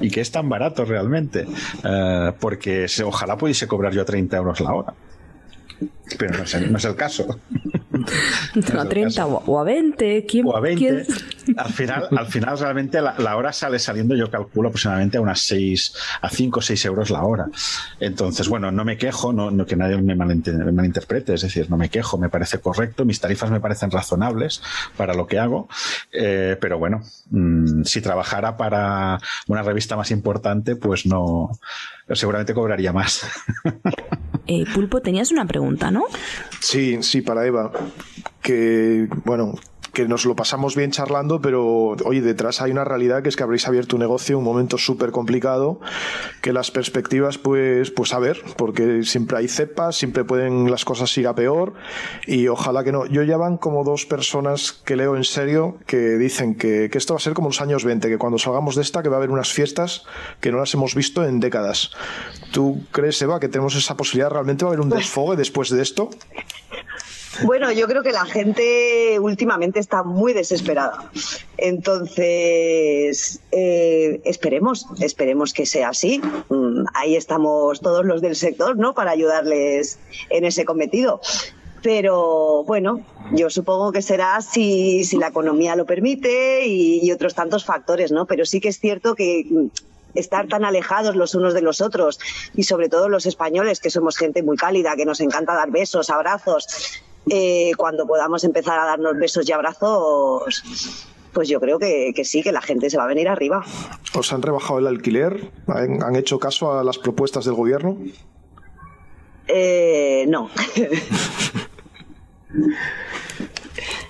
y 0.00 0.10
que 0.10 0.20
es 0.20 0.30
tan 0.30 0.48
barato 0.48 0.84
realmente, 0.84 1.46
uh, 1.84 2.32
porque 2.38 2.86
ojalá 3.04 3.36
pudiese 3.36 3.66
cobrar 3.66 3.92
yo 3.92 4.04
30 4.04 4.36
euros 4.36 4.60
la 4.60 4.72
hora. 4.72 4.94
Pero 6.18 6.36
no 6.36 6.44
es 6.44 6.54
el, 6.54 6.72
no 6.72 6.78
es 6.78 6.84
el 6.84 6.96
caso. 6.96 7.26
No, 8.72 8.80
a 8.80 8.88
30 8.88 9.26
o, 9.26 9.58
a 9.58 9.64
20. 9.64 10.26
¿Quién, 10.26 10.46
o 10.46 10.56
a 10.56 10.60
20. 10.60 10.78
¿quién? 10.78 11.56
Al 11.56 11.72
final, 11.72 12.08
al 12.16 12.26
final 12.26 12.58
realmente 12.58 13.00
la, 13.00 13.14
la, 13.18 13.36
hora 13.36 13.52
sale 13.52 13.78
saliendo, 13.78 14.14
yo 14.14 14.30
calculo 14.30 14.68
aproximadamente 14.68 15.18
a 15.18 15.20
unas 15.20 15.40
6, 15.40 15.94
a 16.22 16.30
5 16.30 16.58
o 16.58 16.62
6 16.62 16.84
euros 16.86 17.10
la 17.10 17.22
hora. 17.22 17.46
Entonces, 17.98 18.48
bueno, 18.48 18.70
no 18.70 18.84
me 18.84 18.96
quejo, 18.96 19.32
no, 19.32 19.50
no 19.50 19.66
que 19.66 19.76
nadie 19.76 19.96
me, 19.98 20.14
malinter, 20.14 20.54
me, 20.54 20.72
malinterprete, 20.72 21.34
es 21.34 21.42
decir, 21.42 21.68
no 21.70 21.76
me 21.76 21.88
quejo, 21.88 22.18
me 22.18 22.28
parece 22.28 22.58
correcto, 22.58 23.04
mis 23.04 23.20
tarifas 23.20 23.50
me 23.50 23.60
parecen 23.60 23.90
razonables 23.90 24.62
para 24.96 25.14
lo 25.14 25.26
que 25.26 25.38
hago, 25.38 25.68
eh, 26.12 26.56
pero 26.60 26.78
bueno, 26.78 27.02
mmm, 27.30 27.82
si 27.82 28.00
trabajara 28.00 28.56
para 28.56 29.18
una 29.48 29.62
revista 29.62 29.96
más 29.96 30.10
importante, 30.10 30.76
pues 30.76 31.06
no, 31.06 31.50
seguramente 32.12 32.54
cobraría 32.54 32.92
más. 32.92 33.26
Eh, 34.52 34.64
Pulpo, 34.74 35.00
tenías 35.00 35.30
una 35.30 35.46
pregunta, 35.46 35.92
¿no? 35.92 36.06
Sí, 36.58 36.98
sí, 37.02 37.20
para 37.20 37.46
Eva. 37.46 37.70
Que, 38.42 39.06
bueno, 39.24 39.54
que 39.92 40.06
nos 40.06 40.24
lo 40.24 40.36
pasamos 40.36 40.76
bien 40.76 40.90
charlando, 40.90 41.40
pero 41.40 41.96
oye, 42.04 42.20
detrás 42.20 42.60
hay 42.60 42.70
una 42.70 42.84
realidad 42.84 43.22
que 43.22 43.28
es 43.28 43.36
que 43.36 43.42
habréis 43.42 43.66
abierto 43.66 43.96
un 43.96 44.00
negocio, 44.00 44.38
un 44.38 44.44
momento 44.44 44.78
súper 44.78 45.10
complicado, 45.10 45.80
que 46.40 46.52
las 46.52 46.70
perspectivas, 46.70 47.38
pues, 47.38 47.90
pues 47.90 48.12
a 48.12 48.18
ver, 48.18 48.42
porque 48.56 49.02
siempre 49.04 49.38
hay 49.38 49.48
cepas, 49.48 49.96
siempre 49.96 50.24
pueden 50.24 50.70
las 50.70 50.84
cosas 50.84 51.16
ir 51.18 51.26
a 51.26 51.34
peor, 51.34 51.74
y 52.26 52.48
ojalá 52.48 52.84
que 52.84 52.92
no. 52.92 53.06
Yo 53.06 53.22
ya 53.22 53.36
van 53.36 53.56
como 53.56 53.84
dos 53.84 54.06
personas 54.06 54.72
que 54.72 54.96
leo 54.96 55.16
en 55.16 55.24
serio 55.24 55.78
que 55.86 56.18
dicen 56.18 56.54
que, 56.54 56.88
que 56.90 56.98
esto 56.98 57.14
va 57.14 57.18
a 57.18 57.20
ser 57.20 57.34
como 57.34 57.48
los 57.48 57.60
años 57.60 57.84
20, 57.84 58.08
que 58.08 58.18
cuando 58.18 58.38
salgamos 58.38 58.76
de 58.76 58.82
esta, 58.82 59.02
que 59.02 59.08
va 59.08 59.16
a 59.16 59.18
haber 59.18 59.30
unas 59.30 59.52
fiestas 59.52 60.04
que 60.40 60.52
no 60.52 60.58
las 60.58 60.72
hemos 60.74 60.94
visto 60.94 61.24
en 61.24 61.40
décadas. 61.40 61.90
¿Tú 62.52 62.84
crees, 62.92 63.20
Eva, 63.22 63.40
que 63.40 63.48
tenemos 63.48 63.74
esa 63.76 63.96
posibilidad? 63.96 64.30
¿Realmente 64.30 64.64
va 64.64 64.70
a 64.70 64.74
haber 64.74 64.84
un 64.84 64.90
desfogue 64.90 65.36
después 65.36 65.70
de 65.70 65.82
esto? 65.82 66.10
Bueno, 67.44 67.72
yo 67.72 67.86
creo 67.86 68.02
que 68.02 68.12
la 68.12 68.24
gente 68.26 69.18
últimamente 69.18 69.80
está 69.80 70.02
muy 70.02 70.32
desesperada. 70.32 71.10
Entonces, 71.56 73.40
eh, 73.52 74.20
esperemos, 74.24 74.86
esperemos 75.00 75.52
que 75.52 75.66
sea 75.66 75.90
así. 75.90 76.20
Mm, 76.48 76.84
ahí 76.94 77.16
estamos 77.16 77.80
todos 77.80 78.04
los 78.04 78.20
del 78.20 78.36
sector, 78.36 78.76
¿no? 78.76 78.94
Para 78.94 79.12
ayudarles 79.12 79.98
en 80.28 80.44
ese 80.44 80.64
cometido. 80.64 81.20
Pero 81.82 82.64
bueno, 82.64 83.00
yo 83.32 83.48
supongo 83.48 83.90
que 83.90 84.02
será 84.02 84.42
si, 84.42 85.04
si 85.04 85.16
la 85.16 85.28
economía 85.28 85.76
lo 85.76 85.86
permite 85.86 86.66
y, 86.66 87.00
y 87.02 87.12
otros 87.12 87.34
tantos 87.34 87.64
factores, 87.64 88.12
¿no? 88.12 88.26
Pero 88.26 88.44
sí 88.44 88.60
que 88.60 88.68
es 88.68 88.78
cierto 88.78 89.14
que 89.14 89.46
estar 90.14 90.48
tan 90.48 90.64
alejados 90.64 91.16
los 91.16 91.34
unos 91.34 91.54
de 91.54 91.62
los 91.62 91.80
otros 91.80 92.18
y 92.54 92.64
sobre 92.64 92.88
todo 92.88 93.08
los 93.08 93.26
españoles 93.26 93.80
que 93.80 93.90
somos 93.90 94.16
gente 94.16 94.42
muy 94.42 94.56
cálida, 94.56 94.96
que 94.96 95.06
nos 95.06 95.20
encanta 95.20 95.54
dar 95.54 95.70
besos, 95.70 96.10
abrazos, 96.10 96.66
eh, 97.30 97.72
cuando 97.76 98.06
podamos 98.06 98.42
empezar 98.44 98.78
a 98.78 98.84
darnos 98.84 99.16
besos 99.16 99.48
y 99.48 99.52
abrazos, 99.52 101.06
pues 101.32 101.48
yo 101.48 101.60
creo 101.60 101.78
que, 101.78 102.12
que, 102.14 102.24
sí, 102.24 102.42
que 102.42 102.52
la 102.52 102.60
gente 102.60 102.90
se 102.90 102.96
va 102.96 103.04
a 103.04 103.06
venir 103.06 103.28
arriba. 103.28 103.64
¿Os 104.14 104.32
han 104.32 104.42
rebajado 104.42 104.80
el 104.80 104.86
alquiler? 104.86 105.50
¿Han, 105.68 106.02
han 106.02 106.16
hecho 106.16 106.38
caso 106.38 106.76
a 106.78 106.82
las 106.84 106.98
propuestas 106.98 107.44
del 107.44 107.54
gobierno? 107.54 107.96
Eh, 109.46 110.26
no. 110.28 110.50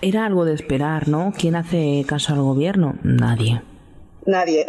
Era 0.03 0.25
algo 0.25 0.45
de 0.45 0.55
esperar, 0.55 1.09
¿no? 1.09 1.33
¿Quién 1.37 1.57
hace 1.57 2.05
caso 2.07 2.33
al 2.33 2.41
gobierno? 2.41 2.95
Nadie. 3.03 3.63
Nadie. 4.27 4.67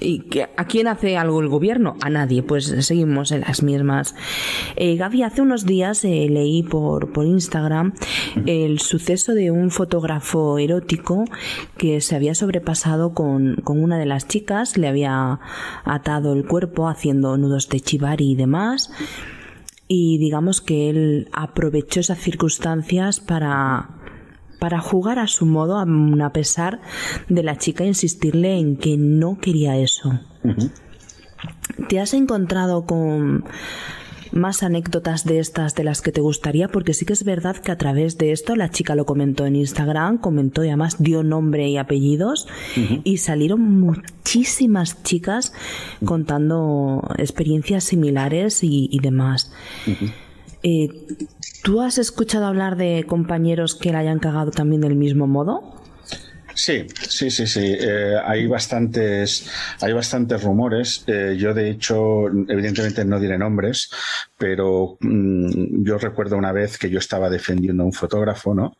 ¿Y 0.00 0.20
que, 0.20 0.44
a 0.44 0.66
quién 0.66 0.88
hace 0.88 1.16
algo 1.16 1.40
el 1.40 1.48
gobierno? 1.48 1.96
A 2.00 2.10
nadie. 2.10 2.42
Pues 2.42 2.74
seguimos 2.80 3.30
en 3.32 3.42
las 3.42 3.62
mismas. 3.62 4.14
Eh, 4.76 4.96
Gaby, 4.96 5.22
hace 5.22 5.42
unos 5.42 5.66
días 5.66 6.04
eh, 6.04 6.26
leí 6.30 6.62
por, 6.62 7.12
por 7.12 7.26
Instagram 7.26 7.94
el 8.46 8.80
suceso 8.80 9.34
de 9.34 9.50
un 9.50 9.70
fotógrafo 9.70 10.58
erótico 10.58 11.24
que 11.76 12.00
se 12.00 12.16
había 12.16 12.34
sobrepasado 12.34 13.12
con, 13.12 13.56
con 13.56 13.82
una 13.82 13.98
de 13.98 14.06
las 14.06 14.26
chicas, 14.26 14.76
le 14.76 14.88
había 14.88 15.40
atado 15.84 16.32
el 16.32 16.46
cuerpo 16.46 16.88
haciendo 16.88 17.36
nudos 17.36 17.68
de 17.68 17.80
chivari 17.80 18.32
y 18.32 18.36
demás. 18.36 18.90
Y 19.88 20.18
digamos 20.18 20.60
que 20.60 20.90
él 20.90 21.28
aprovechó 21.32 22.00
esas 22.00 22.18
circunstancias 22.18 23.20
para 23.20 23.95
para 24.58 24.80
jugar 24.80 25.18
a 25.18 25.26
su 25.26 25.46
modo 25.46 25.78
a 25.78 26.32
pesar 26.32 26.80
de 27.28 27.42
la 27.42 27.56
chica 27.56 27.84
insistirle 27.84 28.58
en 28.58 28.76
que 28.76 28.96
no 28.96 29.38
quería 29.38 29.76
eso. 29.76 30.20
Uh 30.42 30.48
-huh. 30.48 30.70
¿Te 31.88 32.00
has 32.00 32.14
encontrado 32.14 32.86
con 32.86 33.44
más 34.32 34.62
anécdotas 34.62 35.24
de 35.24 35.38
estas 35.38 35.74
de 35.74 35.84
las 35.84 36.02
que 36.02 36.12
te 36.12 36.20
gustaría? 36.20 36.68
Porque 36.68 36.94
sí 36.94 37.04
que 37.04 37.12
es 37.12 37.24
verdad 37.24 37.56
que 37.56 37.72
a 37.72 37.78
través 37.78 38.18
de 38.18 38.32
esto 38.32 38.56
la 38.56 38.70
chica 38.70 38.94
lo 38.94 39.04
comentó 39.04 39.46
en 39.46 39.56
Instagram, 39.56 40.18
comentó 40.18 40.64
y 40.64 40.68
además 40.68 40.96
dio 40.98 41.22
nombre 41.22 41.68
y 41.68 41.76
apellidos 41.76 42.46
uh 42.76 42.80
-huh. 42.80 43.00
y 43.04 43.18
salieron 43.18 43.60
muchísimas 43.80 45.02
chicas 45.02 45.52
contando 46.04 47.02
experiencias 47.18 47.84
similares 47.84 48.62
y, 48.62 48.88
y 48.90 48.98
demás. 49.00 49.52
Uh 49.86 49.90
-huh. 49.90 50.12
eh, 50.62 50.88
¿Tú 51.66 51.80
has 51.80 51.98
escuchado 51.98 52.46
hablar 52.46 52.76
de 52.76 53.04
compañeros 53.08 53.74
que 53.74 53.90
la 53.90 53.98
hayan 53.98 54.20
cagado 54.20 54.52
también 54.52 54.82
del 54.82 54.94
mismo 54.94 55.26
modo? 55.26 55.74
Sí, 56.54 56.86
sí, 57.08 57.28
sí, 57.28 57.44
sí. 57.48 57.76
Eh, 57.76 58.14
hay 58.24 58.46
bastantes, 58.46 59.50
hay 59.80 59.92
bastantes 59.92 60.44
rumores. 60.44 61.02
Eh, 61.08 61.34
yo, 61.36 61.54
de 61.54 61.68
hecho, 61.68 62.28
evidentemente 62.28 63.04
no 63.04 63.18
diré 63.18 63.36
nombres, 63.36 63.90
pero 64.38 64.96
mm, 65.00 65.82
yo 65.82 65.98
recuerdo 65.98 66.36
una 66.36 66.52
vez 66.52 66.78
que 66.78 66.88
yo 66.88 67.00
estaba 67.00 67.28
defendiendo 67.28 67.82
a 67.82 67.86
un 67.86 67.92
fotógrafo, 67.92 68.54
¿no? 68.54 68.76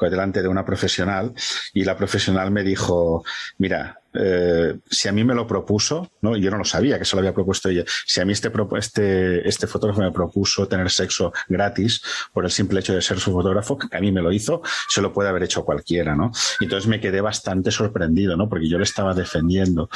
Delante 0.00 0.42
de 0.42 0.48
una 0.48 0.64
profesional 0.64 1.34
y 1.72 1.84
la 1.84 1.96
profesional 1.96 2.50
me 2.50 2.64
dijo, 2.64 3.24
mira, 3.58 4.00
eh, 4.14 4.78
si 4.88 5.08
a 5.08 5.12
mí 5.12 5.24
me 5.24 5.34
lo 5.34 5.46
propuso, 5.46 6.10
¿no? 6.20 6.36
yo 6.36 6.50
no 6.50 6.58
lo 6.58 6.64
sabía 6.64 6.98
que 6.98 7.04
se 7.04 7.16
lo 7.16 7.20
había 7.20 7.34
propuesto 7.34 7.68
ella, 7.68 7.84
si 8.06 8.20
a 8.20 8.24
mí 8.24 8.32
este, 8.32 8.50
este, 8.78 9.48
este 9.48 9.66
fotógrafo 9.66 10.00
me 10.00 10.12
propuso 10.12 10.66
tener 10.68 10.90
sexo 10.90 11.32
gratis 11.48 12.02
por 12.32 12.44
el 12.44 12.50
simple 12.50 12.80
hecho 12.80 12.94
de 12.94 13.02
ser 13.02 13.18
su 13.18 13.32
fotógrafo, 13.32 13.78
que 13.78 13.96
a 13.96 14.00
mí 14.00 14.12
me 14.12 14.22
lo 14.22 14.32
hizo, 14.32 14.62
se 14.88 15.00
lo 15.00 15.12
puede 15.12 15.28
haber 15.28 15.42
hecho 15.42 15.64
cualquiera, 15.64 16.14
¿no? 16.14 16.32
Entonces 16.60 16.88
me 16.88 17.00
quedé 17.00 17.20
bastante 17.20 17.70
sorprendido, 17.70 18.36
¿no? 18.36 18.48
Porque 18.48 18.68
yo 18.68 18.78
le 18.78 18.84
estaba 18.84 19.14
defendiendo. 19.14 19.88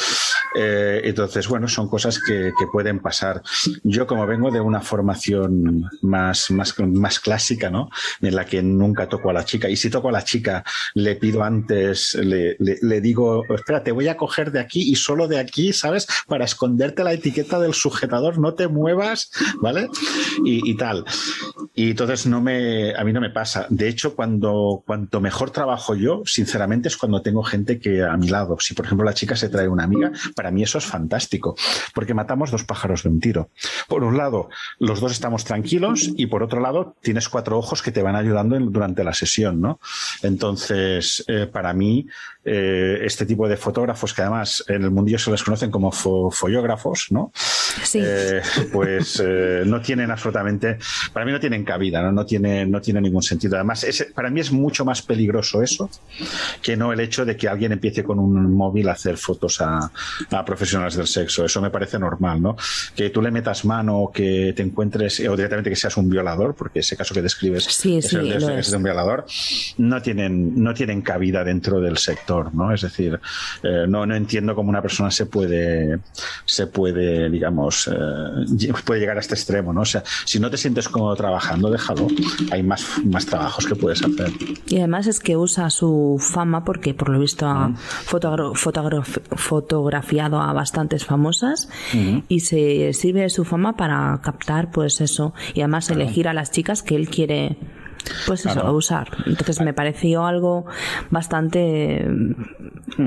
Eh, 0.55 1.01
entonces, 1.05 1.49
bueno, 1.49 1.69
son 1.69 1.89
cosas 1.89 2.19
que, 2.19 2.53
que, 2.59 2.67
pueden 2.67 3.01
pasar. 3.01 3.43
Yo, 3.83 4.07
como 4.07 4.27
vengo 4.27 4.51
de 4.51 4.61
una 4.61 4.81
formación 4.81 5.89
más, 6.03 6.51
más, 6.51 6.79
más 6.79 7.21
clásica, 7.21 7.71
¿no? 7.71 7.91
En 8.21 8.35
la 8.35 8.45
que 8.45 8.63
nunca 8.63 9.09
toco 9.09 9.31
a 9.31 9.33
la 9.33 9.45
chica, 9.45 9.69
y 9.69 9.77
si 9.77 9.91
toco 9.91 10.09
a 10.09 10.13
la 10.13 10.25
chica, 10.25 10.65
le 10.95 11.17
pido 11.17 11.43
antes, 11.43 12.15
le, 12.15 12.57
le, 12.59 12.79
le 12.81 13.01
digo, 13.01 13.45
espérate, 13.55 13.93
voy 13.93 14.09
a 14.09 14.17
coger 14.17 14.53
de 14.53 14.61
aquí 14.61 14.91
y 14.91 14.97
solo 14.97 15.29
de 15.29 15.39
aquí, 15.39 15.73
¿sabes? 15.73 16.07
Para 16.27 16.45
esconderte 16.45 17.05
la 17.05 17.13
etiqueta 17.13 17.59
del 17.59 17.75
sujetador, 17.75 18.39
no 18.39 18.55
te 18.55 18.69
muevas, 18.69 19.31
¿vale? 19.61 19.89
Y, 20.45 20.71
y 20.71 20.77
tal. 20.77 21.05
Y 21.75 21.91
entonces 21.91 22.27
no 22.27 22.41
me, 22.41 22.95
a 22.95 23.05
mí 23.05 23.13
no 23.13 23.21
me 23.21 23.31
pasa. 23.31 23.67
De 23.71 23.89
hecho, 23.89 24.15
cuando, 24.15 24.83
cuanto 24.87 25.21
mejor 25.21 25.51
trabajo 25.51 25.95
yo, 25.95 26.23
sinceramente, 26.25 26.89
es 26.89 26.97
cuando 26.97 27.23
tengo 27.23 27.43
gente 27.43 27.79
que 27.79 28.03
a 28.03 28.17
mi 28.17 28.29
lado. 28.29 28.57
Si, 28.61 28.75
por 28.75 28.87
ejemplo, 28.87 29.05
la 29.05 29.15
chica 29.15 29.37
se 29.37 29.49
trae 29.49 29.69
una 29.69 29.85
amiga, 29.85 30.11
para 30.39 30.53
mí 30.53 30.63
eso 30.63 30.79
es 30.79 30.87
fantástico, 30.87 31.57
porque 31.93 32.15
matamos 32.15 32.53
dos 32.53 32.63
pájaros 32.63 33.03
de 33.03 33.09
un 33.09 33.19
tiro. 33.19 33.51
Por 33.89 34.05
un 34.05 34.17
lado, 34.17 34.49
los 34.79 35.01
dos 35.01 35.11
estamos 35.11 35.45
tranquilos 35.45 36.13
y 36.17 36.27
por 36.27 36.45
otro 36.45 36.61
lado, 36.61 36.95
tienes 37.03 37.29
cuatro 37.29 37.59
ojos 37.59 37.83
que 37.83 37.91
te 37.91 38.03
van 38.03 38.15
ayudando 38.15 38.57
durante 38.61 39.03
la 39.03 39.15
sesión, 39.15 39.61
¿no? 39.61 39.81
Entonces, 40.23 41.25
eh, 41.27 41.49
para 41.53 41.73
mí, 41.73 42.07
eh, 42.51 43.05
este 43.05 43.27
tipo 43.27 43.47
de 43.47 43.57
fotógrafos 43.57 44.15
que 44.15 44.23
además 44.23 44.65
en 44.69 44.83
el 44.83 44.91
mundillo 44.91 45.19
se 45.19 45.31
les 45.31 45.43
conocen 45.43 45.71
como 45.71 45.93
follógrafos, 45.93 47.09
¿no? 47.11 47.31
Sí. 47.35 48.01
Eh, 48.03 48.41
pues 48.73 49.23
eh, 49.25 49.63
no 49.67 49.81
tienen 49.81 50.11
absolutamente, 50.11 50.79
para 51.13 51.27
mí 51.27 51.33
no 51.33 51.41
tienen 51.41 51.65
cabida, 51.65 52.03
¿no? 52.03 52.13
No 52.13 52.25
tiene, 52.25 52.65
no 52.65 52.81
tiene 52.81 53.01
ningún 53.01 53.23
sentido. 53.23 53.57
Además, 53.57 53.87
para 54.15 54.31
mí 54.31 54.41
es 54.41 54.51
mucho 54.51 54.85
más 54.85 55.03
peligroso 55.03 55.63
eso 55.63 55.91
que 56.63 56.77
no 56.77 56.93
el 56.93 57.01
hecho 57.01 57.25
de 57.25 57.37
que 57.37 57.49
alguien 57.49 57.73
empiece 57.73 58.03
con 58.03 58.19
un 58.19 58.55
móvil 58.55 58.89
a 58.89 58.93
hacer 58.93 59.17
fotos 59.17 59.61
a, 59.61 59.91
a 60.31 60.45
profesionales 60.45 60.97
del 60.97 61.07
sexo. 61.07 61.45
Eso 61.45 61.61
me 61.61 61.71
parece 61.71 61.99
normal, 61.99 62.41
¿no? 62.41 62.57
Que 62.97 63.11
tú 63.11 63.21
le 63.21 63.31
metas 63.31 63.65
mano, 63.65 64.11
que 64.13 64.53
te 64.57 64.63
encuentres, 64.63 65.21
o 65.21 65.37
directamente 65.37 65.71
que 65.71 65.77
seas 65.77 65.97
un 65.97 66.09
violador, 66.09 66.55
porque 66.55 66.81
ese 66.81 66.97
caso 66.97 67.15
que 67.15 67.23
describes 67.23 67.65
sí, 67.65 67.99
es 67.99 68.09
sí, 68.09 68.17
el 68.17 68.29
de, 68.41 68.61
es 68.61 68.71
de 68.71 68.77
un 68.77 68.83
violador, 68.83 69.27
no 69.77 70.01
tienen, 70.01 70.63
no 70.63 70.75
tienen 70.75 71.03
cabida 71.03 71.45
dentro 71.45 71.81
del 71.81 71.99
sector. 71.99 72.38
¿No? 72.55 72.73
Es 72.73 72.83
decir, 72.83 73.19
eh, 73.63 73.87
no, 73.89 74.07
no 74.07 74.15
entiendo 74.15 74.55
cómo 74.55 74.71
una 74.71 74.83
persona 74.83 75.11
se 75.11 75.27
puede, 75.27 76.01
se 76.45 76.67
puede, 76.67 77.29
digamos, 77.31 77.89
eh, 77.89 78.73
puede 78.85 79.01
llegar 79.01 79.17
a 79.17 79.21
este 79.21 79.35
extremo, 79.35 79.73
¿no? 79.73 79.83
O 79.83 79.85
sea, 79.85 80.03
si 80.25 80.39
no 80.39 80.51
te 80.51 80.57
sientes 80.57 80.89
cómodo 80.89 81.15
trabajando, 81.17 81.71
déjalo. 81.71 82.09
Hay 82.51 82.63
más, 82.63 82.85
más 83.05 83.27
trabajos 83.27 83.67
que 83.67 83.75
puedes 83.75 84.03
hacer. 84.03 84.31
Y 84.67 84.79
además 84.79 85.07
es 85.07 85.21
que 85.21 85.37
usa 85.37 85.71
su 85.71 86.17
fama 86.21 86.65
porque 86.65 86.95
por 86.95 87.09
lo 87.09 87.19
visto 87.19 87.47
ha 87.47 87.73
fotografiado 89.37 90.41
a 90.41 90.53
bastantes 90.53 91.05
famosas 91.05 91.69
y 92.29 92.41
se 92.41 92.93
sirve 92.93 93.23
de 93.23 93.31
su 93.31 93.45
fama 93.45 93.77
para 93.77 94.21
captar 94.23 94.71
pues 94.71 95.01
eso 95.01 95.35
y 95.55 95.61
además 95.61 95.91
elegir 95.91 96.29
a 96.29 96.35
las 96.35 96.51
chicas 96.51 96.83
que 96.83 96.97
él 96.97 97.09
quiere 97.09 97.57
pues 98.27 98.47
eso, 98.47 98.61
a 98.61 98.73
usar. 98.73 99.09
Entonces 99.27 99.61
me 99.61 99.73
pareció 99.73 100.27
algo 100.27 100.67
bastante 101.11 102.07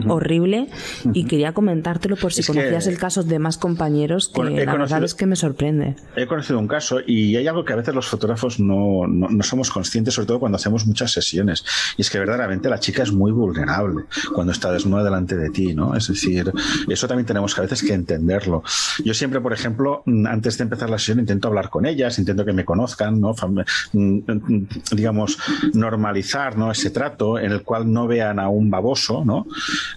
horrible 0.08 0.70
y 1.14 1.26
quería 1.26 1.54
comentártelo 1.54 2.16
por 2.16 2.34
si 2.34 2.44
conocías 2.44 2.88
el 2.88 2.98
caso 2.98 3.24
de 3.24 3.40
más 3.40 3.58
compañeros 3.58 4.30
que 4.30 4.44
la 4.44 4.74
verdad 4.74 5.04
es 5.04 5.16
que 5.16 5.26
me 5.26 5.36
sorprende. 5.36 5.96
He 6.16 6.28
conocido 6.28 6.60
un 6.60 6.68
caso 6.68 7.00
y 7.06 7.36
hay 7.36 7.48
algo 7.48 7.66
que 7.66 7.74
a 7.74 7.76
veces 7.76 7.94
los 7.94 8.08
fotógrafos 8.08 8.60
no, 8.60 9.08
no, 9.08 9.44
somos 9.44 9.70
conscientes, 9.70 10.14
sobre 10.14 10.28
todo 10.28 10.40
cuando 10.40 10.56
hacemos 10.58 10.86
muchas 10.86 11.12
sesiones. 11.12 11.64
Y 11.98 12.02
es 12.02 12.10
que 12.10 12.20
verdaderamente 12.20 12.70
la 12.70 12.80
chica 12.80 13.04
es 13.04 13.12
muy 13.12 13.32
vulnerable 13.32 14.06
cuando 14.34 14.54
está 14.54 14.72
desnuda 14.72 15.04
delante 15.04 15.36
de 15.36 15.50
ti, 15.50 15.74
¿no? 15.74 15.96
Es 15.96 16.08
decir, 16.08 16.52
eso 16.88 17.08
también 17.08 17.26
tenemos 17.26 17.54
que 17.54 17.62
a 17.62 17.64
veces 17.64 17.84
que 17.84 17.94
entenderlo. 17.94 18.64
Yo 19.04 19.14
siempre, 19.14 19.42
por 19.42 19.54
ejemplo, 19.54 20.04
antes 20.26 20.58
de 20.58 20.64
empezar 20.64 20.90
la 20.90 20.98
sesión 20.98 21.20
intento 21.20 21.48
hablar 21.48 21.70
con 21.70 21.86
ellas, 21.86 22.18
intento 22.20 22.46
que 22.46 22.54
me 22.54 22.66
conozcan, 22.66 23.20
¿no? 23.20 23.34
Digamos, 24.92 25.38
normalizar 25.74 26.58
¿no? 26.58 26.72
ese 26.72 26.90
trato 26.90 27.40
en 27.40 27.52
el 27.52 27.64
cual 27.64 27.92
no 27.92 28.08
vean 28.08 28.40
a 28.40 28.50
un 28.50 28.70
baboso, 28.70 29.24
¿no? 29.26 29.48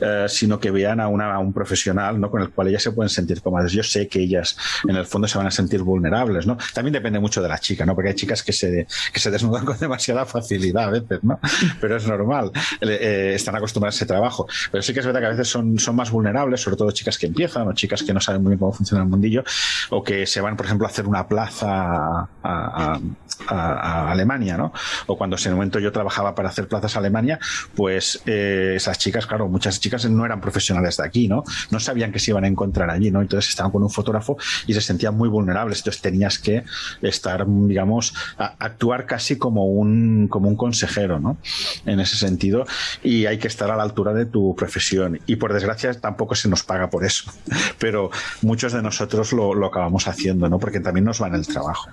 Eh, 0.01 0.26
sino 0.28 0.59
que 0.61 0.70
vean 0.70 1.01
a, 1.01 1.09
una, 1.09 1.35
a, 1.35 1.39
un 1.39 1.53
profesional 1.53 2.20
¿no? 2.20 2.30
con 2.30 2.43
el 2.43 2.51
cual 2.51 2.68
ellas 2.68 2.82
se 2.82 2.93
pueden 2.93 3.11
sentir 3.11 3.41
cómodas. 3.43 3.72
Yo 3.72 3.82
sé 3.82 4.09
que 4.09 4.20
ellas 4.20 4.57
en 4.89 4.97
el 4.97 5.07
fondo 5.07 5.28
se 5.28 5.39
van 5.39 5.47
a 5.47 5.51
sentir 5.51 5.82
vulnerables. 5.82 6.47
¿no? 6.47 6.57
También 6.72 6.93
depende 6.93 7.18
mucho 7.18 7.43
de 7.43 7.49
la 7.49 7.59
chica, 7.59 7.87
¿no? 7.87 7.95
porque 7.95 8.11
hay 8.11 8.14
chicas 8.14 8.43
que 8.43 8.53
se, 8.53 8.87
que 9.12 9.20
se 9.20 9.30
desnudan 9.30 9.64
con 9.64 9.78
demasiada 9.78 10.26
facilidad 10.26 10.85
a 10.85 10.91
veces, 10.91 11.22
¿no? 11.22 11.39
pero 11.80 11.97
es 11.97 12.07
normal. 12.07 12.51
Eh, 12.80 13.32
están 13.35 13.57
acostumbradas 13.57 13.95
a 13.95 13.99
ese 13.99 14.07
trabajo. 14.07 14.47
Pero 14.70 14.82
sí 14.82 14.93
que 14.93 15.01
es 15.01 15.07
verdad 15.07 15.20
que 15.20 15.26
a 15.26 15.30
veces 15.30 15.49
son, 15.49 15.78
son 15.78 15.97
más 15.97 16.11
vulnerables, 16.11 16.61
sobre 16.61 16.76
todo 16.76 16.91
chicas 16.91 17.18
que 17.18 17.26
empiezan 17.26 17.68
o 17.68 17.72
chicas 17.72 18.03
que 18.03 18.12
no 18.12 18.20
saben 18.20 18.43
muy 18.43 18.51
bien 18.51 18.59
cómo 18.59 18.72
funciona 18.72 19.03
el 19.03 19.09
mundillo 19.09 19.45
o 19.91 20.03
que 20.03 20.26
se 20.26 20.41
van, 20.41 20.57
por 20.57 20.66
ejemplo, 20.66 20.87
a 20.87 20.91
hacer 20.91 21.07
una 21.07 21.26
plaza 21.26 21.66
a, 21.66 22.28
a, 22.43 23.01
a 23.49 24.11
Alemania, 24.11 24.57
¿no? 24.57 24.72
O 25.06 25.16
cuando 25.16 25.36
en 25.36 25.40
ese 25.40 25.50
momento 25.50 25.78
yo 25.78 25.92
trabajaba 25.92 26.34
para 26.34 26.48
hacer 26.48 26.68
plazas 26.68 26.96
a 26.96 26.98
Alemania, 26.98 27.38
pues 27.74 28.22
eh, 28.26 28.74
esas 28.76 28.98
chicas, 28.98 29.26
claro, 29.26 29.48
muchas 29.48 29.80
chicas 29.80 30.08
no 30.08 30.24
eran 30.24 30.40
profesionales 30.40 30.96
de 30.96 31.04
aquí, 31.04 31.28
¿no? 31.28 31.44
No 31.70 31.80
sabían 31.80 32.12
que 32.12 32.18
se 32.18 32.30
iban 32.30 32.44
a 32.44 32.48
encontrar 32.48 32.90
allí, 32.90 33.10
¿no? 33.10 33.20
Entonces 33.20 33.50
estaban 33.50 33.72
con 33.72 33.82
un 33.82 33.90
fotógrafo 33.90 34.36
y 34.66 34.74
se 34.74 34.80
sentían 34.80 35.16
muy 35.16 35.28
vulnerables. 35.28 35.78
Entonces 35.78 36.02
tenías 36.02 36.38
que 36.38 36.64
estar, 37.02 37.46
digamos, 37.46 38.14
actuar 38.38 39.06
casi 39.06 39.36
como 39.36 39.66
un, 39.66 40.28
como 40.28 40.48
un 40.48 40.56
consejero, 40.56 41.20
¿no? 41.20 41.38
En 41.86 42.00
ese 42.00 42.16
sentido. 42.16 42.66
Y 43.02 43.26
hay 43.26 43.38
que 43.38 43.48
estar 43.48 43.70
a 43.70 43.76
la 43.76 43.82
altura 43.82 44.12
de 44.12 44.26
tu 44.26 44.54
profesión. 44.54 45.20
Y 45.26 45.36
por 45.36 45.52
desgracia 45.52 45.92
tampoco 45.94 46.34
se 46.34 46.48
nos 46.48 46.62
paga 46.62 46.90
por 46.90 47.04
eso. 47.04 47.30
Pero 47.78 48.10
muchos 48.42 48.72
de 48.72 48.82
nosotros 48.82 49.32
lo, 49.32 49.54
lo 49.54 49.66
acabamos 49.66 50.08
haciendo, 50.08 50.48
¿no? 50.48 50.58
Porque 50.58 50.80
también 50.80 51.04
nos 51.04 51.22
va 51.22 51.28
en 51.28 51.34
el 51.34 51.46
trabajo. 51.46 51.90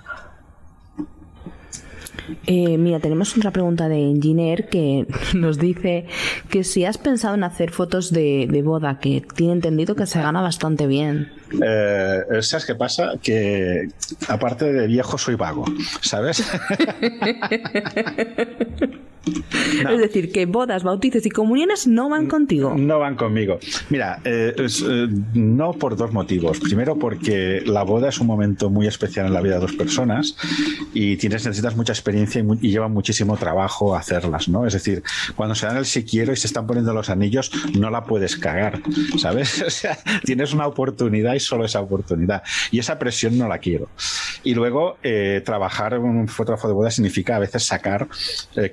Eh, 2.46 2.78
mira, 2.78 3.00
tenemos 3.00 3.36
otra 3.36 3.50
pregunta 3.50 3.88
de 3.88 3.98
Engineer 3.98 4.68
que 4.68 5.06
nos 5.34 5.58
dice 5.58 6.06
que 6.50 6.64
si 6.64 6.84
has 6.84 6.98
pensado 6.98 7.34
en 7.34 7.44
hacer 7.44 7.70
fotos 7.70 8.12
de, 8.12 8.46
de 8.50 8.62
boda, 8.62 8.98
que 9.00 9.22
tiene 9.34 9.54
entendido 9.54 9.94
que 9.94 10.06
se 10.06 10.20
gana 10.20 10.40
bastante 10.40 10.86
bien. 10.86 11.32
Eh, 11.64 12.20
¿Sabes 12.40 12.64
qué 12.66 12.74
pasa? 12.74 13.12
Que 13.22 13.88
aparte 14.28 14.72
de 14.72 14.86
viejo 14.86 15.18
soy 15.18 15.34
vago, 15.34 15.64
¿sabes? 16.00 16.42
No. 19.84 19.90
Es 19.90 20.00
decir, 20.00 20.32
que 20.32 20.46
bodas, 20.46 20.82
bautizos 20.82 21.24
y 21.26 21.30
comuniones 21.30 21.86
no 21.86 22.08
van 22.08 22.26
contigo. 22.26 22.74
No 22.76 22.98
van 22.98 23.14
conmigo. 23.16 23.58
Mira, 23.90 24.20
eh, 24.24 24.54
es, 24.58 24.84
eh, 24.86 25.08
no 25.34 25.72
por 25.72 25.96
dos 25.96 26.12
motivos. 26.12 26.58
Primero, 26.60 26.98
porque 26.98 27.62
la 27.64 27.82
boda 27.82 28.08
es 28.08 28.18
un 28.18 28.26
momento 28.26 28.70
muy 28.70 28.86
especial 28.86 29.26
en 29.26 29.34
la 29.34 29.40
vida 29.40 29.54
de 29.54 29.60
dos 29.60 29.72
personas 29.72 30.36
y 30.92 31.16
tienes, 31.16 31.44
necesitas 31.44 31.76
mucha 31.76 31.92
experiencia 31.92 32.40
y, 32.40 32.66
y 32.66 32.70
lleva 32.70 32.88
muchísimo 32.88 33.36
trabajo 33.36 33.94
hacerlas, 33.94 34.48
¿no? 34.48 34.66
Es 34.66 34.74
decir, 34.74 35.02
cuando 35.36 35.54
se 35.54 35.66
dan 35.66 35.76
el 35.76 35.86
si 35.86 36.04
quiero 36.04 36.32
y 36.32 36.36
se 36.36 36.46
están 36.46 36.66
poniendo 36.66 36.92
los 36.92 37.08
anillos, 37.08 37.50
no 37.78 37.90
la 37.90 38.04
puedes 38.04 38.36
cagar, 38.36 38.80
¿sabes? 39.18 39.62
O 39.72 39.74
sea, 39.74 39.96
tienes 40.24 40.52
una 40.52 40.66
oportunidad 40.66 41.34
y 41.34 41.40
solo 41.40 41.64
esa 41.64 41.80
oportunidad. 41.80 42.42
Y 42.70 42.78
esa 42.78 42.98
presión 42.98 43.38
no 43.38 43.48
la 43.48 43.58
quiero. 43.58 43.88
Y 44.44 44.54
luego, 44.54 44.98
eh, 45.02 45.40
trabajar 45.44 45.98
un 45.98 46.28
fotógrafo 46.28 46.68
de 46.68 46.74
boda 46.74 46.90
significa 46.90 47.36
a 47.36 47.38
veces 47.38 47.64
sacar 47.64 48.08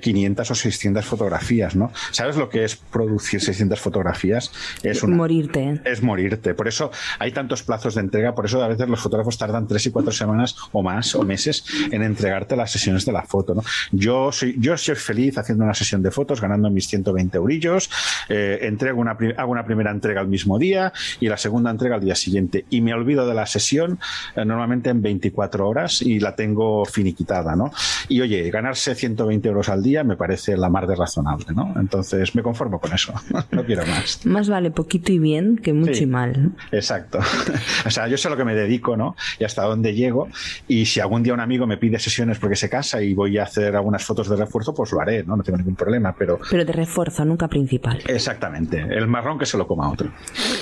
500 0.00 0.39
o 0.48 0.54
600 0.54 1.04
fotografías, 1.04 1.74
¿no? 1.74 1.90
¿Sabes 2.12 2.36
lo 2.36 2.48
que 2.48 2.64
es 2.64 2.76
producir 2.76 3.40
600 3.40 3.80
fotografías? 3.80 4.52
Es 4.84 5.02
una, 5.02 5.16
morirte. 5.16 5.80
Es 5.84 6.02
morirte. 6.02 6.54
Por 6.54 6.68
eso 6.68 6.92
hay 7.18 7.32
tantos 7.32 7.64
plazos 7.64 7.96
de 7.96 8.02
entrega, 8.02 8.34
por 8.34 8.46
eso 8.46 8.62
a 8.62 8.68
veces 8.68 8.88
los 8.88 9.00
fotógrafos 9.00 9.36
tardan 9.38 9.66
tres 9.66 9.86
y 9.86 9.90
cuatro 9.90 10.12
semanas 10.12 10.56
o 10.72 10.82
más 10.82 11.14
o 11.14 11.22
meses 11.24 11.64
en 11.90 12.02
entregarte 12.02 12.56
las 12.56 12.70
sesiones 12.70 13.04
de 13.04 13.12
la 13.12 13.22
foto, 13.22 13.54
¿no? 13.54 13.62
Yo 13.90 14.30
soy, 14.32 14.56
yo 14.58 14.76
soy 14.76 14.94
feliz 14.94 15.38
haciendo 15.38 15.64
una 15.64 15.74
sesión 15.74 16.02
de 16.02 16.10
fotos, 16.10 16.40
ganando 16.40 16.70
mis 16.70 16.86
120 16.86 17.36
eurillos, 17.36 17.90
eh, 18.28 18.58
entrego 18.62 19.00
una, 19.00 19.16
hago 19.36 19.52
una 19.52 19.64
primera 19.64 19.90
entrega 19.90 20.20
el 20.20 20.28
mismo 20.28 20.58
día 20.58 20.92
y 21.18 21.28
la 21.28 21.36
segunda 21.36 21.70
entrega 21.70 21.96
al 21.96 22.00
día 22.00 22.14
siguiente. 22.14 22.64
Y 22.70 22.80
me 22.80 22.94
olvido 22.94 23.26
de 23.26 23.34
la 23.34 23.46
sesión 23.46 23.98
eh, 24.36 24.44
normalmente 24.44 24.90
en 24.90 25.02
24 25.02 25.68
horas 25.68 26.02
y 26.02 26.20
la 26.20 26.34
tengo 26.34 26.84
finiquitada, 26.84 27.56
¿no? 27.56 27.72
Y 28.08 28.20
oye, 28.20 28.50
ganarse 28.50 28.94
120 28.94 29.48
euros 29.48 29.68
al 29.68 29.82
día 29.82 30.04
me 30.04 30.16
parece 30.16 30.29
parece 30.30 30.56
la 30.56 30.68
mar 30.68 30.86
de 30.86 30.94
razonable, 30.94 31.46
¿no? 31.56 31.74
Entonces 31.74 32.36
me 32.36 32.42
conformo 32.44 32.78
con 32.78 32.92
eso, 32.92 33.12
no 33.50 33.64
quiero 33.64 33.84
más. 33.84 34.24
Más 34.24 34.48
vale 34.48 34.70
poquito 34.70 35.10
y 35.10 35.18
bien 35.18 35.56
que 35.56 35.72
mucho 35.72 36.04
y 36.04 36.06
mal. 36.06 36.52
Exacto. 36.70 37.18
o 37.86 37.90
sea, 37.90 38.06
yo 38.06 38.16
sé 38.16 38.28
a 38.28 38.30
lo 38.30 38.36
que 38.36 38.44
me 38.44 38.54
dedico, 38.54 38.96
¿no? 38.96 39.16
Y 39.40 39.44
hasta 39.44 39.64
dónde 39.64 39.92
llego. 39.92 40.28
Y 40.68 40.86
si 40.86 41.00
algún 41.00 41.24
día 41.24 41.34
un 41.34 41.40
amigo 41.40 41.66
me 41.66 41.78
pide 41.78 41.98
sesiones 41.98 42.38
porque 42.38 42.54
se 42.54 42.70
casa 42.70 43.02
y 43.02 43.12
voy 43.12 43.38
a 43.38 43.42
hacer 43.42 43.74
algunas 43.74 44.04
fotos 44.04 44.28
de 44.28 44.36
refuerzo, 44.36 44.72
pues 44.72 44.92
lo 44.92 45.00
haré, 45.00 45.24
¿no? 45.24 45.36
No 45.36 45.42
tengo 45.42 45.58
ningún 45.58 45.74
problema, 45.74 46.14
pero... 46.16 46.38
Pero 46.48 46.64
de 46.64 46.72
refuerzo, 46.72 47.24
nunca 47.24 47.48
principal. 47.48 48.00
Exactamente. 48.06 48.78
El 48.78 49.08
marrón 49.08 49.36
que 49.36 49.46
se 49.46 49.58
lo 49.58 49.66
coma 49.66 49.90
otro. 49.90 50.12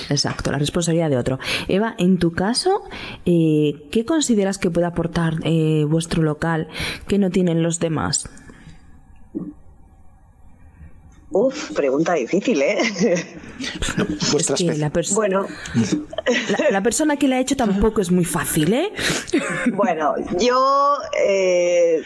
Exacto, 0.09 0.51
la 0.51 0.57
responsabilidad 0.57 1.11
de 1.11 1.17
otro. 1.17 1.37
Eva, 1.67 1.93
en 1.99 2.17
tu 2.17 2.31
caso, 2.31 2.81
eh, 3.27 3.87
¿qué 3.91 4.03
consideras 4.03 4.57
que 4.57 4.71
puede 4.71 4.87
aportar 4.87 5.35
eh, 5.43 5.85
vuestro 5.87 6.23
local 6.23 6.69
que 7.07 7.19
no 7.19 7.29
tienen 7.29 7.61
los 7.61 7.79
demás? 7.79 8.27
Uf, 11.31 11.73
pregunta 11.73 12.13
difícil, 12.13 12.61
¿eh? 12.61 12.79
la 14.77 14.91
bueno, 15.13 15.45
la, 16.71 16.81
persona 16.81 17.17
que 17.17 17.27
la 17.27 17.35
ha 17.35 17.39
hecho 17.39 17.55
tampoco 17.55 18.01
es 18.01 18.09
muy 18.09 18.25
fácil, 18.25 18.73
¿eh? 18.73 18.91
Bueno, 19.73 20.15
yo 20.39 20.97
eh, 21.23 22.01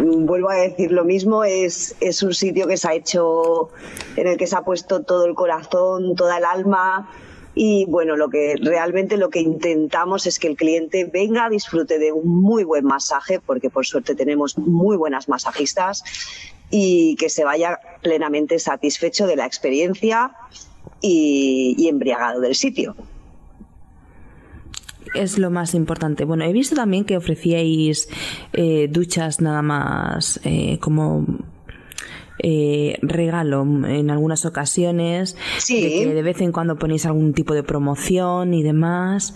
vuelvo 0.00 0.50
a 0.50 0.56
decir 0.56 0.90
lo 0.90 1.04
mismo, 1.04 1.44
es, 1.44 1.94
es 2.00 2.24
un 2.24 2.34
sitio 2.34 2.66
que 2.66 2.76
se 2.76 2.88
ha 2.88 2.94
hecho, 2.94 3.70
en 4.16 4.26
el 4.26 4.36
que 4.36 4.48
se 4.48 4.56
ha 4.56 4.62
puesto 4.62 5.02
todo 5.02 5.26
el 5.26 5.34
corazón, 5.34 6.16
toda 6.16 6.38
el 6.38 6.44
alma, 6.44 7.08
y 7.58 7.86
bueno, 7.86 8.16
lo 8.16 8.28
que 8.28 8.54
realmente 8.60 9.16
lo 9.16 9.30
que 9.30 9.40
intentamos 9.40 10.26
es 10.26 10.38
que 10.38 10.46
el 10.46 10.56
cliente 10.56 11.06
venga, 11.06 11.48
disfrute 11.48 11.98
de 11.98 12.12
un 12.12 12.28
muy 12.28 12.64
buen 12.64 12.84
masaje, 12.84 13.40
porque 13.40 13.70
por 13.70 13.86
suerte 13.86 14.14
tenemos 14.14 14.58
muy 14.58 14.98
buenas 14.98 15.26
masajistas 15.26 16.04
y 16.70 17.16
que 17.16 17.30
se 17.30 17.44
vaya 17.44 17.80
plenamente 18.02 18.58
satisfecho 18.58 19.26
de 19.26 19.36
la 19.36 19.46
experiencia 19.46 20.32
y, 21.00 21.88
embriagado 21.88 22.42
del 22.42 22.54
sitio. 22.54 22.94
Es 25.14 25.38
lo 25.38 25.50
más 25.50 25.72
importante. 25.72 26.26
Bueno, 26.26 26.44
he 26.44 26.52
visto 26.52 26.76
también 26.76 27.06
que 27.06 27.16
ofrecíais 27.16 28.10
eh, 28.52 28.86
duchas 28.90 29.40
nada 29.40 29.62
más 29.62 30.40
eh, 30.44 30.78
como 30.78 31.24
eh, 32.48 32.96
regalo 33.02 33.62
en 33.62 34.08
algunas 34.08 34.44
ocasiones. 34.44 35.36
Sí. 35.58 35.82
De 35.82 35.88
que 35.88 36.14
de 36.14 36.22
vez 36.22 36.40
en 36.40 36.52
cuando 36.52 36.76
ponéis 36.76 37.04
algún 37.04 37.34
tipo 37.34 37.54
de 37.54 37.64
promoción 37.64 38.54
y 38.54 38.62
demás. 38.62 39.34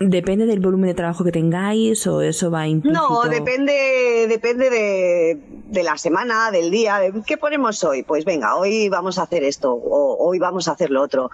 ¿Depende 0.00 0.46
del 0.46 0.60
volumen 0.60 0.88
de 0.88 0.94
trabajo 0.94 1.24
que 1.24 1.30
tengáis 1.30 2.06
o 2.06 2.22
eso 2.22 2.50
va 2.50 2.66
implícito? 2.66 3.02
No, 3.02 3.28
depende, 3.28 4.26
depende 4.28 4.70
de, 4.70 5.82
la 5.82 5.98
semana, 5.98 6.50
del 6.50 6.70
día. 6.70 7.00
¿Qué 7.26 7.36
ponemos 7.36 7.84
hoy? 7.84 8.02
Pues 8.02 8.24
venga, 8.24 8.56
hoy 8.56 8.88
vamos 8.88 9.18
a 9.18 9.24
hacer 9.24 9.44
esto 9.44 9.74
o 9.74 10.26
hoy 10.26 10.38
vamos 10.38 10.68
a 10.68 10.72
hacer 10.72 10.90
lo 10.90 11.02
otro. 11.02 11.30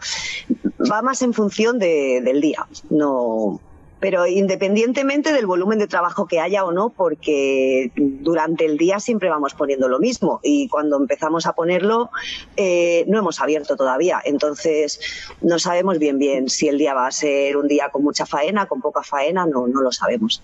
Va 0.91 1.01
más 1.01 1.23
en 1.23 1.33
función 1.33 1.79
del 1.79 2.41
día. 2.41 2.67
No, 2.91 3.61
pero 4.01 4.27
independientemente 4.27 5.33
del 5.33 5.47
volumen 5.47 5.79
de 5.79 5.87
trabajo 5.87 6.27
que 6.27 6.41
haya 6.41 6.65
o 6.65 6.73
no, 6.73 6.91
porque 6.91 7.91
durante 7.97 8.65
el 8.65 8.79
día 8.79 9.01
siempre 9.01 9.29
vamos 9.29 9.55
poniendo 9.55 9.89
lo 9.89 9.99
mismo 9.99 10.41
y 10.43 10.69
cuando 10.69 10.97
empezamos 10.97 11.47
a 11.47 11.53
ponerlo 11.53 12.11
eh, 12.57 13.05
no 13.09 13.19
hemos 13.19 13.41
abierto 13.41 13.77
todavía, 13.77 14.21
entonces 14.25 15.01
no 15.41 15.59
sabemos 15.59 15.99
bien 15.99 16.19
bien 16.19 16.49
si 16.49 16.69
el 16.69 16.79
día 16.79 16.95
va 16.95 17.07
a 17.07 17.13
ser 17.13 17.57
un 17.57 17.69
día 17.69 17.91
con 17.91 18.03
mucha 18.03 18.27
faena, 18.27 18.67
con 18.67 18.81
poca 18.81 19.03
faena, 19.03 19.47
no, 19.47 19.67
no 19.67 19.81
lo 19.81 19.93
sabemos. 19.93 20.43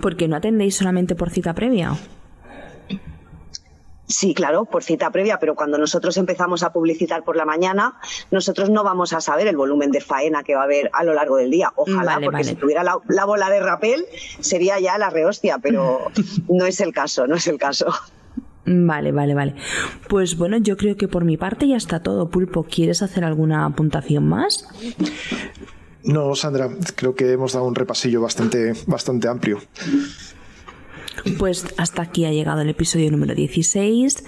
¿Por 0.00 0.16
qué 0.16 0.28
no 0.28 0.36
atendéis 0.36 0.76
solamente 0.76 1.14
por 1.14 1.30
cita 1.30 1.54
previa? 1.54 1.96
Sí, 4.10 4.34
claro, 4.34 4.64
por 4.64 4.82
cita 4.82 5.10
previa, 5.10 5.38
pero 5.38 5.54
cuando 5.54 5.78
nosotros 5.78 6.16
empezamos 6.16 6.64
a 6.64 6.72
publicitar 6.72 7.22
por 7.22 7.36
la 7.36 7.44
mañana, 7.44 7.94
nosotros 8.32 8.68
no 8.68 8.82
vamos 8.82 9.12
a 9.12 9.20
saber 9.20 9.46
el 9.46 9.56
volumen 9.56 9.92
de 9.92 10.00
faena 10.00 10.42
que 10.42 10.56
va 10.56 10.62
a 10.62 10.64
haber 10.64 10.90
a 10.92 11.04
lo 11.04 11.14
largo 11.14 11.36
del 11.36 11.50
día. 11.50 11.72
Ojalá, 11.76 12.18
porque 12.20 12.42
si 12.42 12.56
tuviera 12.56 12.82
la, 12.82 13.24
bola 13.24 13.48
de 13.50 13.60
rapel 13.60 14.04
sería 14.40 14.80
ya 14.80 14.98
la 14.98 15.10
rehostia, 15.10 15.58
pero 15.58 16.10
no 16.48 16.66
es 16.66 16.80
el 16.80 16.92
caso, 16.92 17.28
no 17.28 17.36
es 17.36 17.46
el 17.46 17.56
caso. 17.56 17.86
Vale, 18.66 19.12
vale, 19.12 19.34
vale. 19.34 19.54
Pues 20.08 20.36
bueno, 20.36 20.56
yo 20.56 20.76
creo 20.76 20.96
que 20.96 21.06
por 21.06 21.24
mi 21.24 21.36
parte 21.36 21.68
ya 21.68 21.76
está 21.76 22.02
todo. 22.02 22.30
Pulpo, 22.30 22.64
¿quieres 22.64 23.02
hacer 23.02 23.24
alguna 23.24 23.64
apuntación 23.64 24.28
más? 24.28 24.68
No, 26.02 26.34
Sandra, 26.34 26.68
creo 26.96 27.14
que 27.14 27.30
hemos 27.32 27.52
dado 27.52 27.66
un 27.66 27.76
repasillo 27.76 28.20
bastante, 28.20 28.72
bastante 28.86 29.28
amplio. 29.28 29.60
Pues 31.38 31.66
hasta 31.76 32.02
aquí 32.02 32.24
ha 32.24 32.32
llegado 32.32 32.60
el 32.62 32.68
episodio 32.68 33.10
número 33.10 33.34
16. 33.34 34.24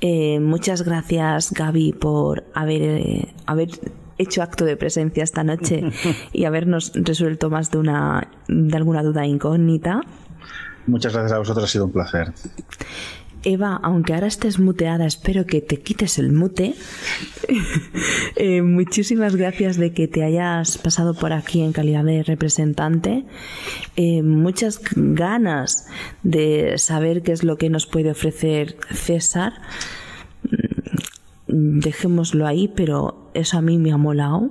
Eh, 0.00 0.40
muchas 0.40 0.82
gracias, 0.82 1.52
Gaby, 1.52 1.92
por 1.92 2.44
haber, 2.54 2.82
eh, 2.82 3.34
haber 3.46 3.70
hecho 4.18 4.42
acto 4.42 4.64
de 4.64 4.76
presencia 4.76 5.24
esta 5.24 5.44
noche 5.44 5.82
y 6.32 6.44
habernos 6.44 6.92
resuelto 6.94 7.50
más 7.50 7.70
de 7.70 7.78
una 7.78 8.28
de 8.48 8.76
alguna 8.76 9.02
duda 9.02 9.26
incógnita. 9.26 10.00
Muchas 10.86 11.14
gracias 11.14 11.32
a 11.32 11.38
vosotros, 11.38 11.64
ha 11.64 11.68
sido 11.68 11.86
un 11.86 11.92
placer. 11.92 12.32
Eva, 13.44 13.78
aunque 13.82 14.14
ahora 14.14 14.26
estés 14.26 14.58
muteada, 14.58 15.06
espero 15.06 15.46
que 15.46 15.60
te 15.60 15.80
quites 15.80 16.18
el 16.18 16.32
mute. 16.32 16.74
Eh, 18.36 18.62
muchísimas 18.62 19.36
gracias 19.36 19.76
de 19.76 19.92
que 19.92 20.08
te 20.08 20.24
hayas 20.24 20.76
pasado 20.78 21.14
por 21.14 21.32
aquí 21.32 21.62
en 21.62 21.72
calidad 21.72 22.02
de 22.02 22.22
representante. 22.22 23.24
Eh, 23.96 24.22
muchas 24.22 24.80
ganas 24.96 25.86
de 26.22 26.74
saber 26.78 27.22
qué 27.22 27.32
es 27.32 27.44
lo 27.44 27.56
que 27.56 27.70
nos 27.70 27.86
puede 27.86 28.10
ofrecer 28.10 28.76
César. 28.92 29.52
Mm, 31.48 31.78
dejémoslo 31.78 32.46
ahí, 32.46 32.68
pero 32.74 33.30
eso 33.34 33.58
a 33.58 33.62
mí 33.62 33.78
me 33.78 33.92
ha 33.92 33.96
molado 33.96 34.50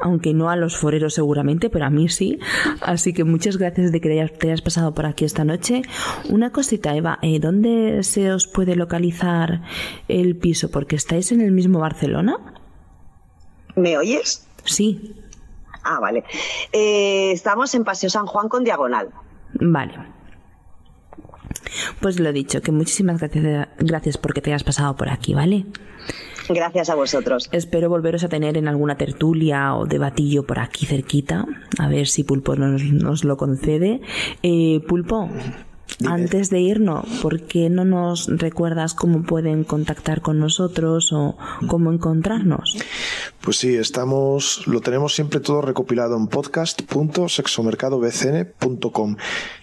aunque 0.00 0.34
no 0.34 0.50
a 0.50 0.56
los 0.56 0.76
foreros 0.76 1.14
seguramente, 1.14 1.70
pero 1.70 1.84
a 1.84 1.90
mí 1.90 2.08
sí. 2.08 2.38
Así 2.80 3.12
que 3.12 3.24
muchas 3.24 3.56
gracias 3.56 3.92
de 3.92 4.00
que 4.00 4.08
te 4.08 4.48
hayas, 4.48 4.62
pasado 4.62 4.94
por 4.94 5.06
aquí 5.06 5.24
esta 5.24 5.44
noche. 5.44 5.82
Una 6.28 6.50
cosita, 6.50 6.94
Eva, 6.94 7.18
eh, 7.22 7.38
¿dónde 7.40 8.02
se 8.02 8.32
os 8.32 8.46
puede 8.46 8.76
localizar 8.76 9.62
el 10.08 10.36
piso? 10.36 10.70
Porque 10.70 10.96
estáis 10.96 11.32
en 11.32 11.40
el 11.40 11.52
mismo 11.52 11.80
Barcelona. 11.80 12.36
¿Me 13.76 13.96
oyes? 13.96 14.46
Sí. 14.64 15.14
Ah, 15.84 16.00
vale. 16.00 16.24
Eh, 16.72 17.30
estamos 17.32 17.74
en 17.74 17.84
Paseo 17.84 18.10
San 18.10 18.26
Juan 18.26 18.48
con 18.48 18.64
Diagonal. 18.64 19.08
Vale. 19.54 19.94
Pues 22.00 22.20
lo 22.20 22.32
dicho, 22.32 22.60
que 22.60 22.72
muchísimas 22.72 23.20
gracias, 23.20 23.68
gracias 23.78 24.18
porque 24.18 24.40
te 24.40 24.50
hayas 24.50 24.64
pasado 24.64 24.96
por 24.96 25.08
aquí, 25.08 25.34
¿vale? 25.34 25.66
Gracias 26.48 26.90
a 26.90 26.94
vosotros. 26.94 27.48
Espero 27.52 27.88
volveros 27.88 28.24
a 28.24 28.28
tener 28.28 28.56
en 28.56 28.68
alguna 28.68 28.96
tertulia 28.96 29.74
o 29.74 29.86
debatillo 29.86 30.44
por 30.44 30.58
aquí 30.58 30.86
cerquita, 30.86 31.46
a 31.78 31.88
ver 31.88 32.06
si 32.06 32.24
Pulpo 32.24 32.56
nos, 32.56 33.24
lo 33.24 33.36
concede. 33.36 34.00
Eh, 34.42 34.80
Pulpo, 34.86 35.28
antes 36.06 36.50
de 36.50 36.60
irnos, 36.60 37.06
¿por 37.22 37.40
qué 37.42 37.70
no 37.70 37.84
nos 37.84 38.26
recuerdas 38.28 38.94
cómo 38.94 39.22
pueden 39.22 39.62
contactar 39.64 40.22
con 40.22 40.38
nosotros 40.38 41.12
o 41.12 41.36
cómo 41.66 41.92
encontrarnos? 41.92 42.76
Pues 43.40 43.56
sí, 43.56 43.74
estamos, 43.76 44.64
lo 44.66 44.80
tenemos 44.80 45.14
siempre 45.14 45.40
todo 45.40 45.62
recopilado 45.62 46.16
en 46.16 46.28
podcast.sexomercadobcn.com 46.28 49.16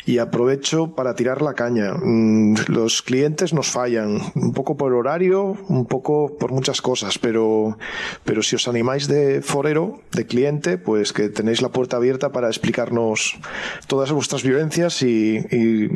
y 0.06 0.18
aprovecho 0.20 0.96
para 0.96 1.16
tirar 1.16 1.42
la 1.42 1.54
caña. 1.54 1.94
Mm, 1.94 2.56
los 2.68 3.02
clientes 3.02 3.54
nos 3.54 3.72
fallan, 3.72 4.20
un 4.36 4.54
poco 4.54 4.78
por 4.78 4.94
horario, 4.94 5.58
un 5.68 5.86
poco 5.86 6.38
por 6.38 6.52
muchas 6.52 6.82
cosas, 6.82 7.18
pero, 7.20 7.78
pero 8.24 8.44
si 8.44 8.56
os 8.56 8.68
animáis 8.68 9.08
de 9.08 9.42
forero, 9.42 10.02
de 10.12 10.26
cliente, 10.26 10.78
pues 10.78 11.14
que 11.14 11.30
tenéis 11.30 11.62
la 11.62 11.70
puerta 11.70 11.98
abierta 11.98 12.32
para 12.32 12.48
explicarnos 12.48 13.38
todas 13.88 14.12
vuestras 14.12 14.44
vivencias 14.44 15.02
y, 15.02 15.38
y 15.52 15.90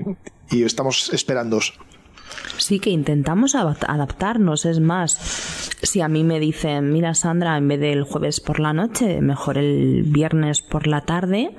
estamos 0.51 1.11
esperándos. 1.13 1.73
Sí 2.57 2.79
que 2.79 2.89
intentamos 2.89 3.55
adaptarnos, 3.55 4.65
es 4.65 4.79
más, 4.79 5.69
si 5.81 6.01
a 6.01 6.07
mí 6.07 6.23
me 6.23 6.39
dicen, 6.39 6.91
mira 6.91 7.13
Sandra, 7.13 7.57
en 7.57 7.67
vez 7.67 7.79
del 7.79 8.03
jueves 8.03 8.39
por 8.39 8.59
la 8.59 8.73
noche, 8.73 9.21
mejor 9.21 9.57
el 9.57 10.03
viernes 10.05 10.61
por 10.61 10.87
la 10.87 11.01
tarde, 11.01 11.55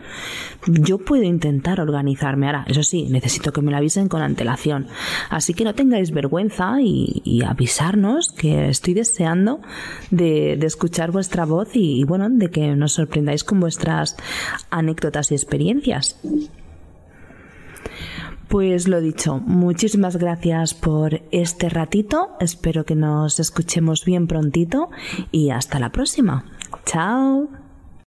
yo 0.66 0.98
puedo 0.98 1.22
intentar 1.22 1.80
organizarme. 1.80 2.46
Ahora, 2.46 2.64
eso 2.68 2.82
sí, 2.82 3.06
necesito 3.10 3.52
que 3.52 3.62
me 3.62 3.70
lo 3.70 3.78
avisen 3.78 4.08
con 4.08 4.22
antelación. 4.22 4.88
Así 5.30 5.54
que 5.54 5.64
no 5.64 5.74
tengáis 5.74 6.10
vergüenza 6.10 6.76
y, 6.80 7.42
avisarnos 7.46 8.32
que 8.32 8.68
estoy 8.68 8.94
deseando 8.94 9.60
de, 10.10 10.52
escuchar 10.62 11.10
vuestra 11.10 11.46
voz 11.46 11.70
y 11.74 12.04
bueno, 12.04 12.28
de 12.30 12.50
que 12.50 12.76
nos 12.76 12.92
sorprendáis 12.92 13.42
con 13.42 13.58
vuestras 13.58 14.16
anécdotas 14.70 15.32
y 15.32 15.34
experiencias. 15.34 16.20
Pues 18.50 18.88
lo 18.88 19.00
dicho, 19.00 19.38
muchísimas 19.38 20.16
gracias 20.16 20.74
por 20.74 21.22
este 21.30 21.68
ratito. 21.68 22.30
Espero 22.40 22.84
que 22.84 22.96
nos 22.96 23.38
escuchemos 23.38 24.04
bien 24.04 24.26
prontito 24.26 24.90
y 25.30 25.50
hasta 25.50 25.78
la 25.78 25.92
próxima. 25.92 26.44
Chao. 26.84 27.59